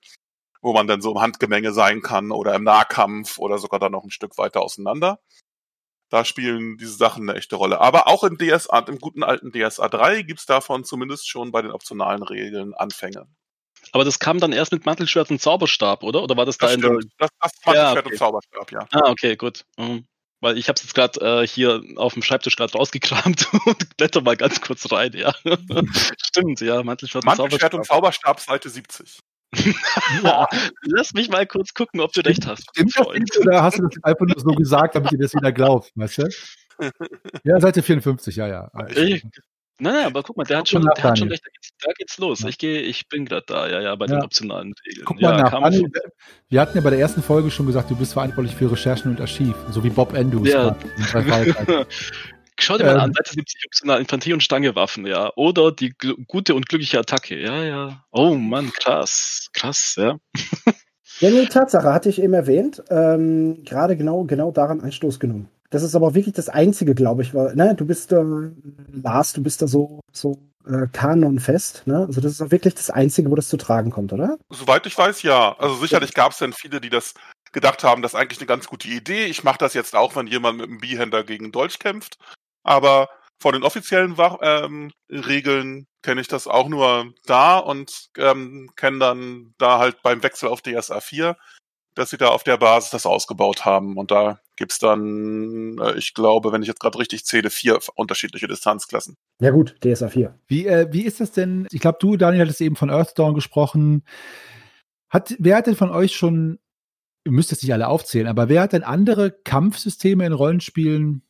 wo 0.62 0.72
man 0.72 0.86
dann 0.86 1.02
so 1.02 1.12
im 1.12 1.20
Handgemenge 1.20 1.72
sein 1.72 2.00
kann 2.00 2.32
oder 2.32 2.54
im 2.54 2.64
Nahkampf 2.64 3.38
oder 3.38 3.58
sogar 3.58 3.78
dann 3.80 3.92
noch 3.92 4.04
ein 4.04 4.10
Stück 4.10 4.38
weiter 4.38 4.62
auseinander. 4.62 5.20
Da 6.10 6.24
spielen 6.24 6.78
diese 6.78 6.94
Sachen 6.94 7.28
eine 7.28 7.38
echte 7.38 7.56
Rolle. 7.56 7.82
Aber 7.82 8.08
auch 8.08 8.24
in 8.24 8.38
DSA, 8.38 8.78
im 8.88 8.98
guten 8.98 9.22
alten 9.22 9.52
DSA 9.52 9.88
3 9.88 10.22
gibt's 10.22 10.46
davon 10.46 10.84
zumindest 10.84 11.28
schon 11.28 11.52
bei 11.52 11.60
den 11.60 11.70
optionalen 11.70 12.22
Regeln 12.22 12.72
Anfänge. 12.72 13.26
Aber 13.92 14.04
das 14.04 14.18
kam 14.18 14.40
dann 14.40 14.52
erst 14.52 14.72
mit 14.72 14.86
Mantelschwert 14.86 15.30
und 15.30 15.40
Zauberstab, 15.40 16.02
oder? 16.02 16.22
Oder 16.22 16.36
war 16.36 16.46
das, 16.46 16.56
das 16.56 16.72
da 16.72 16.78
stimmt. 16.78 17.02
in 17.02 17.08
der... 17.10 17.10
Das, 17.18 17.30
das 17.40 17.52
Mantelschwert 17.66 17.94
ja, 17.94 18.00
okay. 18.00 18.10
und 18.10 18.18
Zauberstab, 18.18 18.72
ja. 18.72 18.88
Ah, 18.92 19.10
okay, 19.10 19.36
gut. 19.36 19.66
Mhm. 19.76 20.06
Weil 20.40 20.56
ich 20.56 20.68
habe 20.68 20.76
es 20.76 20.82
jetzt 20.82 20.94
gerade 20.94 21.42
äh, 21.42 21.46
hier 21.46 21.82
auf 21.96 22.14
dem 22.14 22.22
Schreibtisch 22.22 22.56
gerade 22.56 22.72
rausgekramt 22.72 23.48
und 23.66 23.96
blätter 23.96 24.20
mal 24.20 24.36
ganz 24.36 24.60
kurz 24.60 24.90
rein, 24.92 25.12
ja. 25.14 25.34
Stimmt, 26.22 26.60
ja, 26.60 26.82
Mantelschwert, 26.82 27.24
Mantelschwert 27.24 27.74
und 27.74 27.84
Zauberstab. 27.84 28.36
und 28.36 28.38
Zauberstab 28.38 28.40
Seite 28.40 28.68
70. 28.68 29.18
ja, 30.22 30.46
lass 30.82 31.14
mich 31.14 31.28
mal 31.28 31.46
kurz 31.46 31.72
gucken, 31.74 32.00
ob 32.00 32.12
du 32.12 32.20
recht 32.20 32.46
hast. 32.46 32.68
Stimmt 32.70 32.94
das 32.96 33.38
oder 33.38 33.62
hast 33.62 33.78
du 33.78 33.82
das 33.82 34.04
einfach 34.04 34.26
nur 34.26 34.38
so 34.38 34.50
gesagt, 34.50 34.94
damit 34.94 35.10
ihr 35.12 35.18
das 35.18 35.34
wieder 35.34 35.52
glaubt, 35.52 35.90
weißt 35.94 36.18
du? 36.18 36.28
Ja, 37.42 37.58
Seite 37.58 37.82
54, 37.82 38.36
ja, 38.36 38.46
ja. 38.46 38.70
Ich, 38.90 39.24
Nein, 39.80 39.94
nein, 39.94 40.06
aber 40.06 40.22
guck 40.22 40.36
mal, 40.36 40.44
der 40.44 40.58
hat 40.58 40.68
schon, 40.68 40.82
der 40.82 41.04
hat 41.04 41.18
schon 41.18 41.28
recht, 41.28 41.44
da 41.44 41.50
geht's, 41.50 41.70
da 41.80 41.92
geht's 41.96 42.18
los. 42.18 42.40
Ja. 42.40 42.48
Ich 42.48 42.58
gehe, 42.58 42.80
ich 42.80 43.08
bin 43.08 43.24
gerade 43.24 43.44
da, 43.46 43.68
ja, 43.68 43.80
ja, 43.80 43.94
bei 43.94 44.06
ja. 44.06 44.16
den 44.16 44.24
optionalen 44.24 44.74
Regeln. 44.84 45.04
Guck 45.04 45.20
mal 45.20 45.36
nach. 45.36 45.52
Anni, 45.52 45.86
wir 46.48 46.60
hatten 46.60 46.76
ja 46.76 46.82
bei 46.82 46.90
der 46.90 46.98
ersten 46.98 47.22
Folge 47.22 47.50
schon 47.50 47.66
gesagt, 47.66 47.90
du 47.90 47.96
bist 47.96 48.12
verantwortlich 48.12 48.56
für 48.56 48.70
Recherchen 48.70 49.12
und 49.12 49.20
Archiv, 49.20 49.54
so 49.70 49.84
wie 49.84 49.90
Bob 49.90 50.14
Andrews. 50.14 50.48
Ja. 50.48 50.76
Schau 52.60 52.76
dir 52.76 52.86
mal 52.86 52.94
ähm, 52.94 53.00
an, 53.00 53.12
Seite 53.12 53.34
70 53.34 53.66
optional 53.66 54.00
Infanterie- 54.00 54.34
und 54.34 54.42
Stangewaffen, 54.42 55.06
ja. 55.06 55.30
Oder 55.36 55.70
die 55.70 55.94
gute 56.26 56.56
und 56.56 56.68
glückliche 56.68 56.98
Attacke, 56.98 57.40
ja, 57.40 57.62
ja. 57.62 58.04
Oh 58.10 58.34
Mann, 58.34 58.72
krass, 58.72 59.48
krass, 59.52 59.94
ja. 59.96 60.18
Ja, 61.20 61.30
nee, 61.30 61.46
Tatsache, 61.46 61.92
hatte 61.92 62.08
ich 62.08 62.22
eben 62.22 62.34
erwähnt. 62.34 62.80
Ähm, 62.90 63.64
Gerade 63.64 63.96
genau, 63.96 64.22
genau 64.22 64.52
daran 64.52 64.80
Anstoß 64.80 65.18
genommen. 65.18 65.48
Das 65.70 65.82
ist 65.82 65.94
aber 65.94 66.14
wirklich 66.14 66.34
das 66.34 66.48
Einzige, 66.48 66.94
glaube 66.94 67.22
ich, 67.22 67.34
weil, 67.34 67.54
ne, 67.54 67.74
du 67.74 67.84
bist 67.84 68.12
da, 68.12 68.22
äh, 68.22 68.50
Lars, 68.90 69.32
du 69.34 69.42
bist 69.42 69.60
da 69.60 69.66
so, 69.66 70.00
so 70.12 70.38
äh, 70.66 70.86
kanonfest, 70.92 71.86
ne? 71.86 72.06
Also 72.06 72.20
das 72.20 72.32
ist 72.32 72.42
auch 72.42 72.50
wirklich 72.50 72.74
das 72.74 72.90
Einzige, 72.90 73.30
wo 73.30 73.34
das 73.34 73.48
zu 73.48 73.56
tragen 73.56 73.90
kommt, 73.90 74.12
oder? 74.12 74.38
Soweit 74.50 74.86
ich 74.86 74.96
weiß, 74.96 75.22
ja. 75.22 75.56
Also 75.58 75.76
sicherlich 75.76 76.14
gab 76.14 76.32
es 76.32 76.38
dann 76.38 76.52
viele, 76.52 76.80
die 76.80 76.90
das 76.90 77.14
gedacht 77.52 77.84
haben, 77.84 78.02
das 78.02 78.14
ist 78.14 78.18
eigentlich 78.18 78.38
eine 78.38 78.46
ganz 78.46 78.66
gute 78.66 78.88
Idee. 78.88 79.26
Ich 79.26 79.44
mache 79.44 79.58
das 79.58 79.74
jetzt 79.74 79.94
auch, 79.94 80.16
wenn 80.16 80.26
jemand 80.26 80.58
mit 80.58 80.68
einem 80.68 80.78
Bihänder 80.78 81.24
gegen 81.24 81.52
Dolch 81.52 81.78
kämpft. 81.78 82.18
Aber 82.62 83.08
von 83.40 83.52
den 83.52 83.62
offiziellen 83.62 84.16
ähm, 84.42 84.90
Regeln 85.10 85.86
kenne 86.02 86.20
ich 86.20 86.28
das 86.28 86.46
auch 86.46 86.68
nur 86.68 87.12
da 87.24 87.58
und 87.58 88.08
ähm, 88.16 88.70
kenne 88.76 88.98
dann 88.98 89.54
da 89.58 89.78
halt 89.78 90.02
beim 90.02 90.22
Wechsel 90.22 90.48
auf 90.48 90.62
DSA 90.62 91.00
4, 91.00 91.36
dass 91.98 92.10
sie 92.10 92.16
da 92.16 92.28
auf 92.28 92.44
der 92.44 92.56
Basis 92.56 92.90
das 92.90 93.06
ausgebaut 93.06 93.64
haben. 93.64 93.96
Und 93.96 94.10
da 94.10 94.40
gibt's 94.56 94.78
dann, 94.78 95.78
äh, 95.78 95.98
ich 95.98 96.14
glaube, 96.14 96.52
wenn 96.52 96.62
ich 96.62 96.68
jetzt 96.68 96.80
gerade 96.80 96.98
richtig 96.98 97.24
zähle, 97.24 97.50
vier 97.50 97.78
unterschiedliche 97.96 98.46
Distanzklassen. 98.46 99.16
Ja 99.40 99.50
gut, 99.50 99.76
DSA 99.84 100.08
4. 100.08 100.38
Wie, 100.46 100.66
äh, 100.66 100.86
wie 100.92 101.02
ist 101.02 101.20
das 101.20 101.32
denn? 101.32 101.66
Ich 101.72 101.80
glaube, 101.80 101.98
du, 102.00 102.16
Daniel, 102.16 102.42
hattest 102.42 102.60
eben 102.60 102.76
von 102.76 102.90
Earthdawn 102.90 103.34
gesprochen. 103.34 104.04
Hat, 105.10 105.34
wer 105.38 105.56
hat 105.56 105.66
denn 105.66 105.76
von 105.76 105.90
euch 105.90 106.14
schon, 106.14 106.60
ihr 107.24 107.32
müsst 107.32 107.50
es 107.50 107.62
nicht 107.62 107.72
alle 107.72 107.88
aufzählen, 107.88 108.28
aber 108.28 108.48
wer 108.48 108.62
hat 108.62 108.72
denn 108.72 108.84
andere 108.84 109.32
Kampfsysteme 109.32 110.24
in 110.24 110.32
Rollenspielen 110.32 111.22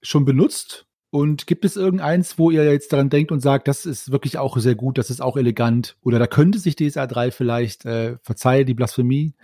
schon 0.00 0.24
benutzt? 0.24 0.86
Und 1.10 1.46
gibt 1.46 1.64
es 1.64 1.76
irgendeins, 1.76 2.38
wo 2.38 2.50
ihr 2.50 2.70
jetzt 2.70 2.92
daran 2.92 3.08
denkt 3.08 3.32
und 3.32 3.40
sagt, 3.40 3.66
das 3.66 3.86
ist 3.86 4.12
wirklich 4.12 4.36
auch 4.36 4.58
sehr 4.58 4.74
gut, 4.74 4.98
das 4.98 5.08
ist 5.08 5.22
auch 5.22 5.38
elegant? 5.38 5.96
Oder 6.02 6.18
da 6.18 6.26
könnte 6.26 6.58
sich 6.58 6.76
DSA 6.76 7.06
3 7.06 7.30
vielleicht, 7.30 7.86
äh, 7.86 8.18
verzeihe 8.22 8.66
die 8.66 8.74
Blasphemie, 8.74 9.34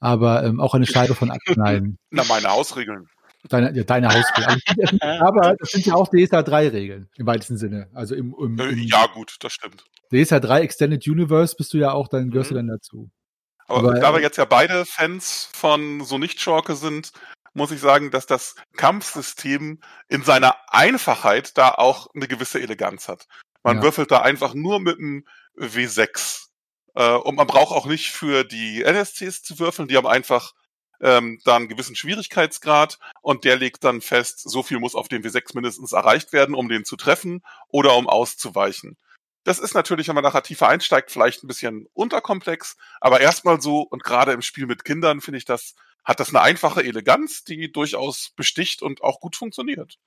aber 0.00 0.44
ähm, 0.44 0.60
auch 0.60 0.74
eine 0.74 0.86
Scheibe 0.86 1.14
von 1.14 1.30
abschneiden? 1.30 1.98
Na, 2.10 2.24
meine 2.24 2.48
Hausregeln. 2.50 3.08
Deine, 3.48 3.74
ja, 3.74 3.84
deine 3.84 4.08
Hausregeln. 4.08 4.60
aber 5.20 5.56
das 5.58 5.70
sind 5.70 5.86
ja 5.86 5.94
auch 5.94 6.08
DSA 6.08 6.42
3 6.42 6.68
Regeln, 6.68 7.08
im 7.16 7.26
weitesten 7.26 7.56
Sinne. 7.56 7.88
Also 7.94 8.14
im, 8.14 8.34
im, 8.38 8.58
äh, 8.58 8.68
im 8.68 8.78
ja, 8.80 9.06
gut, 9.06 9.36
das 9.40 9.54
stimmt. 9.54 9.84
DSA 10.12 10.40
3 10.40 10.60
Extended 10.60 11.06
Universe 11.06 11.56
bist 11.56 11.72
du 11.72 11.78
ja 11.78 11.92
auch, 11.92 12.08
dann 12.08 12.30
gehörst 12.30 12.50
mhm. 12.50 12.56
du 12.56 12.58
dann 12.60 12.68
dazu. 12.68 13.10
Aber, 13.66 13.78
aber 13.78 13.98
da 13.98 14.12
wir 14.12 14.20
jetzt 14.20 14.36
ja 14.36 14.44
beide 14.44 14.84
Fans 14.84 15.48
von 15.54 16.02
so 16.04 16.18
Nicht-Schorke 16.18 16.74
sind, 16.74 17.12
muss 17.54 17.70
ich 17.70 17.80
sagen, 17.80 18.10
dass 18.10 18.26
das 18.26 18.56
Kampfsystem 18.76 19.80
in 20.08 20.22
seiner 20.22 20.56
Einfachheit 20.68 21.56
da 21.56 21.70
auch 21.70 22.08
eine 22.14 22.28
gewisse 22.28 22.60
Eleganz 22.60 23.08
hat. 23.08 23.26
Man 23.62 23.78
ja. 23.78 23.82
würfelt 23.82 24.10
da 24.10 24.20
einfach 24.20 24.54
nur 24.54 24.80
mit 24.80 24.98
einem 24.98 25.24
W6. 25.56 26.48
Äh, 26.94 27.14
und 27.14 27.36
man 27.36 27.46
braucht 27.46 27.72
auch 27.72 27.86
nicht 27.86 28.10
für 28.10 28.44
die 28.44 28.82
NSCs 28.82 29.42
zu 29.42 29.58
würfeln, 29.58 29.88
die 29.88 29.96
haben 29.96 30.06
einfach 30.06 30.52
ähm, 31.00 31.40
da 31.44 31.56
einen 31.56 31.68
gewissen 31.68 31.96
Schwierigkeitsgrad 31.96 32.98
und 33.20 33.44
der 33.44 33.56
legt 33.56 33.84
dann 33.84 34.00
fest, 34.00 34.40
so 34.40 34.62
viel 34.62 34.78
muss 34.78 34.94
auf 34.94 35.08
dem 35.08 35.22
W6 35.22 35.54
mindestens 35.54 35.92
erreicht 35.92 36.32
werden, 36.32 36.54
um 36.54 36.68
den 36.68 36.84
zu 36.84 36.96
treffen 36.96 37.42
oder 37.68 37.96
um 37.96 38.08
auszuweichen. 38.08 38.96
Das 39.44 39.58
ist 39.58 39.74
natürlich, 39.74 40.08
wenn 40.08 40.14
man 40.14 40.24
nachher 40.24 40.42
tiefer 40.42 40.68
einsteigt, 40.68 41.10
vielleicht 41.10 41.44
ein 41.44 41.48
bisschen 41.48 41.86
unterkomplex, 41.92 42.76
aber 43.00 43.20
erstmal 43.20 43.60
so 43.60 43.80
und 43.82 44.02
gerade 44.02 44.32
im 44.32 44.40
Spiel 44.40 44.66
mit 44.66 44.84
Kindern 44.84 45.20
finde 45.20 45.38
ich 45.38 45.44
das 45.44 45.74
hat 46.04 46.20
das 46.20 46.30
eine 46.30 46.42
einfache 46.42 46.84
Eleganz, 46.84 47.44
die 47.44 47.72
durchaus 47.72 48.30
besticht 48.36 48.82
und 48.82 49.02
auch 49.02 49.20
gut 49.20 49.36
funktioniert. 49.36 49.98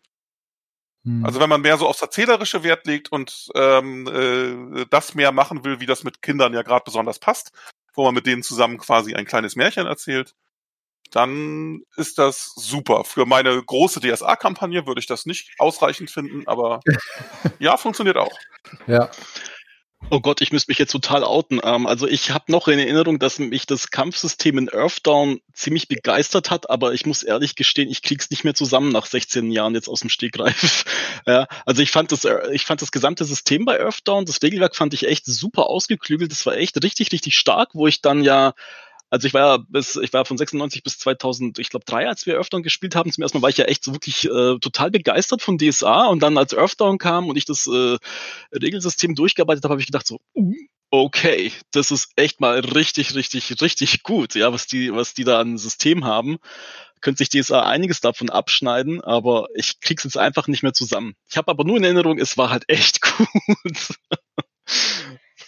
Hm. 1.03 1.25
Also 1.25 1.39
wenn 1.39 1.49
man 1.49 1.61
mehr 1.61 1.77
so 1.77 1.87
aufs 1.87 2.01
Erzählerische 2.01 2.63
Wert 2.63 2.85
legt 2.85 3.11
und 3.11 3.49
ähm, 3.55 4.07
äh, 4.07 4.85
das 4.89 5.15
mehr 5.15 5.31
machen 5.31 5.63
will, 5.63 5.79
wie 5.79 5.85
das 5.85 6.03
mit 6.03 6.21
Kindern 6.21 6.53
ja 6.53 6.61
gerade 6.61 6.83
besonders 6.85 7.19
passt, 7.19 7.51
wo 7.93 8.03
man 8.03 8.13
mit 8.13 8.25
denen 8.25 8.43
zusammen 8.43 8.77
quasi 8.77 9.15
ein 9.15 9.25
kleines 9.25 9.55
Märchen 9.55 9.87
erzählt, 9.87 10.35
dann 11.11 11.81
ist 11.95 12.17
das 12.17 12.53
super. 12.55 13.03
Für 13.03 13.25
meine 13.25 13.63
große 13.63 14.01
DSA-Kampagne 14.01 14.85
würde 14.85 14.99
ich 14.99 15.07
das 15.07 15.25
nicht 15.25 15.51
ausreichend 15.57 16.11
finden, 16.11 16.47
aber 16.47 16.81
ja, 17.59 17.77
funktioniert 17.77 18.17
auch. 18.17 18.37
Ja. 18.87 19.09
Oh 20.09 20.21
Gott, 20.21 20.39
ich 20.41 20.53
müsste 20.53 20.71
mich 20.71 20.77
jetzt 20.77 20.91
total 20.91 21.23
outen. 21.23 21.59
Ähm, 21.63 21.85
also 21.85 22.07
ich 22.07 22.31
habe 22.31 22.51
noch 22.51 22.67
in 22.69 22.79
Erinnerung, 22.79 23.19
dass 23.19 23.39
mich 23.39 23.65
das 23.65 23.91
Kampfsystem 23.91 24.57
in 24.57 24.69
Earthdown 24.69 25.41
ziemlich 25.53 25.89
begeistert 25.89 26.49
hat, 26.49 26.69
aber 26.69 26.93
ich 26.93 27.05
muss 27.05 27.23
ehrlich 27.23 27.55
gestehen, 27.55 27.89
ich 27.89 28.03
krieg's 28.03 28.29
nicht 28.29 28.45
mehr 28.45 28.53
zusammen 28.53 28.91
nach 28.91 29.05
16 29.05 29.51
Jahren 29.51 29.75
jetzt 29.75 29.89
aus 29.89 29.99
dem 29.99 30.09
Stegreif. 30.09 30.85
ja, 31.27 31.47
also 31.65 31.81
ich 31.81 31.91
fand 31.91 32.11
das, 32.13 32.23
äh, 32.23 32.53
ich 32.53 32.65
fand 32.65 32.81
das 32.81 32.91
gesamte 32.91 33.25
System 33.25 33.65
bei 33.65 33.79
Earthdown, 33.81 34.25
das 34.25 34.41
Regelwerk 34.41 34.75
fand 34.77 34.93
ich 34.93 35.07
echt 35.07 35.25
super 35.25 35.67
ausgeklügelt. 35.67 36.31
Das 36.31 36.45
war 36.45 36.55
echt 36.55 36.81
richtig, 36.81 37.11
richtig 37.11 37.35
stark, 37.35 37.71
wo 37.73 37.87
ich 37.87 38.01
dann 38.01 38.23
ja 38.23 38.53
also 39.09 39.27
ich 39.27 39.33
war 39.33 39.41
ja 39.41 39.63
bis, 39.69 39.95
ich 39.95 40.11
war 40.13 40.25
von 40.25 40.37
96 40.37 40.83
bis 40.83 40.97
2000, 40.99 41.59
ich 41.59 41.69
glaube 41.69 41.85
drei, 41.85 42.07
als 42.07 42.25
wir 42.25 42.37
Earthdown 42.37 42.63
gespielt 42.63 42.95
haben. 42.95 43.11
Zum 43.11 43.21
ersten 43.21 43.37
Mal 43.37 43.43
war 43.43 43.49
ich 43.49 43.57
ja 43.57 43.65
echt 43.65 43.83
so 43.83 43.93
wirklich 43.93 44.25
äh, 44.25 44.59
total 44.59 44.91
begeistert 44.91 45.41
von 45.41 45.57
DSA 45.57 46.07
und 46.07 46.21
dann 46.21 46.37
als 46.37 46.53
Earthdown 46.53 46.97
kam 46.97 47.29
und 47.29 47.37
ich 47.37 47.45
das 47.45 47.67
äh, 47.67 47.97
Regelsystem 48.51 49.15
durchgearbeitet 49.15 49.63
habe, 49.63 49.73
habe 49.73 49.81
ich 49.81 49.87
gedacht 49.87 50.07
so, 50.07 50.19
uh, 50.35 50.53
okay, 50.91 51.51
das 51.71 51.91
ist 51.91 52.11
echt 52.15 52.41
mal 52.41 52.59
richtig, 52.59 53.15
richtig, 53.15 53.61
richtig 53.61 54.03
gut, 54.03 54.35
ja, 54.35 54.51
was 54.51 54.67
die, 54.67 54.93
was 54.93 55.13
die 55.13 55.23
da 55.23 55.39
an 55.39 55.57
System 55.57 56.05
haben. 56.05 56.37
Könnte 56.99 57.19
sich 57.19 57.29
DSA 57.29 57.61
einiges 57.61 58.01
davon 58.01 58.29
abschneiden, 58.29 59.01
aber 59.01 59.47
ich 59.53 59.79
krieg's 59.81 60.03
jetzt 60.03 60.17
einfach 60.17 60.47
nicht 60.47 60.63
mehr 60.63 60.73
zusammen. 60.73 61.13
Ich 61.29 61.37
habe 61.37 61.51
aber 61.51 61.63
nur 61.63 61.77
in 61.77 61.83
Erinnerung, 61.83 62.17
es 62.17 62.37
war 62.37 62.49
halt 62.49 62.65
echt 62.67 63.01
gut. 63.17 63.97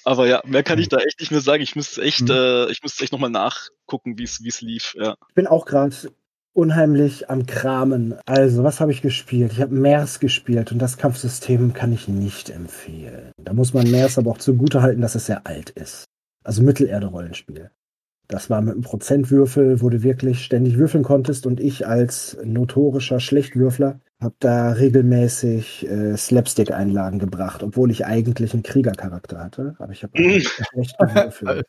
Aber 0.04 0.28
ja, 0.28 0.42
mehr 0.46 0.64
kann 0.64 0.80
ich 0.80 0.86
hm. 0.86 0.90
da 0.92 0.98
echt 0.98 1.20
nicht 1.20 1.32
mehr 1.32 1.42
sagen. 1.42 1.64
Ich 1.64 1.76
müsste 1.76 2.02
echt, 2.02 2.22
mhm. 2.22 2.32
äh, 2.32 2.72
ich 2.72 2.82
müsste 2.82 3.04
echt 3.04 3.14
nochmal 3.14 3.30
nachgucken, 3.30 4.18
wie 4.18 4.24
es 4.24 4.62
lief. 4.62 4.96
Ja. 4.98 5.16
Ich 5.28 5.36
bin 5.36 5.48
auch 5.48 5.66
gerade 5.66 5.96
unheimlich 6.54 7.30
am 7.30 7.46
Kramen. 7.46 8.16
Also, 8.26 8.64
was 8.64 8.80
habe 8.80 8.92
ich 8.92 9.02
gespielt? 9.02 9.54
Ich 9.54 9.62
habe 9.62 9.74
MERS 9.74 10.20
gespielt 10.20 10.72
und 10.72 10.80
das 10.80 10.98
Kampfsystem 10.98 11.74
kann 11.74 11.94
ich 11.94 12.08
nicht 12.08 12.50
empfehlen. 12.50 13.32
Da 13.38 13.54
muss 13.54 13.74
man 13.74 13.90
MERS 13.90 14.18
aber 14.18 14.32
auch 14.32 14.38
zugutehalten, 14.38 15.02
dass 15.02 15.16
es 15.16 15.26
sehr 15.26 15.46
alt 15.48 15.70
ist. 15.70 16.06
Also 16.44 16.64
Mittelerde-Rollenspiel. 16.64 17.72
Das 18.28 18.50
war 18.50 18.62
mit 18.62 18.74
einem 18.74 18.84
Prozentwürfel, 18.84 19.82
wo 19.82 19.90
du 19.90 20.04
wirklich 20.04 20.44
ständig 20.44 20.78
würfeln 20.78 21.04
konntest 21.04 21.48
und 21.48 21.60
ich 21.60 21.88
als 21.88 22.38
notorischer 22.44 23.20
Schlechtwürfler 23.20 24.00
habe 24.22 24.36
da 24.40 24.72
regelmäßig 24.72 25.88
äh, 25.88 26.18
Slapstick-Einlagen 26.18 27.20
gebracht, 27.20 27.64
obwohl 27.64 27.90
ich 27.92 28.06
eigentlich 28.06 28.54
einen 28.54 28.64
Kriegercharakter 28.64 29.40
hatte. 29.40 29.76
Aber 29.80 29.92
ich 29.92 30.04
habe 30.04 30.18
schlecht 30.18 30.98
gewürfelt. 30.98 31.66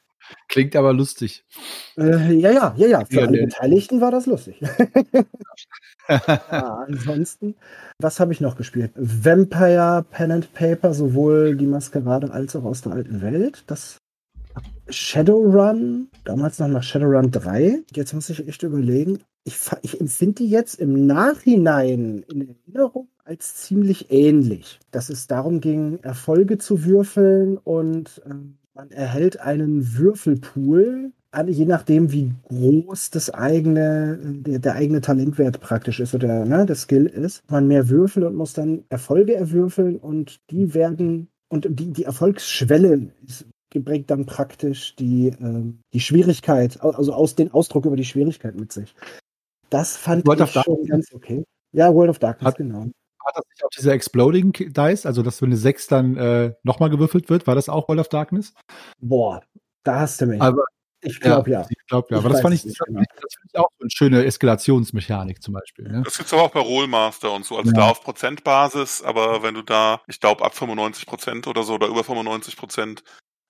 Klingt 0.49 0.77
aber 0.77 0.93
lustig. 0.93 1.45
Äh, 1.97 2.33
ja, 2.35 2.51
ja, 2.51 2.75
ja, 2.77 2.87
ja. 2.87 3.05
Für 3.05 3.15
ja, 3.15 3.23
alle 3.23 3.33
nee. 3.33 3.45
Beteiligten 3.47 4.01
war 4.01 4.11
das 4.11 4.27
lustig. 4.27 4.61
ja, 6.09 6.85
ansonsten, 6.87 7.55
was 7.99 8.21
habe 8.21 8.33
ich 8.33 8.41
noch 8.41 8.57
gespielt? 8.57 8.93
Vampire 8.97 10.05
Pen 10.11 10.33
and 10.33 10.53
Paper, 10.53 10.95
sowohl 10.95 11.57
die 11.57 11.67
Maskerade 11.67 12.33
als 12.33 12.55
auch 12.57 12.65
aus 12.65 12.83
der 12.83 12.93
alten 12.93 13.23
Welt. 13.23 13.65
Das 13.67 13.99
Shadowrun, 14.93 16.09
damals 16.25 16.59
noch 16.59 16.69
nach 16.69 16.83
Shadowrun 16.83 17.31
3. 17.31 17.83
Jetzt 17.95 18.13
muss 18.13 18.31
ich 18.31 18.47
echt 18.47 18.63
überlegen. 18.63 19.19
Ich, 19.45 19.57
ich 19.83 20.01
empfinde 20.01 20.43
die 20.43 20.51
jetzt 20.51 20.75
im 20.81 21.07
Nachhinein 21.07 22.25
in 22.31 22.49
Erinnerung 22.49 23.09
als 23.25 23.55
ziemlich 23.57 24.11
ähnlich. 24.11 24.81
Dass 24.91 25.09
es 25.09 25.27
darum 25.27 25.61
ging, 25.61 25.99
Erfolge 26.03 26.59
zu 26.59 26.85
würfeln 26.85 27.59
und 27.59 28.23
äh, 28.27 28.35
man 28.75 28.91
erhält 28.91 29.41
einen 29.41 29.97
Würfelpool, 29.97 31.13
je 31.47 31.65
nachdem, 31.65 32.13
wie 32.13 32.33
groß 32.49 33.11
das 33.11 33.31
eigene, 33.31 34.19
der, 34.23 34.59
der 34.59 34.75
eigene 34.75 35.01
Talentwert 35.01 35.61
praktisch 35.61 36.01
ist 36.01 36.15
oder 36.15 36.45
ne, 36.45 36.67
der 36.67 36.77
Skill 36.77 37.07
ist. 37.07 37.43
Man 37.51 37.69
mehr 37.69 37.89
Würfel 37.89 38.25
und 38.25 38.35
muss 38.35 38.53
dann 38.53 38.85
Erfolge 38.89 39.35
erwürfeln 39.35 39.97
und 39.97 40.41
die 40.51 40.75
werden 40.75 41.29
und 41.49 41.67
die, 41.69 41.93
die 41.93 42.05
Erfolgsschwelle 42.05 43.11
ist 43.27 43.47
bringt 43.79 44.11
dann 44.11 44.27
praktisch 44.27 44.97
die, 44.97 45.29
äh, 45.29 45.73
die 45.93 46.01
Schwierigkeit, 46.01 46.81
also 46.81 47.13
aus 47.13 47.37
den 47.37 47.53
Ausdruck 47.53 47.87
über 47.87 47.97
die 47.97 48.05
Schwierigkeit 48.05 48.57
mit 48.57 48.73
sich. 48.73 48.95
Das 49.71 49.97
fand 49.97 50.27
World 50.27 50.41
ich 50.41 50.51
schon 50.51 50.85
ganz 50.87 51.13
okay. 51.15 51.45
Ja, 51.73 51.95
World 51.95 52.11
of 52.11 52.19
Darkness, 52.19 52.49
hat, 52.49 52.57
genau. 52.57 52.87
Hat 53.25 53.37
das 53.37 53.45
nicht 53.49 53.65
auch 53.65 53.69
diese 53.69 53.93
Exploding 53.93 54.53
Dice, 54.53 55.07
also 55.07 55.23
dass 55.23 55.41
wenn 55.41 55.51
eine 55.51 55.57
6 55.57 55.87
dann 55.87 56.17
äh, 56.17 56.55
nochmal 56.65 56.91
gewürfelt 56.91 57.31
wird, 57.31 57.47
war 57.47 57.55
das 57.55 57.69
auch 57.69 57.89
World 57.89 58.01
of 58.01 58.09
Darkness? 58.09 58.55
Boah, 58.99 59.43
da 59.85 60.01
hast 60.01 60.21
du 60.21 60.27
mich. 60.27 60.41
Aber, 60.41 60.65
ich 61.03 61.21
glaube 61.21 61.51
ja. 61.51 61.67
Ich 61.69 61.87
glaube 61.87 62.09
ja. 62.11 62.19
Aber 62.19 62.29
das 62.29 62.41
fand 62.41 62.55
ich, 62.55 62.63
das, 62.63 62.77
genau. 62.79 63.01
das 63.01 63.35
finde 63.35 63.49
ich 63.53 63.59
auch 63.59 63.71
so 63.79 63.83
eine 63.83 63.91
schöne 63.91 64.25
Eskalationsmechanik 64.25 65.43
zum 65.43 65.55
Beispiel. 65.55 65.89
Ne? 65.89 66.03
Das 66.05 66.19
gibt's 66.19 66.33
aber 66.33 66.43
auch 66.43 66.51
bei 66.51 66.61
Rollmaster 66.61 67.33
und 67.33 67.45
so, 67.45 67.57
also 67.57 67.71
ja. 67.71 67.77
da 67.77 67.91
auf 67.91 68.03
Prozentbasis, 68.03 69.03
aber 69.03 69.43
wenn 69.43 69.55
du 69.55 69.63
da, 69.63 70.03
ich 70.09 70.21
glaube 70.21 70.45
ab 70.45 70.55
95 70.55 71.07
Prozent 71.07 71.47
oder 71.47 71.63
so 71.63 71.75
oder 71.75 71.87
über 71.87 72.05
95 72.05 72.57
Prozent 72.57 73.03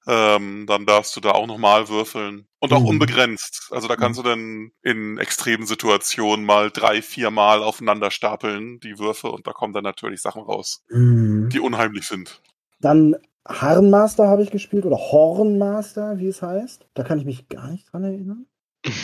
ähm, 0.06 0.66
dann 0.66 0.86
darfst 0.86 1.14
du 1.16 1.20
da 1.20 1.32
auch 1.32 1.46
nochmal 1.46 1.88
würfeln. 1.88 2.46
Und 2.58 2.72
auch 2.72 2.80
mhm. 2.80 2.88
unbegrenzt. 2.88 3.68
Also 3.70 3.88
da 3.88 3.96
kannst 3.96 4.20
mhm. 4.20 4.22
du 4.22 4.28
dann 4.28 4.70
in 4.82 5.18
extremen 5.18 5.66
Situationen 5.66 6.44
mal 6.44 6.70
drei, 6.70 7.00
vier 7.00 7.30
Mal 7.30 7.62
aufeinander 7.62 8.10
stapeln, 8.10 8.80
die 8.80 8.98
Würfe, 8.98 9.30
und 9.30 9.46
da 9.46 9.52
kommen 9.52 9.72
dann 9.72 9.84
natürlich 9.84 10.20
Sachen 10.20 10.42
raus, 10.42 10.84
mhm. 10.90 11.48
die 11.50 11.60
unheimlich 11.60 12.06
sind. 12.06 12.42
Dann 12.80 13.16
Harnmaster 13.48 14.28
habe 14.28 14.42
ich 14.42 14.50
gespielt 14.50 14.84
oder 14.84 14.96
Hornmaster, 14.96 16.18
wie 16.18 16.28
es 16.28 16.42
heißt. 16.42 16.86
Da 16.94 17.02
kann 17.02 17.18
ich 17.18 17.24
mich 17.24 17.48
gar 17.48 17.70
nicht 17.70 17.90
dran 17.90 18.04
erinnern. 18.04 18.46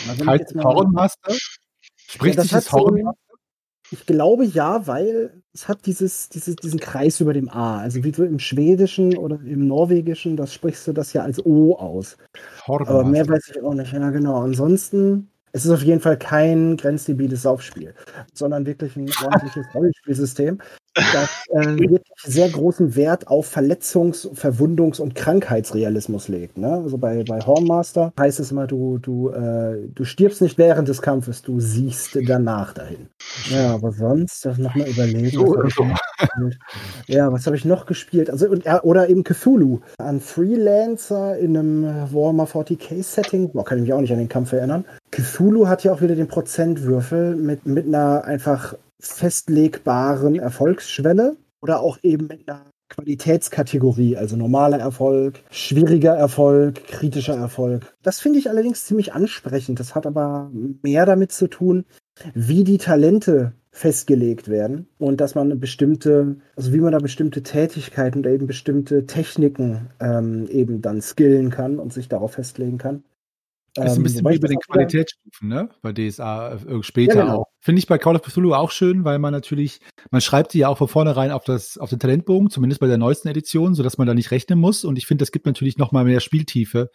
Also 0.07 0.25
heißt 0.25 0.55
Hornmaster? 0.55 1.33
Spricht 1.95 2.37
ja, 2.37 2.43
sich 2.43 2.51
das 2.51 2.71
Hornmaster? 2.71 3.26
Ich 3.91 4.05
glaube 4.05 4.45
ja, 4.45 4.85
weil 4.85 5.41
es 5.53 5.67
hat 5.67 5.85
dieses, 5.85 6.29
dieses, 6.29 6.55
diesen 6.57 6.79
Kreis 6.79 7.19
über 7.21 7.33
dem 7.33 7.49
A. 7.49 7.79
Also 7.79 8.03
wie 8.03 8.11
du 8.11 8.23
im 8.23 8.39
Schwedischen 8.39 9.17
oder 9.17 9.39
im 9.45 9.67
Norwegischen, 9.67 10.35
das 10.35 10.53
sprichst 10.53 10.87
du 10.87 10.93
das 10.93 11.13
ja 11.13 11.23
als 11.23 11.43
O 11.45 11.75
aus. 11.75 12.17
Hornmaster. 12.67 12.93
Aber 12.93 13.03
mehr 13.05 13.27
weiß 13.27 13.51
ich 13.55 13.63
auch 13.63 13.73
nicht. 13.73 13.93
Ja, 13.93 14.09
genau. 14.09 14.41
Ansonsten 14.41 15.29
es 15.53 15.65
ist 15.65 15.71
auf 15.71 15.81
jeden 15.81 16.01
Fall 16.01 16.17
kein 16.17 16.77
grenzdebiles 16.77 17.41
Saufspiel, 17.41 17.93
sondern 18.33 18.65
wirklich 18.65 18.95
ein 18.95 19.09
ordentliches 19.23 19.65
Rollenspielsystem, 19.73 20.59
das 21.13 21.29
äh, 21.49 21.77
wirklich 21.77 22.01
sehr 22.23 22.49
großen 22.49 22.95
Wert 22.95 23.27
auf 23.27 23.55
Verletzungs-, 23.55 24.33
Verwundungs- 24.33 24.99
und 24.99 25.15
Krankheitsrealismus 25.15 26.27
legt. 26.27 26.57
Ne? 26.57 26.71
Also 26.83 26.97
bei, 26.97 27.23
bei 27.23 27.39
Hornmaster 27.39 28.13
heißt 28.19 28.39
es 28.39 28.51
immer, 28.51 28.67
du, 28.67 28.97
du, 28.97 29.29
äh, 29.29 29.87
du 29.93 30.03
stirbst 30.03 30.41
nicht 30.41 30.57
während 30.57 30.87
des 30.87 31.01
Kampfes, 31.01 31.41
du 31.41 31.59
siehst 31.59 32.17
danach 32.27 32.73
dahin. 32.73 33.07
Ja, 33.49 33.75
aber 33.75 33.91
sonst, 33.91 34.45
das 34.45 34.57
nochmal 34.57 34.89
überlegen. 34.89 35.37
Was 35.37 35.73
so, 35.73 35.85
ja, 37.07 37.31
was 37.31 37.45
habe 37.45 37.55
ich 37.55 37.65
noch 37.65 37.85
gespielt? 37.85 38.29
Also, 38.29 38.47
und, 38.49 38.65
oder 38.83 39.09
eben 39.09 39.23
Cthulhu. 39.23 39.79
Ein 39.97 40.19
Freelancer 40.19 41.37
in 41.37 41.57
einem 41.57 41.83
Warhammer 42.13 42.45
40k-Setting. 42.45 43.51
Boah, 43.51 43.65
kann 43.65 43.77
ich 43.77 43.83
mich 43.83 43.93
auch 43.93 44.01
nicht 44.01 44.11
an 44.11 44.19
den 44.19 44.29
Kampf 44.29 44.53
erinnern. 44.53 44.85
Cthulhu 45.11 45.67
hat 45.67 45.83
ja 45.83 45.93
auch 45.93 46.01
wieder 46.01 46.15
den 46.15 46.27
Prozentwürfel 46.27 47.35
mit, 47.35 47.65
mit 47.65 47.85
einer 47.85 48.23
einfach 48.25 48.75
festlegbaren 48.99 50.39
Erfolgsschwelle 50.39 51.37
oder 51.61 51.81
auch 51.81 51.97
eben 52.03 52.27
mit 52.27 52.47
einer 52.47 52.65
Qualitätskategorie, 52.89 54.15
also 54.15 54.37
normaler 54.37 54.79
Erfolg, 54.79 55.41
schwieriger 55.51 56.15
Erfolg, 56.15 56.85
kritischer 56.87 57.35
Erfolg. 57.35 57.93
Das 58.01 58.19
finde 58.19 58.39
ich 58.39 58.49
allerdings 58.49 58.85
ziemlich 58.85 59.13
ansprechend. 59.13 59.79
Das 59.79 59.93
hat 59.93 60.05
aber 60.05 60.49
mehr 60.53 61.05
damit 61.05 61.31
zu 61.31 61.47
tun, 61.47 61.85
wie 62.33 62.63
die 62.63 62.77
Talente 62.77 63.53
festgelegt 63.71 64.47
werden 64.47 64.87
und 64.97 65.21
dass 65.21 65.35
man 65.35 65.47
eine 65.47 65.55
bestimmte, 65.55 66.37
also 66.55 66.73
wie 66.73 66.79
man 66.79 66.93
da 66.93 66.97
bestimmte 66.97 67.43
Tätigkeiten 67.43 68.19
oder 68.19 68.31
eben 68.31 68.47
bestimmte 68.47 69.05
Techniken 69.05 69.89
ähm, 69.99 70.47
eben 70.47 70.81
dann 70.81 71.01
skillen 71.01 71.51
kann 71.51 71.77
und 71.77 71.93
sich 71.93 72.07
darauf 72.09 72.33
festlegen 72.33 72.79
kann. 72.79 73.03
Das 73.75 73.85
ist 73.85 73.91
ein 73.91 73.97
ähm, 73.97 74.03
bisschen 74.03 74.25
ähm, 74.25 74.33
wie 74.33 74.39
bei 74.39 74.47
den 74.47 74.59
Qualitätsstufen, 74.59 75.49
ne? 75.49 75.69
Bei 75.83 75.93
DSA 75.93 76.55
äh, 76.55 76.81
später 76.81 77.17
ja, 77.17 77.21
genau. 77.25 77.37
auch. 77.41 77.46
Finde 77.59 77.79
ich 77.79 77.87
bei 77.87 77.97
Call 77.97 78.15
of 78.15 78.21
Cthulhu 78.21 78.53
auch 78.53 78.71
schön, 78.71 79.03
weil 79.03 79.19
man 79.19 79.33
natürlich, 79.33 79.79
man 80.11 80.21
schreibt 80.21 80.51
sie 80.51 80.59
ja 80.59 80.69
auch 80.69 80.77
von 80.77 80.87
vornherein 80.87 81.31
auf 81.31 81.43
das, 81.43 81.77
auf 81.77 81.89
den 81.89 81.99
Talentbogen, 81.99 82.49
zumindest 82.49 82.79
bei 82.79 82.87
der 82.87 82.97
neuesten 82.97 83.27
Edition, 83.27 83.73
sodass 83.73 83.97
man 83.97 84.07
da 84.07 84.13
nicht 84.13 84.31
rechnen 84.31 84.59
muss. 84.59 84.85
Und 84.85 84.97
ich 84.97 85.07
finde, 85.07 85.23
das 85.23 85.31
gibt 85.31 85.45
natürlich 85.45 85.77
noch 85.77 85.91
mal 85.91 86.05
mehr 86.05 86.19
Spieltiefe, 86.19 86.91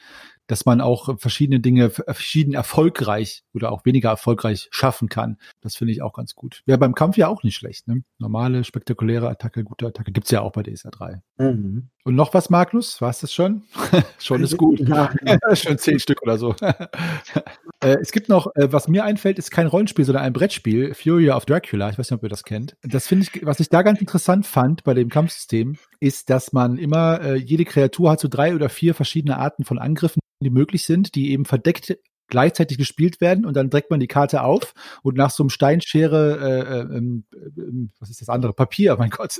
dass 0.47 0.67
man 0.67 0.81
auch 0.81 1.19
verschiedene 1.19 1.61
Dinge 1.61 1.91
verschieden 1.91 2.55
erfolgreich 2.55 3.45
oder 3.55 3.73
auch 3.73 3.85
weniger 3.85 4.11
erfolgreich 4.11 4.69
schaffen 4.71 5.09
kann. 5.09 5.39
Das 5.61 5.77
finde 5.77 5.93
ich 5.93 6.03
auch 6.03 6.13
ganz 6.13 6.35
gut. 6.35 6.63
Wäre 6.67 6.79
beim 6.79 6.95
Kampf 6.95 7.17
ja 7.17 7.29
auch 7.29 7.43
nicht 7.43 7.57
schlecht, 7.57 7.89
ne? 7.89 8.03
Normale, 8.19 8.65
spektakuläre 8.65 9.29
Attacke, 9.29 9.65
gute 9.65 9.87
Attacke 9.87 10.13
gibt's 10.13 10.31
ja 10.31 10.41
auch 10.41 10.53
bei 10.53 10.63
DSA 10.63 10.91
3. 10.91 11.23
Mhm. 11.39 11.89
Und 12.05 12.17
noch 12.17 12.35
was, 12.35 12.51
Magnus? 12.51 13.01
War 13.01 13.11
es 13.11 13.21
das 13.21 13.33
schon? 13.33 13.63
schon 14.19 14.43
ist 14.43 14.57
gut. 14.57 14.81
Ja. 14.81 15.13
schon 15.55 15.79
zehn 15.79 16.01
Stück 16.01 16.23
oder 16.23 16.37
so. 16.39 16.55
äh, 17.81 17.97
es 18.01 18.11
gibt 18.11 18.29
noch, 18.29 18.49
äh, 18.57 18.73
was 18.73 18.89
mir 18.89 19.05
einfällt, 19.05 19.39
ist 19.39 19.51
kein 19.51 19.67
Rollenspiel, 19.67 20.05
sondern 20.05 20.25
ein 20.25 20.33
Brettspiel, 20.33 20.95
Fury 20.95 21.31
of 21.31 21.47
Dracula. 21.47 21.91
Ich 21.91 21.99
weiß 21.99 22.11
nicht, 22.11 22.19
ob 22.19 22.23
ihr 22.25 22.29
das 22.29 22.43
kennt. 22.43 22.77
Das 22.83 23.07
finde 23.07 23.27
ich, 23.27 23.47
was 23.47 23.61
ich 23.61 23.69
da 23.69 23.83
ganz 23.83 24.01
interessant 24.01 24.47
fand 24.47 24.83
bei 24.85 24.95
dem 24.95 25.09
Kampfsystem, 25.09 25.77
ist, 26.03 26.31
dass 26.31 26.53
man 26.53 26.79
immer, 26.79 27.21
äh, 27.21 27.37
jede 27.37 27.65
Kreatur 27.65 28.11
hat 28.11 28.21
so 28.21 28.29
drei 28.29 28.55
oder 28.55 28.69
vier 28.69 28.95
verschiedene 28.95 29.39
Arten 29.39 29.65
von 29.65 29.79
Angriffen, 29.79 30.21
die 30.43 30.51
möglich 30.51 30.85
sind, 30.85 31.15
die 31.15 31.31
eben 31.31 31.45
verdeckt 31.45 31.97
gleichzeitig 32.33 32.79
gespielt 32.79 33.21
werden 33.21 33.45
und 33.45 33.55
dann 33.59 33.71
trägt 33.71 33.91
man 33.91 34.01
die 34.01 34.07
Karte 34.07 34.43
auf 34.43 34.73
und 35.03 35.19
nach 35.19 35.31
so 35.31 35.43
einem 35.43 35.51
Steinschere, 35.51 36.89
äh, 36.91 36.97
ähm, 36.97 37.25
äh, 37.35 37.91
was 38.01 38.09
ist 38.09 38.23
das 38.23 38.31
andere, 38.31 38.55
Papier, 38.55 38.97
mein 38.99 39.11
Gott, 39.11 39.39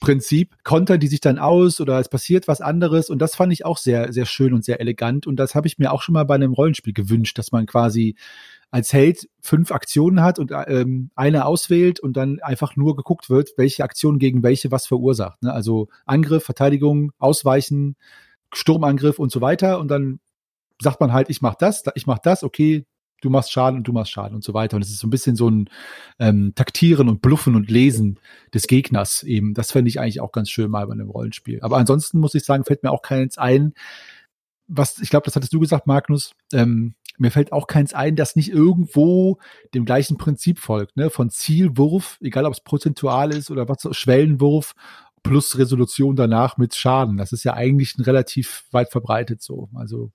Prinzip, 0.00 0.56
kontern 0.64 0.98
die 0.98 1.08
sich 1.08 1.20
dann 1.20 1.38
aus 1.38 1.78
oder 1.78 2.00
es 2.00 2.08
passiert 2.08 2.48
was 2.48 2.62
anderes 2.62 3.10
und 3.10 3.18
das 3.18 3.36
fand 3.36 3.52
ich 3.52 3.66
auch 3.66 3.76
sehr, 3.76 4.14
sehr 4.14 4.24
schön 4.24 4.54
und 4.54 4.64
sehr 4.64 4.80
elegant 4.80 5.26
und 5.26 5.36
das 5.36 5.54
habe 5.54 5.66
ich 5.66 5.78
mir 5.78 5.92
auch 5.92 6.00
schon 6.00 6.14
mal 6.14 6.24
bei 6.24 6.34
einem 6.34 6.54
Rollenspiel 6.54 6.94
gewünscht, 6.94 7.36
dass 7.36 7.52
man 7.52 7.66
quasi 7.66 8.16
als 8.70 8.94
Held 8.94 9.28
fünf 9.42 9.70
Aktionen 9.70 10.22
hat 10.22 10.38
und 10.38 10.52
ähm, 10.68 11.10
eine 11.14 11.44
auswählt 11.44 12.00
und 12.00 12.16
dann 12.16 12.40
einfach 12.40 12.76
nur 12.76 12.96
geguckt 12.96 13.28
wird, 13.28 13.50
welche 13.58 13.84
Aktion 13.84 14.18
gegen 14.18 14.42
welche 14.42 14.70
was 14.70 14.86
verursacht. 14.86 15.42
Ne? 15.42 15.52
Also 15.52 15.88
Angriff, 16.06 16.44
Verteidigung, 16.44 17.12
Ausweichen, 17.18 17.96
Sturmangriff 18.54 19.18
und 19.18 19.30
so 19.30 19.42
weiter 19.42 19.78
und 19.78 19.88
dann 19.88 20.20
sagt 20.80 21.00
man 21.00 21.12
halt, 21.12 21.30
ich 21.30 21.42
mach 21.42 21.54
das, 21.54 21.84
ich 21.94 22.06
mach 22.06 22.18
das, 22.18 22.42
okay, 22.44 22.86
du 23.20 23.30
machst 23.30 23.52
Schaden 23.52 23.78
und 23.78 23.88
du 23.88 23.92
machst 23.92 24.10
Schaden 24.10 24.34
und 24.34 24.44
so 24.44 24.52
weiter. 24.52 24.76
Und 24.76 24.82
es 24.82 24.90
ist 24.90 24.98
so 24.98 25.06
ein 25.06 25.10
bisschen 25.10 25.36
so 25.36 25.48
ein 25.48 25.70
ähm, 26.18 26.52
Taktieren 26.54 27.08
und 27.08 27.22
Bluffen 27.22 27.54
und 27.54 27.70
Lesen 27.70 28.18
des 28.52 28.66
Gegners 28.66 29.22
eben. 29.22 29.54
Das 29.54 29.72
fände 29.72 29.88
ich 29.88 30.00
eigentlich 30.00 30.20
auch 30.20 30.32
ganz 30.32 30.50
schön 30.50 30.70
mal 30.70 30.86
bei 30.86 30.92
einem 30.92 31.08
Rollenspiel. 31.08 31.60
Aber 31.62 31.76
ansonsten 31.76 32.18
muss 32.18 32.34
ich 32.34 32.44
sagen, 32.44 32.64
fällt 32.64 32.82
mir 32.82 32.90
auch 32.90 33.02
keins 33.02 33.38
ein, 33.38 33.74
was, 34.66 34.98
ich 35.00 35.10
glaube, 35.10 35.24
das 35.24 35.36
hattest 35.36 35.52
du 35.52 35.60
gesagt, 35.60 35.86
Magnus, 35.86 36.32
ähm, 36.52 36.94
mir 37.18 37.30
fällt 37.30 37.52
auch 37.52 37.66
keins 37.66 37.94
ein, 37.94 38.16
das 38.16 38.36
nicht 38.36 38.50
irgendwo 38.50 39.38
dem 39.74 39.84
gleichen 39.84 40.16
Prinzip 40.16 40.58
folgt, 40.58 40.96
ne? 40.96 41.10
Von 41.10 41.30
Zielwurf, 41.30 42.18
egal 42.22 42.46
ob 42.46 42.54
es 42.54 42.60
prozentual 42.60 43.32
ist 43.32 43.50
oder 43.50 43.68
was, 43.68 43.86
Schwellenwurf 43.94 44.74
plus 45.22 45.58
Resolution 45.58 46.16
danach 46.16 46.56
mit 46.56 46.74
Schaden. 46.74 47.16
Das 47.18 47.32
ist 47.32 47.44
ja 47.44 47.54
eigentlich 47.54 47.96
ein 47.96 48.02
relativ 48.02 48.64
weit 48.72 48.90
verbreitet 48.90 49.42
so. 49.42 49.68
Also 49.74 50.10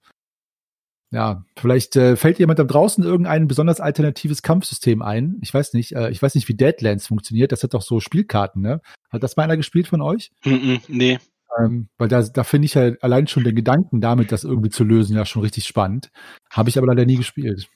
ja, 1.12 1.46
vielleicht 1.58 1.96
äh, 1.96 2.18
fällt 2.18 2.38
jemand 2.40 2.60
da 2.60 2.64
draußen 2.66 3.04
irgendein 3.04 3.48
besonders 3.48 3.80
alternatives 3.80 4.42
Kampfsystem 4.42 5.02
ein. 5.02 5.38
Ich 5.42 5.54
weiß 5.54 5.74
nicht, 5.74 5.96
äh, 5.96 6.10
ich 6.10 6.22
weiß 6.22 6.36
nicht, 6.36 6.50
wie 6.50 6.56
Deadlands 6.56 7.08
funktioniert. 7.08 7.52
Das 7.52 7.64
hat 7.64 7.74
doch 7.74 7.82
so 7.82 8.00
Spielkarten, 8.00 8.62
ne? 8.62 8.82
Hat 9.10 9.24
das 9.24 9.38
mal 9.38 9.44
einer 9.44 9.58
gespielt 9.58 9.88
von 9.88 10.02
euch? 10.02 10.32
Mm 10.44 10.50
-mm, 10.50 10.82
nee. 10.90 11.20
Ähm, 11.58 11.88
weil 11.98 12.10
da, 12.10 12.22
da 12.22 12.44
finde 12.44 12.66
ich 12.66 12.74
ja 12.74 12.92
allein 13.02 13.28
schon 13.28 13.46
den 13.46 13.56
Gedanken 13.56 14.02
damit, 14.02 14.32
das 14.32 14.44
irgendwie 14.44 14.70
zu 14.70 14.84
lösen, 14.84 15.16
ja 15.16 15.26
schon 15.26 15.42
richtig 15.42 15.66
spannend. 15.66 16.12
Habe 16.52 16.70
ich 16.70 16.78
aber 16.78 16.88
leider 16.88 17.06
nie 17.06 17.16
gespielt. 17.16 17.68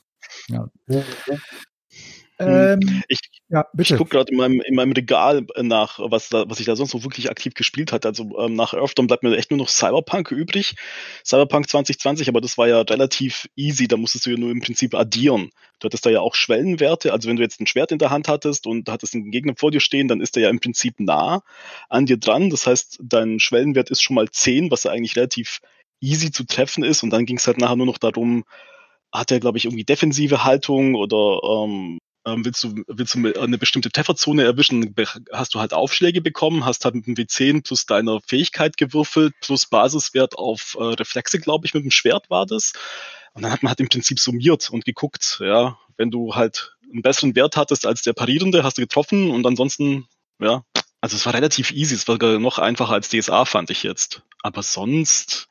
Ja. 0.48 0.68
ja, 0.88 1.02
ja. 1.28 1.38
Ähm, 2.48 3.04
ich 3.08 3.20
ja, 3.54 3.66
bitte. 3.74 3.96
ich 3.96 3.98
gucke 3.98 4.12
gerade 4.12 4.32
in 4.32 4.38
meinem, 4.38 4.62
in 4.62 4.76
meinem 4.76 4.94
Regal 4.94 5.46
nach, 5.58 6.00
was, 6.02 6.30
da, 6.30 6.50
was 6.50 6.62
ich 6.62 6.66
da 6.66 6.78
sonst 6.78 6.94
noch 6.94 7.04
wirklich 7.04 7.30
aktiv 7.30 7.54
gespielt 7.54 7.92
hatte. 7.92 8.08
Also 8.08 8.24
ähm, 8.40 8.54
nach 8.54 8.74
Earthdawn 8.74 9.08
bleibt 9.08 9.24
mir 9.24 9.36
echt 9.36 9.52
nur 9.52 9.58
noch 9.58 9.68
Cyberpunk 9.68 10.32
übrig. 10.32 10.76
Cyberpunk 11.26 11.70
2020, 11.70 12.30
aber 12.30 12.40
das 12.40 12.58
war 12.58 12.70
ja 12.70 12.80
relativ 12.80 13.50
easy. 13.58 13.90
Da 13.90 13.98
musstest 13.98 14.26
du 14.26 14.30
ja 14.30 14.38
nur 14.38 14.52
im 14.52 14.62
Prinzip 14.62 14.96
addieren. 14.96 15.50
Du 15.80 15.86
hattest 15.86 16.06
da 16.06 16.10
ja 16.10 16.22
auch 16.22 16.34
Schwellenwerte. 16.34 17.12
Also 17.12 17.28
wenn 17.28 17.36
du 17.36 17.42
jetzt 17.42 17.60
ein 17.60 17.68
Schwert 17.68 17.92
in 17.92 18.00
der 18.00 18.10
Hand 18.10 18.30
hattest 18.30 18.68
und 18.68 18.88
hattest 18.88 19.16
einen 19.16 19.32
Gegner 19.32 19.54
vor 19.58 19.70
dir 19.70 19.82
stehen, 19.82 20.08
dann 20.08 20.22
ist 20.22 20.38
der 20.38 20.44
ja 20.44 20.50
im 20.50 20.62
Prinzip 20.62 21.02
nah 21.02 21.44
an 21.90 22.06
dir 22.06 22.18
dran. 22.18 22.52
Das 22.52 22.68
heißt, 22.68 23.00
dein 23.04 23.42
Schwellenwert 23.42 23.90
ist 23.90 24.02
schon 24.02 24.16
mal 24.16 24.30
10, 24.30 24.72
was 24.72 24.86
ja 24.86 24.92
eigentlich 24.92 25.18
relativ 25.18 25.60
easy 26.00 26.32
zu 26.32 26.46
treffen 26.46 26.86
ist. 26.86 27.04
Und 27.04 27.10
dann 27.10 27.26
ging 27.26 27.36
es 27.36 27.48
halt 27.48 27.58
nachher 27.58 27.76
nur 27.76 27.86
noch 27.86 27.98
darum, 27.98 28.46
hat 29.12 29.32
er, 29.32 29.42
glaube 29.42 29.58
ich, 29.58 29.66
irgendwie 29.66 29.84
defensive 29.84 30.46
Haltung 30.46 30.96
oder 30.96 31.42
ähm, 31.44 32.00
ähm, 32.26 32.46
willst 32.46 32.64
du, 32.64 32.84
willst 32.88 33.16
du 33.16 33.34
eine 33.34 33.58
bestimmte 33.58 33.92
Trefferzone 33.92 34.44
erwischen, 34.44 34.96
hast 35.32 35.56
du 35.56 35.60
halt 35.60 35.74
Aufschläge 35.74 36.22
bekommen, 36.22 36.66
hast 36.66 36.86
halt 36.86 36.96
mit 36.96 37.08
dem 37.08 37.16
W10 37.16 37.64
plus 37.64 37.86
deiner 37.86 38.22
Fähigkeit 38.22 38.78
gewürfelt, 38.78 39.34
plus 39.42 39.66
Basiswert 39.66 40.38
auf 40.38 40.76
äh, 40.80 40.84
Reflexe, 40.84 41.40
glaube 41.40 41.66
ich, 41.66 41.74
mit 41.74 41.84
dem 41.84 41.92
Schwert 41.92 42.30
war 42.30 42.46
das. 42.46 42.74
Und 43.34 43.44
dann 43.44 43.52
hat 43.52 43.64
man 43.64 43.70
halt 43.70 43.80
im 43.80 43.90
Prinzip 43.90 44.20
summiert 44.20 44.70
und 44.70 44.86
geguckt, 44.86 45.40
ja, 45.42 45.78
wenn 45.98 46.12
du 46.12 46.36
halt 46.36 46.76
einen 46.92 47.02
besseren 47.02 47.36
Wert 47.36 47.58
hattest 47.58 47.86
als 47.86 48.02
der 48.02 48.14
Parierende, 48.14 48.64
hast 48.64 48.78
du 48.78 48.82
getroffen 48.82 49.32
und 49.32 49.46
ansonsten, 49.48 50.08
ja, 50.40 50.64
also 51.00 51.16
es 51.16 51.26
war 51.26 51.34
relativ 51.34 51.72
easy, 51.72 51.96
es 51.96 52.08
war 52.08 52.18
noch 52.40 52.60
einfacher 52.60 52.94
als 52.94 53.10
DSA, 53.10 53.46
fand 53.46 53.70
ich 53.72 53.84
jetzt. 53.84 54.22
Aber 54.44 54.62
sonst 54.62 55.48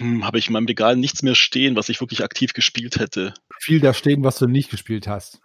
hm, 0.00 0.24
habe 0.24 0.38
ich 0.38 0.48
in 0.48 0.54
meinem 0.54 0.66
Regal 0.66 0.96
nichts 0.96 1.22
mehr 1.22 1.34
stehen, 1.34 1.76
was 1.76 1.88
ich 1.90 2.00
wirklich 2.00 2.24
aktiv 2.24 2.54
gespielt 2.54 2.98
hätte. 2.98 3.34
Viel 3.58 3.80
da 3.80 3.92
stehen, 3.92 4.24
was 4.24 4.38
du 4.38 4.46
nicht 4.46 4.70
gespielt 4.70 5.06
hast. 5.06 5.40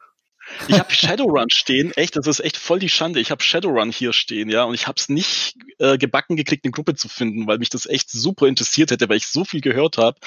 Ich 0.67 0.79
habe 0.79 0.93
Shadowrun 0.93 1.49
stehen, 1.49 1.91
echt, 1.91 2.15
das 2.15 2.27
ist 2.27 2.39
echt 2.39 2.57
voll 2.57 2.79
die 2.79 2.89
Schande. 2.89 3.19
Ich 3.19 3.31
habe 3.31 3.43
Shadowrun 3.43 3.91
hier 3.91 4.13
stehen, 4.13 4.49
ja, 4.49 4.63
und 4.63 4.73
ich 4.73 4.87
habe 4.87 4.95
es 4.97 5.09
nicht 5.09 5.55
äh, 5.79 5.97
gebacken 5.97 6.35
gekriegt, 6.35 6.65
eine 6.65 6.71
Gruppe 6.71 6.95
zu 6.95 7.09
finden, 7.09 7.47
weil 7.47 7.57
mich 7.57 7.69
das 7.69 7.85
echt 7.85 8.09
super 8.11 8.47
interessiert 8.47 8.91
hätte, 8.91 9.09
weil 9.09 9.17
ich 9.17 9.27
so 9.27 9.43
viel 9.43 9.61
gehört 9.61 9.97
habe, 9.97 10.19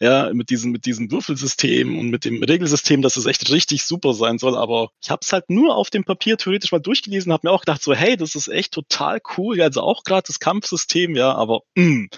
ja, 0.00 0.32
mit 0.32 0.50
diesem 0.50 0.72
mit 0.72 0.86
diesem 0.86 1.10
Würfelsystem 1.10 1.98
und 1.98 2.10
mit 2.10 2.24
dem 2.24 2.42
Regelsystem, 2.42 3.02
dass 3.02 3.16
es 3.16 3.26
echt 3.26 3.50
richtig 3.50 3.84
super 3.84 4.14
sein 4.14 4.38
soll. 4.38 4.56
Aber 4.56 4.90
ich 5.02 5.10
habe 5.10 5.20
es 5.22 5.32
halt 5.32 5.50
nur 5.50 5.76
auf 5.76 5.90
dem 5.90 6.04
Papier 6.04 6.36
theoretisch 6.36 6.72
mal 6.72 6.80
durchgelesen, 6.80 7.32
habe 7.32 7.48
mir 7.48 7.52
auch 7.52 7.60
gedacht, 7.60 7.82
so 7.82 7.94
hey, 7.94 8.16
das 8.16 8.34
ist 8.34 8.48
echt 8.48 8.72
total 8.72 9.20
cool, 9.36 9.58
ja, 9.58 9.64
also 9.64 9.82
auch 9.82 10.04
gerade 10.04 10.24
das 10.26 10.40
Kampfsystem, 10.40 11.16
ja, 11.16 11.34
aber 11.34 11.60
mh, 11.74 11.84
mm, 11.84 12.08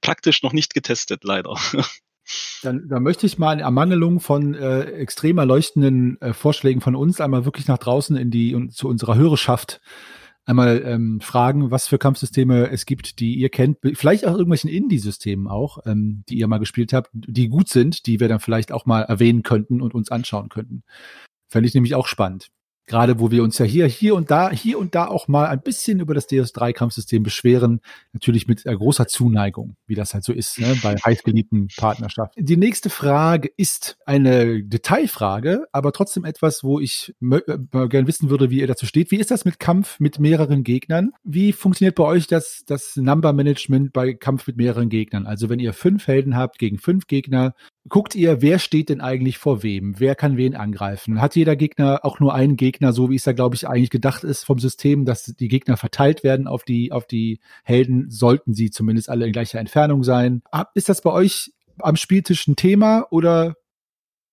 praktisch 0.00 0.42
noch 0.42 0.52
nicht 0.52 0.74
getestet, 0.74 1.24
leider. 1.24 1.56
Dann, 2.62 2.88
dann 2.88 3.02
möchte 3.02 3.26
ich 3.26 3.38
mal 3.38 3.52
in 3.52 3.60
Ermangelung 3.60 4.20
von 4.20 4.54
äh, 4.54 4.82
extrem 4.82 5.38
erleuchtenden 5.38 6.20
äh, 6.20 6.32
Vorschlägen 6.32 6.80
von 6.80 6.96
uns 6.96 7.20
einmal 7.20 7.44
wirklich 7.44 7.68
nach 7.68 7.78
draußen 7.78 8.16
in 8.16 8.30
die 8.30 8.54
und 8.54 8.74
zu 8.74 8.88
unserer 8.88 9.16
Hörerschaft 9.16 9.80
einmal 10.46 10.82
ähm, 10.84 11.20
fragen, 11.20 11.70
was 11.70 11.88
für 11.88 11.98
Kampfsysteme 11.98 12.70
es 12.70 12.86
gibt, 12.86 13.18
die 13.18 13.34
ihr 13.34 13.48
kennt, 13.48 13.78
vielleicht 13.94 14.24
auch 14.24 14.32
irgendwelchen 14.32 14.70
Indie-Systemen 14.70 15.48
auch, 15.48 15.78
ähm, 15.86 16.22
die 16.28 16.38
ihr 16.38 16.46
mal 16.46 16.58
gespielt 16.58 16.92
habt, 16.92 17.10
die 17.12 17.48
gut 17.48 17.68
sind, 17.68 18.06
die 18.06 18.20
wir 18.20 18.28
dann 18.28 18.40
vielleicht 18.40 18.72
auch 18.72 18.86
mal 18.86 19.02
erwähnen 19.02 19.42
könnten 19.42 19.82
und 19.82 19.94
uns 19.94 20.10
anschauen 20.10 20.48
könnten. 20.48 20.84
Fände 21.48 21.68
ich 21.68 21.74
nämlich 21.74 21.94
auch 21.94 22.06
spannend. 22.06 22.48
Gerade 22.86 23.18
wo 23.18 23.30
wir 23.32 23.42
uns 23.42 23.58
ja 23.58 23.64
hier, 23.64 23.86
hier 23.86 24.14
und 24.14 24.30
da, 24.30 24.50
hier 24.50 24.78
und 24.78 24.94
da 24.94 25.08
auch 25.08 25.26
mal 25.26 25.46
ein 25.46 25.60
bisschen 25.60 25.98
über 25.98 26.14
das 26.14 26.28
DS3-Kampfsystem 26.28 27.22
beschweren. 27.22 27.80
Natürlich 28.12 28.46
mit 28.46 28.64
äh, 28.64 28.74
großer 28.74 29.08
Zuneigung, 29.08 29.76
wie 29.86 29.96
das 29.96 30.14
halt 30.14 30.22
so 30.24 30.32
ist, 30.32 30.60
ne, 30.60 30.76
bei 30.82 30.94
heißgeliebten 31.04 31.68
Partnerschaften. 31.76 32.44
Die 32.44 32.56
nächste 32.56 32.88
Frage 32.88 33.50
ist 33.56 33.98
eine 34.06 34.62
Detailfrage, 34.62 35.66
aber 35.72 35.92
trotzdem 35.92 36.24
etwas, 36.24 36.62
wo 36.62 36.78
ich 36.78 37.14
äh, 37.20 37.40
gerne 37.88 38.06
wissen 38.06 38.30
würde, 38.30 38.50
wie 38.50 38.60
ihr 38.60 38.68
dazu 38.68 38.86
steht. 38.86 39.10
Wie 39.10 39.16
ist 39.16 39.32
das 39.32 39.44
mit 39.44 39.58
Kampf 39.58 39.98
mit 39.98 40.20
mehreren 40.20 40.62
Gegnern? 40.62 41.10
Wie 41.24 41.52
funktioniert 41.52 41.96
bei 41.96 42.04
euch 42.04 42.28
das, 42.28 42.62
das 42.66 42.96
Number 42.96 43.32
Management 43.32 43.92
bei 43.92 44.14
Kampf 44.14 44.46
mit 44.46 44.56
mehreren 44.56 44.88
Gegnern? 44.88 45.26
Also 45.26 45.48
wenn 45.48 45.58
ihr 45.58 45.72
fünf 45.72 46.06
Helden 46.06 46.36
habt 46.36 46.58
gegen 46.58 46.78
fünf 46.78 47.08
Gegner, 47.08 47.54
guckt 47.88 48.14
ihr, 48.14 48.42
wer 48.42 48.58
steht 48.58 48.88
denn 48.88 49.00
eigentlich 49.00 49.38
vor 49.38 49.62
wem? 49.62 49.98
Wer 49.98 50.14
kann 50.14 50.36
wen 50.36 50.54
angreifen? 50.54 51.20
Hat 51.20 51.36
jeder 51.36 51.56
Gegner 51.56 52.00
auch 52.04 52.20
nur 52.20 52.34
einen 52.34 52.56
Gegner, 52.56 52.75
so 52.80 53.10
wie 53.10 53.16
es 53.16 53.24
da, 53.24 53.32
glaube 53.32 53.56
ich, 53.56 53.68
eigentlich 53.68 53.90
gedacht 53.90 54.24
ist 54.24 54.44
vom 54.44 54.58
System, 54.58 55.04
dass 55.04 55.24
die 55.24 55.48
Gegner 55.48 55.76
verteilt 55.76 56.24
werden 56.24 56.46
auf 56.46 56.64
die, 56.64 56.92
auf 56.92 57.06
die 57.06 57.40
Helden, 57.64 58.10
sollten 58.10 58.54
sie 58.54 58.70
zumindest 58.70 59.08
alle 59.08 59.26
in 59.26 59.32
gleicher 59.32 59.58
Entfernung 59.58 60.04
sein. 60.04 60.42
Ist 60.74 60.88
das 60.88 61.02
bei 61.02 61.10
euch 61.10 61.52
am 61.78 61.96
Spieltisch 61.96 62.46
ein 62.46 62.56
Thema 62.56 63.06
oder 63.10 63.56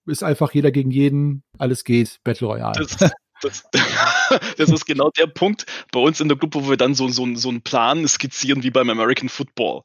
ist 0.06 0.24
einfach 0.24 0.54
jeder 0.54 0.72
gegen 0.72 0.92
jeden, 0.92 1.44
alles 1.58 1.84
geht, 1.84 2.20
Battle 2.24 2.48
Royale? 2.48 2.74
Das, 2.78 3.12
das, 3.42 3.64
das 4.58 4.70
ist 4.70 4.86
genau 4.86 5.10
der 5.18 5.28
Punkt 5.28 5.66
bei 5.92 6.00
uns 6.00 6.20
in 6.20 6.28
der 6.28 6.38
Gruppe, 6.38 6.66
wo 6.66 6.70
wir 6.70 6.78
dann 6.78 6.96
so, 6.96 7.08
so, 7.10 7.28
so 7.36 7.50
einen 7.50 7.62
Plan 7.62 8.08
skizzieren 8.08 8.64
wie 8.64 8.72
beim 8.72 8.90
American 8.90 9.30
Football. 9.30 9.84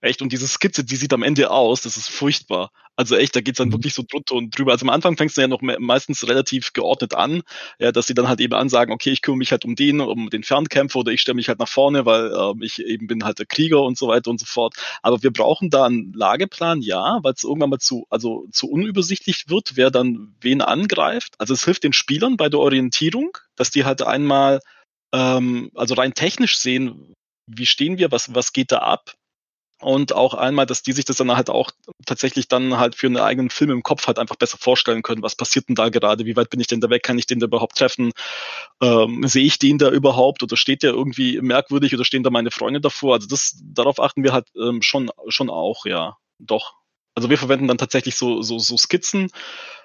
Echt, 0.00 0.22
und 0.22 0.32
diese 0.32 0.48
Skizze, 0.48 0.82
die 0.82 0.96
sieht 0.96 1.12
am 1.12 1.22
Ende 1.22 1.50
aus, 1.50 1.82
das 1.82 1.98
ist 1.98 2.08
furchtbar. 2.08 2.70
Also 3.00 3.16
echt, 3.16 3.34
da 3.34 3.40
geht's 3.40 3.56
dann 3.56 3.68
mhm. 3.68 3.72
wirklich 3.72 3.94
so 3.94 4.02
drunter 4.06 4.34
und 4.34 4.50
drüber. 4.50 4.72
Also 4.72 4.84
am 4.84 4.90
Anfang 4.90 5.16
fängst 5.16 5.34
du 5.34 5.40
ja 5.40 5.48
noch 5.48 5.62
meistens 5.62 6.28
relativ 6.28 6.74
geordnet 6.74 7.14
an, 7.14 7.40
ja, 7.78 7.92
dass 7.92 8.06
sie 8.06 8.12
dann 8.12 8.28
halt 8.28 8.40
eben 8.40 8.52
ansagen, 8.52 8.92
okay, 8.92 9.08
ich 9.08 9.22
kümmere 9.22 9.38
mich 9.38 9.52
halt 9.52 9.64
um 9.64 9.74
den, 9.74 10.02
um 10.02 10.28
den 10.28 10.42
Fernkämpfer 10.42 10.98
oder 10.98 11.10
ich 11.10 11.22
stelle 11.22 11.36
mich 11.36 11.48
halt 11.48 11.60
nach 11.60 11.68
vorne, 11.68 12.04
weil 12.04 12.30
äh, 12.30 12.52
ich 12.62 12.78
eben 12.78 13.06
bin 13.06 13.24
halt 13.24 13.38
der 13.38 13.46
Krieger 13.46 13.80
und 13.80 13.96
so 13.96 14.08
weiter 14.08 14.28
und 14.28 14.38
so 14.38 14.44
fort. 14.44 14.74
Aber 15.00 15.22
wir 15.22 15.32
brauchen 15.32 15.70
da 15.70 15.86
einen 15.86 16.12
Lageplan, 16.12 16.82
ja, 16.82 17.20
weil 17.22 17.32
es 17.32 17.42
irgendwann 17.42 17.70
mal 17.70 17.78
zu, 17.78 18.06
also 18.10 18.46
zu 18.52 18.68
unübersichtlich 18.68 19.48
wird, 19.48 19.78
wer 19.78 19.90
dann 19.90 20.34
wen 20.42 20.60
angreift. 20.60 21.36
Also 21.38 21.54
es 21.54 21.64
hilft 21.64 21.84
den 21.84 21.94
Spielern 21.94 22.36
bei 22.36 22.50
der 22.50 22.60
Orientierung, 22.60 23.38
dass 23.56 23.70
die 23.70 23.86
halt 23.86 24.02
einmal 24.02 24.60
ähm, 25.14 25.70
also 25.74 25.94
rein 25.94 26.12
technisch 26.12 26.58
sehen, 26.58 27.14
wie 27.46 27.64
stehen 27.66 27.96
wir, 27.96 28.12
was, 28.12 28.34
was 28.34 28.52
geht 28.52 28.72
da 28.72 28.80
ab, 28.80 29.14
und 29.80 30.12
auch 30.12 30.34
einmal, 30.34 30.66
dass 30.66 30.82
die 30.82 30.92
sich 30.92 31.06
das 31.06 31.16
dann 31.16 31.34
halt 31.34 31.48
auch 31.48 31.70
tatsächlich 32.04 32.48
dann 32.48 32.76
halt 32.78 32.94
für 32.94 33.06
einen 33.06 33.16
eigenen 33.16 33.50
Film 33.50 33.70
im 33.70 33.82
Kopf 33.82 34.06
halt 34.06 34.18
einfach 34.18 34.36
besser 34.36 34.58
vorstellen 34.58 35.02
können. 35.02 35.22
Was 35.22 35.36
passiert 35.36 35.68
denn 35.68 35.74
da 35.74 35.88
gerade? 35.88 36.26
Wie 36.26 36.36
weit 36.36 36.50
bin 36.50 36.60
ich 36.60 36.66
denn 36.66 36.80
da 36.80 36.90
weg? 36.90 37.02
Kann 37.02 37.18
ich 37.18 37.26
den 37.26 37.40
da 37.40 37.46
überhaupt 37.46 37.78
treffen? 37.78 38.12
Ähm, 38.82 39.26
sehe 39.26 39.44
ich 39.44 39.58
den 39.58 39.78
da 39.78 39.90
überhaupt? 39.90 40.42
Oder 40.42 40.56
steht 40.56 40.82
der 40.82 40.90
irgendwie 40.90 41.40
merkwürdig 41.40 41.94
oder 41.94 42.04
stehen 42.04 42.22
da 42.22 42.30
meine 42.30 42.50
Freunde 42.50 42.80
davor? 42.80 43.14
Also 43.14 43.26
das, 43.26 43.58
darauf 43.62 44.00
achten 44.00 44.22
wir 44.22 44.32
halt 44.32 44.48
ähm, 44.56 44.82
schon, 44.82 45.10
schon 45.28 45.48
auch, 45.48 45.86
ja. 45.86 46.16
Doch. 46.38 46.74
Also 47.14 47.30
wir 47.30 47.38
verwenden 47.38 47.68
dann 47.68 47.78
tatsächlich 47.78 48.16
so, 48.16 48.42
so, 48.42 48.58
so 48.58 48.76
Skizzen. 48.76 49.30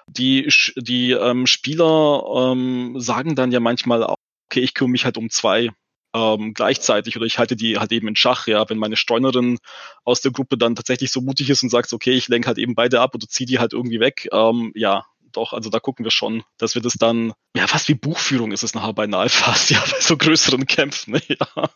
Die, 0.08 0.52
die 0.76 1.12
ähm, 1.12 1.46
Spieler 1.46 2.52
ähm, 2.52 3.00
sagen 3.00 3.34
dann 3.34 3.50
ja 3.50 3.60
manchmal 3.60 4.04
auch, 4.04 4.16
okay, 4.50 4.60
ich 4.60 4.74
kümmere 4.74 4.92
mich 4.92 5.04
halt 5.04 5.16
um 5.16 5.30
zwei 5.30 5.70
ähm, 6.16 6.54
gleichzeitig 6.54 7.16
oder 7.16 7.26
ich 7.26 7.38
halte 7.38 7.56
die 7.56 7.78
halt 7.78 7.92
eben 7.92 8.08
in 8.08 8.16
Schach, 8.16 8.46
ja, 8.46 8.68
wenn 8.70 8.78
meine 8.78 8.96
Streunerin 8.96 9.58
aus 10.04 10.22
der 10.22 10.32
Gruppe 10.32 10.56
dann 10.56 10.74
tatsächlich 10.74 11.12
so 11.12 11.20
mutig 11.20 11.50
ist 11.50 11.62
und 11.62 11.68
sagt, 11.68 11.92
okay, 11.92 12.12
ich 12.12 12.28
lenke 12.28 12.48
halt 12.48 12.58
eben 12.58 12.74
beide 12.74 13.00
ab 13.00 13.14
oder 13.14 13.28
ziehe 13.28 13.46
die 13.46 13.58
halt 13.58 13.74
irgendwie 13.74 14.00
weg, 14.00 14.28
ähm, 14.32 14.72
ja, 14.74 15.04
doch, 15.32 15.52
also 15.52 15.68
da 15.68 15.78
gucken 15.78 16.04
wir 16.04 16.10
schon, 16.10 16.42
dass 16.56 16.74
wir 16.74 16.80
das 16.80 16.94
dann, 16.94 17.34
ja, 17.54 17.66
fast 17.66 17.88
wie 17.88 17.94
Buchführung 17.94 18.52
ist 18.52 18.62
es 18.62 18.74
nachher 18.74 18.94
bei 18.94 19.06
fast, 19.28 19.70
ja, 19.70 19.80
bei 19.80 20.00
so 20.00 20.16
größeren 20.16 20.66
Kämpfen, 20.66 21.12
ne, 21.12 21.22
ja. 21.28 21.70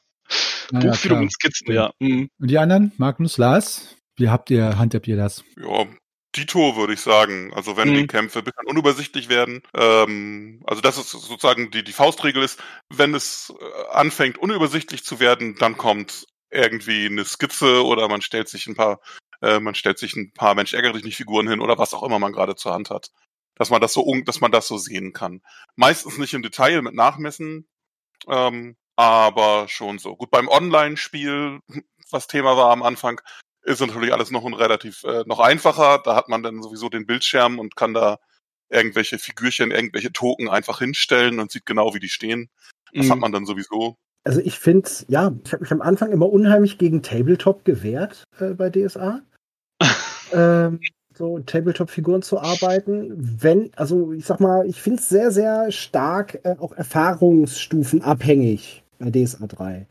Na 0.70 0.80
Buchführung 0.80 1.18
ja, 1.18 1.22
und 1.24 1.32
Skizzen, 1.32 1.72
ja. 1.72 1.92
Mhm. 1.98 2.30
Und 2.38 2.50
die 2.50 2.58
anderen, 2.58 2.92
Magnus, 2.96 3.36
Lars, 3.36 3.96
wie 4.16 4.30
habt 4.30 4.50
ihr, 4.50 4.78
handhabt 4.78 5.06
ihr 5.08 5.16
das? 5.16 5.44
Ja, 5.60 5.86
Dito, 6.36 6.76
würde 6.76 6.92
ich 6.92 7.00
sagen. 7.00 7.52
Also 7.54 7.76
wenn 7.76 7.90
mhm. 7.90 7.94
die 7.94 8.06
Kämpfe 8.06 8.38
ein 8.40 8.44
bisschen 8.44 8.66
unübersichtlich 8.66 9.28
werden. 9.28 9.62
Ähm, 9.74 10.62
also 10.66 10.80
das 10.80 10.98
ist 10.98 11.10
sozusagen 11.10 11.70
die, 11.70 11.82
die 11.82 11.92
Faustregel 11.92 12.42
ist, 12.42 12.62
wenn 12.88 13.14
es 13.14 13.52
äh, 13.58 13.92
anfängt 13.92 14.38
unübersichtlich 14.38 15.04
zu 15.04 15.20
werden, 15.20 15.56
dann 15.58 15.76
kommt 15.76 16.26
irgendwie 16.50 17.06
eine 17.06 17.24
Skizze 17.24 17.84
oder 17.84 18.08
man 18.08 18.22
stellt 18.22 18.48
sich 18.48 18.66
ein 18.66 18.74
paar, 18.74 19.00
äh, 19.40 19.60
man 19.60 19.74
stellt 19.74 19.98
sich 19.98 20.14
ein 20.16 20.32
paar 20.32 20.54
Mensch 20.54 20.72
ärgere 20.72 20.94
dich 20.94 21.04
nicht 21.04 21.16
Figuren 21.16 21.48
hin 21.48 21.60
oder 21.60 21.78
was 21.78 21.94
auch 21.94 22.02
immer 22.02 22.18
man 22.18 22.32
gerade 22.32 22.56
zur 22.56 22.72
Hand 22.72 22.90
hat. 22.90 23.10
Dass 23.56 23.70
man 23.70 23.80
das 23.80 23.92
so, 23.92 24.06
dass 24.24 24.40
man 24.40 24.52
das 24.52 24.68
so 24.68 24.78
sehen 24.78 25.12
kann. 25.12 25.42
Meistens 25.76 26.18
nicht 26.18 26.34
im 26.34 26.42
Detail 26.42 26.82
mit 26.82 26.94
Nachmessen, 26.94 27.68
ähm, 28.28 28.76
aber 28.96 29.68
schon 29.68 29.98
so. 29.98 30.16
Gut, 30.16 30.30
beim 30.30 30.48
Online-Spiel, 30.48 31.60
was 32.10 32.26
Thema 32.26 32.56
war 32.56 32.70
am 32.70 32.82
Anfang, 32.82 33.20
ist 33.62 33.80
natürlich 33.80 34.12
alles 34.12 34.30
noch 34.30 34.44
ein 34.44 34.54
relativ 34.54 35.04
äh, 35.04 35.24
noch 35.26 35.40
einfacher. 35.40 36.00
Da 36.04 36.16
hat 36.16 36.28
man 36.28 36.42
dann 36.42 36.62
sowieso 36.62 36.88
den 36.88 37.06
Bildschirm 37.06 37.58
und 37.58 37.76
kann 37.76 37.94
da 37.94 38.18
irgendwelche 38.70 39.18
Figürchen, 39.18 39.70
irgendwelche 39.70 40.12
Token 40.12 40.48
einfach 40.48 40.78
hinstellen 40.78 41.40
und 41.40 41.50
sieht 41.50 41.66
genau, 41.66 41.94
wie 41.94 42.00
die 42.00 42.08
stehen. 42.08 42.48
Das 42.92 43.06
mhm. 43.06 43.12
hat 43.12 43.18
man 43.18 43.32
dann 43.32 43.46
sowieso. 43.46 43.96
Also 44.24 44.40
ich 44.40 44.58
finde, 44.58 44.88
ja, 45.08 45.32
ich 45.44 45.52
habe 45.52 45.62
mich 45.62 45.72
am 45.72 45.80
Anfang 45.82 46.12
immer 46.12 46.30
unheimlich 46.30 46.78
gegen 46.78 47.02
Tabletop 47.02 47.64
gewehrt 47.64 48.24
äh, 48.38 48.50
bei 48.50 48.70
DSA. 48.70 49.22
ähm, 50.32 50.80
so 51.14 51.38
Tabletop-Figuren 51.38 52.22
zu 52.22 52.38
arbeiten. 52.38 53.12
Wenn, 53.16 53.70
also 53.76 54.12
ich 54.12 54.26
sag 54.26 54.40
mal, 54.40 54.66
ich 54.66 54.80
finde 54.80 55.00
es 55.00 55.08
sehr, 55.08 55.30
sehr 55.30 55.70
stark 55.72 56.40
äh, 56.44 56.56
auch 56.58 56.72
Erfahrungsstufen 56.72 58.02
abhängig 58.02 58.82
bei 58.98 59.10
DSA 59.10 59.46
3. 59.46 59.86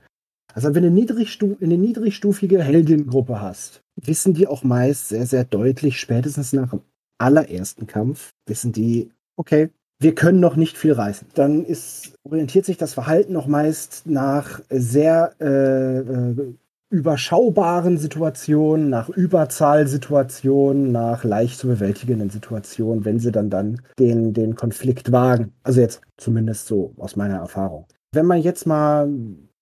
Also 0.53 0.73
wenn 0.73 0.83
du 0.83 1.57
eine 1.61 1.77
niedrigstufige 1.77 2.63
Heldinnengruppe 2.63 3.41
hast, 3.41 3.81
wissen 3.95 4.33
die 4.33 4.47
auch 4.47 4.63
meist 4.63 5.09
sehr, 5.09 5.25
sehr 5.25 5.43
deutlich, 5.43 5.99
spätestens 5.99 6.53
nach 6.53 6.71
dem 6.71 6.81
allerersten 7.17 7.87
Kampf, 7.87 8.31
wissen 8.45 8.71
die, 8.71 9.11
okay, 9.35 9.69
wir 10.01 10.15
können 10.15 10.39
noch 10.39 10.55
nicht 10.55 10.77
viel 10.77 10.93
reißen. 10.93 11.27
Dann 11.35 11.65
ist, 11.65 12.13
orientiert 12.23 12.65
sich 12.65 12.77
das 12.77 12.93
Verhalten 12.93 13.33
noch 13.33 13.47
meist 13.47 14.03
nach 14.05 14.61
sehr 14.69 15.33
äh, 15.41 15.99
äh, 15.99 16.53
überschaubaren 16.89 17.97
Situationen, 17.97 18.89
nach 18.89 19.09
Überzahlsituationen, 19.09 20.91
nach 20.91 21.23
leicht 21.23 21.59
zu 21.59 21.67
bewältigenden 21.67 22.29
Situationen, 22.29 23.05
wenn 23.05 23.19
sie 23.19 23.31
dann 23.31 23.49
dann 23.49 23.81
den, 23.99 24.33
den 24.33 24.55
Konflikt 24.55 25.11
wagen. 25.11 25.51
Also 25.63 25.81
jetzt 25.81 26.01
zumindest 26.17 26.67
so 26.67 26.93
aus 26.97 27.15
meiner 27.15 27.37
Erfahrung. 27.37 27.85
Wenn 28.11 28.25
man 28.25 28.41
jetzt 28.41 28.65
mal 28.65 29.07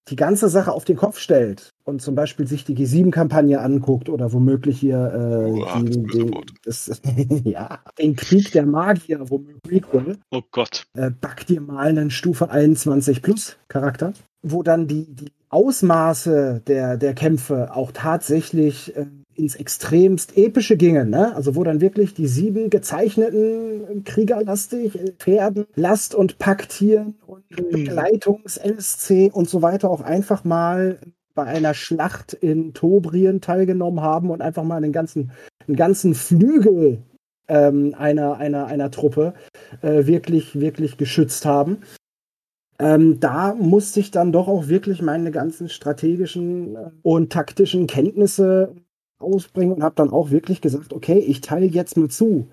die 0.09 0.15
ganze 0.15 0.49
Sache 0.49 0.71
auf 0.71 0.85
den 0.85 0.95
Kopf 0.95 1.19
stellt 1.19 1.73
und 1.83 2.01
zum 2.01 2.15
Beispiel 2.15 2.47
sich 2.47 2.63
die 2.63 2.75
G7-Kampagne 2.75 3.59
anguckt 3.59 4.09
oder 4.09 4.33
womöglich 4.33 4.79
hier 4.79 4.97
äh, 4.97 5.51
oh, 5.51 5.79
den, 5.79 6.07
den, 6.07 6.35
das, 6.63 7.01
ja, 7.43 7.79
den 7.99 8.15
Krieg 8.15 8.51
der 8.51 8.65
Magier, 8.65 9.29
womöglich, 9.29 9.83
oh 10.31 10.41
Gott. 10.51 10.87
Äh, 10.95 11.11
back 11.11 11.45
dir 11.45 11.61
mal 11.61 11.87
einen 11.87 12.11
Stufe 12.11 12.49
21 12.49 13.21
Plus 13.21 13.57
Charakter, 13.67 14.13
wo 14.41 14.63
dann 14.63 14.87
die, 14.87 15.13
die 15.13 15.31
Ausmaße 15.49 16.61
der, 16.67 16.97
der 16.97 17.13
Kämpfe 17.13 17.73
auch 17.73 17.91
tatsächlich 17.91 18.95
äh, 18.95 19.05
ins 19.37 19.55
extremst 19.55 20.37
epische 20.37 20.77
gingen, 20.77 21.09
ne? 21.09 21.35
Also 21.35 21.55
wo 21.55 21.63
dann 21.63 21.81
wirklich 21.81 22.13
die 22.13 22.27
sieben 22.27 22.69
gezeichneten 22.69 24.03
Kriegerlastig, 24.03 24.99
äh, 24.99 25.11
Pferden, 25.17 25.65
Last- 25.75 26.15
und 26.15 26.39
Packtieren 26.39 27.15
und 27.25 27.49
mhm. 27.51 27.71
Begleitungs-LSC 27.71 29.31
und 29.31 29.47
so 29.49 29.61
weiter 29.61 29.89
auch 29.89 30.01
einfach 30.01 30.43
mal 30.43 30.99
bei 31.35 31.43
einer 31.43 31.75
Schlacht 31.75 32.33
in 32.33 32.73
Tobrien 32.73 33.41
teilgenommen 33.41 34.01
haben 34.01 34.31
und 34.31 34.41
einfach 34.41 34.63
mal 34.63 34.77
einen 34.77 34.91
ganzen, 34.91 35.31
einen 35.67 35.77
ganzen 35.77 36.15
Flügel 36.15 37.03
ähm, 37.47 37.95
einer, 37.97 38.37
einer, 38.37 38.65
einer 38.65 38.91
Truppe 38.91 39.33
äh, 39.81 40.07
wirklich, 40.07 40.59
wirklich 40.59 40.97
geschützt 40.97 41.45
haben. 41.45 41.77
Ähm, 42.79 43.19
da 43.19 43.55
musste 43.55 43.99
ich 43.99 44.11
dann 44.11 44.31
doch 44.31 44.47
auch 44.47 44.67
wirklich 44.67 45.01
meine 45.01 45.31
ganzen 45.31 45.69
strategischen 45.69 46.75
äh, 46.75 46.89
und 47.01 47.31
taktischen 47.31 47.87
Kenntnisse 47.87 48.75
ausbringen 49.19 49.75
und 49.75 49.83
habe 49.83 49.95
dann 49.95 50.09
auch 50.09 50.31
wirklich 50.31 50.61
gesagt, 50.61 50.93
okay, 50.93 51.19
ich 51.19 51.41
teile 51.41 51.65
jetzt 51.65 51.97
mal 51.97 52.09
zu. 52.09 52.47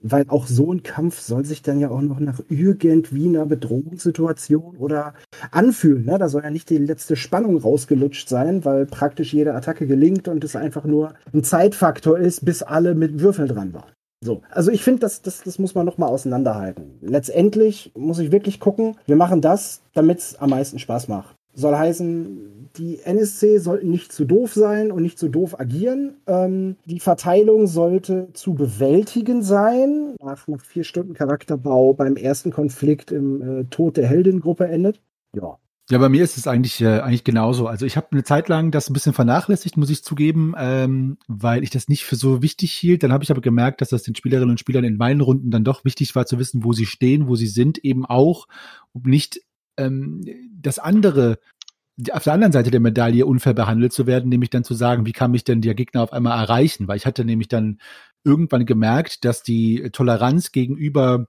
Weil 0.00 0.26
auch 0.28 0.46
so 0.46 0.72
ein 0.72 0.84
Kampf 0.84 1.18
soll 1.18 1.44
sich 1.44 1.62
dann 1.62 1.80
ja 1.80 1.90
auch 1.90 2.00
noch 2.00 2.20
nach 2.20 2.40
irgendwie 2.48 3.26
einer 3.26 3.46
Bedrohungssituation 3.46 4.76
oder 4.76 5.14
anfühlen. 5.50 6.04
Ne? 6.04 6.18
Da 6.18 6.28
soll 6.28 6.44
ja 6.44 6.50
nicht 6.50 6.70
die 6.70 6.78
letzte 6.78 7.16
Spannung 7.16 7.56
rausgelutscht 7.56 8.28
sein, 8.28 8.64
weil 8.64 8.86
praktisch 8.86 9.34
jede 9.34 9.54
Attacke 9.54 9.88
gelingt 9.88 10.28
und 10.28 10.44
es 10.44 10.54
einfach 10.54 10.84
nur 10.84 11.14
ein 11.32 11.42
Zeitfaktor 11.42 12.16
ist, 12.16 12.44
bis 12.44 12.62
alle 12.62 12.94
mit 12.94 13.18
Würfeln 13.20 13.48
dran 13.48 13.74
waren. 13.74 13.90
So, 14.20 14.42
also 14.50 14.70
ich 14.70 14.82
finde, 14.82 15.00
das, 15.00 15.22
das, 15.22 15.42
das 15.42 15.58
muss 15.58 15.74
man 15.74 15.86
nochmal 15.86 16.10
auseinanderhalten. 16.10 16.98
Letztendlich 17.00 17.92
muss 17.96 18.18
ich 18.18 18.32
wirklich 18.32 18.58
gucken, 18.58 18.96
wir 19.06 19.16
machen 19.16 19.40
das, 19.40 19.82
damit 19.94 20.18
es 20.18 20.36
am 20.36 20.50
meisten 20.50 20.78
Spaß 20.78 21.08
macht. 21.08 21.37
Soll 21.58 21.76
heißen, 21.76 22.70
die 22.76 23.00
NSC 23.00 23.58
sollten 23.58 23.90
nicht 23.90 24.12
zu 24.12 24.24
doof 24.24 24.54
sein 24.54 24.92
und 24.92 25.02
nicht 25.02 25.18
zu 25.18 25.28
doof 25.28 25.58
agieren. 25.58 26.18
Ähm, 26.28 26.76
die 26.84 27.00
Verteilung 27.00 27.66
sollte 27.66 28.28
zu 28.32 28.54
bewältigen 28.54 29.42
sein. 29.42 30.14
Nach, 30.22 30.46
vier 30.62 30.84
Stunden 30.84 31.14
Charakterbau 31.14 31.94
beim 31.94 32.14
ersten 32.14 32.52
Konflikt 32.52 33.10
im 33.10 33.42
äh, 33.42 33.64
Tod 33.64 33.96
der 33.96 34.06
Heldengruppe 34.06 34.68
endet. 34.68 35.00
Ja. 35.34 35.58
Ja, 35.90 35.96
bei 35.96 36.10
mir 36.10 36.22
ist 36.22 36.36
es 36.36 36.46
eigentlich 36.46 36.82
äh, 36.82 37.00
eigentlich 37.00 37.24
genauso. 37.24 37.66
Also 37.66 37.86
ich 37.86 37.96
habe 37.96 38.08
eine 38.10 38.22
Zeit 38.22 38.48
lang 38.48 38.70
das 38.70 38.88
ein 38.88 38.92
bisschen 38.92 39.14
vernachlässigt, 39.14 39.78
muss 39.78 39.88
ich 39.88 40.04
zugeben, 40.04 40.54
ähm, 40.58 41.16
weil 41.26 41.64
ich 41.64 41.70
das 41.70 41.88
nicht 41.88 42.04
für 42.04 42.14
so 42.14 42.42
wichtig 42.42 42.72
hielt. 42.72 43.02
Dann 43.02 43.10
habe 43.10 43.24
ich 43.24 43.30
aber 43.30 43.40
gemerkt, 43.40 43.80
dass 43.80 43.88
das 43.88 44.02
den 44.02 44.14
Spielerinnen 44.14 44.50
und 44.50 44.60
Spielern 44.60 44.84
in 44.84 44.98
meinen 44.98 45.22
Runden 45.22 45.50
dann 45.50 45.64
doch 45.64 45.86
wichtig 45.86 46.14
war 46.14 46.26
zu 46.26 46.38
wissen, 46.38 46.62
wo 46.62 46.74
sie 46.74 46.86
stehen, 46.86 47.26
wo 47.26 47.36
sie 47.36 47.46
sind, 47.46 47.78
eben 47.78 48.04
auch, 48.04 48.46
um 48.92 49.02
nicht 49.04 49.40
ähm, 49.78 50.20
das 50.60 50.78
andere 50.78 51.38
auf 52.12 52.22
der 52.22 52.32
anderen 52.32 52.52
Seite 52.52 52.70
der 52.70 52.80
Medaille 52.80 53.26
unfair 53.26 53.54
behandelt 53.54 53.92
zu 53.92 54.06
werden, 54.06 54.28
nämlich 54.28 54.50
dann 54.50 54.62
zu 54.62 54.74
sagen, 54.74 55.04
wie 55.04 55.12
kann 55.12 55.32
mich 55.32 55.42
denn 55.42 55.60
der 55.60 55.74
Gegner 55.74 56.02
auf 56.02 56.12
einmal 56.12 56.38
erreichen? 56.38 56.86
Weil 56.86 56.96
ich 56.96 57.06
hatte 57.06 57.24
nämlich 57.24 57.48
dann 57.48 57.78
irgendwann 58.24 58.66
gemerkt, 58.66 59.24
dass 59.24 59.42
die 59.42 59.90
Toleranz 59.90 60.52
gegenüber 60.52 61.26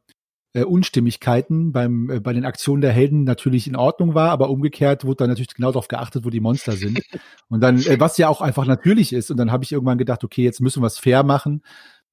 äh, 0.53 0.63
Unstimmigkeiten 0.63 1.71
beim, 1.71 2.09
äh, 2.09 2.19
bei 2.19 2.33
den 2.33 2.45
Aktionen 2.45 2.81
der 2.81 2.91
Helden 2.91 3.23
natürlich 3.23 3.67
in 3.67 3.75
Ordnung 3.75 4.15
war, 4.15 4.31
aber 4.31 4.49
umgekehrt 4.49 5.05
wurde 5.05 5.17
dann 5.17 5.29
natürlich 5.29 5.53
genau 5.53 5.71
darauf 5.71 5.87
geachtet, 5.87 6.25
wo 6.25 6.29
die 6.29 6.39
Monster 6.39 6.73
sind. 6.73 7.01
Und 7.49 7.61
dann, 7.61 7.79
äh, 7.79 7.99
was 7.99 8.17
ja 8.17 8.29
auch 8.29 8.41
einfach 8.41 8.65
natürlich 8.65 9.13
ist. 9.13 9.31
Und 9.31 9.37
dann 9.37 9.51
habe 9.51 9.63
ich 9.63 9.71
irgendwann 9.71 9.97
gedacht, 9.97 10.23
okay, 10.23 10.43
jetzt 10.43 10.61
müssen 10.61 10.81
wir 10.81 10.87
es 10.87 10.97
fair 10.97 11.23
machen, 11.23 11.61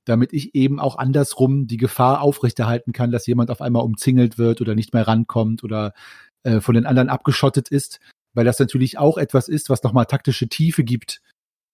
damit 0.05 0.33
ich 0.33 0.55
eben 0.55 0.79
auch 0.79 0.97
andersrum 0.97 1.67
die 1.67 1.79
Gefahr 1.79 2.21
aufrechterhalten 2.21 2.93
kann, 2.93 3.11
dass 3.11 3.27
jemand 3.27 3.51
auf 3.51 3.61
einmal 3.61 3.83
umzingelt 3.83 4.39
wird 4.39 4.61
oder 4.61 4.75
nicht 4.75 4.95
mehr 4.95 5.09
rankommt 5.09 5.65
oder 5.65 5.93
äh, 6.47 6.61
von 6.61 6.75
den 6.75 6.87
anderen 6.87 7.09
abgeschottet 7.09 7.69
ist 7.69 8.01
weil 8.37 8.45
das 8.45 8.59
natürlich 8.59 8.99
auch 8.99 9.17
etwas 9.17 9.49
ist, 9.49 9.71
was 9.71 9.83
nochmal 9.83 10.05
taktische 10.05 10.47
Tiefe 10.47 10.85
gibt, 10.85 11.23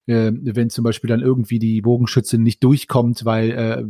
äh, 0.06 0.30
wenn 0.32 0.70
zum 0.70 0.84
Beispiel 0.84 1.08
dann 1.08 1.20
irgendwie 1.20 1.58
die 1.58 1.82
Bogenschützin 1.82 2.40
nicht 2.40 2.62
durchkommt, 2.62 3.24
weil 3.24 3.50
äh, 3.50 3.84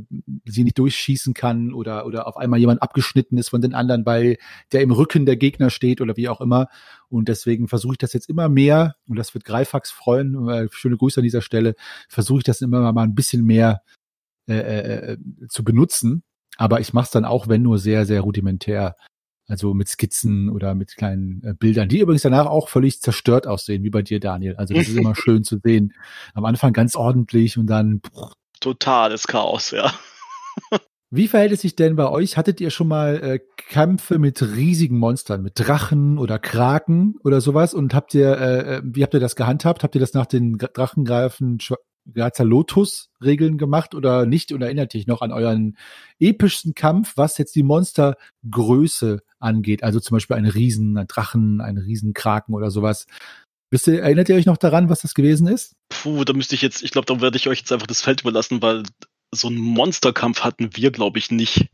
sie 0.47 0.65
nicht 0.65 0.79
durchschießen 0.79 1.35
kann 1.35 1.75
oder, 1.75 2.07
oder 2.07 2.27
auf 2.27 2.39
einmal 2.39 2.59
jemand 2.59 2.83
abgeschnitten 2.83 3.37
ist 3.37 3.51
von 3.51 3.61
den 3.61 3.75
anderen, 3.75 4.07
weil 4.07 4.39
der 4.73 4.81
im 4.81 4.91
Rücken 4.91 5.27
der 5.27 5.37
Gegner 5.37 5.69
steht 5.69 6.01
oder 6.01 6.17
wie 6.17 6.31
auch 6.31 6.41
immer. 6.41 6.69
Und 7.11 7.29
deswegen 7.29 7.69
versuche 7.69 7.93
ich 7.93 7.99
das 7.99 8.15
jetzt 8.15 8.31
immer 8.31 8.49
mehr, 8.49 8.97
und 9.07 9.19
das 9.19 9.35
wird 9.35 9.45
Greifax 9.45 9.91
freuen, 9.91 10.49
äh, 10.49 10.69
schöne 10.71 10.97
Grüße 10.97 11.21
an 11.21 11.25
dieser 11.25 11.43
Stelle, 11.43 11.75
versuche 12.09 12.39
ich 12.39 12.45
das 12.45 12.63
immer 12.63 12.91
mal 12.95 13.03
ein 13.03 13.15
bisschen 13.15 13.45
mehr 13.45 13.83
äh, 14.49 14.55
äh, 15.13 15.19
zu 15.49 15.63
benutzen. 15.63 16.23
Aber 16.57 16.81
ich 16.81 16.95
mache 16.95 17.05
es 17.05 17.11
dann 17.11 17.27
auch, 17.27 17.49
wenn 17.49 17.63
nur 17.63 17.79
sehr, 17.79 18.07
sehr 18.07 18.23
rudimentär. 18.23 18.97
Also 19.53 19.75
mit 19.75 19.87
Skizzen 19.87 20.49
oder 20.49 20.75
mit 20.75 20.97
kleinen 20.97 21.43
äh, 21.45 21.53
Bildern, 21.53 21.87
die 21.87 21.99
übrigens 21.99 22.23
danach 22.23 22.47
auch 22.47 22.71
völlig 22.71 23.03
zerstört 23.03 23.47
aussehen, 23.47 23.85
wie 23.85 23.91
bei 23.91 24.01
dir, 24.01 24.19
Daniel. 24.19 24.57
Also 24.57 24.73
das 24.73 24.89
ist 24.89 24.97
immer 24.97 25.15
schön 25.23 25.45
zu 25.45 25.59
sehen. 25.63 25.93
Am 26.33 26.47
Anfang 26.47 26.73
ganz 26.73 26.97
ordentlich 26.97 27.59
und 27.59 27.67
dann. 27.67 28.01
Pff. 28.01 28.33
Totales 28.61 29.27
Chaos, 29.27 29.73
ja. 29.73 29.93
Wie 31.11 31.29
verhält 31.29 31.53
es 31.53 31.61
sich 31.61 31.77
denn 31.77 31.97
bei 31.97 32.09
euch? 32.09 32.39
Hattet 32.39 32.63
ihr 32.63 32.71
schon 32.71 32.89
mal 32.89 33.23
äh, 33.23 33.41
Kämpfe 33.59 34.19
mit 34.19 34.41
riesigen 34.41 34.97
Monstern, 34.97 35.43
mit 35.43 35.53
Drachen 35.57 36.17
oder 36.17 36.39
Kraken 36.39 37.17
oder 37.23 37.43
sowas? 37.43 37.75
Und 37.75 37.93
habt 37.93 38.15
ihr, 38.15 38.39
äh, 38.39 38.77
äh 38.77 38.83
wie 38.83 39.03
habt 39.03 39.13
ihr 39.13 39.21
das 39.21 39.37
gehandhabt? 39.37 39.83
Habt 39.83 39.95
ihr 39.95 40.01
das 40.01 40.15
nach 40.15 40.25
den 40.25 40.57
Drachengreifen 40.57 41.61
Grazer 42.13 42.45
Lotus-Regeln 42.45 43.59
gemacht 43.59 43.95
oder 43.95 44.27
nicht? 44.27 44.53
Und 44.53 44.63
erinnert 44.63 44.95
dich 44.95 45.07
noch 45.07 45.23
an 45.23 45.33
euren 45.33 45.77
epischsten 46.19 46.75
Kampf, 46.75 47.17
was 47.17 47.39
jetzt 47.39 47.55
die 47.55 47.63
Monstergröße 47.63 49.23
angeht? 49.39 49.83
Also 49.83 50.01
zum 50.01 50.17
Beispiel 50.17 50.37
einen 50.37 50.51
Riesen, 50.51 50.97
einen 50.97 51.07
Drachen, 51.07 51.61
einen 51.61 51.79
Riesenkraken 51.79 52.55
oder 52.55 52.71
sowas. 52.71 53.07
Wisst 53.71 53.87
ihr, 53.87 54.03
erinnert 54.03 54.29
ihr 54.29 54.37
euch 54.37 54.47
noch 54.47 54.59
daran, 54.59 54.89
was 54.89 55.01
das 55.01 55.15
gewesen 55.15 55.47
ist? 55.47 55.75
Puh, 55.89 56.25
da 56.25 56.33
müsste 56.33 56.55
ich 56.55 56.63
jetzt, 56.63 56.83
ich 56.83 56.91
glaube, 56.91 57.07
da 57.07 57.21
werde 57.21 57.37
ich 57.37 57.49
euch 57.49 57.61
jetzt 57.61 57.73
einfach 57.73 57.87
das 57.87 58.03
Feld 58.03 58.21
überlassen, 58.21 58.61
weil 58.61 58.83
so 59.35 59.49
einen 59.49 59.59
Monsterkampf 59.59 60.41
hatten 60.41 60.77
wir, 60.77 60.91
glaube 60.91 61.19
ich, 61.19 61.31
nicht. 61.31 61.69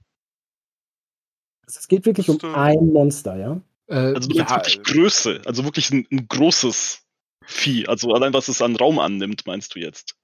Also 1.67 1.81
es 1.81 1.89
geht 1.89 2.07
wirklich 2.07 2.29
um 2.31 2.39
ein 2.55 2.93
Monster, 2.93 3.37
ja? 3.37 3.61
Äh, 3.89 4.15
also 4.15 4.31
ja, 4.31 4.49
wirklich 4.49 4.83
Größe, 4.83 5.43
also 5.45 5.65
wirklich 5.65 5.91
ein, 5.91 6.07
ein 6.11 6.29
großes 6.29 7.03
Vieh. 7.51 7.89
Also 7.89 8.13
allein 8.13 8.35
was 8.35 8.49
es 8.49 8.61
an 8.61 8.77
Raum 8.77 8.99
annimmt, 8.99 9.47
meinst 9.47 9.75
du 9.75 9.81
jetzt? 9.81 10.15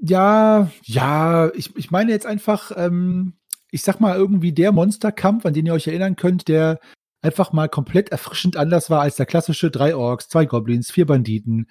Ja, 0.00 0.70
ja, 0.84 1.50
ich, 1.54 1.76
ich 1.76 1.90
meine 1.90 2.10
jetzt 2.10 2.24
einfach, 2.24 2.72
ähm, 2.74 3.34
ich 3.70 3.82
sag 3.82 4.00
mal 4.00 4.16
irgendwie 4.16 4.52
der 4.52 4.72
Monsterkampf, 4.72 5.44
an 5.44 5.52
den 5.52 5.66
ihr 5.66 5.74
euch 5.74 5.86
erinnern 5.86 6.16
könnt, 6.16 6.48
der 6.48 6.80
einfach 7.20 7.52
mal 7.52 7.68
komplett 7.68 8.08
erfrischend 8.08 8.56
anders 8.56 8.88
war 8.88 9.02
als 9.02 9.16
der 9.16 9.26
klassische 9.26 9.70
drei 9.70 9.94
Orks, 9.94 10.28
zwei 10.28 10.46
Goblins, 10.46 10.90
vier 10.90 11.04
Banditen. 11.04 11.68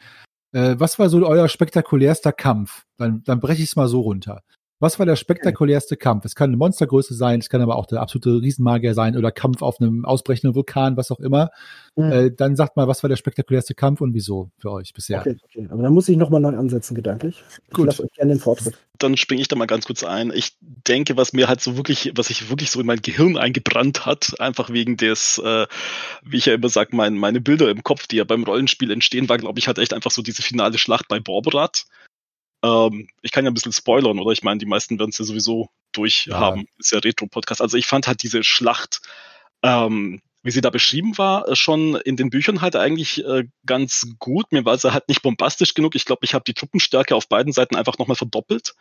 Äh, 0.54 0.76
was 0.78 1.00
war 1.00 1.10
so 1.10 1.26
euer 1.26 1.50
spektakulärster 1.50 2.32
Kampf? 2.32 2.84
Dann, 2.98 3.24
dann 3.24 3.40
breche 3.40 3.64
ich 3.64 3.70
es 3.70 3.76
mal 3.76 3.88
so 3.88 4.02
runter. 4.02 4.44
Was 4.82 4.98
war 4.98 5.06
der 5.06 5.16
spektakulärste 5.16 5.96
Kampf? 5.96 6.26
Es 6.26 6.34
kann 6.34 6.50
eine 6.50 6.58
Monstergröße 6.58 7.14
sein, 7.14 7.40
es 7.40 7.50
kann 7.50 7.62
aber 7.62 7.76
auch 7.76 7.86
der 7.86 8.02
absolute 8.02 8.42
Riesenmagier 8.42 8.96
sein 8.96 9.16
oder 9.16 9.32
Kampf 9.32 9.62
auf 9.62 9.80
einem 9.80 10.06
ausbrechenden 10.06 10.56
Vulkan, 10.56 10.98
was 10.98 11.12
auch 11.12 11.20
immer. 11.20 11.52
Mhm. 11.96 12.12
Äh, 12.12 12.32
dann 12.32 12.56
sagt 12.56 12.78
mal, 12.78 12.88
was 12.88 13.04
war 13.04 13.08
der 13.08 13.16
spektakulärste 13.16 13.76
Kampf 13.76 14.02
und 14.02 14.16
wieso 14.16 14.50
für 14.58 14.72
euch 14.72 14.92
bisher? 14.94 15.20
Okay, 15.20 15.38
okay. 15.44 15.68
aber 15.70 15.84
dann 15.84 15.94
muss 15.94 16.10
ich 16.10 16.18
nochmal 16.18 16.42
neu 16.42 16.58
ansetzen, 16.58 16.96
gedanklich. 16.96 17.44
Ich 17.68 17.74
Gut. 17.76 17.86
lasse 17.86 18.02
euch 18.02 18.12
gerne 18.14 18.34
den 18.34 18.40
Vortritt. 18.40 18.74
Dann 18.98 19.18
springe 19.18 19.42
ich 19.42 19.48
da 19.48 19.56
mal 19.56 19.68
ganz 19.68 19.86
kurz 19.86 20.04
ein. 20.04 20.32
Ich 20.34 20.58
denke, 20.60 21.16
was 21.16 21.32
mir 21.32 21.48
halt 21.48 21.62
so 21.62 21.78
wirklich, 21.78 22.14
was 22.16 22.30
sich 22.30 22.50
wirklich 22.50 22.72
so 22.72 22.80
in 22.80 22.88
mein 22.88 23.04
Gehirn 23.04 23.38
eingebrannt 23.38 24.08
hat, 24.08 24.40
einfach 24.40 24.72
wegen 24.72 24.98
des, 24.98 25.38
äh, 25.38 25.68
wie 26.24 26.38
ich 26.38 26.48
ja 26.48 26.56
immer 26.56 26.70
sage, 26.70 26.96
mein, 26.96 27.18
meine 27.18 27.40
Bilder 27.40 27.70
im 27.70 27.84
Kopf, 27.84 28.08
die 28.08 28.16
ja 28.16 28.24
beim 28.24 28.44
Rollenspiel 28.46 28.90
entstehen, 28.90 29.30
war, 29.30 29.38
glaube 29.38 29.60
ich, 29.60 29.68
halt 29.68 29.78
echt 29.78 29.94
einfach 29.94 30.12
so 30.12 30.24
diese 30.24 30.42
finale 30.42 30.80
Schlacht 30.80 31.08
bei 31.08 31.20
Borberat 31.20 31.86
ähm, 32.64 33.08
ich 33.22 33.32
kann 33.32 33.46
ja 33.46 33.52
ein 33.52 33.54
bisschen 33.54 33.74
spoilern, 33.74 34.20
oder? 34.20 34.32
Ich 34.32 34.44
meine, 34.44 34.60
die 34.60 34.66
meisten 34.66 35.00
werden 35.00 35.10
es 35.10 35.18
ja 35.18 35.26
sowieso 35.26 35.70
durchhaben. 35.92 36.62
Ja. 36.62 36.68
Ist 36.78 36.92
ja 36.92 37.00
Retro-Podcast. 37.00 37.62
Also 37.62 37.78
ich 37.78 37.88
fand 37.88 38.08
halt 38.08 38.24
diese 38.24 38.44
Schlacht, 38.44 39.02
ähm, 39.64 40.22
wie 40.44 40.52
sie 40.52 40.62
da 40.62 40.70
beschrieben 40.70 41.18
war, 41.18 41.48
äh, 41.48 41.56
schon 41.56 41.96
in 41.96 42.16
den 42.16 42.30
Büchern 42.30 42.62
halt 42.62 42.76
eigentlich 42.76 43.24
äh, 43.26 43.46
ganz 43.66 44.08
gut. 44.20 44.52
Mir 44.52 44.66
war 44.66 44.78
sie 44.78 44.94
halt 44.94 45.08
nicht 45.08 45.22
bombastisch 45.22 45.74
genug. 45.74 45.96
Ich 45.96 46.06
glaube, 46.06 46.24
ich 46.24 46.34
habe 46.34 46.44
die 46.46 46.54
Truppenstärke 46.54 47.16
auf 47.16 47.28
beiden 47.28 47.54
Seiten 47.54 47.76
einfach 47.76 47.98
nochmal 47.98 48.18
verdoppelt. 48.18 48.74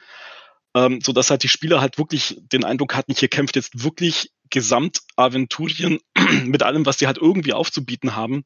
Ähm, 0.74 1.00
so 1.02 1.12
dass 1.12 1.30
halt 1.30 1.42
die 1.42 1.48
Spieler 1.48 1.80
halt 1.80 1.98
wirklich 1.98 2.38
den 2.52 2.64
Eindruck 2.64 2.94
hatten, 2.94 3.12
hier 3.12 3.28
kämpft 3.28 3.56
jetzt 3.56 3.82
wirklich 3.82 4.30
Gesamtaventurien 4.50 5.98
mit 6.44 6.62
allem, 6.62 6.86
was 6.86 6.98
sie 6.98 7.08
halt 7.08 7.18
irgendwie 7.18 7.54
aufzubieten 7.54 8.14
haben 8.14 8.44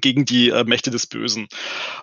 gegen 0.00 0.24
die 0.24 0.50
äh, 0.50 0.64
Mächte 0.64 0.90
des 0.90 1.06
Bösen. 1.06 1.48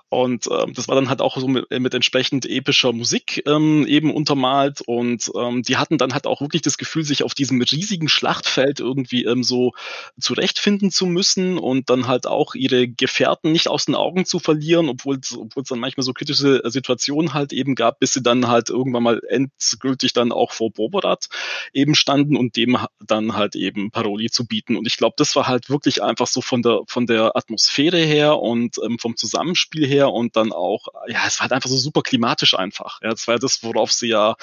Und 0.09 0.47
ähm, 0.51 0.73
das 0.73 0.87
war 0.87 0.95
dann 0.95 1.09
halt 1.09 1.21
auch 1.21 1.37
so 1.37 1.47
mit, 1.47 1.69
mit 1.71 1.93
entsprechend 1.93 2.45
epischer 2.45 2.91
Musik 2.93 3.43
ähm, 3.47 3.85
eben 3.87 4.13
untermalt. 4.13 4.81
Und 4.81 5.31
ähm, 5.35 5.63
die 5.63 5.77
hatten 5.77 5.97
dann 5.97 6.13
halt 6.13 6.27
auch 6.27 6.41
wirklich 6.41 6.61
das 6.61 6.77
Gefühl, 6.77 7.03
sich 7.03 7.23
auf 7.23 7.33
diesem 7.33 7.61
riesigen 7.61 8.09
Schlachtfeld 8.09 8.79
irgendwie 8.79 9.25
ähm, 9.25 9.43
so 9.43 9.71
zurechtfinden 10.19 10.91
zu 10.91 11.05
müssen 11.05 11.57
und 11.57 11.89
dann 11.89 12.07
halt 12.07 12.27
auch 12.27 12.55
ihre 12.55 12.87
Gefährten 12.87 13.51
nicht 13.51 13.67
aus 13.67 13.85
den 13.85 13.95
Augen 13.95 14.25
zu 14.25 14.39
verlieren, 14.39 14.89
obwohl 14.89 15.19
es 15.19 15.37
dann 15.69 15.79
manchmal 15.79 16.03
so 16.03 16.13
kritische 16.13 16.61
Situationen 16.65 17.33
halt 17.33 17.53
eben 17.53 17.75
gab, 17.75 17.99
bis 17.99 18.13
sie 18.13 18.23
dann 18.23 18.47
halt 18.47 18.69
irgendwann 18.69 19.03
mal 19.03 19.21
endgültig 19.29 20.13
dann 20.13 20.31
auch 20.31 20.51
vor 20.51 20.71
Boborat 20.71 21.29
eben 21.73 21.95
standen 21.95 22.35
und 22.35 22.55
dem 22.55 22.77
dann 23.05 23.35
halt 23.35 23.55
eben 23.55 23.91
Paroli 23.91 24.29
zu 24.29 24.45
bieten. 24.45 24.75
Und 24.75 24.87
ich 24.87 24.97
glaube, 24.97 25.15
das 25.17 25.35
war 25.35 25.47
halt 25.47 25.69
wirklich 25.69 26.03
einfach 26.03 26.27
so 26.27 26.41
von 26.41 26.61
der 26.61 26.81
von 26.87 27.05
der 27.05 27.35
Atmosphäre 27.35 27.80
Atmosphäre 27.81 28.05
her 28.05 28.39
und 28.39 28.77
ähm, 28.83 28.99
vom 28.99 29.15
Zusammenspiel 29.15 29.87
her 29.87 30.11
und 30.11 30.35
dann 30.35 30.51
auch, 30.51 30.87
ja, 31.07 31.25
es 31.27 31.39
war 31.39 31.43
halt 31.43 31.53
einfach 31.53 31.69
so 31.69 31.77
super 31.77 32.01
klimatisch 32.01 32.53
einfach. 32.53 32.99
Ja, 33.01 33.09
das 33.09 33.27
war 33.27 33.39
das, 33.39 33.63
worauf 33.63 33.91
sie 33.91 34.09
ja, 34.09 34.35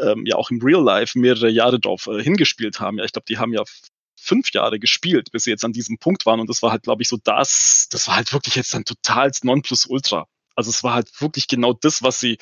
ähm, 0.00 0.24
ja 0.26 0.36
auch 0.36 0.50
im 0.50 0.60
Real 0.62 0.82
Life 0.82 1.18
mehrere 1.18 1.50
Jahre 1.50 1.80
drauf 1.80 2.06
äh, 2.06 2.22
hingespielt 2.22 2.80
haben. 2.80 2.98
Ja, 2.98 3.04
ich 3.04 3.12
glaube, 3.12 3.26
die 3.28 3.38
haben 3.38 3.52
ja 3.52 3.62
fünf 4.16 4.52
Jahre 4.52 4.78
gespielt, 4.78 5.32
bis 5.32 5.44
sie 5.44 5.50
jetzt 5.50 5.64
an 5.64 5.72
diesem 5.72 5.98
Punkt 5.98 6.26
waren. 6.26 6.40
Und 6.40 6.50
das 6.50 6.62
war 6.62 6.70
halt, 6.70 6.82
glaube 6.82 7.02
ich, 7.02 7.08
so 7.08 7.18
das, 7.22 7.88
das 7.90 8.06
war 8.06 8.16
halt 8.16 8.32
wirklich 8.32 8.54
jetzt 8.54 8.74
ein 8.74 8.84
totales 8.84 9.42
Nonplusultra. 9.44 10.26
Also 10.60 10.70
es 10.70 10.84
war 10.84 10.94
halt 10.94 11.08
wirklich 11.20 11.48
genau 11.48 11.72
das, 11.72 12.02
was 12.02 12.20
sie 12.20 12.36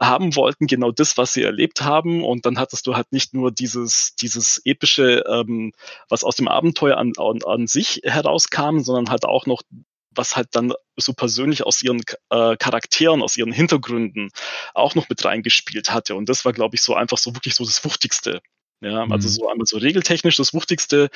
haben 0.00 0.34
wollten, 0.36 0.66
genau 0.66 0.90
das, 0.90 1.18
was 1.18 1.34
sie 1.34 1.42
erlebt 1.42 1.82
haben. 1.82 2.24
Und 2.24 2.46
dann 2.46 2.58
hattest 2.58 2.86
du 2.86 2.96
halt 2.96 3.12
nicht 3.12 3.34
nur 3.34 3.52
dieses, 3.52 4.14
dieses 4.16 4.62
epische, 4.64 5.22
ähm, 5.28 5.72
was 6.08 6.24
aus 6.24 6.36
dem 6.36 6.48
Abenteuer 6.48 6.96
an, 6.96 7.12
an, 7.18 7.40
an 7.44 7.66
sich 7.66 8.00
herauskam, 8.04 8.80
sondern 8.80 9.10
halt 9.10 9.24
auch 9.24 9.46
noch 9.46 9.62
was 10.10 10.34
halt 10.34 10.48
dann 10.52 10.72
so 10.96 11.12
persönlich 11.12 11.64
aus 11.64 11.82
ihren 11.82 12.02
äh, 12.30 12.56
Charakteren, 12.56 13.22
aus 13.22 13.36
ihren 13.36 13.52
Hintergründen 13.52 14.30
auch 14.74 14.94
noch 14.96 15.08
mit 15.08 15.24
reingespielt 15.24 15.92
hatte. 15.92 16.16
Und 16.16 16.28
das 16.28 16.44
war, 16.44 16.52
glaube 16.52 16.74
ich, 16.74 16.82
so 16.82 16.94
einfach 16.94 17.18
so 17.18 17.34
wirklich 17.36 17.54
so 17.54 17.64
das 17.64 17.84
Wuchtigste 17.84 18.40
Ja, 18.80 19.00
also 19.10 19.28
mhm. 19.28 19.32
so 19.32 19.48
einmal 19.48 19.66
so 19.66 19.76
regeltechnisch 19.78 20.36
das 20.36 20.54
Wuchtigste, 20.54 21.10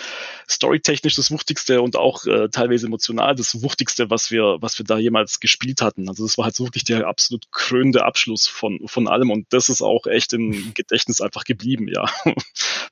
storytechnisch 0.50 1.14
das 1.14 1.30
Wuchtigste 1.30 1.80
und 1.80 1.94
auch 1.94 2.26
äh, 2.26 2.48
teilweise 2.48 2.86
emotional 2.86 3.36
das 3.36 3.62
Wuchtigste, 3.62 4.10
was 4.10 4.32
wir, 4.32 4.58
was 4.60 4.78
wir 4.78 4.84
da 4.84 4.98
jemals 4.98 5.38
gespielt 5.38 5.80
hatten. 5.80 6.08
Also 6.08 6.24
das 6.24 6.36
war 6.38 6.46
halt 6.46 6.56
so 6.56 6.64
wirklich 6.64 6.82
der 6.82 7.06
absolut 7.06 7.52
krönende 7.52 8.04
Abschluss 8.04 8.48
von, 8.48 8.80
von 8.86 9.06
allem 9.06 9.30
und 9.30 9.46
das 9.52 9.68
ist 9.68 9.80
auch 9.80 10.06
echt 10.06 10.32
im 10.32 10.72
Gedächtnis 10.74 11.20
einfach 11.20 11.44
geblieben, 11.44 11.86
ja. 11.86 12.10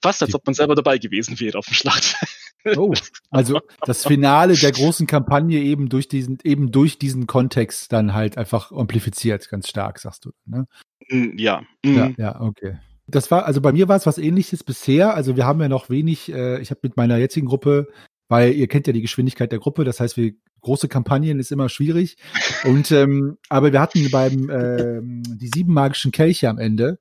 Fast 0.03 0.23
als 0.23 0.35
ob 0.37 0.47
man 0.47 0.55
selber 0.55 0.77
dabei 0.77 0.99
gewesen 0.99 1.41
wäre 1.41 1.59
auf 1.59 1.67
dem 1.67 1.75
Schlachtfeld. 1.75 2.31
Oh, 2.77 2.93
also 3.31 3.61
das 3.87 4.05
Finale 4.05 4.55
der 4.55 4.71
großen 4.71 5.07
Kampagne 5.07 5.59
eben 5.61 5.89
durch 5.89 6.09
diesen, 6.09 6.39
eben 6.45 6.71
durch 6.71 6.99
diesen 6.99 7.27
Kontext 7.27 7.91
dann 7.91 8.15
halt 8.15 8.37
einfach 8.39 8.71
amplifiziert, 8.71 9.49
ganz 9.49 9.69
stark, 9.69 9.99
sagst 9.99 10.27
du, 10.27 10.33
ne? 10.45 10.67
Mm, 11.09 11.39
ja. 11.39 11.63
Ja, 11.85 12.09
mhm. 12.09 12.15
ja, 12.19 12.41
okay. 12.41 12.79
Das 13.11 13.31
war, 13.31 13.47
also 13.47 13.61
bei 13.61 13.73
mir 13.73 13.89
war 13.89 13.97
es 13.97 14.07
was 14.07 14.19
ähnliches 14.19 14.65
bisher. 14.65 15.15
Also 15.15 15.37
wir 15.37 15.47
haben 15.47 15.61
ja 15.61 15.69
noch 15.69 15.91
wenig, 15.91 16.33
äh, 16.33 16.61
ich 16.61 16.71
habe 16.71 16.81
mit 16.83 16.97
meiner 16.97 17.17
jetzigen 17.17 17.47
Gruppe, 17.47 17.89
weil 18.29 18.53
ihr 18.53 18.69
kennt 18.69 18.87
ja 18.87 18.93
die 18.93 19.03
Geschwindigkeit 19.03 19.51
der 19.51 19.59
Gruppe, 19.59 19.85
das 19.85 20.01
heißt, 20.01 20.17
wir 20.17 20.33
große 20.61 20.89
Kampagnen 20.89 21.39
ist 21.39 21.53
immer 21.53 21.69
schwierig. 21.69 22.17
Und 22.65 22.91
ähm, 22.93 23.39
aber 23.49 23.73
wir 23.73 23.81
hatten 23.81 24.11
beim 24.11 24.51
ähm, 24.51 25.23
die 25.27 25.49
sieben 25.49 25.73
magischen 25.73 26.13
Kelche 26.13 26.49
am 26.49 26.59
Ende 26.59 26.99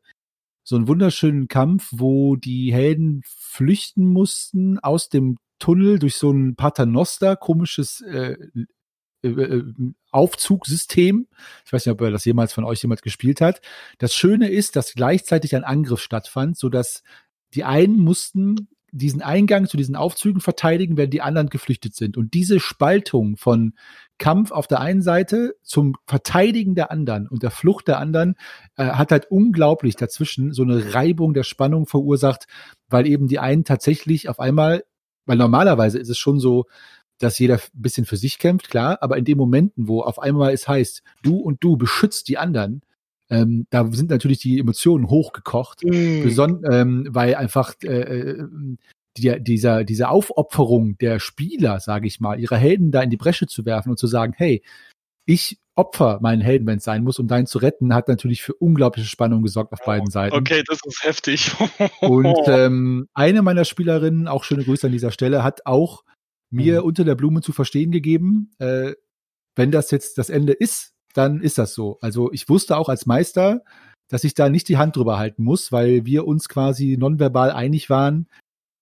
so 0.64 0.76
einen 0.76 0.88
wunderschönen 0.88 1.47
Kampf, 1.47 1.89
wo 1.91 2.36
die 2.36 2.72
Helden 2.72 3.22
flüchten 3.26 4.05
mussten 4.05 4.78
aus 4.80 5.10
dem 5.10 5.38
Tunnel 5.57 5.99
durch 5.99 6.16
so 6.16 6.32
ein 6.32 6.55
Paternoster, 6.55 7.36
komisches 7.36 8.01
äh, 8.01 8.38
äh, 9.22 9.30
äh, 9.30 9.74
Aufzugssystem. 10.11 11.28
Ich 11.65 11.74
weiß 11.74 11.86
nicht, 11.86 11.93
ob 11.93 12.01
er 12.01 12.11
das 12.11 12.26
jemals 12.26 12.53
von 12.53 12.63
euch 12.63 12.82
jemals 12.82 13.01
gespielt 13.01 13.41
hat. 13.41 13.61
Das 13.97 14.13
Schöne 14.13 14.49
ist, 14.49 14.76
dass 14.76 14.93
gleichzeitig 14.93 15.55
ein 15.55 15.63
Angriff 15.63 16.01
stattfand, 16.01 16.57
so 16.57 16.70
dass 16.70 17.03
die 17.53 17.63
einen 17.63 17.99
mussten 17.99 18.70
diesen 18.91 19.22
Eingang 19.22 19.67
zu 19.67 19.78
diesen 19.78 19.95
Aufzügen 19.95 20.41
verteidigen, 20.41 20.97
während 20.97 21.13
die 21.13 21.22
anderen 21.22 21.49
geflüchtet 21.49 21.95
sind. 21.95 22.17
Und 22.17 22.34
diese 22.34 22.59
Spaltung 22.59 23.38
von 23.38 23.74
Kampf 24.17 24.51
auf 24.51 24.67
der 24.67 24.80
einen 24.80 25.01
Seite 25.01 25.55
zum 25.63 25.95
Verteidigen 26.05 26.76
der 26.76 26.91
anderen 26.91 27.28
und 27.28 27.43
der 27.43 27.51
Flucht 27.51 27.88
der 27.88 27.99
anderen 27.99 28.36
äh, 28.76 28.86
hat 28.86 29.11
halt 29.11 29.30
unglaublich 29.32 29.95
dazwischen 29.95 30.53
so 30.53 30.63
eine 30.63 30.93
Reibung 30.93 31.34
der 31.34 31.43
Spannung 31.43 31.86
verursacht, 31.86 32.45
weil 32.89 33.07
eben 33.07 33.28
die 33.28 33.39
einen 33.39 33.63
tatsächlich 33.63 34.28
auf 34.28 34.39
einmal, 34.39 34.84
weil 35.26 35.38
normalerweise 35.38 35.99
ist 35.99 36.09
es 36.09 36.17
schon 36.17 36.39
so, 36.39 36.65
dass 37.20 37.39
jeder 37.39 37.55
ein 37.55 37.82
bisschen 37.82 38.05
für 38.05 38.17
sich 38.17 38.39
kämpft, 38.39 38.70
klar, 38.70 38.97
aber 39.01 39.17
in 39.17 39.26
den 39.26 39.38
Momenten, 39.38 39.88
wo 39.88 40.01
auf 40.01 40.20
einmal 40.20 40.53
es 40.53 40.67
heißt, 40.67 41.03
du 41.22 41.38
und 41.38 41.63
du 41.63 41.78
beschützt 41.78 42.28
die 42.28 42.38
anderen, 42.38 42.82
ähm, 43.30 43.67
da 43.70 43.88
sind 43.91 44.09
natürlich 44.09 44.39
die 44.39 44.59
Emotionen 44.59 45.09
hochgekocht, 45.09 45.84
mm. 45.84 46.28
ähm, 46.72 47.07
weil 47.09 47.36
einfach 47.36 47.76
äh, 47.84 47.88
äh, 47.88 48.47
die, 49.17 49.43
dieser, 49.43 49.84
diese 49.84 50.09
Aufopferung 50.09 50.97
der 50.97 51.20
Spieler, 51.20 51.80
sage 51.80 52.07
ich 52.07 52.20
mal, 52.20 52.39
ihre 52.39 52.57
Helden 52.57 52.91
da 52.91 53.01
in 53.01 53.09
die 53.09 53.17
Bresche 53.17 53.47
zu 53.47 53.65
werfen 53.65 53.91
und 53.91 53.99
zu 53.99 54.07
sagen, 54.07 54.34
hey, 54.36 54.63
ich 55.26 55.59
opfer 55.76 56.20
meinen 56.22 56.41
Helden, 56.41 56.67
wenn 56.67 56.80
es 56.80 56.84
sein 56.84 57.03
muss, 57.03 57.20
um 57.20 57.28
deinen 57.28 57.45
zu 57.45 57.59
retten, 57.59 57.93
hat 57.93 58.07
natürlich 58.07 58.41
für 58.41 58.53
unglaubliche 58.53 59.07
Spannung 59.07 59.43
gesorgt 59.43 59.72
auf 59.72 59.80
beiden 59.86 60.09
Seiten. 60.09 60.36
Okay, 60.36 60.63
das 60.67 60.80
ist 60.86 61.03
heftig. 61.03 61.55
und 62.01 62.36
ähm, 62.47 63.07
eine 63.13 63.41
meiner 63.41 63.63
Spielerinnen, 63.63 64.28
auch 64.28 64.43
schöne 64.43 64.63
Grüße 64.63 64.88
an 64.88 64.91
dieser 64.91 65.11
Stelle, 65.11 65.43
hat 65.43 65.65
auch 65.65 66.03
mir 66.49 66.81
mhm. 66.81 66.87
unter 66.87 67.03
der 67.03 67.15
Blume 67.15 67.41
zu 67.41 67.51
verstehen 67.51 67.91
gegeben, 67.91 68.51
äh, 68.59 68.93
wenn 69.55 69.71
das 69.71 69.91
jetzt 69.91 70.17
das 70.17 70.29
Ende 70.29 70.53
ist, 70.53 70.93
dann 71.13 71.41
ist 71.41 71.57
das 71.57 71.73
so. 71.73 71.97
Also 72.01 72.31
ich 72.31 72.49
wusste 72.49 72.77
auch 72.77 72.89
als 72.89 73.05
Meister, 73.05 73.61
dass 74.07 74.23
ich 74.23 74.33
da 74.33 74.49
nicht 74.49 74.69
die 74.69 74.77
Hand 74.77 74.95
drüber 74.95 75.17
halten 75.17 75.43
muss, 75.43 75.71
weil 75.71 76.05
wir 76.05 76.25
uns 76.25 76.49
quasi 76.49 76.97
nonverbal 76.97 77.51
einig 77.51 77.89
waren, 77.89 78.27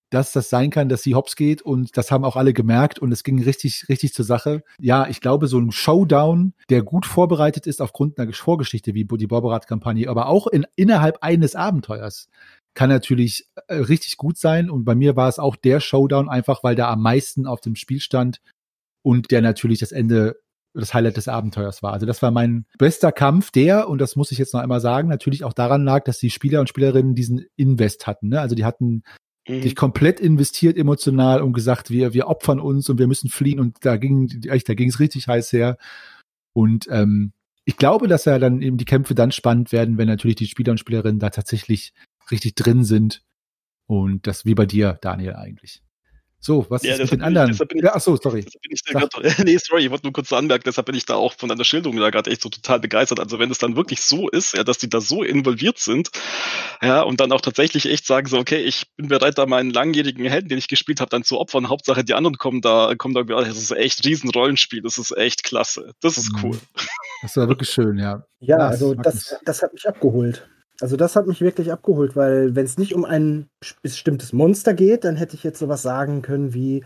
dass 0.10 0.32
das 0.32 0.50
sein 0.50 0.70
kann, 0.70 0.88
dass 0.88 1.04
sie 1.04 1.16
hops 1.16 1.36
geht 1.36 1.62
und 1.62 1.98
das 1.98 2.12
haben 2.12 2.24
auch 2.24 2.38
alle 2.38 2.54
gemerkt 2.54 3.00
und 3.00 3.12
es 3.12 3.24
ging 3.24 3.42
richtig, 3.44 3.90
richtig 3.90 4.14
zur 4.14 4.24
Sache. 4.24 4.64
Ja, 4.80 5.08
ich 5.08 5.20
glaube, 5.20 5.48
so 5.48 5.60
ein 5.60 5.72
Showdown, 5.72 6.54
der 6.70 6.82
gut 6.84 7.06
vorbereitet 7.06 7.68
ist 7.68 7.82
aufgrund 7.82 8.18
einer 8.18 8.32
Vorgeschichte 8.32 8.94
wie 8.94 9.06
die 9.06 9.28
Borberat-Kampagne, 9.28 10.10
aber 10.10 10.28
auch 10.28 10.48
in, 10.48 10.66
innerhalb 10.76 11.18
eines 11.22 11.56
Abenteuers, 11.56 12.30
kann 12.78 12.90
natürlich 12.90 13.48
äh, 13.66 13.74
richtig 13.74 14.18
gut 14.18 14.38
sein. 14.38 14.70
Und 14.70 14.86
bei 14.86 14.94
mir 14.94 15.16
war 15.16 15.28
es 15.28 15.40
auch 15.40 15.56
der 15.56 15.80
Showdown 15.80 16.30
einfach, 16.30 16.64
weil 16.64 16.76
da 16.76 16.92
am 16.92 17.02
meisten 17.02 17.48
auf 17.48 17.60
dem 17.60 17.76
Spiel 17.76 18.00
stand 18.00 18.40
und 19.02 19.32
der 19.32 19.42
natürlich 19.42 19.80
das 19.80 19.92
Ende 19.92 20.36
das 20.76 20.94
Highlight 20.94 21.18
des 21.18 21.28
Abenteuers 21.28 21.82
war. 21.82 21.94
Also 21.94 22.06
das 22.06 22.22
war 22.22 22.30
mein 22.30 22.68
bester 22.78 23.12
Kampf, 23.12 23.50
der, 23.50 23.90
und 23.90 24.00
das 24.00 24.16
muss 24.16 24.32
ich 24.32 24.38
jetzt 24.38 24.54
noch 24.54 24.62
einmal 24.62 24.80
sagen, 24.80 25.08
natürlich 25.08 25.44
auch 25.44 25.54
daran 25.54 25.86
lag, 25.86 26.04
dass 26.04 26.20
die 26.20 26.30
Spieler 26.30 26.60
und 26.60 26.70
Spielerinnen 26.70 27.16
diesen 27.16 27.48
Invest 27.56 28.06
hatten. 28.06 28.28
Ne? 28.28 28.40
Also 28.40 28.54
die 28.54 28.64
hatten 28.64 29.02
mhm. 29.48 29.64
sich 29.64 29.76
komplett 29.76 30.20
investiert 30.20 30.78
emotional 30.78 31.42
und 31.42 31.54
gesagt, 31.54 31.90
wir, 31.90 32.14
wir 32.14 32.28
opfern 32.28 32.60
uns 32.60 32.92
und 32.92 33.00
wir 33.00 33.08
müssen 33.08 33.32
fliehen 33.32 33.60
und 33.60 33.78
da 33.82 33.98
ging, 33.98 34.30
echt, 34.50 34.70
da 34.70 34.76
ging 34.76 34.90
es 34.90 35.00
richtig 35.00 35.28
heiß 35.28 35.52
her. 35.52 35.78
Und 36.54 36.88
ähm, 36.92 37.32
ich 37.66 37.78
glaube, 37.78 38.08
dass 38.08 38.26
ja 38.26 38.38
dann 38.38 38.62
eben 38.62 38.78
die 38.78 38.86
Kämpfe 38.86 39.16
dann 39.16 39.32
spannend 39.32 39.72
werden, 39.72 39.98
wenn 39.98 40.08
natürlich 40.08 40.36
die 40.36 40.46
Spieler 40.46 40.74
und 40.74 40.80
Spielerinnen 40.80 41.18
da 41.18 41.32
tatsächlich 41.32 41.92
richtig 42.32 42.56
drin 42.56 42.84
sind. 42.84 43.24
Und 43.86 44.28
das 44.28 44.46
wie 44.46 44.56
bei 44.56 44.66
dir, 44.66 44.98
Daniel, 45.02 45.36
eigentlich. 45.36 45.82
So, 46.40 46.68
was 46.70 46.84
ja, 46.84 46.94
ist 46.94 47.00
mit 47.00 47.12
den 47.14 47.22
anderen? 47.24 47.52
Ich, 47.52 47.60
ich, 47.60 47.84
ja, 47.84 47.94
ach 47.96 48.02
so, 48.02 48.16
sorry. 48.16 48.46
Grad, 48.92 49.12
nee, 49.44 49.58
sorry, 49.58 49.86
ich 49.86 49.90
wollte 49.90 50.06
nur 50.06 50.14
kurz 50.14 50.32
anmerken, 50.32 50.64
deshalb 50.66 50.86
bin 50.86 50.96
ich 50.96 51.06
da 51.06 51.16
auch 51.16 51.34
von 51.34 51.50
deiner 51.50 51.64
Schilderung 51.64 51.98
da 51.98 52.12
gerade 52.12 52.30
echt 52.30 52.42
so 52.42 52.50
total 52.50 52.80
begeistert. 52.80 53.20
Also 53.20 53.40
wenn 53.40 53.50
es 53.50 53.58
dann 53.58 53.76
wirklich 53.76 54.02
so 54.02 54.30
ist, 54.30 54.54
ja, 54.56 54.64
dass 54.64 54.78
die 54.78 54.90
da 54.90 55.02
so 55.02 55.24
involviert 55.24 55.80
sind, 55.80 56.10
ja, 56.82 57.02
und 57.02 57.20
dann 57.20 57.32
auch 57.32 57.42
tatsächlich 57.42 57.88
echt 57.88 58.06
sagen 58.06 58.28
so, 58.28 58.38
okay, 58.38 58.58
ich 58.58 58.86
bin 58.96 59.08
bereit, 59.08 59.40
da 59.40 59.48
meinen 59.48 59.72
langjährigen 59.72 60.26
Helden, 60.26 60.48
den 60.48 60.60
ich 60.60 60.68
gespielt 60.68 61.02
habe, 61.02 61.10
dann 61.10 61.24
zu 61.24 61.40
opfern. 61.40 61.70
Hauptsache 61.70 62.04
die 62.04 62.14
anderen 62.14 62.38
kommen 62.38 62.62
da, 62.62 62.94
kommen 62.96 63.16
da, 63.16 63.24
das 63.24 63.58
ist 63.58 63.72
echt 63.72 64.06
riesen 64.06 64.30
Rollenspiel, 64.30 64.84
das 64.84 65.00
ist 65.00 65.18
echt 65.18 65.44
klasse. 65.44 65.94
Das 66.02 66.18
ist 66.18 66.32
mhm. 66.34 66.44
cool. 66.44 66.60
Das 67.24 67.36
war 67.36 67.48
wirklich 67.48 67.72
schön, 67.72 67.98
ja. 67.98 68.24
Ja, 68.40 68.58
also 68.58 68.94
das, 68.94 69.36
das 69.44 69.64
hat 69.64 69.74
mich 69.74 69.88
abgeholt. 69.88 70.48
Also 70.80 70.96
das 70.96 71.16
hat 71.16 71.26
mich 71.26 71.42
wirklich 71.42 71.72
abgeholt, 71.72 72.16
weil 72.16 72.56
wenn 72.56 72.66
es 72.66 72.78
nicht 72.78 72.94
um 72.94 73.04
ein 73.04 73.50
bestimmtes 73.82 74.32
Monster 74.32 74.74
geht, 74.74 75.04
dann 75.04 75.16
hätte 75.16 75.36
ich 75.36 75.44
jetzt 75.44 75.60
sowas 75.60 75.82
sagen 75.82 76.22
können 76.22 76.54
wie, 76.54 76.84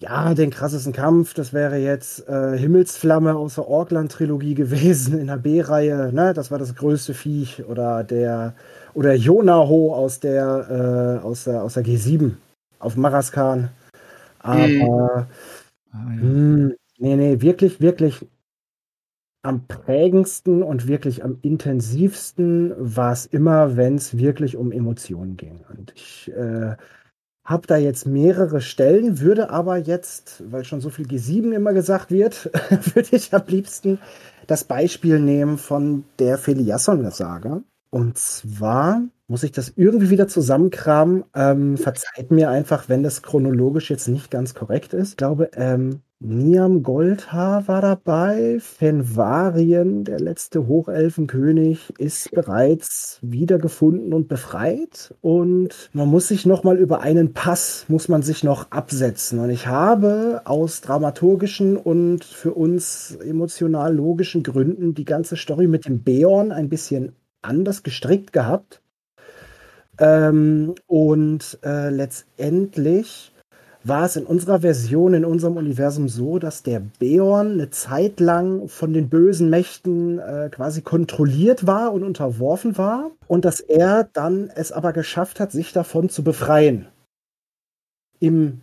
ja, 0.00 0.34
den 0.34 0.50
krassesten 0.50 0.92
Kampf, 0.92 1.34
das 1.34 1.52
wäre 1.52 1.76
jetzt 1.76 2.28
äh, 2.28 2.56
Himmelsflamme 2.56 3.34
aus 3.34 3.56
der 3.56 3.66
Orkland-Trilogie 3.66 4.54
gewesen 4.54 5.18
in 5.18 5.26
der 5.26 5.38
B-Reihe, 5.38 6.12
ne? 6.12 6.34
Das 6.34 6.50
war 6.50 6.58
das 6.58 6.74
größte 6.76 7.14
Viech. 7.14 7.64
Oder 7.66 8.04
der 8.04 8.54
oder 8.94 9.14
Jonaho 9.14 9.94
aus 9.94 10.20
der, 10.20 11.18
äh, 11.20 11.24
aus 11.24 11.44
der 11.44 11.62
aus 11.62 11.74
der 11.74 11.84
G7 11.84 12.32
auf 12.78 12.96
Maraskan. 12.96 13.70
Aber 14.38 14.68
mm. 14.68 14.82
ah, 14.82 15.26
ja. 15.92 15.98
mh, 16.00 16.20
hm, 16.20 16.74
nee, 16.98 17.16
nee, 17.16 17.40
wirklich, 17.40 17.80
wirklich 17.80 18.24
am 19.48 19.66
prägendsten 19.66 20.62
und 20.62 20.86
wirklich 20.86 21.24
am 21.24 21.38
intensivsten 21.42 22.74
war 22.78 23.12
es 23.12 23.26
immer, 23.26 23.76
wenn 23.76 23.94
es 23.94 24.18
wirklich 24.18 24.56
um 24.56 24.72
Emotionen 24.72 25.36
ging. 25.38 25.64
Und 25.70 25.92
ich 25.96 26.30
äh, 26.36 26.76
habe 27.44 27.66
da 27.66 27.78
jetzt 27.78 28.06
mehrere 28.06 28.60
Stellen, 28.60 29.20
würde 29.20 29.48
aber 29.48 29.78
jetzt, 29.78 30.44
weil 30.50 30.64
schon 30.64 30.82
so 30.82 30.90
viel 30.90 31.06
G7 31.06 31.52
immer 31.52 31.72
gesagt 31.72 32.10
wird, 32.10 32.50
würde 32.94 33.08
ich 33.16 33.32
am 33.32 33.42
liebsten 33.46 33.98
das 34.46 34.64
Beispiel 34.64 35.18
nehmen 35.18 35.56
von 35.56 36.04
der 36.18 36.36
Feliasson-Saga. 36.36 37.62
Und 37.90 38.18
zwar 38.18 39.02
muss 39.28 39.44
ich 39.44 39.52
das 39.52 39.72
irgendwie 39.76 40.10
wieder 40.10 40.28
zusammenkramen. 40.28 41.24
Ähm, 41.34 41.78
verzeiht 41.78 42.30
mir 42.30 42.50
einfach, 42.50 42.90
wenn 42.90 43.02
das 43.02 43.22
chronologisch 43.22 43.88
jetzt 43.90 44.08
nicht 44.08 44.30
ganz 44.30 44.54
korrekt 44.54 44.92
ist. 44.92 45.10
Ich 45.10 45.16
glaube, 45.16 45.50
ähm, 45.54 46.02
Niam 46.20 46.82
Goldhaar 46.82 47.68
war 47.68 47.80
dabei. 47.80 48.58
Fenvarien, 48.60 50.02
der 50.02 50.18
letzte 50.18 50.66
Hochelfenkönig, 50.66 51.94
ist 51.98 52.32
bereits 52.32 53.20
wiedergefunden 53.22 54.12
und 54.12 54.26
befreit. 54.26 55.14
Und 55.20 55.90
man 55.92 56.08
muss 56.08 56.26
sich 56.26 56.44
noch 56.44 56.64
mal 56.64 56.76
über 56.76 57.02
einen 57.02 57.34
Pass 57.34 57.84
muss 57.86 58.08
man 58.08 58.22
sich 58.22 58.42
noch 58.42 58.72
absetzen. 58.72 59.38
Und 59.38 59.50
ich 59.50 59.68
habe 59.68 60.42
aus 60.44 60.80
dramaturgischen 60.80 61.76
und 61.76 62.24
für 62.24 62.52
uns 62.52 63.16
emotional 63.22 63.94
logischen 63.94 64.42
Gründen 64.42 64.94
die 64.94 65.04
ganze 65.04 65.36
Story 65.36 65.68
mit 65.68 65.86
dem 65.86 66.02
Beorn 66.02 66.50
ein 66.50 66.68
bisschen 66.68 67.12
anders 67.42 67.84
gestrickt 67.84 68.32
gehabt. 68.32 68.82
Ähm, 70.00 70.74
und 70.88 71.60
äh, 71.62 71.90
letztendlich 71.90 73.32
war 73.88 74.04
es 74.04 74.16
in 74.16 74.26
unserer 74.26 74.60
Version, 74.60 75.14
in 75.14 75.24
unserem 75.24 75.56
Universum 75.56 76.08
so, 76.08 76.38
dass 76.38 76.62
der 76.62 76.82
Beorn 76.98 77.52
eine 77.52 77.70
Zeit 77.70 78.20
lang 78.20 78.68
von 78.68 78.92
den 78.92 79.08
bösen 79.08 79.50
Mächten 79.50 80.18
äh, 80.18 80.50
quasi 80.50 80.82
kontrolliert 80.82 81.66
war 81.66 81.92
und 81.92 82.02
unterworfen 82.02 82.78
war 82.78 83.10
und 83.26 83.44
dass 83.44 83.60
er 83.60 84.08
dann 84.12 84.50
es 84.54 84.72
aber 84.72 84.92
geschafft 84.92 85.40
hat, 85.40 85.52
sich 85.52 85.72
davon 85.72 86.08
zu 86.08 86.22
befreien. 86.22 86.86
Im 88.20 88.60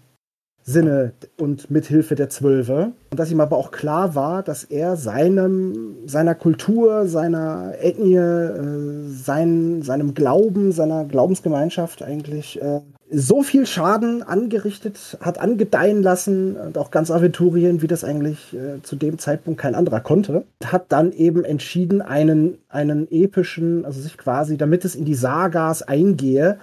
Sinne 0.67 1.13
und 1.39 1.69
mithilfe 1.69 2.15
der 2.15 2.29
Zwölfe. 2.29 2.93
Und 3.11 3.19
dass 3.19 3.31
ihm 3.31 3.39
aber 3.39 3.55
auch 3.55 3.69
klar 3.69 4.15
war, 4.15 4.41
dass 4.41 4.63
er 4.63 4.97
seinem, 4.97 6.07
seiner 6.07 6.33
Kultur, 6.33 7.07
seiner 7.07 7.75
Ethnie, 7.79 8.15
äh, 8.15 9.07
sein, 9.07 9.83
seinem 9.83 10.15
Glauben, 10.15 10.71
seiner 10.71 11.05
Glaubensgemeinschaft 11.05 12.01
eigentlich 12.01 12.59
äh, 12.63 12.81
so 13.11 13.43
viel 13.43 13.67
Schaden 13.67 14.23
angerichtet 14.23 15.17
hat, 15.21 15.39
angedeihen 15.39 16.01
lassen 16.01 16.55
und 16.55 16.77
auch 16.77 16.89
ganz 16.89 17.11
Aventurien, 17.11 17.81
wie 17.81 17.87
das 17.87 18.03
eigentlich 18.03 18.53
äh, 18.53 18.81
zu 18.81 18.95
dem 18.95 19.19
Zeitpunkt 19.19 19.59
kein 19.59 19.75
anderer 19.75 19.99
konnte, 19.99 20.45
hat 20.63 20.85
dann 20.89 21.11
eben 21.11 21.45
entschieden, 21.45 22.01
einen, 22.01 22.57
einen 22.67 23.07
epischen, 23.11 23.85
also 23.85 24.01
sich 24.01 24.17
quasi, 24.17 24.57
damit 24.57 24.85
es 24.85 24.95
in 24.95 25.05
die 25.05 25.13
Sagas 25.13 25.83
eingehe, 25.83 26.57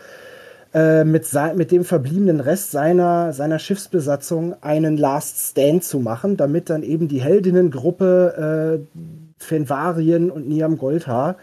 äh, 0.75 1.05
mit, 1.05 1.29
mit 1.55 1.71
dem 1.71 1.85
verbliebenen 1.85 2.41
Rest 2.41 2.73
seiner, 2.73 3.33
seiner 3.33 3.61
Schiffsbesatzung 3.61 4.57
einen 4.63 4.97
Last 4.97 5.51
Stand 5.51 5.85
zu 5.85 6.01
machen, 6.01 6.37
damit 6.37 6.71
dann 6.71 6.83
eben 6.83 7.07
die 7.07 7.21
Heldinnengruppe 7.21 8.81
äh, 8.99 8.99
Fenvarien 9.39 10.31
und 10.31 10.49
Niam 10.49 10.79
Goldhaar 10.79 11.37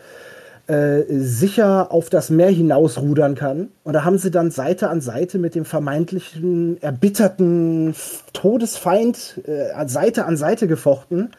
äh, 0.70 1.04
sicher 1.10 1.92
auf 1.92 2.12
das 2.12 2.30
Meer 2.30 2.50
hinausrudern 2.50 3.34
kann. 3.34 3.70
Und 3.84 3.94
da 3.94 4.04
haben 4.06 4.20
sie 4.20 4.30
dann 4.30 4.52
Seite 4.52 4.90
an 4.90 5.02
Seite 5.02 5.40
mit 5.40 5.56
dem 5.56 5.66
vermeintlichen 5.66 6.80
erbitterten 6.80 7.96
Todesfeind 8.34 9.42
äh, 9.48 9.88
Seite 9.88 10.26
an 10.26 10.38
Seite 10.38 10.68
gefochten. 10.68 11.32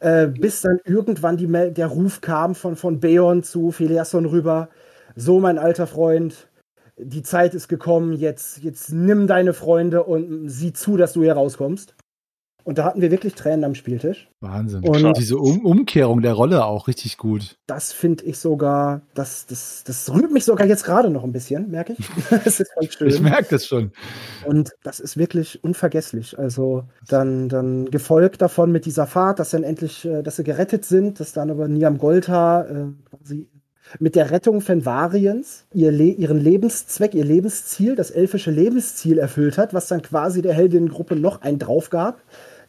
Äh, 0.00 0.26
bis 0.26 0.60
dann 0.60 0.80
irgendwann 0.84 1.38
die, 1.38 1.46
der 1.46 1.86
Ruf 1.86 2.20
kam 2.20 2.54
von, 2.54 2.76
von 2.76 3.00
Beon 3.00 3.42
zu 3.42 3.70
Philiasson 3.72 4.26
rüber. 4.26 4.68
So, 5.16 5.40
mein 5.40 5.58
alter 5.58 5.86
Freund, 5.86 6.46
die 6.98 7.22
Zeit 7.22 7.54
ist 7.54 7.68
gekommen, 7.68 8.12
jetzt, 8.12 8.58
jetzt 8.58 8.92
nimm 8.92 9.26
deine 9.26 9.54
Freunde 9.54 10.04
und 10.04 10.50
sieh 10.50 10.74
zu, 10.74 10.98
dass 10.98 11.14
du 11.14 11.22
hier 11.22 11.32
rauskommst. 11.32 11.94
Und 12.68 12.76
da 12.76 12.84
hatten 12.84 13.00
wir 13.00 13.10
wirklich 13.10 13.32
Tränen 13.32 13.64
am 13.64 13.74
Spieltisch. 13.74 14.28
Wahnsinn. 14.40 14.86
Und 14.86 15.16
diese 15.16 15.38
um 15.38 15.64
Umkehrung 15.64 16.20
der 16.20 16.34
Rolle 16.34 16.66
auch 16.66 16.86
richtig 16.86 17.16
gut. 17.16 17.56
Das 17.66 17.94
finde 17.94 18.24
ich 18.24 18.38
sogar, 18.38 19.00
das, 19.14 19.46
das, 19.46 19.84
das 19.86 20.12
rührt 20.12 20.30
mich 20.30 20.44
sogar 20.44 20.66
jetzt 20.66 20.84
gerade 20.84 21.08
noch 21.08 21.24
ein 21.24 21.32
bisschen, 21.32 21.70
merke 21.70 21.94
ich. 21.98 22.06
das 22.30 22.60
ist 22.60 22.70
voll 22.74 22.90
schön. 22.90 23.08
Ich 23.08 23.22
merke 23.22 23.46
das 23.48 23.64
schon. 23.66 23.92
Und 24.44 24.72
das 24.82 25.00
ist 25.00 25.16
wirklich 25.16 25.64
unvergesslich. 25.64 26.38
Also 26.38 26.84
dann, 27.08 27.48
dann 27.48 27.86
gefolgt 27.86 28.42
davon 28.42 28.70
mit 28.70 28.84
dieser 28.84 29.06
Fahrt, 29.06 29.38
dass 29.38 29.48
dann 29.48 29.62
endlich, 29.62 30.04
äh, 30.04 30.22
dass 30.22 30.36
sie 30.36 30.44
gerettet 30.44 30.84
sind, 30.84 31.20
dass 31.20 31.32
dann 31.32 31.50
aber 31.50 31.68
Niam 31.68 31.96
Golta 31.96 32.66
äh, 32.66 32.84
quasi 33.08 33.48
mit 33.98 34.14
der 34.14 34.30
Rettung 34.30 34.60
Fenvariens 34.60 35.64
ihr 35.72 35.90
Le 35.90 36.04
ihren 36.04 36.38
Lebenszweck, 36.38 37.14
ihr 37.14 37.24
Lebensziel, 37.24 37.96
das 37.96 38.10
elfische 38.10 38.50
Lebensziel 38.50 39.16
erfüllt 39.18 39.56
hat, 39.56 39.72
was 39.72 39.88
dann 39.88 40.02
quasi 40.02 40.42
der 40.42 40.52
Heldinnengruppe 40.52 41.16
noch 41.16 41.40
einen 41.40 41.58
drauf 41.58 41.88
gab. 41.88 42.20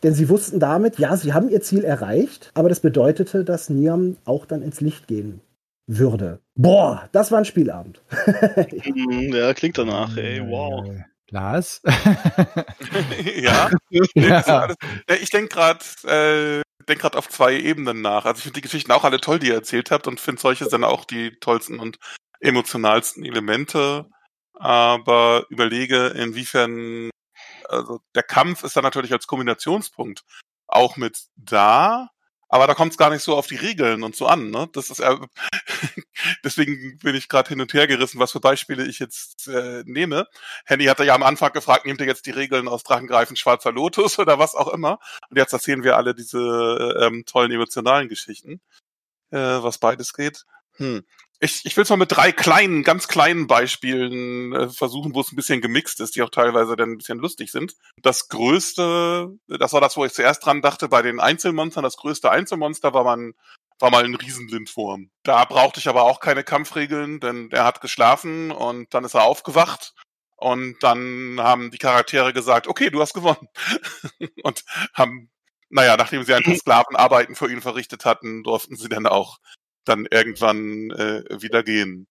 Denn 0.03 0.13
sie 0.13 0.29
wussten 0.29 0.59
damit, 0.59 0.97
ja, 0.97 1.17
sie 1.17 1.33
haben 1.33 1.49
ihr 1.49 1.61
Ziel 1.61 1.83
erreicht, 1.83 2.51
aber 2.53 2.69
das 2.69 2.79
bedeutete, 2.79 3.43
dass 3.43 3.69
Niam 3.69 4.17
auch 4.25 4.45
dann 4.45 4.61
ins 4.61 4.79
Licht 4.81 5.07
gehen 5.07 5.41
würde. 5.87 6.39
Boah, 6.55 7.09
das 7.11 7.31
war 7.31 7.39
ein 7.39 7.45
Spielabend. 7.45 8.01
Mhm, 8.85 9.33
ja, 9.33 9.53
klingt 9.53 9.77
danach, 9.77 10.15
ey, 10.17 10.41
wow. 10.41 10.85
Lars? 11.29 11.81
ja. 13.35 13.69
ja. 14.15 14.75
Ich 15.21 15.29
denke 15.29 15.49
gerade, 15.49 15.83
äh, 16.05 16.61
denke 16.87 17.01
gerade 17.01 17.17
auf 17.17 17.29
zwei 17.29 17.57
Ebenen 17.57 18.01
nach. 18.01 18.25
Also 18.25 18.39
ich 18.39 18.43
finde 18.43 18.55
die 18.55 18.61
Geschichten 18.61 18.91
auch 18.91 19.03
alle 19.03 19.19
toll, 19.19 19.39
die 19.39 19.47
ihr 19.47 19.55
erzählt 19.55 19.91
habt 19.91 20.07
und 20.07 20.19
finde 20.19 20.41
solche 20.41 20.65
sind 20.65 20.83
auch 20.83 21.05
die 21.05 21.31
tollsten 21.39 21.79
und 21.79 21.97
emotionalsten 22.39 23.23
Elemente. 23.23 24.05
Aber 24.53 25.45
überlege, 25.49 26.07
inwiefern, 26.07 27.09
also 27.69 28.01
der 28.15 28.23
Kampf 28.23 28.63
ist 28.63 28.75
da 28.75 28.81
natürlich 28.81 29.13
als 29.13 29.27
Kombinationspunkt 29.27 30.23
auch 30.67 30.97
mit 30.97 31.23
da, 31.35 32.09
aber 32.47 32.65
da 32.65 32.73
kommt 32.73 32.91
es 32.91 32.97
gar 32.97 33.11
nicht 33.11 33.21
so 33.21 33.35
auf 33.35 33.47
die 33.47 33.55
Regeln 33.55 34.03
und 34.03 34.15
so 34.15 34.27
an. 34.27 34.49
Ne? 34.49 34.67
Das 34.73 34.89
ist 34.89 34.99
äh, 34.99 35.17
deswegen 36.43 36.97
bin 36.97 37.15
ich 37.15 37.29
gerade 37.29 37.49
hin 37.49 37.61
und 37.61 37.73
her 37.73 37.87
gerissen, 37.87 38.19
was 38.19 38.31
für 38.31 38.39
Beispiele 38.39 38.85
ich 38.87 38.99
jetzt 38.99 39.47
äh, 39.47 39.83
nehme. 39.85 40.27
Henny 40.65 40.85
hatte 40.85 41.05
ja 41.05 41.13
am 41.13 41.23
Anfang 41.23 41.53
gefragt, 41.53 41.85
nehmt 41.85 42.01
ihr 42.01 42.07
jetzt 42.07 42.25
die 42.25 42.31
Regeln 42.31 42.67
aus 42.67 42.83
Drachengreifen 42.83 43.35
Schwarzer 43.35 43.71
Lotus 43.71 44.17
oder 44.19 44.39
was 44.39 44.55
auch 44.55 44.69
immer? 44.69 44.99
Und 45.29 45.37
jetzt 45.37 45.53
erzählen 45.53 45.83
wir 45.83 45.97
alle 45.97 46.15
diese 46.15 46.97
ähm, 47.01 47.23
tollen 47.25 47.51
emotionalen 47.51 48.09
Geschichten, 48.09 48.61
äh, 49.31 49.37
was 49.37 49.77
beides 49.77 50.13
geht. 50.13 50.45
Hm 50.77 51.03
ich, 51.41 51.65
ich 51.65 51.77
will 51.77 51.83
es 51.83 51.89
mal 51.89 51.95
mit 51.95 52.11
drei 52.11 52.31
kleinen, 52.31 52.83
ganz 52.83 53.07
kleinen 53.07 53.47
Beispielen 53.47 54.53
äh, 54.53 54.69
versuchen, 54.69 55.15
wo 55.15 55.21
es 55.21 55.31
ein 55.31 55.35
bisschen 55.35 55.61
gemixt 55.61 56.01
ist, 56.01 56.15
die 56.15 56.21
auch 56.21 56.29
teilweise 56.29 56.75
dann 56.75 56.91
ein 56.91 56.97
bisschen 56.97 57.19
lustig 57.19 57.51
sind. 57.51 57.75
Das 58.01 58.27
größte, 58.27 59.29
das 59.47 59.73
war 59.73 59.81
das, 59.81 59.95
wo 59.95 60.03
ich 60.03 60.13
zuerst 60.13 60.45
dran 60.45 60.61
dachte, 60.61 60.89
bei 60.89 61.01
den 61.01 61.19
Einzelmonstern, 61.19 61.83
das 61.83 61.97
größte 61.97 62.29
Einzelmonster 62.29 62.93
war 62.93 63.03
man 63.03 63.33
war 63.81 63.91
mal 63.91 64.03
ein 64.03 64.15
Riesenlindwurm. 64.15 65.09
Da 65.23 65.45
brauchte 65.45 65.79
ich 65.79 65.87
aber 65.87 66.03
auch 66.03 66.19
keine 66.19 66.43
Kampfregeln, 66.43 67.21
denn 67.21 67.49
er 67.51 67.63
hat 67.63 67.79
geschlafen 67.79 68.51
und 68.51 68.93
dann 68.93 69.05
ist 69.05 69.13
er 69.13 69.23
aufgewacht 69.23 69.93
und 70.35 70.83
dann 70.83 71.37
haben 71.39 71.71
die 71.71 71.77
Charaktere 71.77 72.33
gesagt, 72.33 72.67
okay, 72.67 72.89
du 72.89 73.01
hast 73.01 73.13
gewonnen. 73.13 73.47
und 74.43 74.63
haben, 74.93 75.29
naja, 75.69 75.95
nachdem 75.97 76.23
sie 76.23 76.33
ein 76.33 76.43
paar 76.43 76.55
Sklavenarbeiten 76.57 77.35
für 77.35 77.49
ihn 77.49 77.61
verrichtet 77.61 78.03
hatten, 78.03 78.43
durften 78.43 78.75
sie 78.75 78.89
dann 78.89 79.07
auch 79.07 79.39
dann 79.85 80.07
irgendwann 80.09 80.91
äh, 80.91 81.23
wieder 81.41 81.63
gehen. 81.63 82.07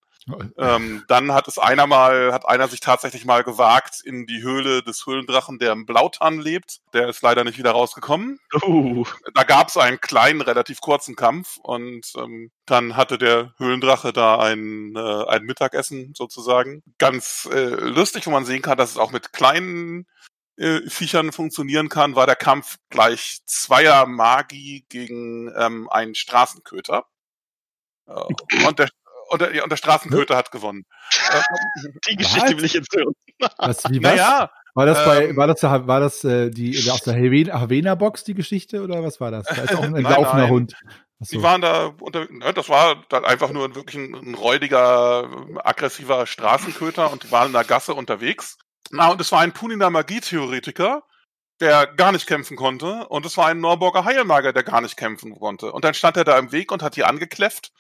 Ähm, 0.59 1.05
dann 1.09 1.33
hat 1.33 1.49
es 1.49 1.59
einer 1.59 1.87
mal, 1.87 2.33
hat 2.33 2.47
einer 2.47 2.69
sich 2.69 2.81
tatsächlich 2.81 3.25
mal 3.25 3.45
gewagt 3.45 4.01
in 4.05 4.27
die 4.27 4.43
Höhle 4.43 4.83
des 4.83 5.07
Höhlendrachen, 5.07 5.59
der 5.59 5.73
im 5.73 5.87
Blautan 5.87 6.39
lebt. 6.39 6.81
Der 6.93 7.09
ist 7.09 7.23
leider 7.23 7.45
nicht 7.45 7.59
wieder 7.59 7.71
rausgekommen. 7.71 8.39
Uh. 8.63 9.05
Da 9.35 9.45
gab 9.45 9.69
es 9.69 9.77
einen 9.77 10.01
kleinen, 10.01 10.41
relativ 10.41 10.81
kurzen 10.81 11.17
Kampf 11.17 11.57
und 11.63 12.13
ähm, 12.17 12.51
dann 12.67 12.97
hatte 12.97 13.19
der 13.19 13.55
Höhlendrache 13.57 14.13
da 14.13 14.39
ein, 14.39 14.95
äh, 14.97 15.25
ein 15.29 15.45
Mittagessen 15.45 16.13
sozusagen. 16.15 16.83
Ganz 16.99 17.49
äh, 17.53 17.69
lustig, 17.69 18.27
wo 18.27 18.31
man 18.31 18.45
sehen 18.45 18.63
kann, 18.63 18.79
dass 18.79 18.91
es 18.91 18.99
auch 18.99 19.13
mit 19.13 19.33
kleinen 19.33 20.07
äh, 20.57 20.81
Viechern 20.89 21.33
funktionieren 21.33 21.89
kann, 21.89 22.17
war 22.17 22.27
der 22.27 22.37
Kampf 22.37 22.77
gleich 22.91 23.41
zweier 23.47 24.07
Magi 24.07 24.85
gegen 24.89 25.53
ähm, 25.57 25.89
einen 25.89 26.15
Straßenköter. 26.15 27.07
Äh, 28.09 28.67
und 28.67 28.79
der, 28.79 28.89
und 29.31 29.41
der, 29.41 29.63
und 29.63 29.71
der 29.71 29.77
Straßenköter 29.77 30.37
hat 30.37 30.51
gewonnen. 30.51 30.85
Die 32.09 32.17
Geschichte 32.17 32.57
will 32.57 32.65
ich 32.65 32.75
jetzt 32.75 32.95
hören. 32.95 33.15
Was, 33.59 33.85
wie 33.91 33.99
was? 34.03 34.17
Naja, 34.17 34.51
war 34.75 34.87
das 34.87 35.05
bei, 35.05 35.29
ähm, 35.29 35.37
war 35.37 35.47
das, 35.47 35.63
war 35.63 36.01
das 36.01 36.25
äh, 36.25 36.51
die 36.51 36.91
aus 36.91 37.03
der 37.03 37.15
Havena-Box 37.15 38.25
die 38.25 38.35
Geschichte 38.35 38.83
oder 38.83 39.03
was 39.03 39.21
war 39.21 39.31
das? 39.31 39.47
Da 39.47 39.63
ist 39.63 39.75
auch 39.75 39.83
ein 39.83 39.93
laufender 39.97 40.45
nein. 40.45 40.51
Hund. 40.51 40.75
So. 41.21 41.37
Die 41.37 41.43
waren 41.43 41.61
da 41.61 41.95
unter, 41.99 42.31
ne, 42.31 42.55
das 42.55 42.69
war 42.69 43.03
dann 43.09 43.25
einfach 43.25 43.51
nur 43.51 43.75
wirklich 43.75 43.97
ein, 43.97 44.15
ein 44.15 44.35
räudiger, 44.35 45.29
aggressiver 45.65 46.27
Straßenköter 46.27 47.11
und 47.11 47.25
die 47.25 47.33
waren 47.33 47.49
in 47.49 47.55
der 47.55 47.65
Gasse 47.65 47.93
unterwegs. 47.93 48.57
Na, 48.91 49.09
und 49.09 49.21
es 49.21 49.33
war 49.33 49.41
ein 49.41 49.53
Puniner 49.53 49.91
Magietheoretiker, 49.91 51.03
der 51.61 51.89
gar 51.89 52.13
nicht 52.13 52.29
kämpfen 52.29 52.57
konnte, 52.57 53.09
und 53.09 53.27
es 53.27 53.37
war 53.37 53.47
ein 53.47 53.61
Norburger 53.61 54.05
Heilmager, 54.05 54.53
der 54.53 54.63
gar 54.63 54.81
nicht 54.81 54.97
kämpfen 54.97 55.35
konnte. 55.39 55.73
Und 55.73 55.85
dann 55.85 55.95
stand 55.95 56.17
er 56.17 56.25
da 56.25 56.39
im 56.39 56.53
Weg 56.53 56.71
und 56.71 56.85
hat 56.85 56.95
die 56.95 57.05
angekläfft 57.05 57.73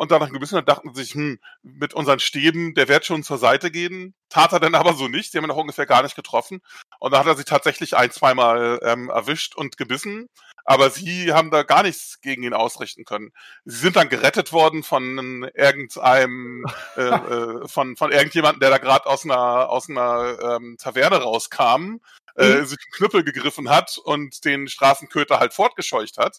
und 0.00 0.10
dann 0.10 0.22
nach 0.22 0.32
ein 0.32 0.40
bisschen 0.40 0.64
dachten 0.64 0.94
sie 0.94 1.02
sich, 1.02 1.12
hm, 1.12 1.38
mit 1.62 1.92
unseren 1.92 2.20
Stäben, 2.20 2.72
der 2.72 2.88
wird 2.88 3.04
schon 3.04 3.22
zur 3.22 3.36
Seite 3.36 3.70
gehen. 3.70 4.14
Tat 4.30 4.50
er 4.50 4.58
dann 4.58 4.74
aber 4.74 4.94
so 4.94 5.08
nicht. 5.08 5.34
Die 5.34 5.36
haben 5.36 5.44
ihn 5.44 5.48
noch 5.48 5.58
ungefähr 5.58 5.84
gar 5.84 6.02
nicht 6.02 6.16
getroffen. 6.16 6.62
Und 7.00 7.12
da 7.12 7.18
hat 7.18 7.26
er 7.26 7.36
sich 7.36 7.44
tatsächlich 7.44 7.98
ein, 7.98 8.10
zweimal 8.10 8.80
ähm, 8.82 9.10
erwischt 9.10 9.56
und 9.56 9.76
gebissen. 9.76 10.30
Aber 10.64 10.88
sie 10.88 11.34
haben 11.34 11.50
da 11.50 11.64
gar 11.64 11.82
nichts 11.82 12.22
gegen 12.22 12.44
ihn 12.44 12.54
ausrichten 12.54 13.04
können. 13.04 13.32
Sie 13.66 13.76
sind 13.76 13.94
dann 13.94 14.08
gerettet 14.08 14.54
worden 14.54 14.84
von 14.84 15.46
irgendeinem, 15.54 16.64
äh, 16.96 17.02
äh, 17.02 17.68
von, 17.68 17.94
von 17.94 18.10
irgendjemandem, 18.10 18.60
der 18.60 18.70
da 18.70 18.78
gerade 18.78 19.04
aus 19.04 19.26
einer, 19.26 19.68
aus 19.68 19.90
einer 19.90 20.38
ähm, 20.42 20.78
Taverne 20.78 21.16
rauskam, 21.16 22.00
äh, 22.36 22.60
mhm. 22.60 22.64
sich 22.64 22.78
einen 22.78 22.92
Knüppel 22.96 23.22
gegriffen 23.22 23.68
hat 23.68 23.98
und 23.98 24.46
den 24.46 24.66
Straßenköter 24.66 25.40
halt 25.40 25.52
fortgescheucht 25.52 26.16
hat. 26.16 26.38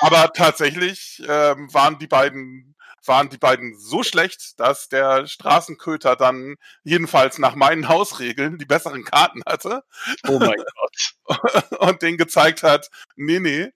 Aber 0.00 0.32
tatsächlich 0.32 1.22
ähm, 1.28 1.72
waren 1.72 1.98
die 1.98 2.06
beiden 2.06 2.76
waren 3.04 3.28
die 3.28 3.38
beiden 3.38 3.78
so 3.78 4.02
schlecht, 4.02 4.58
dass 4.58 4.88
der 4.88 5.28
Straßenköter 5.28 6.16
dann 6.16 6.56
jedenfalls 6.82 7.38
nach 7.38 7.54
meinen 7.54 7.88
Hausregeln 7.88 8.58
die 8.58 8.64
besseren 8.64 9.04
Karten 9.04 9.42
hatte. 9.46 9.84
Oh 10.26 10.40
mein 10.40 10.56
Gott. 10.56 11.70
Und 11.80 12.02
den 12.02 12.16
gezeigt 12.16 12.64
hat, 12.64 12.90
nee, 13.14 13.38
nee, 13.38 13.70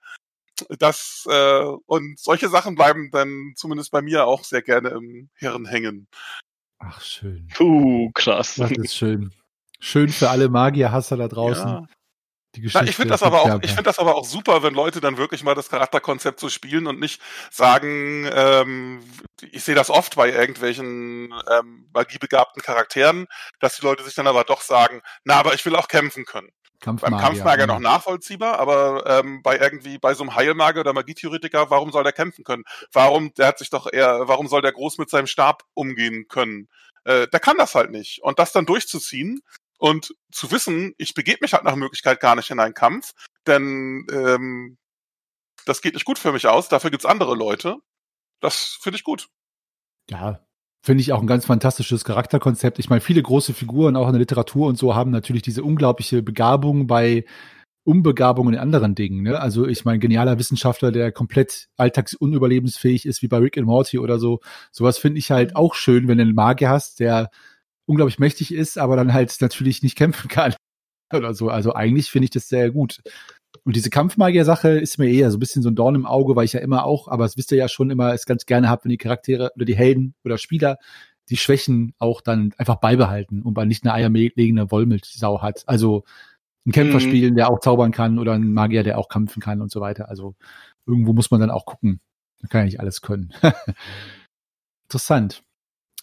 das 0.78 1.26
äh, 1.30 1.64
und 1.86 2.18
solche 2.18 2.48
Sachen 2.48 2.74
bleiben 2.74 3.11
dann 3.11 3.55
zumindest 3.57 3.90
bei 3.90 4.03
mir 4.03 4.26
auch 4.26 4.44
sehr 4.44 4.62
gerne 4.62 4.90
im 4.90 5.30
Hirn 5.34 5.66
hängen. 5.66 6.07
Ach 6.78 7.01
schön. 7.01 7.48
Puh, 7.55 8.11
krass. 8.14 8.57
Das 8.57 8.70
ist 8.72 8.94
schön. 8.94 9.32
Schön 9.78 10.11
für 10.11 10.28
alle 10.28 10.48
Magierhasser 10.48 11.16
da 11.16 11.28
draußen. 11.28 11.68
Ja. 11.68 11.86
Die 12.55 12.62
Geschichte. 12.62 12.84
Na, 12.84 12.90
ich 12.90 12.96
finde 12.96 13.12
das 13.12 13.22
aber 13.22 13.42
auch, 13.42 13.59
ich 13.62 13.70
finde 13.70 13.84
das 13.84 13.98
aber 13.98 14.16
auch 14.16 14.24
super, 14.24 14.62
wenn 14.62 14.74
Leute 14.74 15.01
dann 15.01 15.16
wirklich 15.16 15.44
mal 15.44 15.55
das 15.55 15.68
Charakterkonzept 15.68 16.40
so 16.40 16.48
spielen 16.48 16.86
und 16.86 16.98
nicht 16.98 17.20
sagen, 17.51 18.28
ähm, 18.32 19.03
ich 19.53 19.64
sehe 19.64 19.74
das 19.74 19.90
oft 19.90 20.16
bei 20.16 20.30
irgendwelchen 20.30 21.32
ähm, 21.51 21.88
magiebegabten 21.92 22.62
Charakteren, 22.62 23.26
dass 23.61 23.76
die 23.76 23.82
Leute 23.82 24.03
sich 24.05 24.14
dann 24.14 24.26
aber 24.26 24.44
doch 24.44 24.62
sagen, 24.62 25.01
na, 25.24 25.34
aber 25.34 25.55
ich 25.55 25.64
will 25.64 25.76
auch 25.76 25.88
kämpfen 25.88 26.24
können. 26.24 26.51
Kampfmagier, 26.80 27.16
Beim 27.16 27.24
Kampfmagier 27.24 27.66
noch 27.66 27.78
nachvollziehbar, 27.78 28.59
aber 28.59 29.05
ähm, 29.07 29.42
bei 29.42 29.59
irgendwie 29.59 29.98
bei 29.98 30.14
so 30.14 30.22
einem 30.22 30.34
Heilmagier 30.34 30.80
oder 30.80 30.94
Magietheoretiker, 30.94 31.70
warum 31.70 31.92
soll 31.92 32.05
der 32.05 32.12
kämpfen 32.12 32.42
können? 32.42 32.64
Warum, 32.92 33.34
der 33.34 33.48
hat 33.48 33.59
sich 33.59 33.68
doch 33.68 33.86
eher, 33.92 34.28
warum 34.28 34.48
soll 34.48 34.62
der 34.62 34.72
groß 34.72 34.96
mit 34.96 35.11
seinem 35.11 35.26
Stab 35.26 35.64
umgehen 35.74 36.26
können? 36.28 36.68
Äh, 37.05 37.28
der 37.28 37.40
kann 37.40 37.59
das 37.59 37.74
halt 37.74 37.90
nicht. 37.90 38.22
Und 38.22 38.38
das 38.38 38.53
dann 38.53 38.64
durchzuziehen, 38.64 39.40
und 39.81 40.14
zu 40.31 40.51
wissen, 40.53 40.95
ich 40.99 41.14
begebe 41.14 41.39
mich 41.41 41.55
halt 41.55 41.64
nach 41.64 41.74
Möglichkeit 41.74 42.20
gar 42.20 42.37
nicht 42.37 42.51
in 42.51 42.61
einen 42.61 42.74
Kampf, 42.74 43.12
denn 43.47 44.07
ähm, 44.12 44.76
das 45.64 45.81
geht 45.81 45.95
nicht 45.95 46.05
gut 46.05 46.18
für 46.18 46.33
mich 46.33 46.47
aus, 46.47 46.68
dafür 46.68 46.91
gibt's 46.91 47.07
andere 47.07 47.35
Leute. 47.35 47.76
Das 48.41 48.78
finde 48.81 48.99
ich 48.99 49.05
gut. 49.05 49.28
Ja, 50.11 50.41
finde 50.83 51.01
ich 51.01 51.12
auch 51.12 51.20
ein 51.20 51.26
ganz 51.26 51.47
fantastisches 51.47 52.05
Charakterkonzept. 52.05 52.78
Ich 52.78 52.91
meine, 52.91 53.01
viele 53.01 53.22
große 53.22 53.55
Figuren, 53.55 53.97
auch 53.97 54.07
in 54.07 54.12
der 54.12 54.20
Literatur 54.20 54.68
und 54.68 54.76
so, 54.76 54.95
haben 54.95 55.11
natürlich 55.11 55.43
diese 55.43 55.64
unglaubliche 55.64 56.22
Begabung 56.22 56.87
bei 56.87 57.24
Unbegabungen 57.85 58.55
in 58.55 58.61
anderen 58.61 58.95
Dingen. 58.95 59.22
Ne? 59.22 59.41
Also 59.41 59.66
ich 59.66 59.87
meine, 59.87 59.99
genialer 59.99 60.39
Wissenschaftler, 60.39 60.93
der 60.93 61.11
komplett 61.11 61.68
alltagsunüberlebensfähig 61.78 63.07
ist, 63.07 63.22
wie 63.22 63.28
bei 63.28 63.39
Rick 63.39 63.57
and 63.57 63.66
Morty 63.66 63.99
oder 63.99 64.18
so. 64.18 64.41
Sowas 64.70 64.99
finde 64.99 65.18
ich 65.18 65.31
halt 65.31 65.57
auch 65.57 65.74
schön, 65.74 66.07
wenn 66.07 66.18
du 66.18 66.24
einen 66.24 66.35
Magier 66.35 66.68
hast, 66.68 67.01
der 67.01 67.31
unglaublich 67.91 68.18
mächtig 68.18 68.55
ist, 68.55 68.78
aber 68.78 68.97
dann 68.97 69.12
halt 69.12 69.36
natürlich 69.41 69.82
nicht 69.82 69.97
kämpfen 69.97 70.28
kann 70.28 70.55
oder 71.12 71.34
so. 71.34 71.49
Also 71.49 71.74
eigentlich 71.74 72.11
finde 72.11 72.24
ich 72.24 72.30
das 72.30 72.49
sehr 72.49 72.70
gut. 72.70 73.01
Und 73.64 73.76
diese 73.76 73.91
Kampfmagier-Sache 73.91 74.78
ist 74.78 74.99
mir 74.99 75.11
eher 75.11 75.30
so 75.30 75.36
ein 75.36 75.41
bisschen 75.41 75.62
so 75.62 75.68
ein 75.70 75.74
Dorn 75.74 75.97
im 75.97 76.07
Auge, 76.07 76.36
weil 76.36 76.45
ich 76.45 76.53
ja 76.53 76.61
immer 76.61 76.84
auch, 76.84 77.09
aber 77.09 77.24
das 77.24 77.36
wisst 77.36 77.51
ihr 77.53 77.59
ja 77.59 77.68
schon 77.68 77.91
immer, 77.91 78.14
es 78.14 78.24
ganz 78.24 78.47
gerne 78.47 78.68
habt, 78.68 78.84
wenn 78.84 78.91
die 78.91 78.97
Charaktere 78.97 79.51
oder 79.57 79.64
die 79.64 79.76
Helden 79.76 80.14
oder 80.24 80.38
Spieler 80.38 80.78
die 81.28 81.36
Schwächen 81.36 81.95
auch 81.99 82.20
dann 82.20 82.53
einfach 82.59 82.76
beibehalten 82.76 83.43
und 83.43 83.57
man 83.57 83.68
nicht 83.68 83.84
eine 83.84 83.95
eierlegende 83.95 84.70
Wollmilchsau 84.70 85.41
hat. 85.41 85.62
Also 85.66 86.05
ein 86.66 86.72
Kämpfer 86.72 86.97
mhm. 86.97 87.01
spielen, 87.01 87.36
der 87.36 87.51
auch 87.51 87.61
zaubern 87.61 87.93
kann 87.93 88.18
oder 88.18 88.32
ein 88.32 88.53
Magier, 88.53 88.82
der 88.82 88.99
auch 88.99 89.09
kämpfen 89.09 89.41
kann 89.41 89.62
und 89.62 89.70
so 89.70 89.80
weiter. 89.80 90.09
Also 90.09 90.34
irgendwo 90.86 91.12
muss 91.12 91.30
man 91.30 91.41
dann 91.41 91.51
auch 91.51 91.66
gucken. 91.66 92.01
Man 92.41 92.49
kann 92.49 92.62
ja 92.62 92.64
nicht 92.66 92.80
alles 92.80 93.01
können. 93.01 93.32
Interessant. 94.84 95.43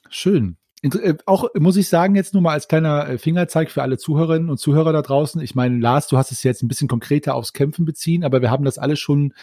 Schön. 0.10 0.58
Äh, 0.84 1.16
auch 1.26 1.46
muss 1.56 1.78
ich 1.78 1.90
sagen, 1.90 2.16
jetzt 2.16 2.34
nur 2.34 2.44
mal 2.44 2.54
als 2.54 2.68
kleiner 2.68 3.10
äh, 3.10 3.18
Fingerzeig 3.18 3.72
für 3.72 3.82
alle 3.82 3.98
Zuhörerinnen 3.98 4.50
und 4.50 4.58
Zuhörer 4.58 4.94
da 4.94 5.02
draußen. 5.02 5.42
Ich 5.42 5.56
meine, 5.56 5.80
Lars, 5.80 6.08
du 6.08 6.18
hast 6.18 6.32
es 6.32 6.44
jetzt 6.44 6.62
ein 6.62 6.68
bisschen 6.68 6.88
konkreter 6.88 7.36
aufs 7.36 7.54
Kämpfen 7.54 7.86
beziehen, 7.86 8.24
aber 8.24 8.42
wir 8.42 8.52
haben 8.52 8.66
das 8.66 8.78
alle 8.78 8.96
schon 8.96 9.34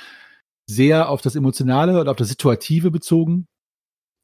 sehr 0.66 1.08
auf 1.08 1.20
das 1.20 1.36
Emotionale 1.36 2.00
oder 2.00 2.10
auf 2.10 2.16
das 2.16 2.28
Situative 2.28 2.90
bezogen. 2.90 3.46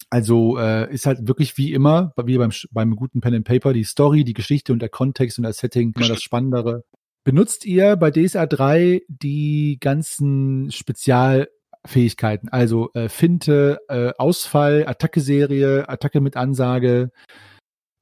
Also 0.09 0.59
äh, 0.59 0.93
ist 0.93 1.07
halt 1.07 1.29
wirklich 1.29 1.57
wie 1.57 1.73
immer, 1.73 2.13
wie 2.25 2.39
beim, 2.39 2.51
beim 2.71 2.97
guten 2.97 3.21
Pen 3.21 3.35
and 3.35 3.47
Paper, 3.47 3.73
die 3.73 3.85
Story, 3.85 4.25
die 4.25 4.33
Geschichte 4.33 4.73
und 4.73 4.81
der 4.81 4.89
Kontext 4.89 5.39
und 5.39 5.45
das 5.45 5.59
Setting 5.59 5.93
immer 5.95 6.09
das 6.09 6.23
Spannendere. 6.23 6.85
Benutzt 7.23 7.67
ihr 7.67 7.97
bei 7.97 8.11
DSA 8.11 8.47
3 8.47 9.03
die 9.09 9.77
ganzen 9.79 10.71
Spezial 10.73 11.49
Fähigkeiten. 11.87 12.49
Also 12.49 12.91
äh, 12.95 13.09
Finte, 13.09 13.79
äh, 13.89 14.13
Ausfall, 14.19 14.87
Attacke-Serie, 14.87 15.89
Attacke 15.89 16.21
mit 16.21 16.37
Ansage. 16.37 17.11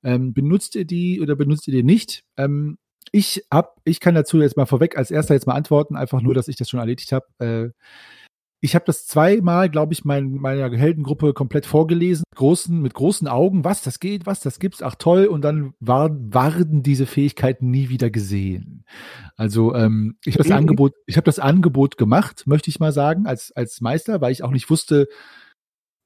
Ähm, 0.05 0.33
benutzt 0.33 0.75
ihr 0.75 0.85
die 0.85 1.21
oder 1.21 1.37
benutzt 1.37 1.67
ihr 1.69 1.75
die 1.75 1.83
nicht? 1.83 2.25
Ähm, 2.37 2.79
ich 3.13 3.45
hab, 3.51 3.81
ich 3.85 4.01
kann 4.01 4.15
dazu 4.15 4.41
jetzt 4.41 4.57
mal 4.57 4.67
vorweg 4.67 4.97
als 4.97 5.11
erster 5.11 5.35
jetzt 5.35 5.47
mal 5.47 5.55
antworten, 5.55 5.97
einfach 5.97 6.21
nur, 6.21 6.35
dass 6.35 6.49
ich 6.49 6.57
das 6.57 6.69
schon 6.69 6.81
erledigt 6.81 7.13
habe. 7.13 7.27
Äh, 7.39 7.71
ich 8.61 8.75
habe 8.75 8.85
das 8.87 9.07
zweimal, 9.07 9.69
glaube 9.69 9.93
ich, 9.93 10.05
mein, 10.05 10.33
meiner 10.33 10.71
Heldengruppe 10.77 11.33
komplett 11.33 11.65
vorgelesen, 11.65 12.25
großen, 12.35 12.81
mit 12.81 12.95
großen 12.95 13.29
Augen, 13.29 13.65
was 13.65 13.83
das 13.83 14.01
geht, 14.01 14.27
was 14.27 14.41
das 14.41 14.59
gibt's, 14.59 14.83
ach 14.83 14.97
toll, 14.97 15.27
und 15.27 15.43
dann 15.43 15.75
war, 15.81 16.11
waren 16.11 16.83
diese 16.83 17.07
Fähigkeiten 17.07 17.71
nie 17.71 17.89
wieder 17.89 18.11
gesehen. 18.11 18.85
Also 19.37 19.75
ähm, 19.75 20.17
ich 20.25 20.35
habe 20.35 20.49
das. 20.49 20.57
Angebot, 20.57 20.95
ich 21.07 21.17
habe 21.17 21.25
das 21.25 21.39
Angebot 21.39 21.97
gemacht, 21.97 22.45
möchte 22.47 22.71
ich 22.71 22.81
mal 22.81 22.93
sagen, 22.93 23.27
als 23.27 23.53
als 23.53 23.81
Meister, 23.81 24.21
weil 24.21 24.33
ich 24.33 24.43
auch 24.43 24.51
nicht 24.51 24.71
wusste, 24.71 25.07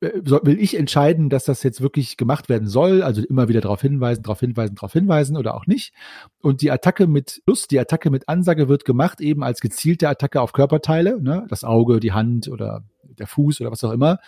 will 0.03 0.61
ich 0.61 0.77
entscheiden, 0.77 1.31
dass 1.31 1.45
das 1.45 1.63
jetzt 1.63 1.81
wirklich 1.81 2.17
gemacht 2.17 2.49
werden 2.49 2.67
soll, 2.67 3.03
also 3.03 3.23
immer 3.23 3.49
wieder 3.49 3.61
darauf 3.61 3.81
hinweisen, 3.81 4.25
darauf 4.25 4.41
hinweisen, 4.41 4.75
darauf 4.75 4.93
hinweisen 4.93 5.37
oder 5.37 5.55
auch 5.55 5.67
nicht. 5.67 5.95
Und 6.41 6.61
die 6.61 6.73
Attacke 6.73 7.07
mit 7.07 7.41
Lust, 7.47 7.71
die 7.71 7.79
Attacke 7.79 8.11
mit 8.11 8.29
Ansage 8.29 8.69
wird 8.69 8.85
gemacht 8.85 9.21
eben 9.21 9.45
als 9.45 9.61
gezielte 9.61 10.09
Attacke 10.09 10.41
auf 10.41 10.53
Körperteile, 10.53 11.23
ne? 11.23 11.47
das 11.49 11.63
Auge, 11.63 12.01
die 12.01 12.13
Hand 12.13 12.49
oder 12.49 12.83
der 13.03 13.29
Fuß 13.29 13.61
oder 13.61 13.71
was 13.71 13.85
auch 13.85 13.93
immer. 13.93 14.19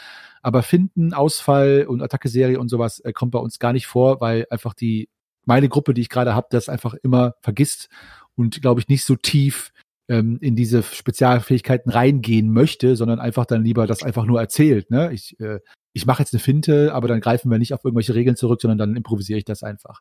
Aber 0.43 0.63
Finden, 0.63 1.13
Ausfall 1.13 1.87
und 1.89 2.03
Attacke-Serie 2.03 2.61
und 2.61 2.69
sowas 2.69 3.01
äh, 3.01 3.13
kommt 3.13 3.33
bei 3.33 3.41
uns 3.41 3.59
gar 3.59 3.73
nicht 3.73 3.87
vor, 3.87 4.21
weil 4.21 4.47
einfach 4.51 4.75
die 4.75 5.09
meine 5.45 5.69
Gruppe, 5.69 5.93
die 5.93 6.03
ich 6.03 6.09
gerade 6.09 6.35
habe, 6.35 6.47
das 6.51 6.69
einfach 6.69 6.95
immer 7.03 7.35
vergisst 7.41 7.89
und 8.37 8.63
glaube 8.63 8.81
ich 8.81 8.89
nicht 8.89 9.05
so 9.05 9.17
tief 9.17 9.73
ähm, 10.09 10.39
in 10.41 10.57
diese 10.57 10.83
Spezialfähigkeiten 10.83 11.91
reingehen 11.91 12.51
möchte, 12.51 12.97
sondern 12.97 13.21
einfach 13.21 13.47
dann 13.47 13.65
lieber 13.65 13.87
das 13.87 14.03
einfach 14.03 14.27
nur 14.27 14.41
erzählt. 14.41 14.91
Ne? 14.91 15.13
Ich, 15.13 15.39
äh, 15.41 15.61
ich 15.93 16.07
mache 16.07 16.23
jetzt 16.23 16.35
eine 16.35 16.41
Finte, 16.41 16.93
aber 16.93 17.09
dann 17.09 17.21
greifen 17.21 17.51
wir 17.51 17.59
nicht 17.59 17.73
auf 17.73 17.85
irgendwelche 17.85 18.15
Regeln 18.15 18.37
zurück, 18.37 18.61
sondern 18.61 18.79
dann 18.79 18.97
improvisiere 18.97 19.39
ich 19.39 19.45
das 19.45 19.63
einfach. 19.63 20.01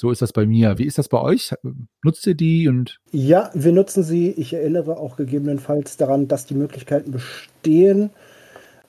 So 0.00 0.10
ist 0.10 0.22
das 0.22 0.32
bei 0.32 0.44
mir. 0.44 0.78
Wie 0.78 0.84
ist 0.84 0.98
das 0.98 1.08
bei 1.08 1.20
euch? 1.20 1.54
Nutzt 2.04 2.26
ihr 2.26 2.34
die 2.34 2.68
und? 2.68 2.98
Ja, 3.12 3.50
wir 3.54 3.72
nutzen 3.72 4.02
sie. 4.02 4.30
Ich 4.30 4.52
erinnere 4.52 4.96
auch 4.96 5.16
gegebenenfalls 5.16 5.96
daran, 5.96 6.26
dass 6.26 6.46
die 6.46 6.54
Möglichkeiten 6.54 7.12
bestehen, 7.12 8.10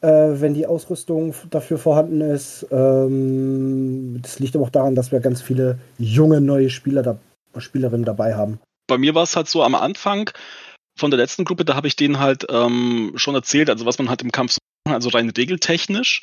äh, 0.02 0.08
wenn 0.08 0.56
die 0.56 0.66
Ausrüstung 0.66 1.36
dafür 1.52 1.78
vorhanden 1.78 2.22
ist. 2.22 2.66
Ähm, 2.72 4.20
das 4.22 4.40
liegt 4.40 4.56
aber 4.56 4.66
auch 4.66 4.72
daran, 4.72 4.96
dass 4.96 5.12
wir 5.12 5.20
ganz 5.20 5.42
viele 5.42 5.78
junge 6.00 6.42
neue 6.42 6.72
Spieler 6.72 7.04
da, 7.04 7.20
Spielerinnen 7.58 8.06
dabei 8.06 8.36
haben 8.36 8.60
bei 8.88 8.98
mir 8.98 9.16
war 9.16 9.24
es 9.24 9.36
halt 9.36 9.48
so 9.48 9.64
am 9.64 9.76
Anfang 9.76 10.30
von 10.98 11.12
der 11.12 11.20
letzten 11.20 11.46
Gruppe, 11.46 11.66
da 11.66 11.76
habe 11.76 11.88
ich 11.88 11.96
denen 11.96 12.20
halt 12.20 12.46
ähm, 12.50 13.14
schon 13.16 13.36
erzählt, 13.36 13.70
also 13.70 13.86
was 13.86 13.98
man 13.98 14.10
halt 14.10 14.22
im 14.22 14.32
Kampf 14.32 14.54
so 14.54 14.94
also 14.94 15.10
rein 15.10 15.30
regeltechnisch. 15.30 16.22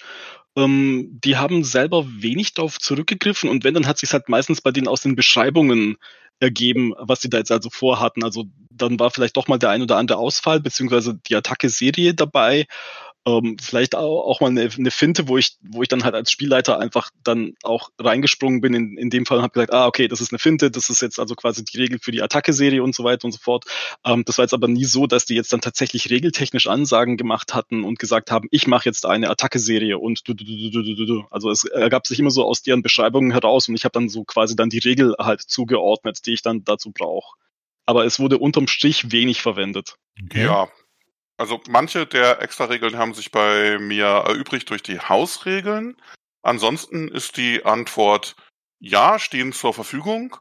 Ähm, 0.56 1.20
die 1.24 1.36
haben 1.36 1.64
selber 1.64 2.06
wenig 2.06 2.54
darauf 2.54 2.78
zurückgegriffen 2.78 3.50
und 3.50 3.64
wenn, 3.64 3.74
dann 3.74 3.86
hat 3.86 3.98
sich 3.98 4.12
halt 4.12 4.28
meistens 4.28 4.60
bei 4.60 4.70
denen 4.70 4.88
aus 4.88 5.02
den 5.02 5.16
Beschreibungen 5.16 5.96
ergeben, 6.40 6.92
was 6.98 7.20
sie 7.20 7.30
da 7.30 7.38
jetzt 7.38 7.52
also 7.52 7.70
vorhatten. 7.70 8.24
Also 8.24 8.44
dann 8.70 8.98
war 8.98 9.10
vielleicht 9.10 9.36
doch 9.36 9.48
mal 9.48 9.58
der 9.58 9.70
ein 9.70 9.82
oder 9.82 9.96
andere 9.96 10.18
Ausfall, 10.18 10.60
beziehungsweise 10.60 11.18
die 11.26 11.36
Attacke-Serie 11.36 12.14
dabei 12.14 12.66
ähm, 13.24 13.56
vielleicht 13.60 13.94
auch, 13.94 14.26
auch 14.26 14.40
mal 14.40 14.48
eine, 14.48 14.68
eine 14.76 14.90
Finte, 14.90 15.28
wo 15.28 15.38
ich, 15.38 15.56
wo 15.60 15.82
ich 15.82 15.88
dann 15.88 16.02
halt 16.02 16.14
als 16.14 16.32
Spielleiter 16.32 16.80
einfach 16.80 17.10
dann 17.22 17.54
auch 17.62 17.90
reingesprungen 17.98 18.60
bin 18.60 18.74
in, 18.74 18.98
in 18.98 19.10
dem 19.10 19.26
Fall 19.26 19.38
und 19.38 19.44
habe 19.44 19.52
gesagt, 19.52 19.72
ah, 19.72 19.86
okay, 19.86 20.08
das 20.08 20.20
ist 20.20 20.32
eine 20.32 20.40
Finte, 20.40 20.70
das 20.70 20.90
ist 20.90 21.02
jetzt 21.02 21.20
also 21.20 21.36
quasi 21.36 21.64
die 21.64 21.76
Regel 21.78 21.98
für 22.00 22.10
die 22.10 22.22
Attacke-Serie 22.22 22.82
und 22.82 22.94
so 22.94 23.04
weiter 23.04 23.26
und 23.26 23.32
so 23.32 23.38
fort. 23.38 23.64
Ähm, 24.04 24.24
das 24.24 24.38
war 24.38 24.44
jetzt 24.44 24.54
aber 24.54 24.66
nie 24.66 24.84
so, 24.84 25.06
dass 25.06 25.24
die 25.24 25.34
jetzt 25.34 25.52
dann 25.52 25.60
tatsächlich 25.60 26.10
regeltechnisch 26.10 26.66
Ansagen 26.66 27.16
gemacht 27.16 27.54
hatten 27.54 27.84
und 27.84 28.00
gesagt 28.00 28.32
haben, 28.32 28.48
ich 28.50 28.66
mache 28.66 28.86
jetzt 28.86 29.06
eine 29.06 29.30
Attacke-Serie 29.30 29.98
und 29.98 30.26
du, 30.26 30.34
du, 30.34 30.44
du, 30.44 30.70
du, 30.70 30.82
du, 30.82 30.94
du, 30.94 31.06
du. 31.06 31.24
Also 31.30 31.50
es 31.50 31.64
ergab 31.64 32.06
sich 32.08 32.18
immer 32.18 32.30
so 32.30 32.44
aus 32.44 32.62
deren 32.62 32.82
Beschreibungen 32.82 33.30
heraus 33.30 33.68
und 33.68 33.76
ich 33.76 33.84
habe 33.84 33.92
dann 33.92 34.08
so 34.08 34.24
quasi 34.24 34.56
dann 34.56 34.68
die 34.68 34.78
Regel 34.78 35.14
halt 35.18 35.42
zugeordnet, 35.42 36.26
die 36.26 36.32
ich 36.32 36.42
dann 36.42 36.64
dazu 36.64 36.90
brauche. 36.90 37.36
Aber 37.86 38.04
es 38.04 38.18
wurde 38.18 38.38
unterm 38.38 38.66
Strich 38.66 39.12
wenig 39.12 39.42
verwendet. 39.42 39.96
Okay. 40.24 40.44
Ja, 40.44 40.68
also 41.36 41.60
manche 41.68 42.06
der 42.06 42.40
Extra-Regeln 42.42 42.98
haben 42.98 43.14
sich 43.14 43.30
bei 43.30 43.78
mir 43.78 44.06
erübrigt 44.06 44.70
durch 44.70 44.82
die 44.82 45.00
Hausregeln. 45.00 45.96
Ansonsten 46.42 47.08
ist 47.08 47.36
die 47.36 47.64
Antwort 47.64 48.36
ja, 48.78 49.18
stehen 49.18 49.52
zur 49.52 49.72
Verfügung. 49.72 50.36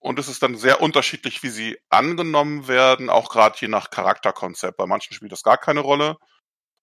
Und 0.00 0.18
es 0.18 0.28
ist 0.28 0.42
dann 0.42 0.56
sehr 0.56 0.80
unterschiedlich, 0.80 1.42
wie 1.42 1.50
sie 1.50 1.78
angenommen 1.90 2.68
werden, 2.68 3.10
auch 3.10 3.28
gerade 3.28 3.58
je 3.60 3.68
nach 3.68 3.90
Charakterkonzept. 3.90 4.78
Bei 4.78 4.86
manchen 4.86 5.12
spielt 5.12 5.32
das 5.32 5.42
gar 5.42 5.58
keine 5.58 5.80
Rolle, 5.80 6.16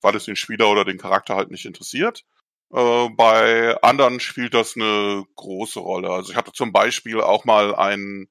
weil 0.02 0.16
es 0.16 0.26
den 0.26 0.36
Spieler 0.36 0.70
oder 0.70 0.86
den 0.86 1.00
Charakter 1.00 1.36
halt 1.36 1.50
nicht 1.50 1.66
interessiert. 1.66 2.24
Äh, 2.72 3.10
bei 3.10 3.76
anderen 3.82 4.20
spielt 4.20 4.54
das 4.54 4.76
eine 4.76 5.26
große 5.36 5.80
Rolle. 5.80 6.12
Also 6.12 6.32
ich 6.32 6.38
hatte 6.38 6.52
zum 6.52 6.72
Beispiel 6.72 7.22
auch 7.22 7.46
mal 7.46 7.74
einen 7.76 8.30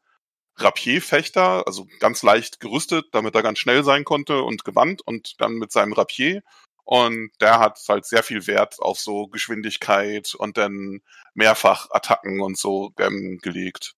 Rapier-Fechter, 0.58 1.66
also 1.66 1.86
ganz 2.00 2.22
leicht 2.22 2.60
gerüstet, 2.60 3.06
damit 3.12 3.34
er 3.34 3.42
ganz 3.42 3.58
schnell 3.58 3.84
sein 3.84 4.04
konnte 4.04 4.42
und 4.42 4.64
gewandt 4.64 5.02
und 5.02 5.40
dann 5.40 5.54
mit 5.54 5.72
seinem 5.72 5.92
Rapier. 5.92 6.42
Und 6.84 7.30
der 7.40 7.58
hat 7.58 7.80
halt 7.88 8.06
sehr 8.06 8.22
viel 8.22 8.46
Wert 8.46 8.76
auf 8.78 9.00
so 9.00 9.26
Geschwindigkeit 9.26 10.34
und 10.34 10.56
dann 10.56 11.00
mehrfach 11.34 11.88
Attacken 11.90 12.40
und 12.40 12.56
so 12.56 12.92
ähm, 12.98 13.38
gelegt. 13.42 13.94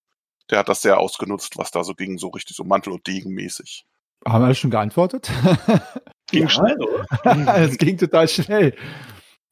Der 0.51 0.61
hat 0.61 0.71
das 0.71 0.81
sehr 0.81 0.99
ausgenutzt, 0.99 1.59
was 1.59 1.71
da 1.71 1.85
so 1.85 1.95
ging, 1.95 2.17
so 2.17 2.29
richtig 2.29 2.57
so 2.57 2.65
Mantel- 2.65 2.95
und 2.95 3.07
Degen-mäßig. 3.07 3.85
Haben 4.27 4.43
wir 4.43 4.47
alles 4.47 4.59
schon 4.59 4.71
geantwortet? 4.71 5.31
ging 6.31 6.45
ja. 6.45 6.49
schnell, 6.49 6.79
oder? 6.79 7.07
es 7.59 7.77
ging 7.77 7.99
total 7.99 8.27
schnell. 8.27 8.75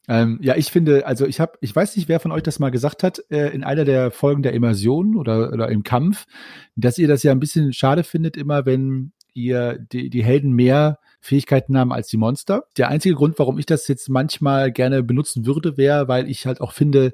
Ähm, 0.09 0.39
ja, 0.41 0.57
ich 0.57 0.71
finde, 0.71 1.07
also 1.07 1.27
ich 1.27 1.41
habe, 1.41 1.59
ich 1.61 1.75
weiß 1.75 1.97
nicht, 1.97 2.09
wer 2.09 2.21
von 2.21 2.33
euch 2.33 2.43
das 2.43 2.59
mal 2.59 2.71
gesagt 2.71 3.03
hat, 3.03 3.21
äh, 3.31 3.49
in 3.49 3.65
einer 3.65 3.85
der 3.85 4.11
Folgen 4.11 4.43
der 4.43 4.53
Immersion 4.53 5.17
oder, 5.17 5.53
oder 5.53 5.69
im 5.69 5.83
Kampf, 5.83 6.27
dass 6.77 6.99
ihr 6.99 7.09
das 7.09 7.23
ja 7.23 7.33
ein 7.33 7.41
bisschen 7.41 7.73
schade 7.73 8.05
findet, 8.05 8.37
immer 8.37 8.67
wenn 8.67 9.13
ihr 9.35 9.79
die, 9.79 10.09
die 10.09 10.25
Helden 10.25 10.53
mehr 10.53 10.99
Fähigkeiten 11.21 11.77
haben 11.77 11.93
als 11.93 12.09
die 12.09 12.17
Monster. 12.17 12.65
Der 12.77 12.89
einzige 12.89 13.15
Grund, 13.15 13.39
warum 13.39 13.59
ich 13.59 13.67
das 13.67 13.89
jetzt 13.89 14.09
manchmal 14.09 14.73
gerne 14.73 15.03
benutzen 15.03 15.45
würde, 15.45 15.77
wäre, 15.77 16.09
weil 16.09 16.31
ich 16.31 16.47
halt 16.47 16.61
auch 16.61 16.73
finde, 16.73 17.13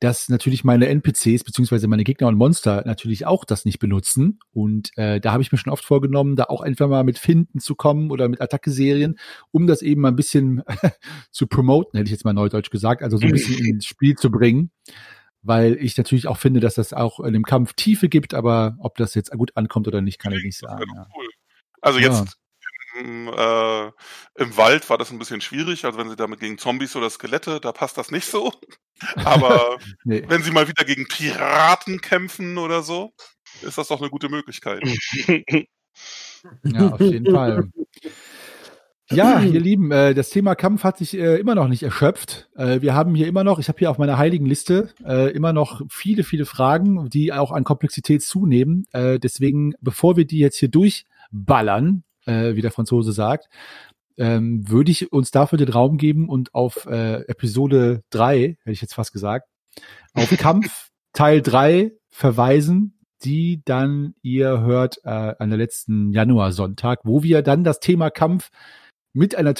dass 0.00 0.30
natürlich 0.30 0.64
meine 0.64 0.88
NPCs 0.88 1.44
beziehungsweise 1.44 1.86
meine 1.86 2.04
Gegner 2.04 2.28
und 2.28 2.36
Monster 2.36 2.82
natürlich 2.86 3.26
auch 3.26 3.44
das 3.44 3.66
nicht 3.66 3.78
benutzen. 3.78 4.40
Und 4.50 4.90
äh, 4.96 5.20
da 5.20 5.32
habe 5.32 5.42
ich 5.42 5.52
mir 5.52 5.58
schon 5.58 5.72
oft 5.72 5.84
vorgenommen, 5.84 6.36
da 6.36 6.44
auch 6.44 6.62
einfach 6.62 6.88
mal 6.88 7.04
mit 7.04 7.18
Finden 7.18 7.60
zu 7.60 7.74
kommen 7.74 8.10
oder 8.10 8.28
mit 8.28 8.40
Attacke-Serien, 8.40 9.18
um 9.50 9.66
das 9.66 9.82
eben 9.82 10.00
mal 10.00 10.08
ein 10.08 10.16
bisschen 10.16 10.62
zu 11.30 11.46
promoten, 11.46 11.98
hätte 11.98 12.08
ich 12.08 12.12
jetzt 12.12 12.24
mal 12.24 12.32
neudeutsch 12.32 12.70
gesagt, 12.70 13.02
also 13.02 13.18
so 13.18 13.26
ein 13.26 13.32
bisschen 13.32 13.64
ins 13.66 13.84
Spiel 13.84 14.16
zu 14.16 14.30
bringen. 14.30 14.70
Weil 15.42 15.76
ich 15.76 15.96
natürlich 15.96 16.26
auch 16.26 16.36
finde, 16.36 16.60
dass 16.60 16.74
das 16.74 16.92
auch 16.92 17.20
in 17.20 17.32
dem 17.32 17.44
Kampf 17.44 17.72
Tiefe 17.74 18.08
gibt, 18.10 18.34
aber 18.34 18.76
ob 18.78 18.96
das 18.96 19.14
jetzt 19.14 19.30
gut 19.30 19.56
ankommt 19.56 19.88
oder 19.88 20.02
nicht, 20.02 20.18
kann 20.18 20.32
ich 20.32 20.44
nicht 20.44 20.58
sagen. 20.58 20.84
Ja. 20.94 21.06
Also 21.80 21.98
jetzt 21.98 22.36
äh, 22.96 23.86
im 24.42 24.56
Wald 24.56 24.88
war 24.90 24.98
das 24.98 25.10
ein 25.10 25.18
bisschen 25.18 25.40
schwierig. 25.40 25.84
Also 25.84 25.98
wenn 25.98 26.08
sie 26.08 26.16
damit 26.16 26.40
gegen 26.40 26.58
Zombies 26.58 26.96
oder 26.96 27.10
Skelette, 27.10 27.60
da 27.60 27.72
passt 27.72 27.98
das 27.98 28.10
nicht 28.10 28.26
so. 28.26 28.52
Aber 29.24 29.78
nee. 30.04 30.24
wenn 30.28 30.42
sie 30.42 30.50
mal 30.50 30.68
wieder 30.68 30.84
gegen 30.84 31.06
Piraten 31.08 32.00
kämpfen 32.00 32.58
oder 32.58 32.82
so, 32.82 33.12
ist 33.62 33.78
das 33.78 33.88
doch 33.88 34.00
eine 34.00 34.10
gute 34.10 34.28
Möglichkeit. 34.28 34.82
ja, 36.64 36.88
auf 36.88 37.00
jeden 37.00 37.32
Fall. 37.32 37.70
Ja, 39.12 39.40
ihr 39.40 39.60
Lieben, 39.60 39.90
äh, 39.90 40.14
das 40.14 40.30
Thema 40.30 40.54
Kampf 40.54 40.84
hat 40.84 40.98
sich 40.98 41.18
äh, 41.18 41.36
immer 41.36 41.56
noch 41.56 41.66
nicht 41.66 41.82
erschöpft. 41.82 42.48
Äh, 42.54 42.80
wir 42.80 42.94
haben 42.94 43.16
hier 43.16 43.26
immer 43.26 43.42
noch, 43.42 43.58
ich 43.58 43.66
habe 43.68 43.78
hier 43.78 43.90
auf 43.90 43.98
meiner 43.98 44.18
heiligen 44.18 44.46
Liste 44.46 44.90
immer 45.34 45.52
noch 45.52 45.82
viele, 45.88 46.22
viele 46.22 46.44
Fragen, 46.44 47.10
die 47.10 47.32
auch 47.32 47.50
an 47.50 47.64
Komplexität 47.64 48.22
zunehmen. 48.22 48.86
Deswegen, 48.94 49.74
bevor 49.80 50.16
wir 50.16 50.24
die 50.24 50.38
jetzt 50.38 50.58
hier 50.58 50.68
durchballern, 50.68 52.04
äh, 52.26 52.54
wie 52.54 52.62
der 52.62 52.70
Franzose 52.70 53.12
sagt, 53.12 53.48
ähm, 54.16 54.68
würde 54.68 54.90
ich 54.90 55.12
uns 55.12 55.30
dafür 55.30 55.58
den 55.58 55.70
Raum 55.70 55.96
geben 55.96 56.28
und 56.28 56.54
auf 56.54 56.86
äh, 56.86 57.22
Episode 57.22 58.02
3, 58.10 58.56
hätte 58.60 58.70
ich 58.70 58.82
jetzt 58.82 58.94
fast 58.94 59.12
gesagt, 59.12 59.48
auf 60.14 60.28
Kampf 60.38 60.90
Teil 61.12 61.42
3 61.42 61.92
verweisen, 62.10 62.98
die 63.24 63.62
dann 63.64 64.14
ihr 64.22 64.60
hört 64.60 64.98
äh, 65.04 65.34
an 65.38 65.50
der 65.50 65.58
letzten 65.58 66.12
Januar-Sonntag, 66.12 67.00
wo 67.04 67.22
wir 67.22 67.42
dann 67.42 67.64
das 67.64 67.80
Thema 67.80 68.10
Kampf 68.10 68.50
mit 69.12 69.34
einer 69.34 69.54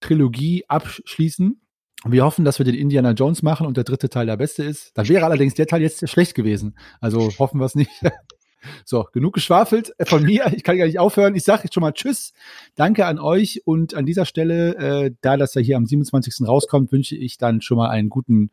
Trilogie 0.00 0.64
abschließen. 0.68 1.60
Wir 2.04 2.24
hoffen, 2.24 2.44
dass 2.44 2.58
wir 2.58 2.64
den 2.64 2.74
Indiana 2.74 3.12
Jones 3.12 3.42
machen 3.42 3.66
und 3.66 3.76
der 3.76 3.84
dritte 3.84 4.08
Teil 4.08 4.26
der 4.26 4.36
beste 4.36 4.62
ist. 4.62 4.96
Dann 4.96 5.08
wäre 5.08 5.24
allerdings 5.24 5.54
der 5.54 5.66
Teil 5.66 5.82
jetzt 5.82 6.08
schlecht 6.08 6.34
gewesen. 6.34 6.78
Also 7.00 7.30
hoffen 7.38 7.58
wir 7.58 7.64
es 7.64 7.74
nicht. 7.74 7.90
So, 8.84 9.06
genug 9.12 9.34
geschwafelt 9.34 9.92
von 10.06 10.24
mir. 10.24 10.52
Ich 10.54 10.62
kann 10.64 10.78
gar 10.78 10.86
nicht 10.86 10.98
aufhören. 10.98 11.34
Ich 11.34 11.44
sage 11.44 11.64
jetzt 11.64 11.74
schon 11.74 11.82
mal 11.82 11.92
Tschüss. 11.92 12.32
Danke 12.74 13.06
an 13.06 13.18
euch 13.18 13.62
und 13.64 13.94
an 13.94 14.06
dieser 14.06 14.24
Stelle, 14.24 14.76
äh, 14.76 15.10
da 15.20 15.36
das 15.36 15.54
ja 15.54 15.60
hier 15.60 15.76
am 15.76 15.86
27. 15.86 16.46
rauskommt, 16.46 16.92
wünsche 16.92 17.16
ich 17.16 17.38
dann 17.38 17.60
schon 17.60 17.76
mal 17.76 17.88
einen 17.90 18.08
guten, 18.08 18.50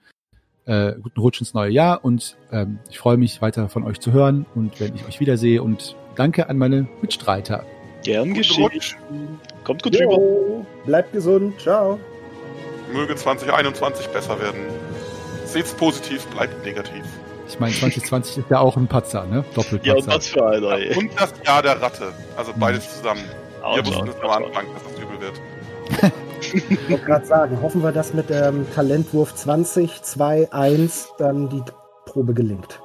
äh, 0.65 0.93
guten 1.01 1.19
Rutsch 1.19 1.39
ins 1.39 1.53
neue 1.53 1.71
Jahr 1.71 2.03
und 2.03 2.37
ähm, 2.51 2.79
ich 2.89 2.99
freue 2.99 3.17
mich 3.17 3.41
weiter 3.41 3.69
von 3.69 3.83
euch 3.83 3.99
zu 3.99 4.11
hören 4.11 4.45
und 4.55 4.79
wenn 4.79 4.95
ich 4.95 5.05
euch 5.05 5.19
wiedersehe 5.19 5.61
und 5.61 5.95
danke 6.15 6.49
an 6.49 6.57
meine 6.57 6.87
Mitstreiter. 7.01 7.65
Gern 8.03 8.33
geschehen. 8.33 8.69
Kommt 9.63 9.81
gut 9.81 9.95
rüber. 9.99 10.65
Bleibt 10.85 11.13
gesund. 11.13 11.59
Ciao. 11.59 11.99
Möge 12.91 13.15
2021 13.15 14.07
besser 14.07 14.39
werden. 14.39 14.59
Seht's 15.45 15.73
positiv, 15.73 16.25
bleibt 16.27 16.65
negativ. 16.65 17.03
Ich 17.53 17.59
meine, 17.59 17.71
2020 17.71 18.39
ist 18.39 18.49
ja 18.49 18.59
auch 18.59 18.75
ein 18.77 18.87
Patzer, 18.87 19.25
ne? 19.25 19.45
Doppelpatzer. 19.53 19.87
Ja, 19.87 19.93
und 19.93 20.07
was 20.07 20.27
für 20.27 20.47
einer, 20.47 20.71
ey. 20.71 20.97
Und 20.97 21.11
das 21.19 21.33
Jahr 21.45 21.61
der 21.61 21.79
Ratte. 21.79 22.11
Also 22.35 22.51
mhm. 22.51 22.59
beides 22.59 22.97
zusammen. 22.97 23.21
Auch 23.61 23.75
wir 23.75 23.85
wussten 23.85 24.07
es 24.07 24.19
am 24.21 24.29
Anfang, 24.31 24.65
dass 24.73 24.83
das 24.83 24.99
übel 24.99 25.21
wird. 25.21 25.41
ich 26.53 26.89
wollte 26.89 27.05
gerade 27.05 27.25
sagen, 27.27 27.61
hoffen 27.61 27.83
wir, 27.83 27.91
dass 27.91 28.15
mit 28.15 28.31
dem 28.31 28.65
Talentwurf 28.73 29.35
20, 29.35 30.01
2, 30.01 30.51
1 30.51 31.09
dann 31.19 31.49
die 31.49 31.61
Probe 32.07 32.33
gelingt. 32.33 32.81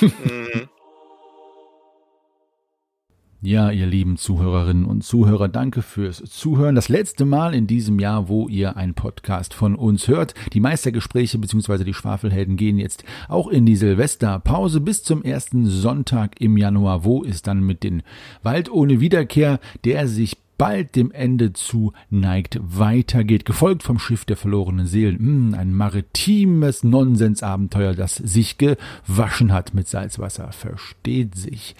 Mhm. 0.00 0.68
Ja, 3.42 3.70
ihr 3.70 3.86
lieben 3.86 4.18
Zuhörerinnen 4.18 4.84
und 4.84 5.02
Zuhörer, 5.02 5.48
danke 5.48 5.80
fürs 5.80 6.22
Zuhören. 6.24 6.74
Das 6.74 6.90
letzte 6.90 7.24
Mal 7.24 7.54
in 7.54 7.66
diesem 7.66 7.98
Jahr, 7.98 8.28
wo 8.28 8.48
ihr 8.48 8.76
einen 8.76 8.92
Podcast 8.92 9.54
von 9.54 9.76
uns 9.76 10.08
hört. 10.08 10.34
Die 10.52 10.60
Meistergespräche 10.60 11.38
bzw. 11.38 11.84
die 11.84 11.94
Schwafelhelden 11.94 12.58
gehen 12.58 12.76
jetzt 12.76 13.02
auch 13.28 13.48
in 13.48 13.64
die 13.64 13.76
Silvesterpause 13.76 14.82
bis 14.82 15.04
zum 15.04 15.22
ersten 15.22 15.64
Sonntag 15.64 16.38
im 16.38 16.58
Januar, 16.58 17.04
wo 17.04 17.24
es 17.24 17.40
dann 17.40 17.62
mit 17.62 17.82
dem 17.82 18.02
Wald 18.42 18.70
ohne 18.70 19.00
Wiederkehr, 19.00 19.58
der 19.84 20.06
sich 20.06 20.36
bald 20.58 20.94
dem 20.94 21.10
Ende 21.10 21.54
zu 21.54 21.94
neigt, 22.10 22.60
weitergeht, 22.60 23.46
gefolgt 23.46 23.82
vom 23.82 23.98
Schiff 23.98 24.26
der 24.26 24.36
verlorenen 24.36 24.84
Seelen. 24.84 25.18
Hm, 25.18 25.54
ein 25.54 25.72
maritimes 25.72 26.84
Nonsensabenteuer, 26.84 27.94
das 27.94 28.16
sich 28.16 28.58
gewaschen 28.58 29.54
hat 29.54 29.72
mit 29.72 29.88
Salzwasser, 29.88 30.52
versteht 30.52 31.36
sich. 31.36 31.74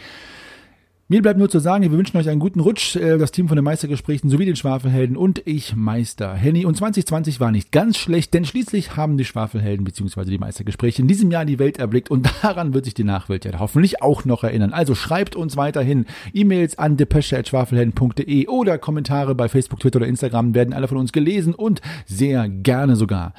Mir 1.13 1.23
bleibt 1.23 1.41
nur 1.41 1.51
zu 1.51 1.59
sagen, 1.59 1.83
wir 1.83 1.91
wünschen 1.91 2.17
euch 2.19 2.29
einen 2.29 2.39
guten 2.39 2.61
Rutsch, 2.61 2.95
äh, 2.95 3.19
das 3.19 3.33
Team 3.33 3.49
von 3.49 3.57
den 3.57 3.65
Meistergesprächen 3.65 4.31
sowie 4.31 4.45
den 4.45 4.55
Schwafelhelden 4.55 5.17
und 5.17 5.43
ich, 5.45 5.75
Meister 5.75 6.35
Henny. 6.35 6.65
Und 6.65 6.77
2020 6.77 7.41
war 7.41 7.51
nicht 7.51 7.73
ganz 7.73 7.99
schlecht, 7.99 8.33
denn 8.33 8.45
schließlich 8.45 8.95
haben 8.95 9.19
die 9.19 9.25
Schwafelhelden 9.25 9.85
bzw. 9.85 10.27
die 10.27 10.39
Meistergespräche 10.39 11.03
in 11.03 11.09
diesem 11.09 11.33
Jahr 11.33 11.45
die 11.45 11.59
Welt 11.59 11.81
erblickt 11.81 12.13
und 12.13 12.31
daran 12.43 12.75
wird 12.75 12.85
sich 12.85 12.95
die 12.95 13.03
Nachwelt 13.03 13.45
ja 13.45 13.59
hoffentlich 13.59 14.03
auch 14.03 14.25
noch 14.25 14.45
erinnern. 14.45 14.73
Also 14.73 14.95
schreibt 14.95 15.35
uns 15.35 15.57
weiterhin 15.57 16.07
E-Mails 16.33 16.79
an 16.79 16.97
depesche.schwafelhelden.de 16.97 18.47
oder 18.47 18.79
Kommentare 18.79 19.35
bei 19.35 19.49
Facebook, 19.49 19.81
Twitter 19.81 19.97
oder 19.97 20.07
Instagram 20.07 20.55
werden 20.55 20.73
alle 20.73 20.87
von 20.87 20.99
uns 20.99 21.11
gelesen 21.11 21.57
und 21.57 21.81
sehr 22.07 22.49
gerne 22.49 22.95
sogar. 22.95 23.35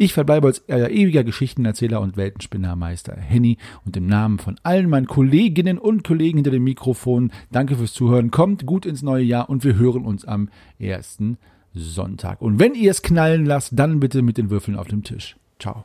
Ich 0.00 0.12
verbleibe 0.12 0.46
als 0.46 0.60
äh, 0.68 0.86
ewiger 0.92 1.24
Geschichtenerzähler 1.24 2.00
und 2.00 2.16
Weltenspinnermeister 2.16 3.16
Henny 3.16 3.58
und 3.84 3.96
im 3.96 4.06
Namen 4.06 4.38
von 4.38 4.58
allen 4.62 4.88
meinen 4.88 5.08
Kolleginnen 5.08 5.76
und 5.76 6.04
Kollegen 6.04 6.38
hinter 6.38 6.52
dem 6.52 6.62
Mikrofon 6.62 7.32
danke 7.50 7.76
fürs 7.76 7.92
Zuhören. 7.92 8.30
Kommt 8.30 8.64
gut 8.64 8.86
ins 8.86 9.02
neue 9.02 9.24
Jahr 9.24 9.50
und 9.50 9.64
wir 9.64 9.74
hören 9.74 10.04
uns 10.04 10.24
am 10.24 10.50
ersten 10.78 11.36
Sonntag. 11.74 12.40
Und 12.40 12.60
wenn 12.60 12.76
ihr 12.76 12.92
es 12.92 13.02
knallen 13.02 13.44
lasst, 13.44 13.72
dann 13.74 13.98
bitte 13.98 14.22
mit 14.22 14.38
den 14.38 14.50
Würfeln 14.50 14.76
auf 14.76 14.86
dem 14.86 15.02
Tisch. 15.02 15.36
Ciao. 15.58 15.84